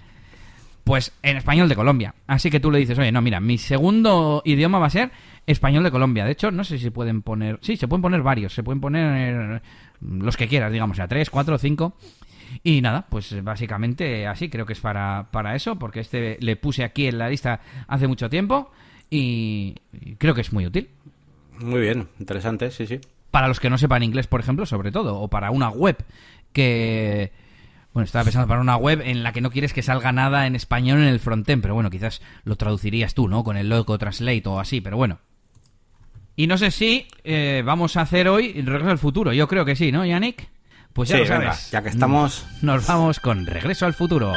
Pues 0.85 1.13
en 1.23 1.37
español 1.37 1.69
de 1.69 1.77
Colombia. 1.77 2.15
Así 2.27 2.51
que 2.51 2.61
tú 2.61 2.71
le 2.71 2.79
dices, 2.79 2.99
oye, 2.99 3.13
no, 3.13 3.23
mira, 3.23 3.41
mi 3.41 3.59
segundo 3.59 4.43
idioma 4.45 4.79
va 4.79 4.87
a 4.87 4.91
ser 4.91 5.11
español 5.47 5.85
de 5.85 5.91
Colombia. 5.91 6.25
De 6.25 6.33
hecho, 6.33 6.51
no 6.51 6.65
sé 6.65 6.79
si 6.79 6.91
pueden 6.91 7.23
poner. 7.23 7.59
Sí, 7.63 7.77
se 7.77 7.87
pueden 7.87 8.03
poner 8.03 8.23
varios. 8.23 8.55
Se 8.55 8.63
pueden 8.63 8.81
poner 8.81 9.63
los 10.01 10.37
que 10.37 10.49
quieras, 10.49 10.73
digamos, 10.73 10.97
sea, 10.97 11.09
tres, 11.09 11.31
cuatro, 11.31 11.59
cinco. 11.59 11.95
Y 12.63 12.81
nada, 12.81 13.07
pues 13.09 13.43
básicamente 13.45 14.27
así, 14.27 14.49
creo 14.49 14.67
que 14.67 14.73
es 14.73 14.81
para, 14.81 15.29
para 15.31 15.55
eso, 15.55 15.79
porque 15.79 16.01
este 16.01 16.37
le 16.41 16.57
puse 16.57 16.83
aquí 16.83 17.07
en 17.07 17.19
la 17.19 17.29
lista 17.29 17.61
hace 17.87 18.09
mucho 18.09 18.29
tiempo 18.29 18.73
y 19.09 19.77
creo 20.19 20.35
que 20.35 20.41
es 20.41 20.53
muy 20.53 20.67
útil. 20.67 20.89
Muy 21.61 21.81
bien, 21.81 22.09
interesante, 22.19 22.71
sí, 22.71 22.87
sí. 22.87 23.01
Para 23.31 23.47
los 23.47 23.61
que 23.61 23.71
no 23.71 23.79
sepan 23.79 24.03
inglés, 24.03 24.27
por 24.27 24.41
ejemplo, 24.41 24.67
sobre 24.67 24.91
todo, 24.91 25.21
o 25.21 25.29
para 25.29 25.51
una 25.51 25.69
web 25.69 25.97
que... 26.53 27.33
Bueno, 27.93 28.05
estaba 28.05 28.25
pensando 28.25 28.47
para 28.47 28.61
una 28.61 28.77
web 28.77 29.01
en 29.05 29.23
la 29.25 29.33
que 29.33 29.41
no 29.41 29.51
quieres 29.51 29.73
que 29.73 29.83
salga 29.83 30.13
nada 30.13 30.47
en 30.47 30.55
español 30.55 30.99
en 31.01 31.09
el 31.09 31.19
frontend, 31.19 31.61
pero 31.61 31.75
bueno, 31.75 31.91
quizás 31.91 32.23
lo 32.45 32.57
traducirías 32.57 33.15
tú, 33.15 33.27
¿no? 33.27 33.43
Con 33.43 33.57
el 33.57 33.69
logo 33.69 33.99
translate 33.99 34.43
o 34.47 34.61
así, 34.61 34.81
pero 34.81 34.97
bueno. 34.97 35.19
Y 36.37 36.47
no 36.47 36.57
sé 36.57 36.71
si 36.71 37.09
eh, 37.25 37.63
vamos 37.67 37.97
a 37.97 38.03
hacer 38.03 38.29
hoy 38.29 38.53
Regreso 38.63 38.91
al 38.91 38.99
Futuro. 38.99 39.33
Yo 39.33 39.49
creo 39.49 39.65
que 39.65 39.75
sí, 39.77 39.91
¿no, 39.91 40.07
Yannick? 40.07 40.49
Pues 40.93 41.09
ya 41.09 41.17
Sí, 41.17 41.23
lo 41.23 41.27
sabes. 41.29 41.41
venga, 41.41 41.57
ya 41.71 41.83
que 41.83 41.89
estamos- 41.89 42.47
Nos 42.63 42.87
vamos 42.87 43.19
con 43.21 43.45
Regreso 43.47 43.87
al 43.87 43.95
Futuro. 43.95 44.33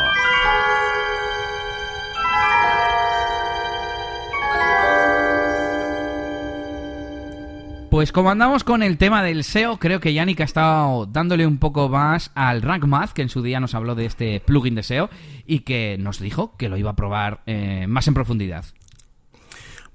Pues 8.04 8.12
como 8.12 8.32
andamos 8.32 8.66
con 8.66 8.84
el 8.84 8.98
tema 8.98 9.24
del 9.24 9.46
SEO, 9.46 9.78
creo 9.80 10.02
que 10.02 10.14
Yannick 10.14 10.42
ha 10.42 10.44
estado 10.44 11.06
dándole 11.06 11.48
un 11.48 11.58
poco 11.58 11.88
más 11.88 12.32
al 12.36 12.62
Rank 12.62 12.84
Math, 12.84 13.12
que 13.12 13.22
en 13.22 13.30
su 13.30 13.42
día 13.42 13.62
nos 13.62 13.76
habló 13.76 13.96
de 13.96 14.06
este 14.06 14.42
plugin 14.42 14.76
de 14.76 14.84
SEO 14.84 15.10
y 15.46 15.60
que 15.60 15.96
nos 15.98 16.20
dijo 16.20 16.58
que 16.58 16.68
lo 16.68 16.76
iba 16.76 16.90
a 16.90 16.96
probar 16.98 17.44
eh, 17.46 17.88
más 17.88 18.06
en 18.10 18.14
profundidad. 18.14 18.66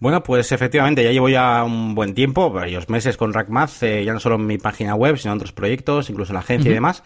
Bueno, 0.00 0.22
pues 0.22 0.52
efectivamente, 0.52 1.04
ya 1.04 1.12
llevo 1.12 1.28
ya 1.28 1.62
un 1.64 1.94
buen 1.94 2.14
tiempo, 2.14 2.50
varios 2.50 2.88
meses 2.88 3.18
con 3.18 3.34
RackMath, 3.34 3.82
eh, 3.82 4.04
ya 4.06 4.14
no 4.14 4.20
solo 4.20 4.36
en 4.36 4.46
mi 4.46 4.56
página 4.56 4.94
web, 4.94 5.18
sino 5.18 5.34
en 5.34 5.36
otros 5.36 5.52
proyectos, 5.52 6.08
incluso 6.08 6.32
en 6.32 6.36
la 6.36 6.40
agencia 6.40 6.70
y 6.70 6.74
demás. 6.74 7.02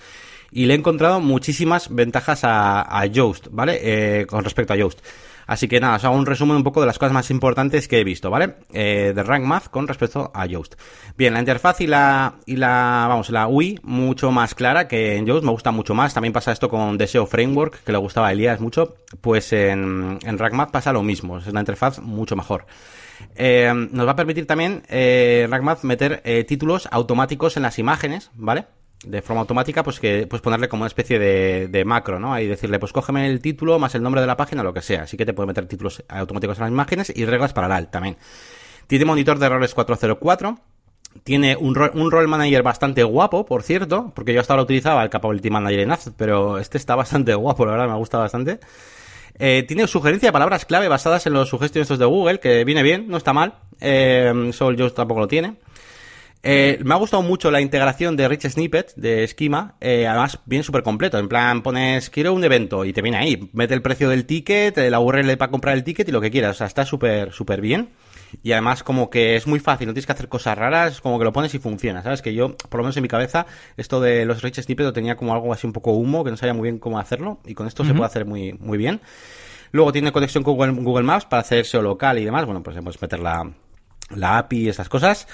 Y 0.53 0.67
le 0.67 0.75
he 0.75 0.77
encontrado 0.77 1.19
muchísimas 1.19 1.93
ventajas 1.93 2.45
a, 2.45 2.97
a 2.97 3.07
Yoast, 3.07 3.49
¿vale? 3.51 3.81
Eh, 3.83 4.27
con 4.27 4.45
respecto 4.45 4.73
a 4.73 4.77
Yoast. 4.77 5.01
Así 5.47 5.69
que 5.69 5.81
nada, 5.81 5.97
os 5.97 6.05
hago 6.05 6.17
un 6.17 6.27
resumen 6.27 6.57
un 6.57 6.63
poco 6.63 6.81
de 6.81 6.87
las 6.87 6.99
cosas 6.99 7.13
más 7.13 7.31
importantes 7.31 7.89
que 7.89 8.01
he 8.01 8.05
visto, 8.05 8.31
¿vale? 8.31 8.57
Eh, 8.73 9.13
de 9.15 9.23
Rank 9.23 9.45
Math 9.45 9.69
con 9.69 9.89
respecto 9.89 10.31
a 10.35 10.47
Yoast. 10.47 10.75
Bien, 11.17 11.35
la 11.35 11.41
interfaz 11.41 11.81
y 11.81 11.87
la, 11.87 12.35
y 12.47 12.57
la, 12.57 13.07
vamos, 13.09 13.31
la 13.31 13.49
UI 13.49 13.81
mucho 13.83 14.31
más 14.31 14.55
clara 14.55 14.89
que 14.89 15.17
en 15.17 15.27
Yoast, 15.27 15.45
me 15.45 15.51
gusta 15.51 15.71
mucho 15.71 15.95
más. 15.95 16.15
También 16.15 16.33
pasa 16.33 16.53
esto 16.53 16.69
con 16.69 16.99
Deseo 16.99 17.27
Framework, 17.27 17.85
que 17.85 17.93
le 17.93 17.99
gustaba 17.99 18.29
a 18.29 18.33
Elías 18.33 18.61
mucho. 18.61 18.97
Pues 19.21 19.53
en, 19.53 20.19
en 20.25 20.39
pasa 20.71 20.93
lo 20.93 21.03
mismo, 21.03 21.39
es 21.39 21.47
una 21.47 21.61
interfaz 21.61 22.01
mucho 22.01 22.37
mejor. 22.37 22.67
Eh, 23.37 23.73
nos 23.93 24.07
va 24.07 24.13
a 24.13 24.17
permitir 24.17 24.47
también 24.47 24.83
eh, 24.89 25.47
RackMath 25.49 25.85
meter 25.85 26.21
eh, 26.25 26.45
títulos 26.45 26.89
automáticos 26.91 27.57
en 27.57 27.63
las 27.63 27.79
imágenes, 27.79 28.31
¿vale? 28.35 28.67
De 29.05 29.21
forma 29.21 29.41
automática, 29.41 29.83
pues 29.83 29.99
que 29.99 30.27
pues 30.31 30.41
ponerle 30.43 30.69
como 30.69 30.83
una 30.83 30.87
especie 30.87 31.19
de, 31.19 31.67
de 31.69 31.85
macro, 31.85 32.21
¿no? 32.21 32.39
Y 32.39 32.47
decirle, 32.47 32.79
pues 32.79 32.93
cógeme 32.93 33.27
el 33.27 33.41
título 33.41 33.79
más 33.81 33.95
el 33.97 34.03
nombre 34.03 34.21
de 34.21 34.29
la 34.29 34.37
página, 34.37 34.63
lo 34.63 34.73
que 34.73 34.81
sea. 34.83 35.03
Así 35.03 35.17
que 35.17 35.27
te 35.27 35.33
puede 35.35 35.49
meter 35.49 35.67
títulos 35.67 36.05
automáticos 36.09 36.57
en 36.59 36.63
las 36.63 36.71
imágenes 36.71 37.13
y 37.15 37.25
reglas 37.25 37.53
para 37.53 37.67
el 37.67 37.73
alt 37.73 37.91
también. 37.91 38.17
Tiene 38.87 39.05
monitor 39.05 39.39
de 39.41 39.47
errores 39.47 39.75
404. 39.75 40.59
Tiene 41.25 41.57
un, 41.57 41.75
ro- 41.75 41.91
un 41.95 42.11
role 42.11 42.27
manager 42.29 42.63
bastante 42.63 43.03
guapo, 43.03 43.45
por 43.45 43.63
cierto, 43.65 44.13
porque 44.15 44.33
yo 44.33 44.41
hasta 44.41 44.55
ahora 44.55 44.63
utilizaba 44.63 45.03
el 45.03 45.11
capability 45.11 45.51
manager 45.51 45.81
en 45.81 45.91
Azure, 45.91 46.15
pero 46.17 46.59
este 46.59 46.79
está 46.79 46.95
bastante 46.95 47.35
guapo, 47.37 47.67
la 47.67 47.73
verdad, 47.73 47.89
me 47.89 47.97
gusta 47.97 48.19
bastante. 48.19 48.61
Eh, 49.39 49.65
tiene 49.67 49.87
sugerencia 49.89 50.29
de 50.29 50.33
palabras 50.33 50.65
clave 50.65 50.89
basadas 50.89 51.27
en 51.27 51.33
los 51.33 51.49
sugestiones 51.49 51.89
de 51.89 52.05
Google, 52.05 52.39
que 52.41 52.65
viene 52.65 52.83
bien, 52.83 53.09
no 53.09 53.17
está 53.17 53.33
mal. 53.33 53.55
Eh, 53.81 54.51
Soul 54.53 54.77
Jones 54.79 54.95
tampoco 54.95 55.21
lo 55.21 55.29
tiene. 55.29 55.57
Eh, 56.45 56.81
me 56.85 56.95
ha 56.95 56.97
gustado 56.97 57.23
mucho 57.23 57.53
la 57.53 57.61
integración 57.61 58.17
de 58.17 58.27
Rich 58.27 58.49
Snippet 58.49 58.95
de 58.97 59.27
Schema. 59.29 59.77
eh, 59.81 60.09
además, 60.09 60.41
viene 60.45 60.65
súper 60.65 60.83
completo. 60.83 61.19
En 61.19 61.29
plan, 61.29 61.63
pones 61.63 62.11
quiero 62.11 62.33
un 62.33 62.43
evento 62.43 62.85
y 62.85 62.93
te 62.93 63.01
viene 63.01 63.19
ahí. 63.19 63.49
Mete 63.53 63.75
el 63.75 63.83
precio 63.83 64.09
del 64.09 64.27
ticket, 64.27 64.77
la 64.77 64.99
URL 64.99 65.37
para 65.37 65.51
comprar 65.51 65.77
el 65.77 65.85
ticket 65.85 66.09
y 66.09 66.13
lo 66.13 66.21
que 66.21 66.31
quieras. 66.33 66.57
O 66.57 66.59
sea, 66.59 66.67
está 66.67 66.85
súper, 66.85 67.33
súper 67.33 67.61
bien. 67.61 67.91
Y 68.43 68.53
además, 68.53 68.83
como 68.83 69.11
que 69.11 69.37
es 69.37 69.47
muy 69.47 69.61
fácil, 69.61 69.87
no 69.87 69.93
tienes 69.93 70.07
que 70.07 70.13
hacer 70.13 70.29
cosas 70.29 70.57
raras, 70.59 71.01
como 71.01 71.19
que 71.19 71.25
lo 71.25 71.33
pones 71.33 71.55
y 71.55 71.59
funciona. 71.59 72.03
¿Sabes? 72.03 72.23
Que 72.23 72.35
yo, 72.35 72.57
por 72.57 72.79
lo 72.79 72.85
menos 72.85 72.97
en 72.97 73.03
mi 73.03 73.09
cabeza, 73.09 73.47
esto 73.77 74.01
de 74.01 74.25
los 74.25 74.43
Rich 74.43 74.63
Snippet 74.63 74.87
lo 74.87 74.93
tenía 74.93 75.17
como 75.17 75.35
algo 75.35 75.53
así 75.53 75.67
un 75.67 75.73
poco 75.73 75.93
humo, 75.93 76.25
que 76.25 76.31
no 76.31 76.37
sabía 76.37 76.55
muy 76.55 76.65
bien 76.65 76.79
cómo 76.79 76.99
hacerlo. 76.99 77.39
Y 77.45 77.55
con 77.55 77.69
esto 77.69 77.85
se 77.85 77.93
puede 77.93 78.07
hacer 78.07 78.25
muy, 78.25 78.55
muy 78.55 78.79
bien. 78.79 79.01
Luego 79.71 79.93
tiene 79.93 80.11
conexión 80.11 80.43
con 80.43 80.55
Google, 80.55 80.73
Google 80.73 81.05
Maps 81.05 81.25
para 81.25 81.41
hacer 81.43 81.65
SEO 81.65 81.83
local 81.83 82.19
y 82.19 82.25
demás. 82.25 82.47
Bueno, 82.47 82.63
pues 82.63 82.77
puedes 82.83 83.01
meter 83.01 83.21
la, 83.21 83.51
la 84.11 84.39
API 84.39 84.65
y 84.65 84.69
estas 84.69 84.89
cosas. 84.89 85.27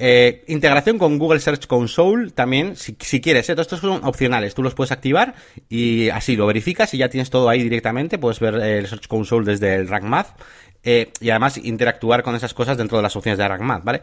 Eh, 0.00 0.44
integración 0.46 0.96
con 0.96 1.18
Google 1.18 1.40
Search 1.40 1.66
Console 1.66 2.30
también, 2.30 2.76
si, 2.76 2.94
quieres, 2.94 3.50
¿eh? 3.50 3.54
Todos 3.54 3.66
estos 3.66 3.80
son 3.80 4.04
opcionales, 4.04 4.54
tú 4.54 4.62
los 4.62 4.72
puedes 4.72 4.92
activar 4.92 5.34
y 5.68 6.08
así 6.10 6.36
lo 6.36 6.46
verificas 6.46 6.94
y 6.94 6.98
ya 6.98 7.08
tienes 7.08 7.30
todo 7.30 7.48
ahí 7.48 7.64
directamente, 7.64 8.16
puedes 8.16 8.38
ver 8.38 8.54
el 8.54 8.86
Search 8.86 9.08
Console 9.08 9.44
desde 9.44 9.74
el 9.74 9.88
Rank 9.88 10.04
Math 10.04 10.40
eh, 10.84 11.10
y 11.20 11.30
además 11.30 11.58
interactuar 11.58 12.22
con 12.22 12.36
esas 12.36 12.54
cosas 12.54 12.78
dentro 12.78 12.96
de 12.96 13.02
las 13.02 13.16
opciones 13.16 13.38
de 13.38 13.48
Rank 13.48 13.62
Math, 13.62 13.82
¿vale? 13.82 14.02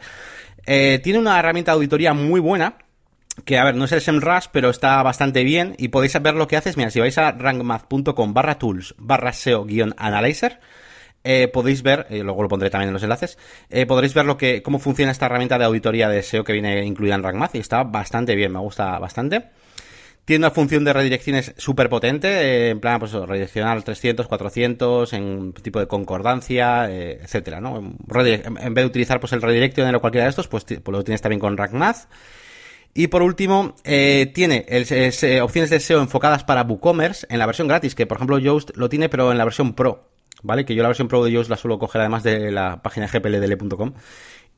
Eh, 0.65 0.99
tiene 1.01 1.17
una 1.17 1.39
herramienta 1.39 1.71
de 1.71 1.75
auditoría 1.77 2.13
muy 2.13 2.41
buena, 2.41 2.75
que 3.45 3.57
a 3.57 3.63
ver, 3.63 3.75
no 3.75 3.85
es 3.85 3.93
el 3.93 4.01
SEMrush, 4.01 4.47
pero 4.51 4.69
está 4.69 5.01
bastante 5.01 5.45
bien 5.45 5.75
y 5.77 5.87
podéis 5.87 6.21
ver 6.21 6.35
lo 6.35 6.49
que 6.49 6.57
haces. 6.57 6.75
Mira, 6.75 6.89
si 6.89 6.99
vais 6.99 7.17
a 7.17 7.31
rankmath.com 7.31 8.33
barra 8.33 8.59
tools 8.59 8.95
barra 8.97 9.31
SEO 9.31 9.63
guion 9.63 9.93
analyzer, 9.97 10.59
eh, 11.25 11.49
podéis 11.51 11.81
ver, 11.83 12.07
eh, 12.09 12.23
luego 12.23 12.43
lo 12.43 12.47
pondré 12.47 12.69
también 12.69 12.89
en 12.89 12.93
los 12.93 13.03
enlaces, 13.03 13.37
eh, 13.69 13.85
podréis 13.85 14.13
ver 14.13 14.25
lo 14.25 14.37
que, 14.37 14.61
cómo 14.61 14.79
funciona 14.79 15.11
esta 15.11 15.25
herramienta 15.25 15.57
de 15.57 15.65
auditoría 15.65 16.07
de 16.07 16.23
SEO 16.23 16.43
que 16.43 16.53
viene 16.53 16.85
incluida 16.85 17.15
en 17.15 17.23
RankMath 17.23 17.55
y 17.55 17.59
está 17.59 17.83
bastante 17.83 18.35
bien, 18.35 18.53
me 18.53 18.59
gusta 18.59 18.97
bastante. 18.99 19.49
Tiene 20.25 20.45
una 20.45 20.51
función 20.51 20.83
de 20.83 20.91
redirecciones 20.91 21.53
súper 21.55 21.87
potente, 21.87 22.27
eh, 22.27 22.69
en 22.69 22.79
plan, 22.79 22.99
pues 22.99 23.11
redireccionar 23.11 23.83
300, 23.83 24.27
400, 24.27 25.13
en 25.13 25.53
tipo 25.53 25.79
de 25.79 25.87
concordancia, 25.87 26.89
eh, 26.89 27.19
etcétera, 27.21 27.61
¿no? 27.61 27.77
En 27.77 28.73
vez 28.73 28.83
de 28.83 28.85
utilizar 28.85 29.19
pues 29.19 29.33
el 29.33 29.41
redireccionar 29.43 29.95
o 29.95 30.01
cualquiera 30.01 30.25
de 30.25 30.31
estos, 30.31 30.47
pues, 30.47 30.63
pues 30.63 30.81
lo 30.87 31.03
tienes 31.03 31.21
también 31.21 31.39
con 31.39 31.55
RankMath. 31.55 32.07
Y 32.95 33.07
por 33.07 33.21
último, 33.21 33.75
tiene 33.83 34.65
opciones 35.43 35.69
de 35.69 35.79
SEO 35.79 36.01
enfocadas 36.01 36.43
para 36.43 36.63
WooCommerce 36.63 37.27
en 37.29 37.37
la 37.39 37.45
versión 37.45 37.67
gratis, 37.67 37.93
que 37.93 38.07
por 38.07 38.17
ejemplo 38.17 38.39
Yoast 38.39 38.71
lo 38.75 38.89
tiene, 38.89 39.09
pero 39.09 39.31
en 39.31 39.37
la 39.37 39.43
versión 39.43 39.75
Pro. 39.75 40.14
¿Vale? 40.45 40.63
Que 40.63 40.75
yo 40.75 40.83
la 40.83 40.89
versión 40.89 41.07
Pro 41.07 41.23
de 41.23 41.31
Yoast 41.31 41.49
la 41.49 41.57
suelo 41.57 41.79
coger 41.79 42.01
además 42.01 42.23
de 42.23 42.51
la 42.51 42.81
página 42.81 43.07
gpldl.com. 43.07 43.93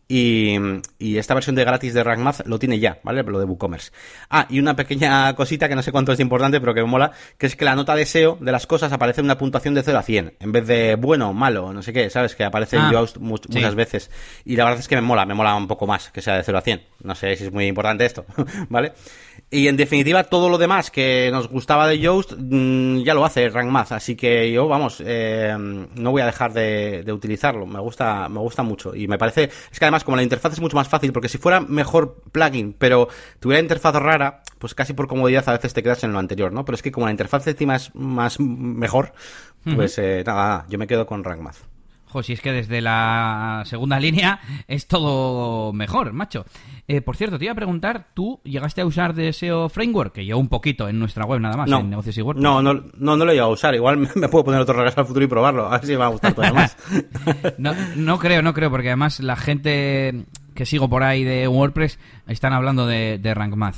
Y, 0.10 0.56
y, 1.00 1.18
esta 1.18 1.34
versión 1.34 1.58
de 1.58 1.66
gratis 1.66 1.94
de 1.94 2.02
RankMath 2.02 2.48
lo 2.48 2.60
tiene 2.60 2.80
ya, 2.80 3.00
¿vale? 3.04 3.24
Lo 3.24 3.40
de 3.40 3.46
WooCommerce. 3.46 3.92
Ah, 4.30 4.48
y 4.50 4.60
una 4.60 4.74
pequeña 4.74 5.36
cosita 5.36 5.68
que 5.68 5.76
no 5.76 5.84
sé 5.84 5.92
cuánto 5.92 6.14
es 6.14 6.20
importante, 6.22 6.62
pero 6.62 6.74
que 6.74 6.80
me 6.80 6.88
mola, 6.88 7.12
que 7.38 7.46
es 7.46 7.58
que 7.58 7.66
la 7.66 7.76
nota 7.76 7.94
de 7.94 8.06
SEO 8.06 8.38
de 8.40 8.54
las 8.54 8.68
cosas 8.68 8.94
aparece 8.94 9.20
en 9.20 9.26
una 9.26 9.38
puntuación 9.38 9.74
de 9.74 9.84
0 9.84 9.98
a 9.98 10.04
100, 10.04 10.36
en 10.40 10.52
vez 10.54 10.66
de 10.66 10.96
bueno, 10.96 11.34
malo, 11.34 11.74
no 11.74 11.84
sé 11.84 11.92
qué, 11.92 12.10
¿sabes? 12.10 12.36
Que 12.36 12.46
aparece 12.46 12.78
en 12.78 12.84
ah, 12.84 12.92
Yoast 12.94 13.18
muchas 13.18 13.76
veces. 13.76 14.10
Y 14.46 14.56
la 14.56 14.64
verdad 14.64 14.80
es 14.80 14.88
que 14.88 14.96
me 14.96 15.02
mola, 15.02 15.26
me 15.26 15.34
mola 15.34 15.54
un 15.56 15.68
poco 15.68 15.86
más 15.86 16.10
que 16.12 16.22
sea 16.22 16.38
de 16.38 16.44
0 16.44 16.58
a 16.58 16.62
100. 16.62 16.82
No 17.04 17.14
sé 17.14 17.36
si 17.36 17.44
es 17.44 17.52
muy 17.52 17.66
importante 17.66 18.06
esto, 18.06 18.26
¿vale? 18.70 18.94
Y 19.50 19.70
en 19.70 19.78
definitiva, 19.78 20.26
todo 20.26 20.50
lo 20.50 20.58
demás 20.58 20.92
que 20.92 21.30
nos 21.32 21.48
gustaba 21.48 21.88
de 21.88 22.00
Yoast 22.00 22.34
mm, 22.38 22.98
ya 23.04 23.14
lo 23.14 23.24
hace 23.24 23.48
RankMath, 23.50 23.94
así 23.94 24.18
que 24.18 24.52
yo, 24.52 24.68
vamos, 24.68 25.02
eh, 25.06 25.56
no 25.58 26.12
voy 26.12 26.22
a 26.22 26.26
dejar 26.26 26.52
de, 26.52 27.06
utilizarlo. 27.14 27.66
Me 27.66 27.80
gusta, 27.80 28.28
me 28.28 28.40
gusta 28.40 28.64
mucho. 28.64 28.94
Y 28.94 29.08
me 29.08 29.18
parece, 29.18 29.44
es 29.72 29.80
que 29.80 29.86
además, 29.86 30.04
como 30.04 30.18
la 30.18 30.24
interfaz 30.24 30.54
es 30.54 30.60
mucho 30.60 30.76
más 30.76 30.90
fácil, 30.90 31.14
porque 31.14 31.30
si 31.30 31.38
fuera 31.38 31.62
mejor 31.62 32.22
plugin, 32.34 32.74
pero 32.78 33.08
tuviera 33.40 33.62
interfaz 33.62 33.96
rara, 33.96 34.42
pues 34.60 34.76
casi 34.76 34.92
por 34.92 35.08
comodidad 35.08 35.48
a 35.48 35.54
veces 35.54 35.74
te 35.74 35.82
quedas 35.82 36.04
en 36.04 36.12
lo 36.12 36.20
anterior, 36.20 36.52
¿no? 36.52 36.66
Pero 36.66 36.76
es 36.76 36.82
que 36.82 36.92
como 36.92 37.06
la 37.06 37.12
interfaz 37.12 37.48
encima 37.48 37.78
es 37.78 37.96
más 37.96 38.42
mejor, 38.42 39.14
pues 39.64 39.98
eh, 39.98 40.24
nada, 40.26 40.66
yo 40.68 40.78
me 40.78 40.88
quedo 40.88 41.06
con 41.06 41.24
RankMath. 41.24 41.77
Jo, 42.18 42.24
si 42.24 42.34
es 42.34 42.42
que 42.42 42.52
desde 42.52 42.82
la 42.82 43.62
segunda 43.66 44.00
línea 44.00 44.40
es 44.68 44.88
todo 44.88 45.72
mejor, 45.72 46.14
macho. 46.14 46.46
Eh, 46.88 47.02
por 47.02 47.16
cierto, 47.16 47.38
te 47.38 47.46
iba 47.46 47.52
a 47.52 47.56
preguntar, 47.56 48.08
¿tú 48.14 48.40
llegaste 48.44 48.82
a 48.82 48.86
usar 48.86 49.14
de 49.14 49.34
SEO 49.34 49.70
Framework? 49.70 50.14
Que 50.14 50.26
yo 50.26 50.38
un 50.38 50.48
poquito 50.48 50.90
en 50.90 50.98
nuestra 50.98 51.26
web 51.26 51.40
nada 51.40 51.56
más, 51.58 51.70
en 51.70 51.90
negocios 51.90 52.18
y 52.18 52.22
WordPress. 52.22 52.44
No, 52.44 52.62
no, 52.62 52.74
no, 52.74 53.18
no 53.18 53.26
lo 53.26 53.32
he 53.32 53.36
llegado 53.36 53.52
a 53.52 53.54
usar. 53.54 53.76
Igual 53.76 53.98
me 54.16 54.30
puedo 54.30 54.46
poner 54.46 54.62
otro 54.62 54.74
regreso 54.76 55.02
al 55.02 55.06
futuro 55.06 55.26
y 55.26 55.28
probarlo. 55.28 55.68
A 55.68 55.78
ver 55.78 55.86
si 55.86 55.92
me 55.92 55.98
va 55.98 56.06
a 56.08 56.10
gustar 56.10 56.34
todavía 56.34 56.60
más. 56.60 56.78
no, 57.58 57.74
no 57.96 58.18
creo, 58.18 58.42
no 58.42 58.54
creo, 58.54 58.72
porque 58.72 58.88
además 58.88 59.20
la 59.20 59.36
gente 59.36 60.26
que 60.56 60.66
sigo 60.66 60.90
por 60.90 61.04
ahí 61.04 61.24
de 61.24 61.48
WordPress 61.48 62.00
están 62.28 62.54
hablando 62.54 62.88
de, 62.88 63.20
de 63.20 63.34
RankMath. 63.34 63.76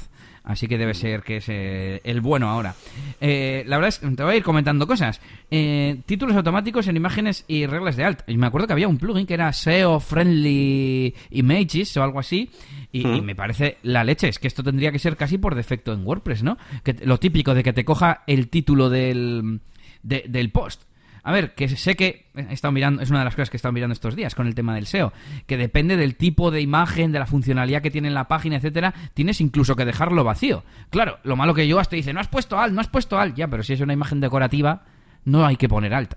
Así 0.49 0.67
que 0.67 0.79
debe 0.79 0.95
ser 0.95 1.21
que 1.21 1.37
es 1.37 1.45
eh, 1.47 2.01
el 2.03 2.21
bueno 2.21 2.49
ahora. 2.49 2.73
Eh, 3.21 3.63
la 3.67 3.77
verdad 3.77 3.89
es 3.89 3.99
que 3.99 4.07
te 4.07 4.23
voy 4.23 4.33
a 4.33 4.37
ir 4.37 4.43
comentando 4.43 4.87
cosas. 4.87 5.21
Eh, 5.51 6.01
títulos 6.07 6.35
automáticos 6.35 6.87
en 6.87 6.97
imágenes 6.97 7.45
y 7.47 7.67
reglas 7.67 7.95
de 7.95 8.03
alt. 8.03 8.21
Y 8.27 8.35
me 8.35 8.47
acuerdo 8.47 8.65
que 8.65 8.73
había 8.73 8.87
un 8.87 8.97
plugin 8.97 9.27
que 9.27 9.35
era 9.35 9.53
SEO 9.53 9.99
Friendly 9.99 11.13
Images 11.29 11.95
o 11.97 12.03
algo 12.03 12.19
así. 12.19 12.49
Y, 12.91 13.05
me 13.05 13.35
parece 13.35 13.77
la 13.83 14.03
leche. 14.03 14.27
Es 14.27 14.39
que 14.39 14.47
esto 14.47 14.63
tendría 14.63 14.91
que 14.91 14.97
ser 14.97 15.17
casi 15.17 15.37
por 15.37 15.53
defecto 15.53 15.93
en 15.93 16.03
WordPress, 16.03 16.41
¿no? 16.41 16.57
Que 16.83 16.95
lo 17.03 17.19
típico 17.19 17.53
de 17.53 17.61
que 17.61 17.71
te 17.71 17.85
coja 17.85 18.23
el 18.25 18.49
título 18.49 18.89
del, 18.89 19.59
del 20.01 20.51
post. 20.51 20.88
A 21.23 21.31
ver, 21.31 21.53
que 21.53 21.67
sé 21.67 21.95
que 21.95 22.27
he 22.35 22.53
estado 22.53 22.71
mirando, 22.71 23.01
es 23.01 23.09
una 23.09 23.19
de 23.19 23.25
las 23.25 23.35
cosas 23.35 23.49
que 23.49 23.57
he 23.57 23.59
estado 23.59 23.73
mirando 23.73 23.93
estos 23.93 24.15
días 24.15 24.35
con 24.35 24.47
el 24.47 24.55
tema 24.55 24.75
del 24.75 24.87
SEO, 24.87 25.13
que 25.47 25.57
depende 25.57 25.97
del 25.97 26.15
tipo 26.15 26.51
de 26.51 26.61
imagen, 26.61 27.11
de 27.11 27.19
la 27.19 27.25
funcionalidad 27.25 27.81
que 27.81 27.91
tiene 27.91 28.07
en 28.07 28.13
la 28.13 28.27
página, 28.27 28.57
etcétera, 28.57 28.93
tienes 29.13 29.41
incluso 29.41 29.75
que 29.75 29.85
dejarlo 29.85 30.23
vacío. 30.23 30.63
Claro, 30.89 31.19
lo 31.23 31.35
malo 31.35 31.53
que 31.53 31.67
yo 31.67 31.79
hasta 31.79 31.95
dice, 31.95 32.13
no 32.13 32.19
has 32.19 32.27
puesto 32.27 32.59
alt, 32.59 32.73
no 32.73 32.81
has 32.81 32.87
puesto 32.87 33.19
alt, 33.19 33.35
ya, 33.35 33.47
pero 33.47 33.63
si 33.63 33.73
es 33.73 33.81
una 33.81 33.93
imagen 33.93 34.19
decorativa, 34.19 34.83
no 35.25 35.45
hay 35.45 35.57
que 35.57 35.69
poner 35.69 35.93
alt. 35.93 36.13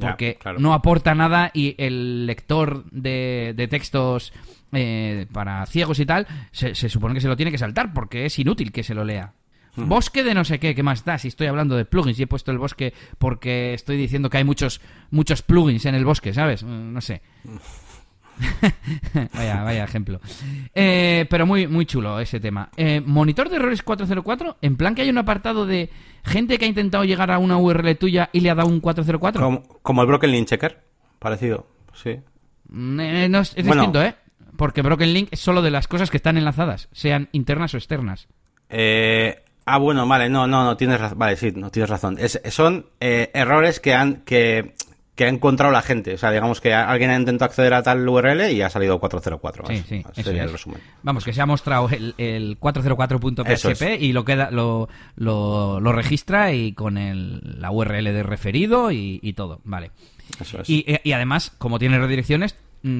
Porque 0.00 0.38
no 0.58 0.72
aporta 0.72 1.14
nada 1.14 1.50
y 1.52 1.74
el 1.76 2.26
lector 2.26 2.84
de, 2.90 3.52
de 3.54 3.68
textos 3.68 4.32
eh, 4.72 5.26
para 5.30 5.66
ciegos 5.66 6.00
y 6.00 6.06
tal, 6.06 6.26
se 6.50 6.74
supone 6.74 7.12
que 7.12 7.20
se 7.20 7.28
lo 7.28 7.36
tiene 7.36 7.52
que 7.52 7.58
saltar 7.58 7.92
porque 7.92 8.24
es 8.24 8.38
inútil 8.38 8.72
que 8.72 8.82
se 8.82 8.94
lo 8.94 9.04
lea. 9.04 9.34
Bosque 9.76 10.22
de 10.22 10.34
no 10.34 10.44
sé 10.44 10.58
qué, 10.58 10.74
¿qué 10.74 10.82
más 10.82 11.04
da? 11.04 11.18
Si 11.18 11.28
estoy 11.28 11.46
hablando 11.46 11.76
de 11.76 11.84
plugins 11.84 12.18
y 12.18 12.24
he 12.24 12.26
puesto 12.26 12.50
el 12.50 12.58
bosque 12.58 12.92
porque 13.18 13.74
estoy 13.74 13.96
diciendo 13.96 14.28
que 14.28 14.38
hay 14.38 14.44
muchos, 14.44 14.80
muchos 15.10 15.42
plugins 15.42 15.86
en 15.86 15.94
el 15.94 16.04
bosque, 16.04 16.34
¿sabes? 16.34 16.62
Mm, 16.62 16.92
no 16.92 17.00
sé. 17.00 17.22
vaya, 19.34 19.62
vaya 19.62 19.84
ejemplo. 19.84 20.20
Eh, 20.74 21.26
pero 21.30 21.46
muy, 21.46 21.66
muy 21.66 21.86
chulo 21.86 22.20
ese 22.20 22.40
tema. 22.40 22.70
Eh, 22.76 23.00
monitor 23.04 23.48
de 23.48 23.56
errores 23.56 23.82
404, 23.82 24.58
en 24.60 24.76
plan 24.76 24.94
que 24.94 25.02
hay 25.02 25.10
un 25.10 25.18
apartado 25.18 25.66
de 25.66 25.90
gente 26.24 26.58
que 26.58 26.64
ha 26.64 26.68
intentado 26.68 27.04
llegar 27.04 27.30
a 27.30 27.38
una 27.38 27.56
URL 27.56 27.96
tuya 27.96 28.30
y 28.32 28.40
le 28.40 28.50
ha 28.50 28.54
dado 28.54 28.68
un 28.68 28.80
404. 28.80 29.42
Como, 29.42 29.62
como 29.82 30.02
el 30.02 30.08
Broken 30.08 30.30
Link 30.30 30.48
Checker, 30.48 30.82
parecido, 31.18 31.66
sí. 31.94 32.20
Mm, 32.68 33.00
eh, 33.00 33.30
es, 33.40 33.54
distinto, 33.54 34.02
¿eh? 34.02 34.16
Porque 34.56 34.82
Broken 34.82 35.12
Link 35.12 35.28
es 35.30 35.40
solo 35.40 35.62
de 35.62 35.70
las 35.70 35.88
cosas 35.88 36.10
que 36.10 36.16
están 36.16 36.36
enlazadas, 36.36 36.88
sean 36.92 37.28
internas 37.32 37.74
o 37.74 37.78
externas. 37.78 38.28
Eh, 38.68 39.42
Ah, 39.64 39.78
bueno, 39.78 40.06
vale, 40.06 40.28
no, 40.28 40.46
no, 40.46 40.64
no 40.64 40.76
tienes 40.76 41.00
razón. 41.00 41.18
Vale, 41.18 41.36
sí, 41.36 41.52
no 41.54 41.70
tienes 41.70 41.90
razón. 41.90 42.18
son 42.50 42.86
eh, 43.00 43.30
errores 43.32 43.78
que 43.78 43.94
han 43.94 44.16
que, 44.24 44.74
que 45.14 45.24
ha 45.24 45.28
encontrado 45.28 45.72
la 45.72 45.82
gente. 45.82 46.14
O 46.14 46.18
sea, 46.18 46.30
digamos 46.30 46.60
que 46.60 46.74
alguien 46.74 47.10
ha 47.10 47.16
intentado 47.16 47.48
acceder 47.48 47.74
a 47.74 47.82
tal 47.82 48.08
URL 48.08 48.50
y 48.50 48.62
ha 48.62 48.70
salido 48.70 48.98
404. 48.98 49.66
Sí, 49.68 49.84
sí, 49.88 50.22
sería 50.22 50.44
el 50.44 50.52
resumen. 50.52 50.80
Vamos, 51.02 51.24
que 51.24 51.32
se 51.32 51.40
ha 51.40 51.46
mostrado 51.46 51.88
el, 51.90 52.14
el 52.18 52.58
404.php 52.58 54.00
y 54.02 54.12
lo 54.12 54.24
queda 54.24 54.50
lo, 54.50 54.88
lo, 55.16 55.80
lo, 55.80 55.92
registra 55.92 56.52
y 56.52 56.72
con 56.72 56.98
el, 56.98 57.60
la 57.60 57.70
URL 57.70 58.04
de 58.04 58.22
referido 58.22 58.90
y, 58.90 59.20
y 59.22 59.34
todo. 59.34 59.60
Vale. 59.64 59.92
Eso 60.40 60.60
es. 60.60 60.68
Y, 60.68 60.84
y 61.04 61.12
además, 61.12 61.52
como 61.58 61.78
tiene 61.78 61.98
redirecciones, 61.98 62.56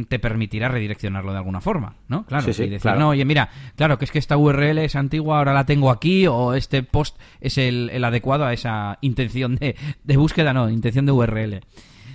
te 0.09 0.19
permitirá 0.19 0.69
redireccionarlo 0.69 1.33
de 1.33 1.39
alguna 1.39 1.61
forma, 1.61 1.97
¿no? 2.09 2.25
Claro, 2.25 2.45
y 2.45 2.69
decir, 2.69 2.81
no, 2.97 3.11
oye, 3.11 3.25
mira, 3.25 3.51
claro, 3.77 3.99
que 3.99 4.05
es 4.05 4.13
que 4.13 4.19
esta 4.21 4.37
URL 4.37 4.79
es 4.79 4.95
antigua, 4.95 5.39
ahora 5.39 5.53
la 5.53 5.67
tengo 5.67 5.91
aquí, 5.91 6.27
o 6.27 6.55
este 6.55 6.83
post 6.85 7.19
es 7.41 7.59
el, 7.59 8.03
adecuado 8.05 8.45
a 8.45 8.53
esa 8.53 8.99
intención 9.01 9.57
de, 9.57 9.77
búsqueda, 10.17 10.53
no, 10.53 10.71
intención 10.71 11.07
de 11.07 11.13
URL. 11.13 11.61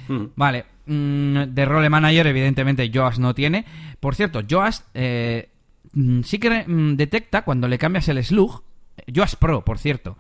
Hmm. 0.08 0.28
Vale, 0.36 0.66
mm, 0.86 1.44
de 1.50 1.66
Role 1.66 1.90
Manager, 1.90 2.28
evidentemente, 2.28 2.90
Joas 2.94 3.20
no 3.20 3.36
tiene. 3.36 3.66
Por 4.00 4.16
cierto, 4.16 4.42
Joas 4.50 4.86
eh, 4.94 5.50
mm, 5.92 6.22
sí 6.22 6.40
que 6.40 6.64
detecta 6.68 7.44
cuando 7.44 7.68
le 7.68 7.78
cambias 7.78 8.08
el 8.08 8.24
slug, 8.24 8.64
Yoast 9.06 9.36
Pro, 9.36 9.64
por 9.64 9.78
cierto. 9.78 10.18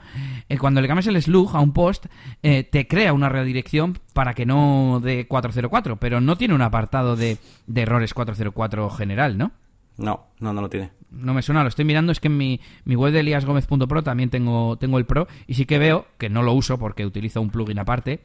Eh, 0.49 0.57
cuando 0.57 0.81
le 0.81 0.87
cambias 0.87 1.07
el 1.07 1.21
slug 1.21 1.55
a 1.55 1.59
un 1.59 1.73
post, 1.73 2.05
eh, 2.43 2.63
te 2.63 2.87
crea 2.87 3.13
una 3.13 3.29
redirección 3.29 3.97
para 4.13 4.33
que 4.33 4.45
no 4.45 5.01
dé 5.03 5.27
404, 5.27 5.97
pero 5.97 6.21
no 6.21 6.37
tiene 6.37 6.53
un 6.53 6.61
apartado 6.61 7.15
de, 7.15 7.37
errores 7.73 8.13
404 8.13 8.89
general, 8.91 9.37
¿no? 9.37 9.51
No, 9.97 10.27
no, 10.39 10.53
no 10.53 10.61
lo 10.61 10.69
tiene. 10.69 10.91
No 11.09 11.33
me 11.33 11.41
suena, 11.41 11.63
lo 11.63 11.69
estoy 11.69 11.85
mirando, 11.85 12.11
es 12.11 12.19
que 12.19 12.27
en 12.27 12.37
mi, 12.37 12.59
mi 12.83 12.95
web 12.95 13.13
de 13.13 13.21
eliasgomez.pro 13.21 14.03
también 14.03 14.29
tengo, 14.29 14.77
tengo 14.77 14.97
el 14.97 15.05
Pro 15.05 15.27
y 15.47 15.55
sí 15.55 15.65
que 15.65 15.79
veo, 15.79 16.05
que 16.17 16.29
no 16.29 16.43
lo 16.43 16.53
uso 16.53 16.77
porque 16.77 17.05
utilizo 17.05 17.41
un 17.41 17.49
plugin 17.49 17.79
aparte, 17.79 18.19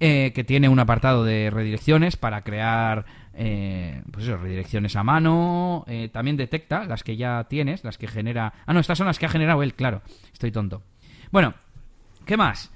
eh, 0.00 0.32
que 0.34 0.44
tiene 0.44 0.68
un 0.68 0.80
apartado 0.80 1.24
de 1.24 1.50
redirecciones 1.50 2.16
para 2.16 2.42
crear 2.42 3.06
eh, 3.36 4.02
pues 4.10 4.26
eso, 4.26 4.36
redirecciones 4.36 4.96
a 4.96 5.02
mano, 5.02 5.84
eh, 5.86 6.08
también 6.12 6.36
detecta 6.36 6.84
las 6.84 7.02
que 7.02 7.16
ya 7.16 7.44
tienes, 7.48 7.84
las 7.84 7.98
que 7.98 8.08
genera... 8.08 8.52
Ah, 8.66 8.72
no, 8.72 8.80
estas 8.80 8.98
son 8.98 9.06
las 9.06 9.18
que 9.18 9.26
ha 9.26 9.30
generado 9.30 9.62
él, 9.62 9.74
claro, 9.74 10.02
estoy 10.32 10.50
tonto. 10.50 10.82
Bueno, 11.30 11.54
¿qué 12.24 12.36
más? 12.36 12.73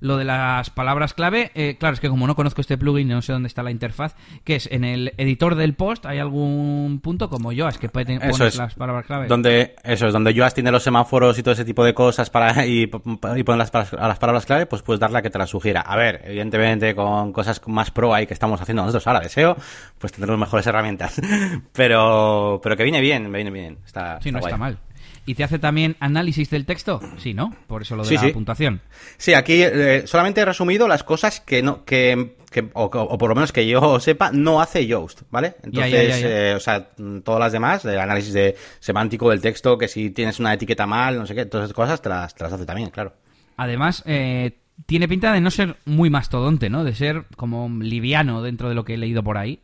Lo 0.00 0.16
de 0.18 0.24
las 0.24 0.70
palabras 0.70 1.14
clave, 1.14 1.50
eh, 1.54 1.76
claro, 1.78 1.94
es 1.94 2.00
que 2.00 2.08
como 2.08 2.26
no 2.26 2.34
conozco 2.34 2.60
este 2.60 2.76
plugin, 2.76 3.08
no 3.08 3.22
sé 3.22 3.32
dónde 3.32 3.46
está 3.46 3.62
la 3.62 3.70
interfaz, 3.70 4.14
que 4.44 4.56
es 4.56 4.68
en 4.70 4.84
el 4.84 5.14
editor 5.16 5.54
del 5.54 5.74
post 5.74 6.04
hay 6.04 6.18
algún 6.18 7.00
punto 7.02 7.30
como 7.30 7.52
Yoast 7.52 7.78
que 7.78 7.88
puede 7.88 8.20
poner 8.20 8.54
las 8.54 8.74
palabras 8.74 9.06
clave. 9.06 9.26
Donde, 9.26 9.74
eso 9.84 10.06
es, 10.06 10.12
donde 10.12 10.34
Yoast 10.34 10.54
tiene 10.54 10.70
los 10.70 10.82
semáforos 10.82 11.38
y 11.38 11.42
todo 11.42 11.52
ese 11.52 11.64
tipo 11.64 11.82
de 11.84 11.94
cosas 11.94 12.28
para 12.28 12.66
y, 12.66 12.82
y 12.82 12.86
poner 12.86 13.58
las, 13.58 13.74
a 13.94 14.08
las 14.08 14.18
palabras 14.18 14.44
clave, 14.44 14.66
pues 14.66 14.82
puedes 14.82 15.00
darle 15.00 15.18
a 15.18 15.22
que 15.22 15.30
te 15.30 15.38
las 15.38 15.50
sugiera. 15.50 15.80
A 15.80 15.96
ver, 15.96 16.22
evidentemente 16.24 16.94
con 16.94 17.32
cosas 17.32 17.60
más 17.66 17.90
pro 17.90 18.14
ahí 18.14 18.26
que 18.26 18.34
estamos 18.34 18.60
haciendo 18.60 18.82
nosotros 18.82 19.06
ahora, 19.06 19.20
deseo, 19.20 19.56
pues 19.98 20.12
tendremos 20.12 20.38
mejores 20.38 20.66
herramientas. 20.66 21.20
pero, 21.72 22.60
pero 22.62 22.76
que 22.76 22.82
viene 22.82 23.00
bien, 23.00 23.30
me 23.30 23.38
viene 23.38 23.50
bien. 23.50 23.78
Está, 23.84 24.20
sí, 24.20 24.30
no 24.30 24.40
está 24.40 24.56
mal. 24.56 24.78
¿Y 25.24 25.34
te 25.34 25.44
hace 25.44 25.58
también 25.58 25.96
análisis 26.00 26.50
del 26.50 26.66
texto? 26.66 27.00
Sí, 27.18 27.34
¿no? 27.34 27.54
Por 27.66 27.82
eso 27.82 27.96
lo 27.96 28.04
de 28.04 28.14
la 28.14 28.32
puntuación. 28.32 28.80
Sí, 29.16 29.34
aquí 29.34 29.62
eh, 29.62 30.02
solamente 30.06 30.40
he 30.40 30.44
resumido 30.44 30.86
las 30.88 31.02
cosas 31.02 31.40
que 31.40 31.62
no, 31.62 31.84
que, 31.84 32.36
o, 32.72 33.18
por 33.18 33.28
lo 33.28 33.34
menos 33.34 33.52
que 33.52 33.66
yo 33.66 34.00
sepa, 34.00 34.30
no 34.32 34.60
hace 34.60 34.86
Yoast, 34.86 35.22
¿vale? 35.30 35.56
Entonces, 35.62 36.22
eh, 36.22 36.54
o 36.56 36.60
sea, 36.60 36.90
todas 37.24 37.40
las 37.40 37.52
demás, 37.52 37.84
el 37.84 37.98
análisis 37.98 38.32
de 38.32 38.56
semántico 38.78 39.30
del 39.30 39.40
texto, 39.40 39.76
que 39.76 39.88
si 39.88 40.10
tienes 40.10 40.38
una 40.38 40.54
etiqueta 40.54 40.86
mal, 40.86 41.18
no 41.18 41.26
sé 41.26 41.34
qué, 41.34 41.46
todas 41.46 41.64
esas 41.64 41.74
cosas 41.74 42.00
te 42.00 42.08
las, 42.08 42.34
te 42.34 42.44
las 42.44 42.52
hace 42.52 42.64
también, 42.64 42.90
claro. 42.90 43.12
Además, 43.56 44.02
eh, 44.06 44.58
tiene 44.84 45.08
pinta 45.08 45.32
de 45.32 45.40
no 45.40 45.50
ser 45.50 45.76
muy 45.86 46.10
mastodonte, 46.10 46.68
¿no? 46.68 46.84
De 46.84 46.94
ser 46.94 47.24
como 47.36 47.68
liviano 47.80 48.42
dentro 48.42 48.68
de 48.68 48.74
lo 48.74 48.84
que 48.84 48.94
he 48.94 48.98
leído 48.98 49.22
por 49.22 49.38
ahí. 49.38 49.60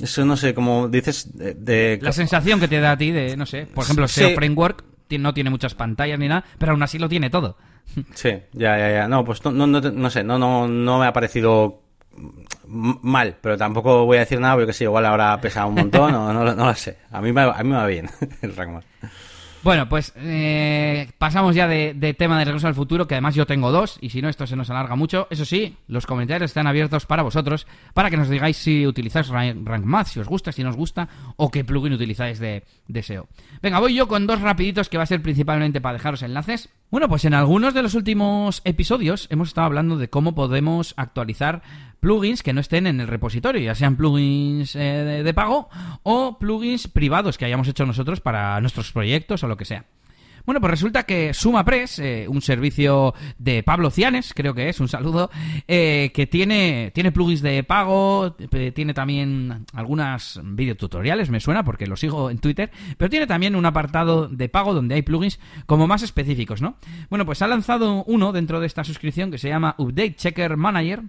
Eso 0.00 0.24
no 0.24 0.36
sé, 0.36 0.54
como 0.54 0.88
dices 0.88 1.30
de... 1.34 1.98
La 2.00 2.12
sensación 2.12 2.60
que 2.60 2.68
te 2.68 2.80
da 2.80 2.92
a 2.92 2.98
ti 2.98 3.10
de, 3.10 3.36
no 3.36 3.46
sé, 3.46 3.66
por 3.66 3.84
ejemplo, 3.84 4.06
SEO 4.06 4.30
Framework 4.34 4.84
no 5.18 5.32
tiene 5.32 5.50
muchas 5.50 5.74
pantallas 5.74 6.18
ni 6.18 6.28
nada, 6.28 6.44
pero 6.58 6.72
aún 6.72 6.82
así 6.82 6.98
lo 6.98 7.08
tiene 7.08 7.30
todo. 7.30 7.56
Sí, 8.14 8.30
ya, 8.52 8.76
ya, 8.76 8.90
ya. 8.90 9.08
No, 9.08 9.24
pues 9.24 9.42
no, 9.44 9.50
no, 9.52 9.66
no 9.66 10.10
sé, 10.10 10.22
no, 10.22 10.38
no, 10.38 10.68
no 10.68 10.98
me 10.98 11.06
ha 11.06 11.12
parecido 11.12 11.82
mal, 12.66 13.36
pero 13.40 13.56
tampoco 13.56 14.04
voy 14.04 14.18
a 14.18 14.20
decir 14.20 14.40
nada 14.40 14.56
porque 14.56 14.72
sí, 14.72 14.84
igual 14.84 15.06
ahora 15.06 15.40
pesa 15.40 15.64
un 15.64 15.74
montón, 15.74 16.12
no, 16.12 16.32
no, 16.32 16.44
no, 16.44 16.66
lo 16.66 16.74
sé. 16.74 16.98
A 17.10 17.20
mí, 17.20 17.32
me, 17.32 17.42
a 17.42 17.62
mí 17.62 17.70
me 17.70 17.76
va 17.76 17.86
bien 17.86 18.10
el 18.42 18.54
Rankman. 18.54 18.84
Bueno, 19.68 19.86
pues 19.86 20.14
eh, 20.16 21.10
pasamos 21.18 21.54
ya 21.54 21.68
de, 21.68 21.92
tema 22.16 22.38
de 22.38 22.46
Regreso 22.46 22.68
al 22.68 22.74
Futuro, 22.74 23.06
que 23.06 23.16
además 23.16 23.34
yo 23.34 23.44
tengo 23.44 23.70
dos, 23.70 23.98
y 24.00 24.08
si 24.08 24.22
no 24.22 24.30
esto 24.30 24.46
se 24.46 24.56
nos 24.56 24.70
alarga 24.70 24.96
mucho. 24.96 25.26
Eso 25.28 25.44
sí, 25.44 25.76
los 25.88 26.06
comentarios 26.06 26.50
están 26.50 26.66
abiertos 26.66 27.04
para 27.04 27.22
vosotros, 27.22 27.66
para 27.92 28.08
que 28.08 28.16
nos 28.16 28.30
digáis 28.30 28.56
si 28.56 28.86
utilizáis 28.86 29.28
Rank 29.28 29.68
Rank 29.68 29.84
Math, 29.84 30.06
si 30.06 30.20
os 30.20 30.26
gusta, 30.26 30.52
si 30.52 30.64
no 30.64 30.70
os 30.70 30.76
gusta, 30.76 31.10
o 31.36 31.50
qué 31.50 31.64
plugin 31.64 31.92
utilizáis 31.92 32.38
de, 32.38 32.64
de 32.86 33.02
SEO. 33.02 33.28
Venga, 33.60 33.78
voy 33.78 33.92
yo 33.92 34.08
con 34.08 34.26
dos 34.26 34.40
rapiditos 34.40 34.88
que 34.88 34.96
va 34.96 35.02
a 35.02 35.06
ser 35.06 35.20
principalmente 35.20 35.82
para 35.82 35.98
dejaros 35.98 36.22
enlaces. 36.22 36.70
Bueno, 36.90 37.06
pues 37.10 37.26
en 37.26 37.34
algunos 37.34 37.74
de 37.74 37.82
los 37.82 37.92
últimos 37.92 38.62
episodios 38.64 39.26
hemos 39.28 39.48
estado 39.48 39.66
hablando 39.66 39.98
de 39.98 40.08
cómo 40.08 40.34
podemos 40.34 40.94
actualizar 40.96 41.60
plugins 42.00 42.42
que 42.42 42.52
no 42.52 42.60
estén 42.60 42.86
en 42.86 43.00
el 43.00 43.08
repositorio, 43.08 43.60
ya 43.60 43.74
sean 43.74 43.96
plugins 43.96 44.76
eh, 44.76 44.78
de, 44.78 45.22
de 45.22 45.34
pago 45.34 45.68
o 46.02 46.38
plugins 46.38 46.88
privados 46.88 47.38
que 47.38 47.44
hayamos 47.44 47.68
hecho 47.68 47.86
nosotros 47.86 48.20
para 48.20 48.60
nuestros 48.60 48.92
proyectos 48.92 49.42
o 49.42 49.48
lo 49.48 49.56
que 49.56 49.64
sea. 49.64 49.84
Bueno, 50.48 50.62
pues 50.62 50.70
resulta 50.70 51.02
que 51.02 51.34
SumaPress, 51.34 51.98
eh, 51.98 52.26
un 52.26 52.40
servicio 52.40 53.12
de 53.36 53.62
Pablo 53.62 53.90
Cianes, 53.90 54.32
creo 54.34 54.54
que 54.54 54.70
es, 54.70 54.80
un 54.80 54.88
saludo, 54.88 55.28
eh, 55.68 56.10
que 56.14 56.26
tiene, 56.26 56.90
tiene 56.94 57.12
plugins 57.12 57.42
de 57.42 57.62
pago, 57.64 58.34
eh, 58.38 58.72
tiene 58.72 58.94
también 58.94 59.66
algunas 59.74 60.40
videotutoriales, 60.42 61.28
me 61.28 61.40
suena 61.40 61.64
porque 61.64 61.86
lo 61.86 61.96
sigo 61.96 62.30
en 62.30 62.38
Twitter, 62.38 62.70
pero 62.96 63.10
tiene 63.10 63.26
también 63.26 63.56
un 63.56 63.66
apartado 63.66 64.26
de 64.26 64.48
pago 64.48 64.72
donde 64.72 64.94
hay 64.94 65.02
plugins 65.02 65.38
como 65.66 65.86
más 65.86 66.02
específicos, 66.02 66.62
¿no? 66.62 66.76
Bueno, 67.10 67.26
pues 67.26 67.42
ha 67.42 67.46
lanzado 67.46 68.02
uno 68.04 68.32
dentro 68.32 68.58
de 68.58 68.68
esta 68.68 68.84
suscripción 68.84 69.30
que 69.30 69.36
se 69.36 69.50
llama 69.50 69.74
Update 69.76 70.14
Checker 70.14 70.56
Manager 70.56 71.02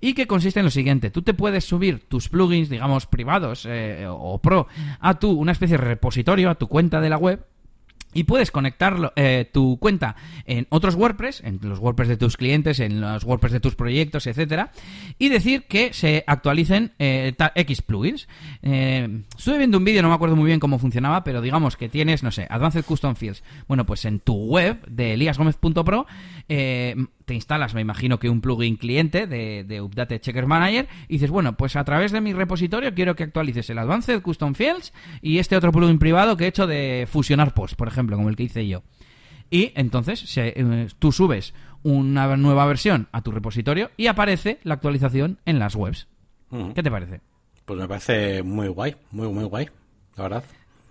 y 0.00 0.14
que 0.14 0.28
consiste 0.28 0.60
en 0.60 0.66
lo 0.66 0.70
siguiente, 0.70 1.10
tú 1.10 1.22
te 1.22 1.34
puedes 1.34 1.64
subir 1.64 2.06
tus 2.06 2.28
plugins, 2.28 2.68
digamos, 2.68 3.06
privados 3.06 3.66
eh, 3.68 4.06
o 4.08 4.40
pro 4.40 4.68
a 5.00 5.18
tu, 5.18 5.32
una 5.32 5.50
especie 5.50 5.76
de 5.76 5.82
repositorio, 5.82 6.50
a 6.50 6.54
tu 6.54 6.68
cuenta 6.68 7.00
de 7.00 7.10
la 7.10 7.18
web, 7.18 7.44
y 8.14 8.24
puedes 8.24 8.50
conectar 8.50 9.12
eh, 9.16 9.48
tu 9.52 9.78
cuenta 9.78 10.16
en 10.46 10.66
otros 10.70 10.94
WordPress, 10.94 11.42
en 11.44 11.58
los 11.62 11.78
WordPress 11.78 12.08
de 12.08 12.16
tus 12.16 12.36
clientes, 12.36 12.80
en 12.80 13.00
los 13.00 13.24
WordPress 13.24 13.52
de 13.52 13.60
tus 13.60 13.74
proyectos, 13.74 14.26
etcétera, 14.26 14.72
y 15.18 15.28
decir 15.28 15.64
que 15.64 15.92
se 15.92 16.24
actualicen 16.26 16.92
eh, 16.98 17.34
X 17.54 17.82
plugins. 17.82 18.28
Eh, 18.62 19.22
estuve 19.36 19.58
viendo 19.58 19.78
un 19.78 19.84
vídeo, 19.84 20.02
no 20.02 20.08
me 20.08 20.14
acuerdo 20.14 20.36
muy 20.36 20.46
bien 20.46 20.60
cómo 20.60 20.78
funcionaba, 20.78 21.24
pero 21.24 21.40
digamos 21.40 21.76
que 21.76 21.88
tienes, 21.88 22.22
no 22.22 22.30
sé, 22.30 22.46
Advanced 22.48 22.84
Custom 22.84 23.16
Fields. 23.16 23.42
Bueno, 23.68 23.84
pues 23.84 24.04
en 24.04 24.20
tu 24.20 24.34
web 24.34 24.84
de 24.86 25.14
eliasgomez.pro 25.14 26.06
te 27.26 27.34
instalas, 27.34 27.74
me 27.74 27.80
imagino 27.82 28.18
que 28.18 28.30
un 28.30 28.40
plugin 28.40 28.76
cliente 28.76 29.26
de, 29.26 29.64
de 29.64 29.80
Update 29.82 30.20
Checker 30.20 30.46
Manager 30.46 30.88
y 31.08 31.14
dices, 31.14 31.30
bueno, 31.30 31.56
pues 31.56 31.76
a 31.76 31.84
través 31.84 32.12
de 32.12 32.20
mi 32.22 32.32
repositorio 32.32 32.94
quiero 32.94 33.14
que 33.16 33.24
actualices 33.24 33.68
el 33.68 33.78
Advanced 33.78 34.22
Custom 34.22 34.54
Fields 34.54 34.92
y 35.20 35.38
este 35.38 35.56
otro 35.56 35.72
plugin 35.72 35.98
privado 35.98 36.36
que 36.36 36.44
he 36.44 36.48
hecho 36.48 36.66
de 36.66 37.06
fusionar 37.10 37.52
posts, 37.52 37.74
por 37.76 37.88
ejemplo, 37.88 38.16
como 38.16 38.28
el 38.30 38.36
que 38.36 38.44
hice 38.44 38.66
yo. 38.66 38.82
Y 39.50 39.72
entonces 39.74 40.20
se- 40.20 40.54
eh, 40.56 40.86
tú 40.98 41.12
subes 41.12 41.52
una 41.82 42.36
nueva 42.36 42.64
versión 42.66 43.08
a 43.12 43.22
tu 43.22 43.30
repositorio 43.32 43.90
y 43.96 44.06
aparece 44.06 44.58
la 44.64 44.74
actualización 44.74 45.38
en 45.44 45.58
las 45.58 45.74
webs. 45.76 46.08
¿Qué 46.74 46.82
te 46.82 46.90
parece? 46.90 47.20
Pues 47.64 47.78
me 47.78 47.88
parece 47.88 48.42
muy 48.44 48.68
guay, 48.68 48.94
muy, 49.10 49.28
muy 49.28 49.44
guay, 49.44 49.68
la 50.16 50.22
verdad. 50.22 50.44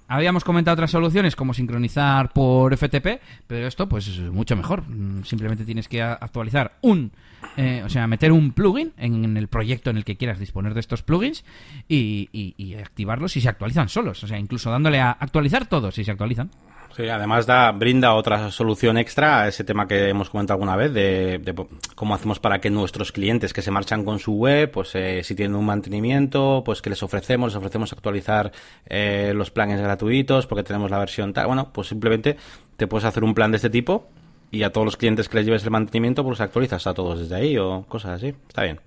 Habíamos 0.08 0.44
comentado 0.44 0.74
otras 0.74 0.92
soluciones 0.92 1.36
como 1.36 1.54
sincronizar 1.54 2.32
por 2.32 2.74
FTP, 2.78 3.20
pero 3.48 3.66
esto 3.68 3.90
pues 3.90 4.08
es 4.08 4.20
mucho 4.20 4.56
mejor. 4.56 4.84
Mm, 4.88 5.24
Simplemente 5.24 5.66
tienes 5.66 5.88
que 5.88 6.02
actualizar 6.02 6.78
un, 6.82 7.12
eh, 7.58 7.82
o 7.84 7.90
sea, 7.90 8.06
meter 8.06 8.32
un 8.32 8.52
plugin 8.52 8.94
en 8.98 9.36
el 9.36 9.48
proyecto 9.48 9.90
en 9.90 9.98
el 9.98 10.06
que 10.06 10.16
quieras 10.16 10.38
disponer 10.40 10.74
de 10.76 10.80
estos 10.80 11.02
plugins 11.02 11.44
y, 11.88 12.30
y- 12.32 12.54
y 12.58 12.76
activarlos 12.76 13.32
si 13.32 13.42
se 13.42 13.50
actualizan 13.50 13.90
solos. 13.90 14.24
O 14.24 14.28
sea, 14.28 14.38
incluso 14.38 14.70
dándole 14.70 15.00
a 15.02 15.12
actualizar 15.12 15.66
todos 15.66 15.96
si 15.96 16.04
se 16.04 16.12
actualizan. 16.12 16.52
Sí, 16.96 17.10
además 17.10 17.46
da, 17.46 17.74
brinda 17.74 18.14
otra 18.14 18.52
solución 18.52 18.98
extra 18.98 19.42
a 19.42 19.48
ese 19.50 19.66
tema 19.66 19.86
que 19.86 20.08
hemos 20.08 20.30
comentado 20.30 20.56
alguna 20.56 20.78
vez 20.78 20.94
de, 20.94 21.40
de 21.40 21.54
cómo 21.94 22.16
hacemos 22.16 22.40
para 22.40 22.62
que 22.62 22.70
nuestros 22.70 23.12
clientes 23.12 23.52
que 23.52 23.62
se 23.62 23.70
marchan 23.70 24.06
con 24.06 24.18
su 24.20 24.36
web, 24.36 24.72
pues 24.72 24.96
eh, 24.96 25.22
si 25.22 25.36
tienen 25.36 25.58
un 25.58 25.66
mantenimiento, 25.66 26.64
pues 26.66 26.82
que 26.82 26.90
les 26.90 27.04
ofrecemos, 27.04 27.52
les 27.52 27.58
ofrecemos 27.58 27.92
actualizar 27.92 28.54
eh, 28.86 29.34
los 29.36 29.52
planes 29.52 29.82
gratuitos 29.82 30.48
porque 30.48 30.64
tenemos 30.64 30.90
la 30.90 31.00
versión 31.00 31.34
tal. 31.34 31.48
Bueno, 31.48 31.70
pues 31.74 31.90
simplemente 31.90 32.38
te 32.78 32.88
puedes 32.88 33.04
hacer 33.04 33.26
un 33.26 33.34
plan 33.34 33.52
de 33.52 33.58
este 33.58 33.70
tipo 33.70 34.08
y 34.50 34.64
a 34.64 34.72
todos 34.72 34.86
los 34.86 34.96
clientes 34.96 35.28
que 35.28 35.36
les 35.36 35.46
lleves 35.46 35.66
el 35.66 35.72
mantenimiento, 35.72 36.24
pues 36.24 36.40
actualizas 36.40 36.88
a 36.88 36.94
todos 36.94 37.20
desde 37.20 37.36
ahí 37.36 37.58
o 37.58 37.84
cosas 37.90 38.12
así. 38.12 38.34
Está 38.48 38.64
bien. 38.64 38.80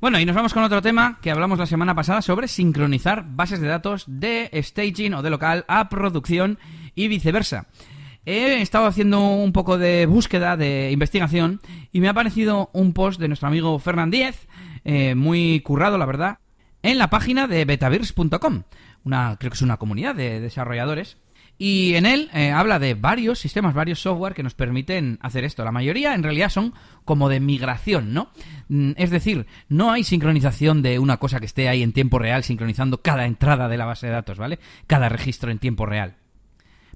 Bueno, 0.00 0.18
y 0.18 0.24
nos 0.24 0.34
vamos 0.34 0.54
con 0.54 0.62
otro 0.62 0.80
tema 0.80 1.18
que 1.20 1.30
hablamos 1.30 1.58
la 1.58 1.66
semana 1.66 1.94
pasada 1.94 2.22
sobre 2.22 2.48
sincronizar 2.48 3.22
bases 3.28 3.60
de 3.60 3.68
datos 3.68 4.04
de 4.06 4.48
staging 4.62 5.12
o 5.12 5.20
de 5.20 5.28
local 5.28 5.66
a 5.68 5.90
producción 5.90 6.58
y 6.94 7.08
viceversa. 7.08 7.66
He 8.24 8.62
estado 8.62 8.86
haciendo 8.86 9.20
un 9.20 9.52
poco 9.52 9.76
de 9.76 10.06
búsqueda, 10.06 10.56
de 10.56 10.90
investigación, 10.90 11.60
y 11.92 12.00
me 12.00 12.08
ha 12.08 12.12
aparecido 12.12 12.70
un 12.72 12.94
post 12.94 13.20
de 13.20 13.28
nuestro 13.28 13.48
amigo 13.48 13.78
Fernández, 13.78 14.48
eh, 14.84 15.14
muy 15.14 15.60
currado, 15.60 15.98
la 15.98 16.06
verdad, 16.06 16.38
en 16.82 16.96
la 16.96 17.10
página 17.10 17.46
de 17.46 17.66
betavirs.com, 17.66 18.62
una, 19.04 19.36
creo 19.38 19.50
que 19.50 19.56
es 19.56 19.62
una 19.62 19.76
comunidad 19.76 20.14
de 20.14 20.40
desarrolladores, 20.40 21.18
y 21.62 21.94
en 21.94 22.06
él 22.06 22.30
eh, 22.32 22.52
habla 22.52 22.78
de 22.78 22.94
varios 22.94 23.38
sistemas, 23.38 23.74
varios 23.74 24.00
software 24.00 24.32
que 24.32 24.42
nos 24.42 24.54
permiten 24.54 25.18
hacer 25.20 25.44
esto. 25.44 25.62
La 25.62 25.72
mayoría 25.72 26.14
en 26.14 26.22
realidad 26.22 26.48
son 26.48 26.72
como 27.04 27.28
de 27.28 27.38
migración, 27.38 28.14
¿no? 28.14 28.30
Mm, 28.68 28.92
Es 28.96 29.10
decir, 29.10 29.44
no 29.68 29.92
hay 29.92 30.02
sincronización 30.02 30.80
de 30.80 30.98
una 30.98 31.18
cosa 31.18 31.38
que 31.38 31.44
esté 31.44 31.68
ahí 31.68 31.82
en 31.82 31.92
tiempo 31.92 32.18
real, 32.18 32.44
sincronizando 32.44 33.02
cada 33.02 33.26
entrada 33.26 33.68
de 33.68 33.76
la 33.76 33.84
base 33.84 34.06
de 34.06 34.12
datos, 34.12 34.38
¿vale? 34.38 34.58
Cada 34.86 35.10
registro 35.10 35.50
en 35.50 35.58
tiempo 35.58 35.84
real. 35.84 36.16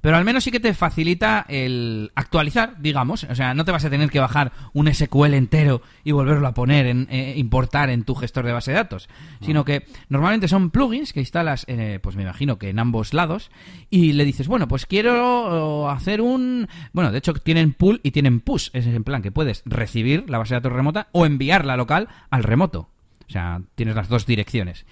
Pero 0.04 0.18
al 0.18 0.24
menos 0.26 0.44
sí 0.44 0.50
que 0.50 0.60
te 0.60 0.74
facilita 0.74 1.46
el 1.48 2.12
actualizar, 2.14 2.74
digamos. 2.78 3.24
O 3.24 3.34
sea, 3.34 3.54
no 3.54 3.64
te 3.64 3.72
vas 3.72 3.86
a 3.86 3.88
tener 3.88 4.10
que 4.10 4.20
bajar 4.20 4.52
un 4.74 4.92
SQL 4.92 5.32
entero 5.32 5.80
y 6.04 6.12
volverlo 6.12 6.46
a 6.46 6.52
poner, 6.52 6.84
en, 6.84 7.08
eh, 7.10 7.32
importar 7.38 7.88
en 7.88 8.04
tu 8.04 8.14
gestor 8.14 8.44
de 8.44 8.52
base 8.52 8.70
de 8.70 8.76
datos. 8.76 9.08
Sino 9.40 9.64
que 9.64 9.86
normalmente 10.10 10.46
son 10.46 10.68
plugins 10.68 11.14
que 11.14 11.20
instalas, 11.20 11.64
eh, 11.68 12.00
pues 12.02 12.16
me 12.16 12.22
imagino 12.22 12.58
que 12.58 12.68
en 12.68 12.80
ambos 12.80 13.14
lados, 13.14 13.50
y 13.88 14.12
le 14.12 14.26
dices, 14.26 14.46
bueno, 14.46 14.68
pues 14.68 14.84
quiero 14.84 15.88
eh, 15.88 15.92
hacer 15.94 16.20
un... 16.20 16.68
Bueno, 16.92 17.10
de 17.10 17.16
hecho 17.16 17.32
tienen 17.32 17.72
pull 17.72 18.00
y 18.02 18.10
tienen 18.10 18.40
push. 18.40 18.68
Es 18.74 18.86
en 18.86 19.04
plan 19.04 19.22
que 19.22 19.32
puedes 19.32 19.62
recibir 19.64 20.28
la 20.28 20.36
base 20.36 20.52
de 20.52 20.60
datos 20.60 20.72
remota 20.74 21.08
o 21.12 21.24
enviarla 21.24 21.78
local 21.78 22.08
al 22.28 22.42
remoto. 22.42 22.90
O 23.26 23.32
sea, 23.32 23.62
tienes 23.74 23.96
las 23.96 24.10
dos 24.10 24.26
direcciones. 24.26 24.84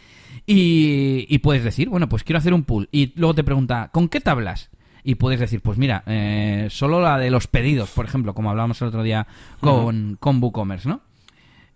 Y, 0.47 1.27
y 1.29 1.41
puedes 1.41 1.65
decir, 1.65 1.91
bueno, 1.91 2.09
pues 2.09 2.25
quiero 2.25 2.39
hacer 2.39 2.55
un 2.55 2.65
pull. 2.65 2.89
Y 2.91 3.13
luego 3.17 3.35
te 3.35 3.45
pregunta, 3.45 3.91
¿con 3.93 4.09
qué 4.09 4.19
tablas? 4.19 4.71
Y 5.05 5.16
puedes 5.16 5.41
decir, 5.41 5.61
pues 5.61 5.79
mira, 5.79 6.05
eh, 6.07 6.69
solo 6.70 7.01
la 7.01 7.19
de 7.19 7.31
los 7.31 7.49
pedidos, 7.49 7.91
por 7.91 8.05
ejemplo, 8.05 8.35
como 8.35 8.51
hablábamos 8.51 8.81
el 8.83 8.89
otro 8.89 9.03
día 9.03 9.27
con, 9.61 10.16
con 10.20 10.41
WooCommerce, 10.41 10.89
¿no? 10.89 11.01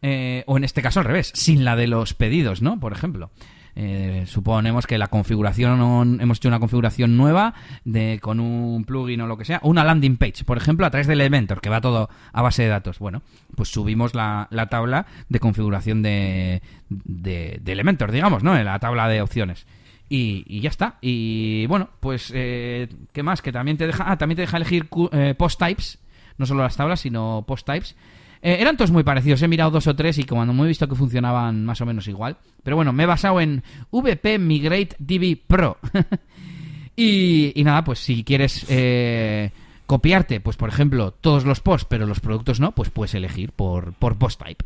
Eh, 0.02 0.44
o 0.46 0.56
en 0.56 0.64
este 0.64 0.82
caso 0.82 1.00
al 1.00 1.06
revés, 1.06 1.32
sin 1.34 1.64
la 1.64 1.74
de 1.74 1.88
los 1.88 2.14
pedidos, 2.14 2.62
¿no? 2.62 2.78
Por 2.78 2.92
ejemplo. 2.92 3.30
Eh, 3.78 4.24
suponemos 4.26 4.86
que 4.86 4.96
la 4.96 5.08
configuración, 5.08 6.18
hemos 6.20 6.38
hecho 6.38 6.48
una 6.48 6.60
configuración 6.60 7.18
nueva 7.18 7.52
de, 7.84 8.18
con 8.22 8.40
un 8.40 8.84
plugin 8.84 9.20
o 9.20 9.26
lo 9.26 9.36
que 9.36 9.44
sea, 9.44 9.60
o 9.62 9.68
una 9.68 9.84
landing 9.84 10.16
page, 10.16 10.44
por 10.44 10.56
ejemplo, 10.56 10.86
a 10.86 10.90
través 10.90 11.06
del 11.06 11.20
Elementor, 11.20 11.60
que 11.60 11.68
va 11.68 11.82
todo 11.82 12.08
a 12.32 12.42
base 12.42 12.62
de 12.62 12.68
datos. 12.68 12.98
Bueno, 12.98 13.20
pues 13.54 13.68
subimos 13.68 14.14
la, 14.14 14.48
la 14.50 14.68
tabla 14.68 15.04
de 15.28 15.40
configuración 15.40 16.00
de, 16.02 16.62
de, 16.88 17.58
de 17.60 17.72
Elementor, 17.72 18.12
digamos, 18.12 18.42
¿no? 18.42 18.54
La 18.62 18.78
tabla 18.78 19.08
de 19.08 19.20
opciones. 19.20 19.66
Y, 20.08 20.60
ya 20.60 20.70
está. 20.70 20.98
Y 21.00 21.66
bueno, 21.66 21.90
pues, 22.00 22.30
eh, 22.34 22.88
¿qué 23.12 23.22
más? 23.22 23.42
Que 23.42 23.52
también 23.52 23.76
te 23.76 23.86
deja, 23.86 24.04
ah, 24.10 24.16
también 24.16 24.36
te 24.36 24.42
deja 24.42 24.56
elegir 24.56 24.88
eh, 25.12 25.34
post 25.36 25.58
types, 25.58 25.98
no 26.38 26.46
solo 26.46 26.62
las 26.62 26.76
tablas, 26.76 27.00
sino 27.00 27.44
post 27.46 27.66
types. 27.66 27.96
Eh, 28.42 28.58
eran 28.60 28.76
todos 28.76 28.90
muy 28.90 29.02
parecidos, 29.02 29.42
he 29.42 29.48
mirado 29.48 29.70
dos 29.70 29.86
o 29.86 29.96
tres 29.96 30.18
y 30.18 30.24
cuando 30.24 30.52
me 30.52 30.62
he 30.62 30.68
visto 30.68 30.88
que 30.88 30.94
funcionaban 30.94 31.64
más 31.64 31.80
o 31.80 31.86
menos 31.86 32.06
igual. 32.06 32.36
Pero 32.62 32.76
bueno, 32.76 32.92
me 32.92 33.02
he 33.02 33.06
basado 33.06 33.40
en 33.40 33.62
VP 33.90 34.38
Migrate 34.38 34.96
DB 34.98 35.36
Pro. 35.46 35.78
y, 36.96 37.52
nada, 37.64 37.82
pues 37.82 37.98
si 37.98 38.22
quieres 38.22 38.66
eh, 38.68 39.50
copiarte, 39.86 40.40
pues 40.40 40.56
por 40.56 40.68
ejemplo, 40.68 41.12
todos 41.12 41.44
los 41.44 41.60
posts, 41.60 41.86
pero 41.88 42.06
los 42.06 42.20
productos 42.20 42.60
no, 42.60 42.72
pues 42.72 42.90
puedes 42.90 43.14
elegir 43.14 43.52
por, 43.52 43.94
por 43.94 44.16
post 44.16 44.40
type. 44.42 44.64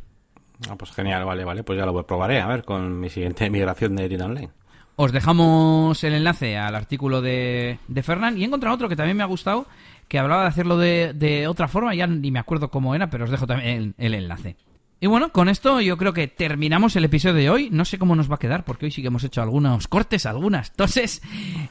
Ah, 0.69 0.77
pues 0.77 0.91
genial, 0.91 1.25
vale, 1.25 1.45
vale. 1.45 1.63
Pues 1.63 1.79
ya 1.79 1.87
lo 1.87 2.07
probaré, 2.07 2.41
a 2.41 2.47
ver, 2.47 2.65
con 2.65 3.01
mi 3.01 3.09
siguiente 3.09 3.49
migración 3.51 3.97
de 3.97 4.09
Tienda 4.09 4.27
Online. 4.27 4.51
Os 5.03 5.13
dejamos 5.13 6.05
el 6.05 6.13
enlace 6.13 6.59
al 6.59 6.75
artículo 6.75 7.23
de, 7.23 7.79
de 7.89 8.03
Fernán 8.03 8.37
y 8.37 8.43
he 8.43 8.45
encontrado 8.45 8.75
otro 8.75 8.87
que 8.87 8.97
también 8.97 9.17
me 9.17 9.23
ha 9.23 9.27
gustado, 9.27 9.67
que 10.09 10.19
hablaba 10.19 10.43
de 10.43 10.49
hacerlo 10.49 10.77
de, 10.77 11.15
de 11.15 11.49
otra 11.49 11.69
forma, 11.69 11.95
ya 11.95 12.07
ni 12.07 12.31
me 12.31 12.39
acuerdo 12.39 12.71
cómo 12.71 12.95
era, 12.95 13.09
pero 13.09 13.25
os 13.25 13.31
dejo 13.31 13.47
también 13.47 13.95
el, 13.97 14.13
enlace. 14.13 14.57
Y 15.01 15.07
bueno, 15.07 15.33
con 15.33 15.49
esto 15.49 15.81
yo 15.81 15.97
creo 15.97 16.13
que 16.13 16.29
terminamos 16.29 16.97
el 16.97 17.07
episodio 17.07 17.35
de 17.35 17.49
hoy. 17.49 17.71
No 17.73 17.87
sé 17.87 17.97
cómo 17.97 18.15
nos 18.15 18.31
va 18.31 18.35
a 18.35 18.39
quedar, 18.39 18.67
porque 18.67 18.85
hoy 18.85 18.91
sí 18.91 19.01
que 19.01 19.07
hemos 19.09 19.25
hecho 19.25 19.41
algunos 19.41 19.89
cortes, 19.89 20.27
algunas 20.27 20.73
toses. 20.73 21.23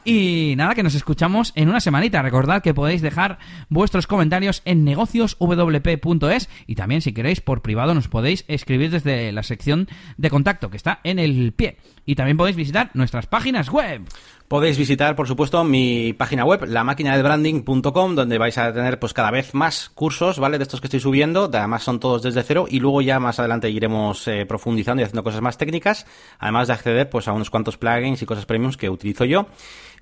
Y 0.03 0.55
nada, 0.57 0.73
que 0.73 0.81
nos 0.81 0.95
escuchamos 0.95 1.53
en 1.53 1.69
una 1.69 1.81
semanita. 1.81 2.23
Recordad 2.23 2.63
que 2.63 2.73
podéis 2.73 3.03
dejar 3.03 3.37
vuestros 3.69 4.07
comentarios 4.07 4.63
en 4.65 4.83
negocioswp.es 4.83 6.49
y 6.65 6.73
también 6.73 7.01
si 7.01 7.13
queréis 7.13 7.41
por 7.41 7.61
privado 7.61 7.93
nos 7.93 8.07
podéis 8.07 8.45
escribir 8.47 8.89
desde 8.89 9.31
la 9.31 9.43
sección 9.43 9.87
de 10.17 10.31
contacto 10.31 10.71
que 10.71 10.77
está 10.77 10.99
en 11.03 11.19
el 11.19 11.53
pie. 11.53 11.77
Y 12.05 12.15
también 12.15 12.37
podéis 12.37 12.55
visitar 12.55 12.91
nuestras 12.93 13.27
páginas 13.27 13.69
web. 13.69 14.01
Podéis 14.49 14.79
visitar, 14.79 15.15
por 15.15 15.27
supuesto, 15.27 15.63
mi 15.63 16.13
página 16.13 16.43
web, 16.43 16.65
la 16.65 16.83
branding.com, 16.83 18.15
donde 18.15 18.39
vais 18.39 18.57
a 18.57 18.73
tener 18.73 18.97
pues 18.97 19.13
cada 19.13 19.29
vez 19.29 19.53
más 19.53 19.89
cursos, 19.89 20.39
¿vale? 20.39 20.57
De 20.57 20.63
estos 20.63 20.81
que 20.81 20.87
estoy 20.87 20.99
subiendo, 20.99 21.51
además 21.53 21.83
son 21.83 21.99
todos 21.99 22.23
desde 22.23 22.41
cero 22.41 22.65
y 22.67 22.79
luego 22.79 23.01
ya 23.01 23.19
más 23.19 23.37
adelante 23.37 23.69
iremos 23.69 24.27
eh, 24.27 24.47
profundizando 24.47 25.01
y 25.01 25.05
haciendo 25.05 25.23
cosas 25.23 25.41
más 25.41 25.59
técnicas, 25.59 26.07
además 26.39 26.67
de 26.67 26.73
acceder 26.73 27.11
pues 27.11 27.27
a 27.27 27.33
unos 27.33 27.51
cuantos 27.51 27.77
plugins 27.77 28.23
y 28.23 28.25
cosas 28.25 28.47
premiums 28.47 28.75
que 28.75 28.89
utilizo 28.89 29.23
yo. 29.23 29.45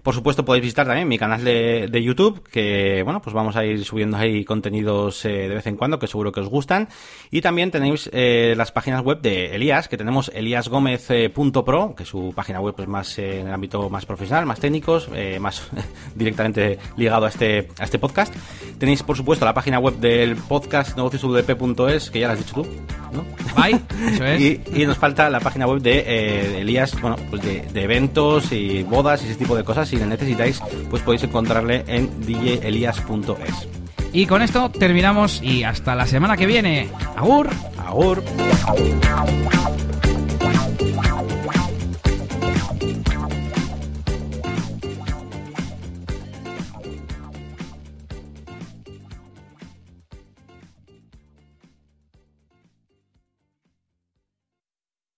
Por 0.04 0.14
supuesto, 0.14 0.46
podéis 0.46 0.64
visitar 0.64 0.86
también 0.86 1.08
mi 1.08 1.18
canal 1.18 1.44
de, 1.44 1.88
de 1.90 2.04
YouTube, 2.04 2.48
que 2.50 3.02
bueno, 3.04 3.22
pues 3.22 3.34
vamos 3.34 3.56
a 3.56 3.66
ir 3.66 3.84
subiendo 3.84 4.18
ahí 4.18 4.46
contenidos 4.46 5.26
eh, 5.26 5.48
de 5.48 5.56
vez 5.56 5.66
en 5.68 5.76
cuando, 5.76 6.00
que 6.00 6.08
seguro 6.08 6.32
que 6.32 6.40
os 6.40 6.50
gustan. 6.50 6.88
Y 7.32 7.42
también 7.42 7.72
tenéis 7.72 8.10
eh, 8.14 8.54
las 8.56 8.72
páginas 8.72 9.02
web 9.02 9.22
de 9.22 9.56
Elías, 9.56 9.88
que 9.88 9.98
tenemos 9.98 10.32
eliasgomez.pro, 10.34 11.96
que 11.96 12.04
es 12.04 12.10
su 12.10 12.32
página 12.36 12.60
web 12.62 12.76
pues 12.76 12.88
más 12.88 13.18
eh, 13.18 13.42
en 13.42 13.48
el 13.48 13.54
ámbito 13.54 13.90
más 13.90 14.06
profesional, 14.06 14.46
más 14.46 14.60
técnicos, 14.60 15.10
más 15.40 15.70
directamente 16.16 16.78
ligado 16.96 17.26
a 17.26 17.30
este, 17.30 17.70
a 17.80 17.84
este 17.84 18.00
podcast. 18.00 18.34
Tenéis, 18.78 19.04
por 19.04 19.18
supuesto, 19.18 19.46
la 19.46 19.54
página 19.54 19.80
web 19.80 19.98
del 19.98 20.36
podcast 20.36 20.96
negociosudp.es, 20.96 22.12
que 22.12 22.20
ya 22.20 22.28
la 22.28 22.34
has 22.34 22.40
dicho 22.40 22.62
tú, 22.62 22.68
¿no? 23.12 23.26
Bye, 23.56 23.82
eso 24.14 24.26
es. 24.26 24.42
y, 24.76 24.82
y, 24.82 24.86
nos 24.86 24.98
falta 24.98 25.30
la 25.30 25.40
página 25.40 25.66
web 25.66 25.82
de, 25.82 26.04
de 26.04 26.62
Elías, 26.62 27.00
bueno, 27.02 27.16
pues 27.30 27.42
de, 27.42 27.62
de 27.62 27.84
eventos 27.84 28.52
y 28.52 28.84
bodas 28.84 29.24
y 29.24 29.28
ese 29.28 29.36
tipo 29.36 29.56
de 29.56 29.64
cosas 29.64 29.87
si 29.88 29.98
le 29.98 30.06
necesitáis, 30.06 30.62
pues 30.90 31.02
podéis 31.02 31.24
encontrarle 31.24 31.84
en 31.88 32.22
djelias.es. 32.22 33.68
Y 34.14 34.26
con 34.26 34.42
esto 34.42 34.70
terminamos 34.72 35.42
y 35.42 35.64
hasta 35.64 35.96
la 35.96 36.06
semana 36.06 36.38
que 36.38 36.46
viene. 36.46 36.90
Agur. 37.16 37.50
Agur. 37.78 38.24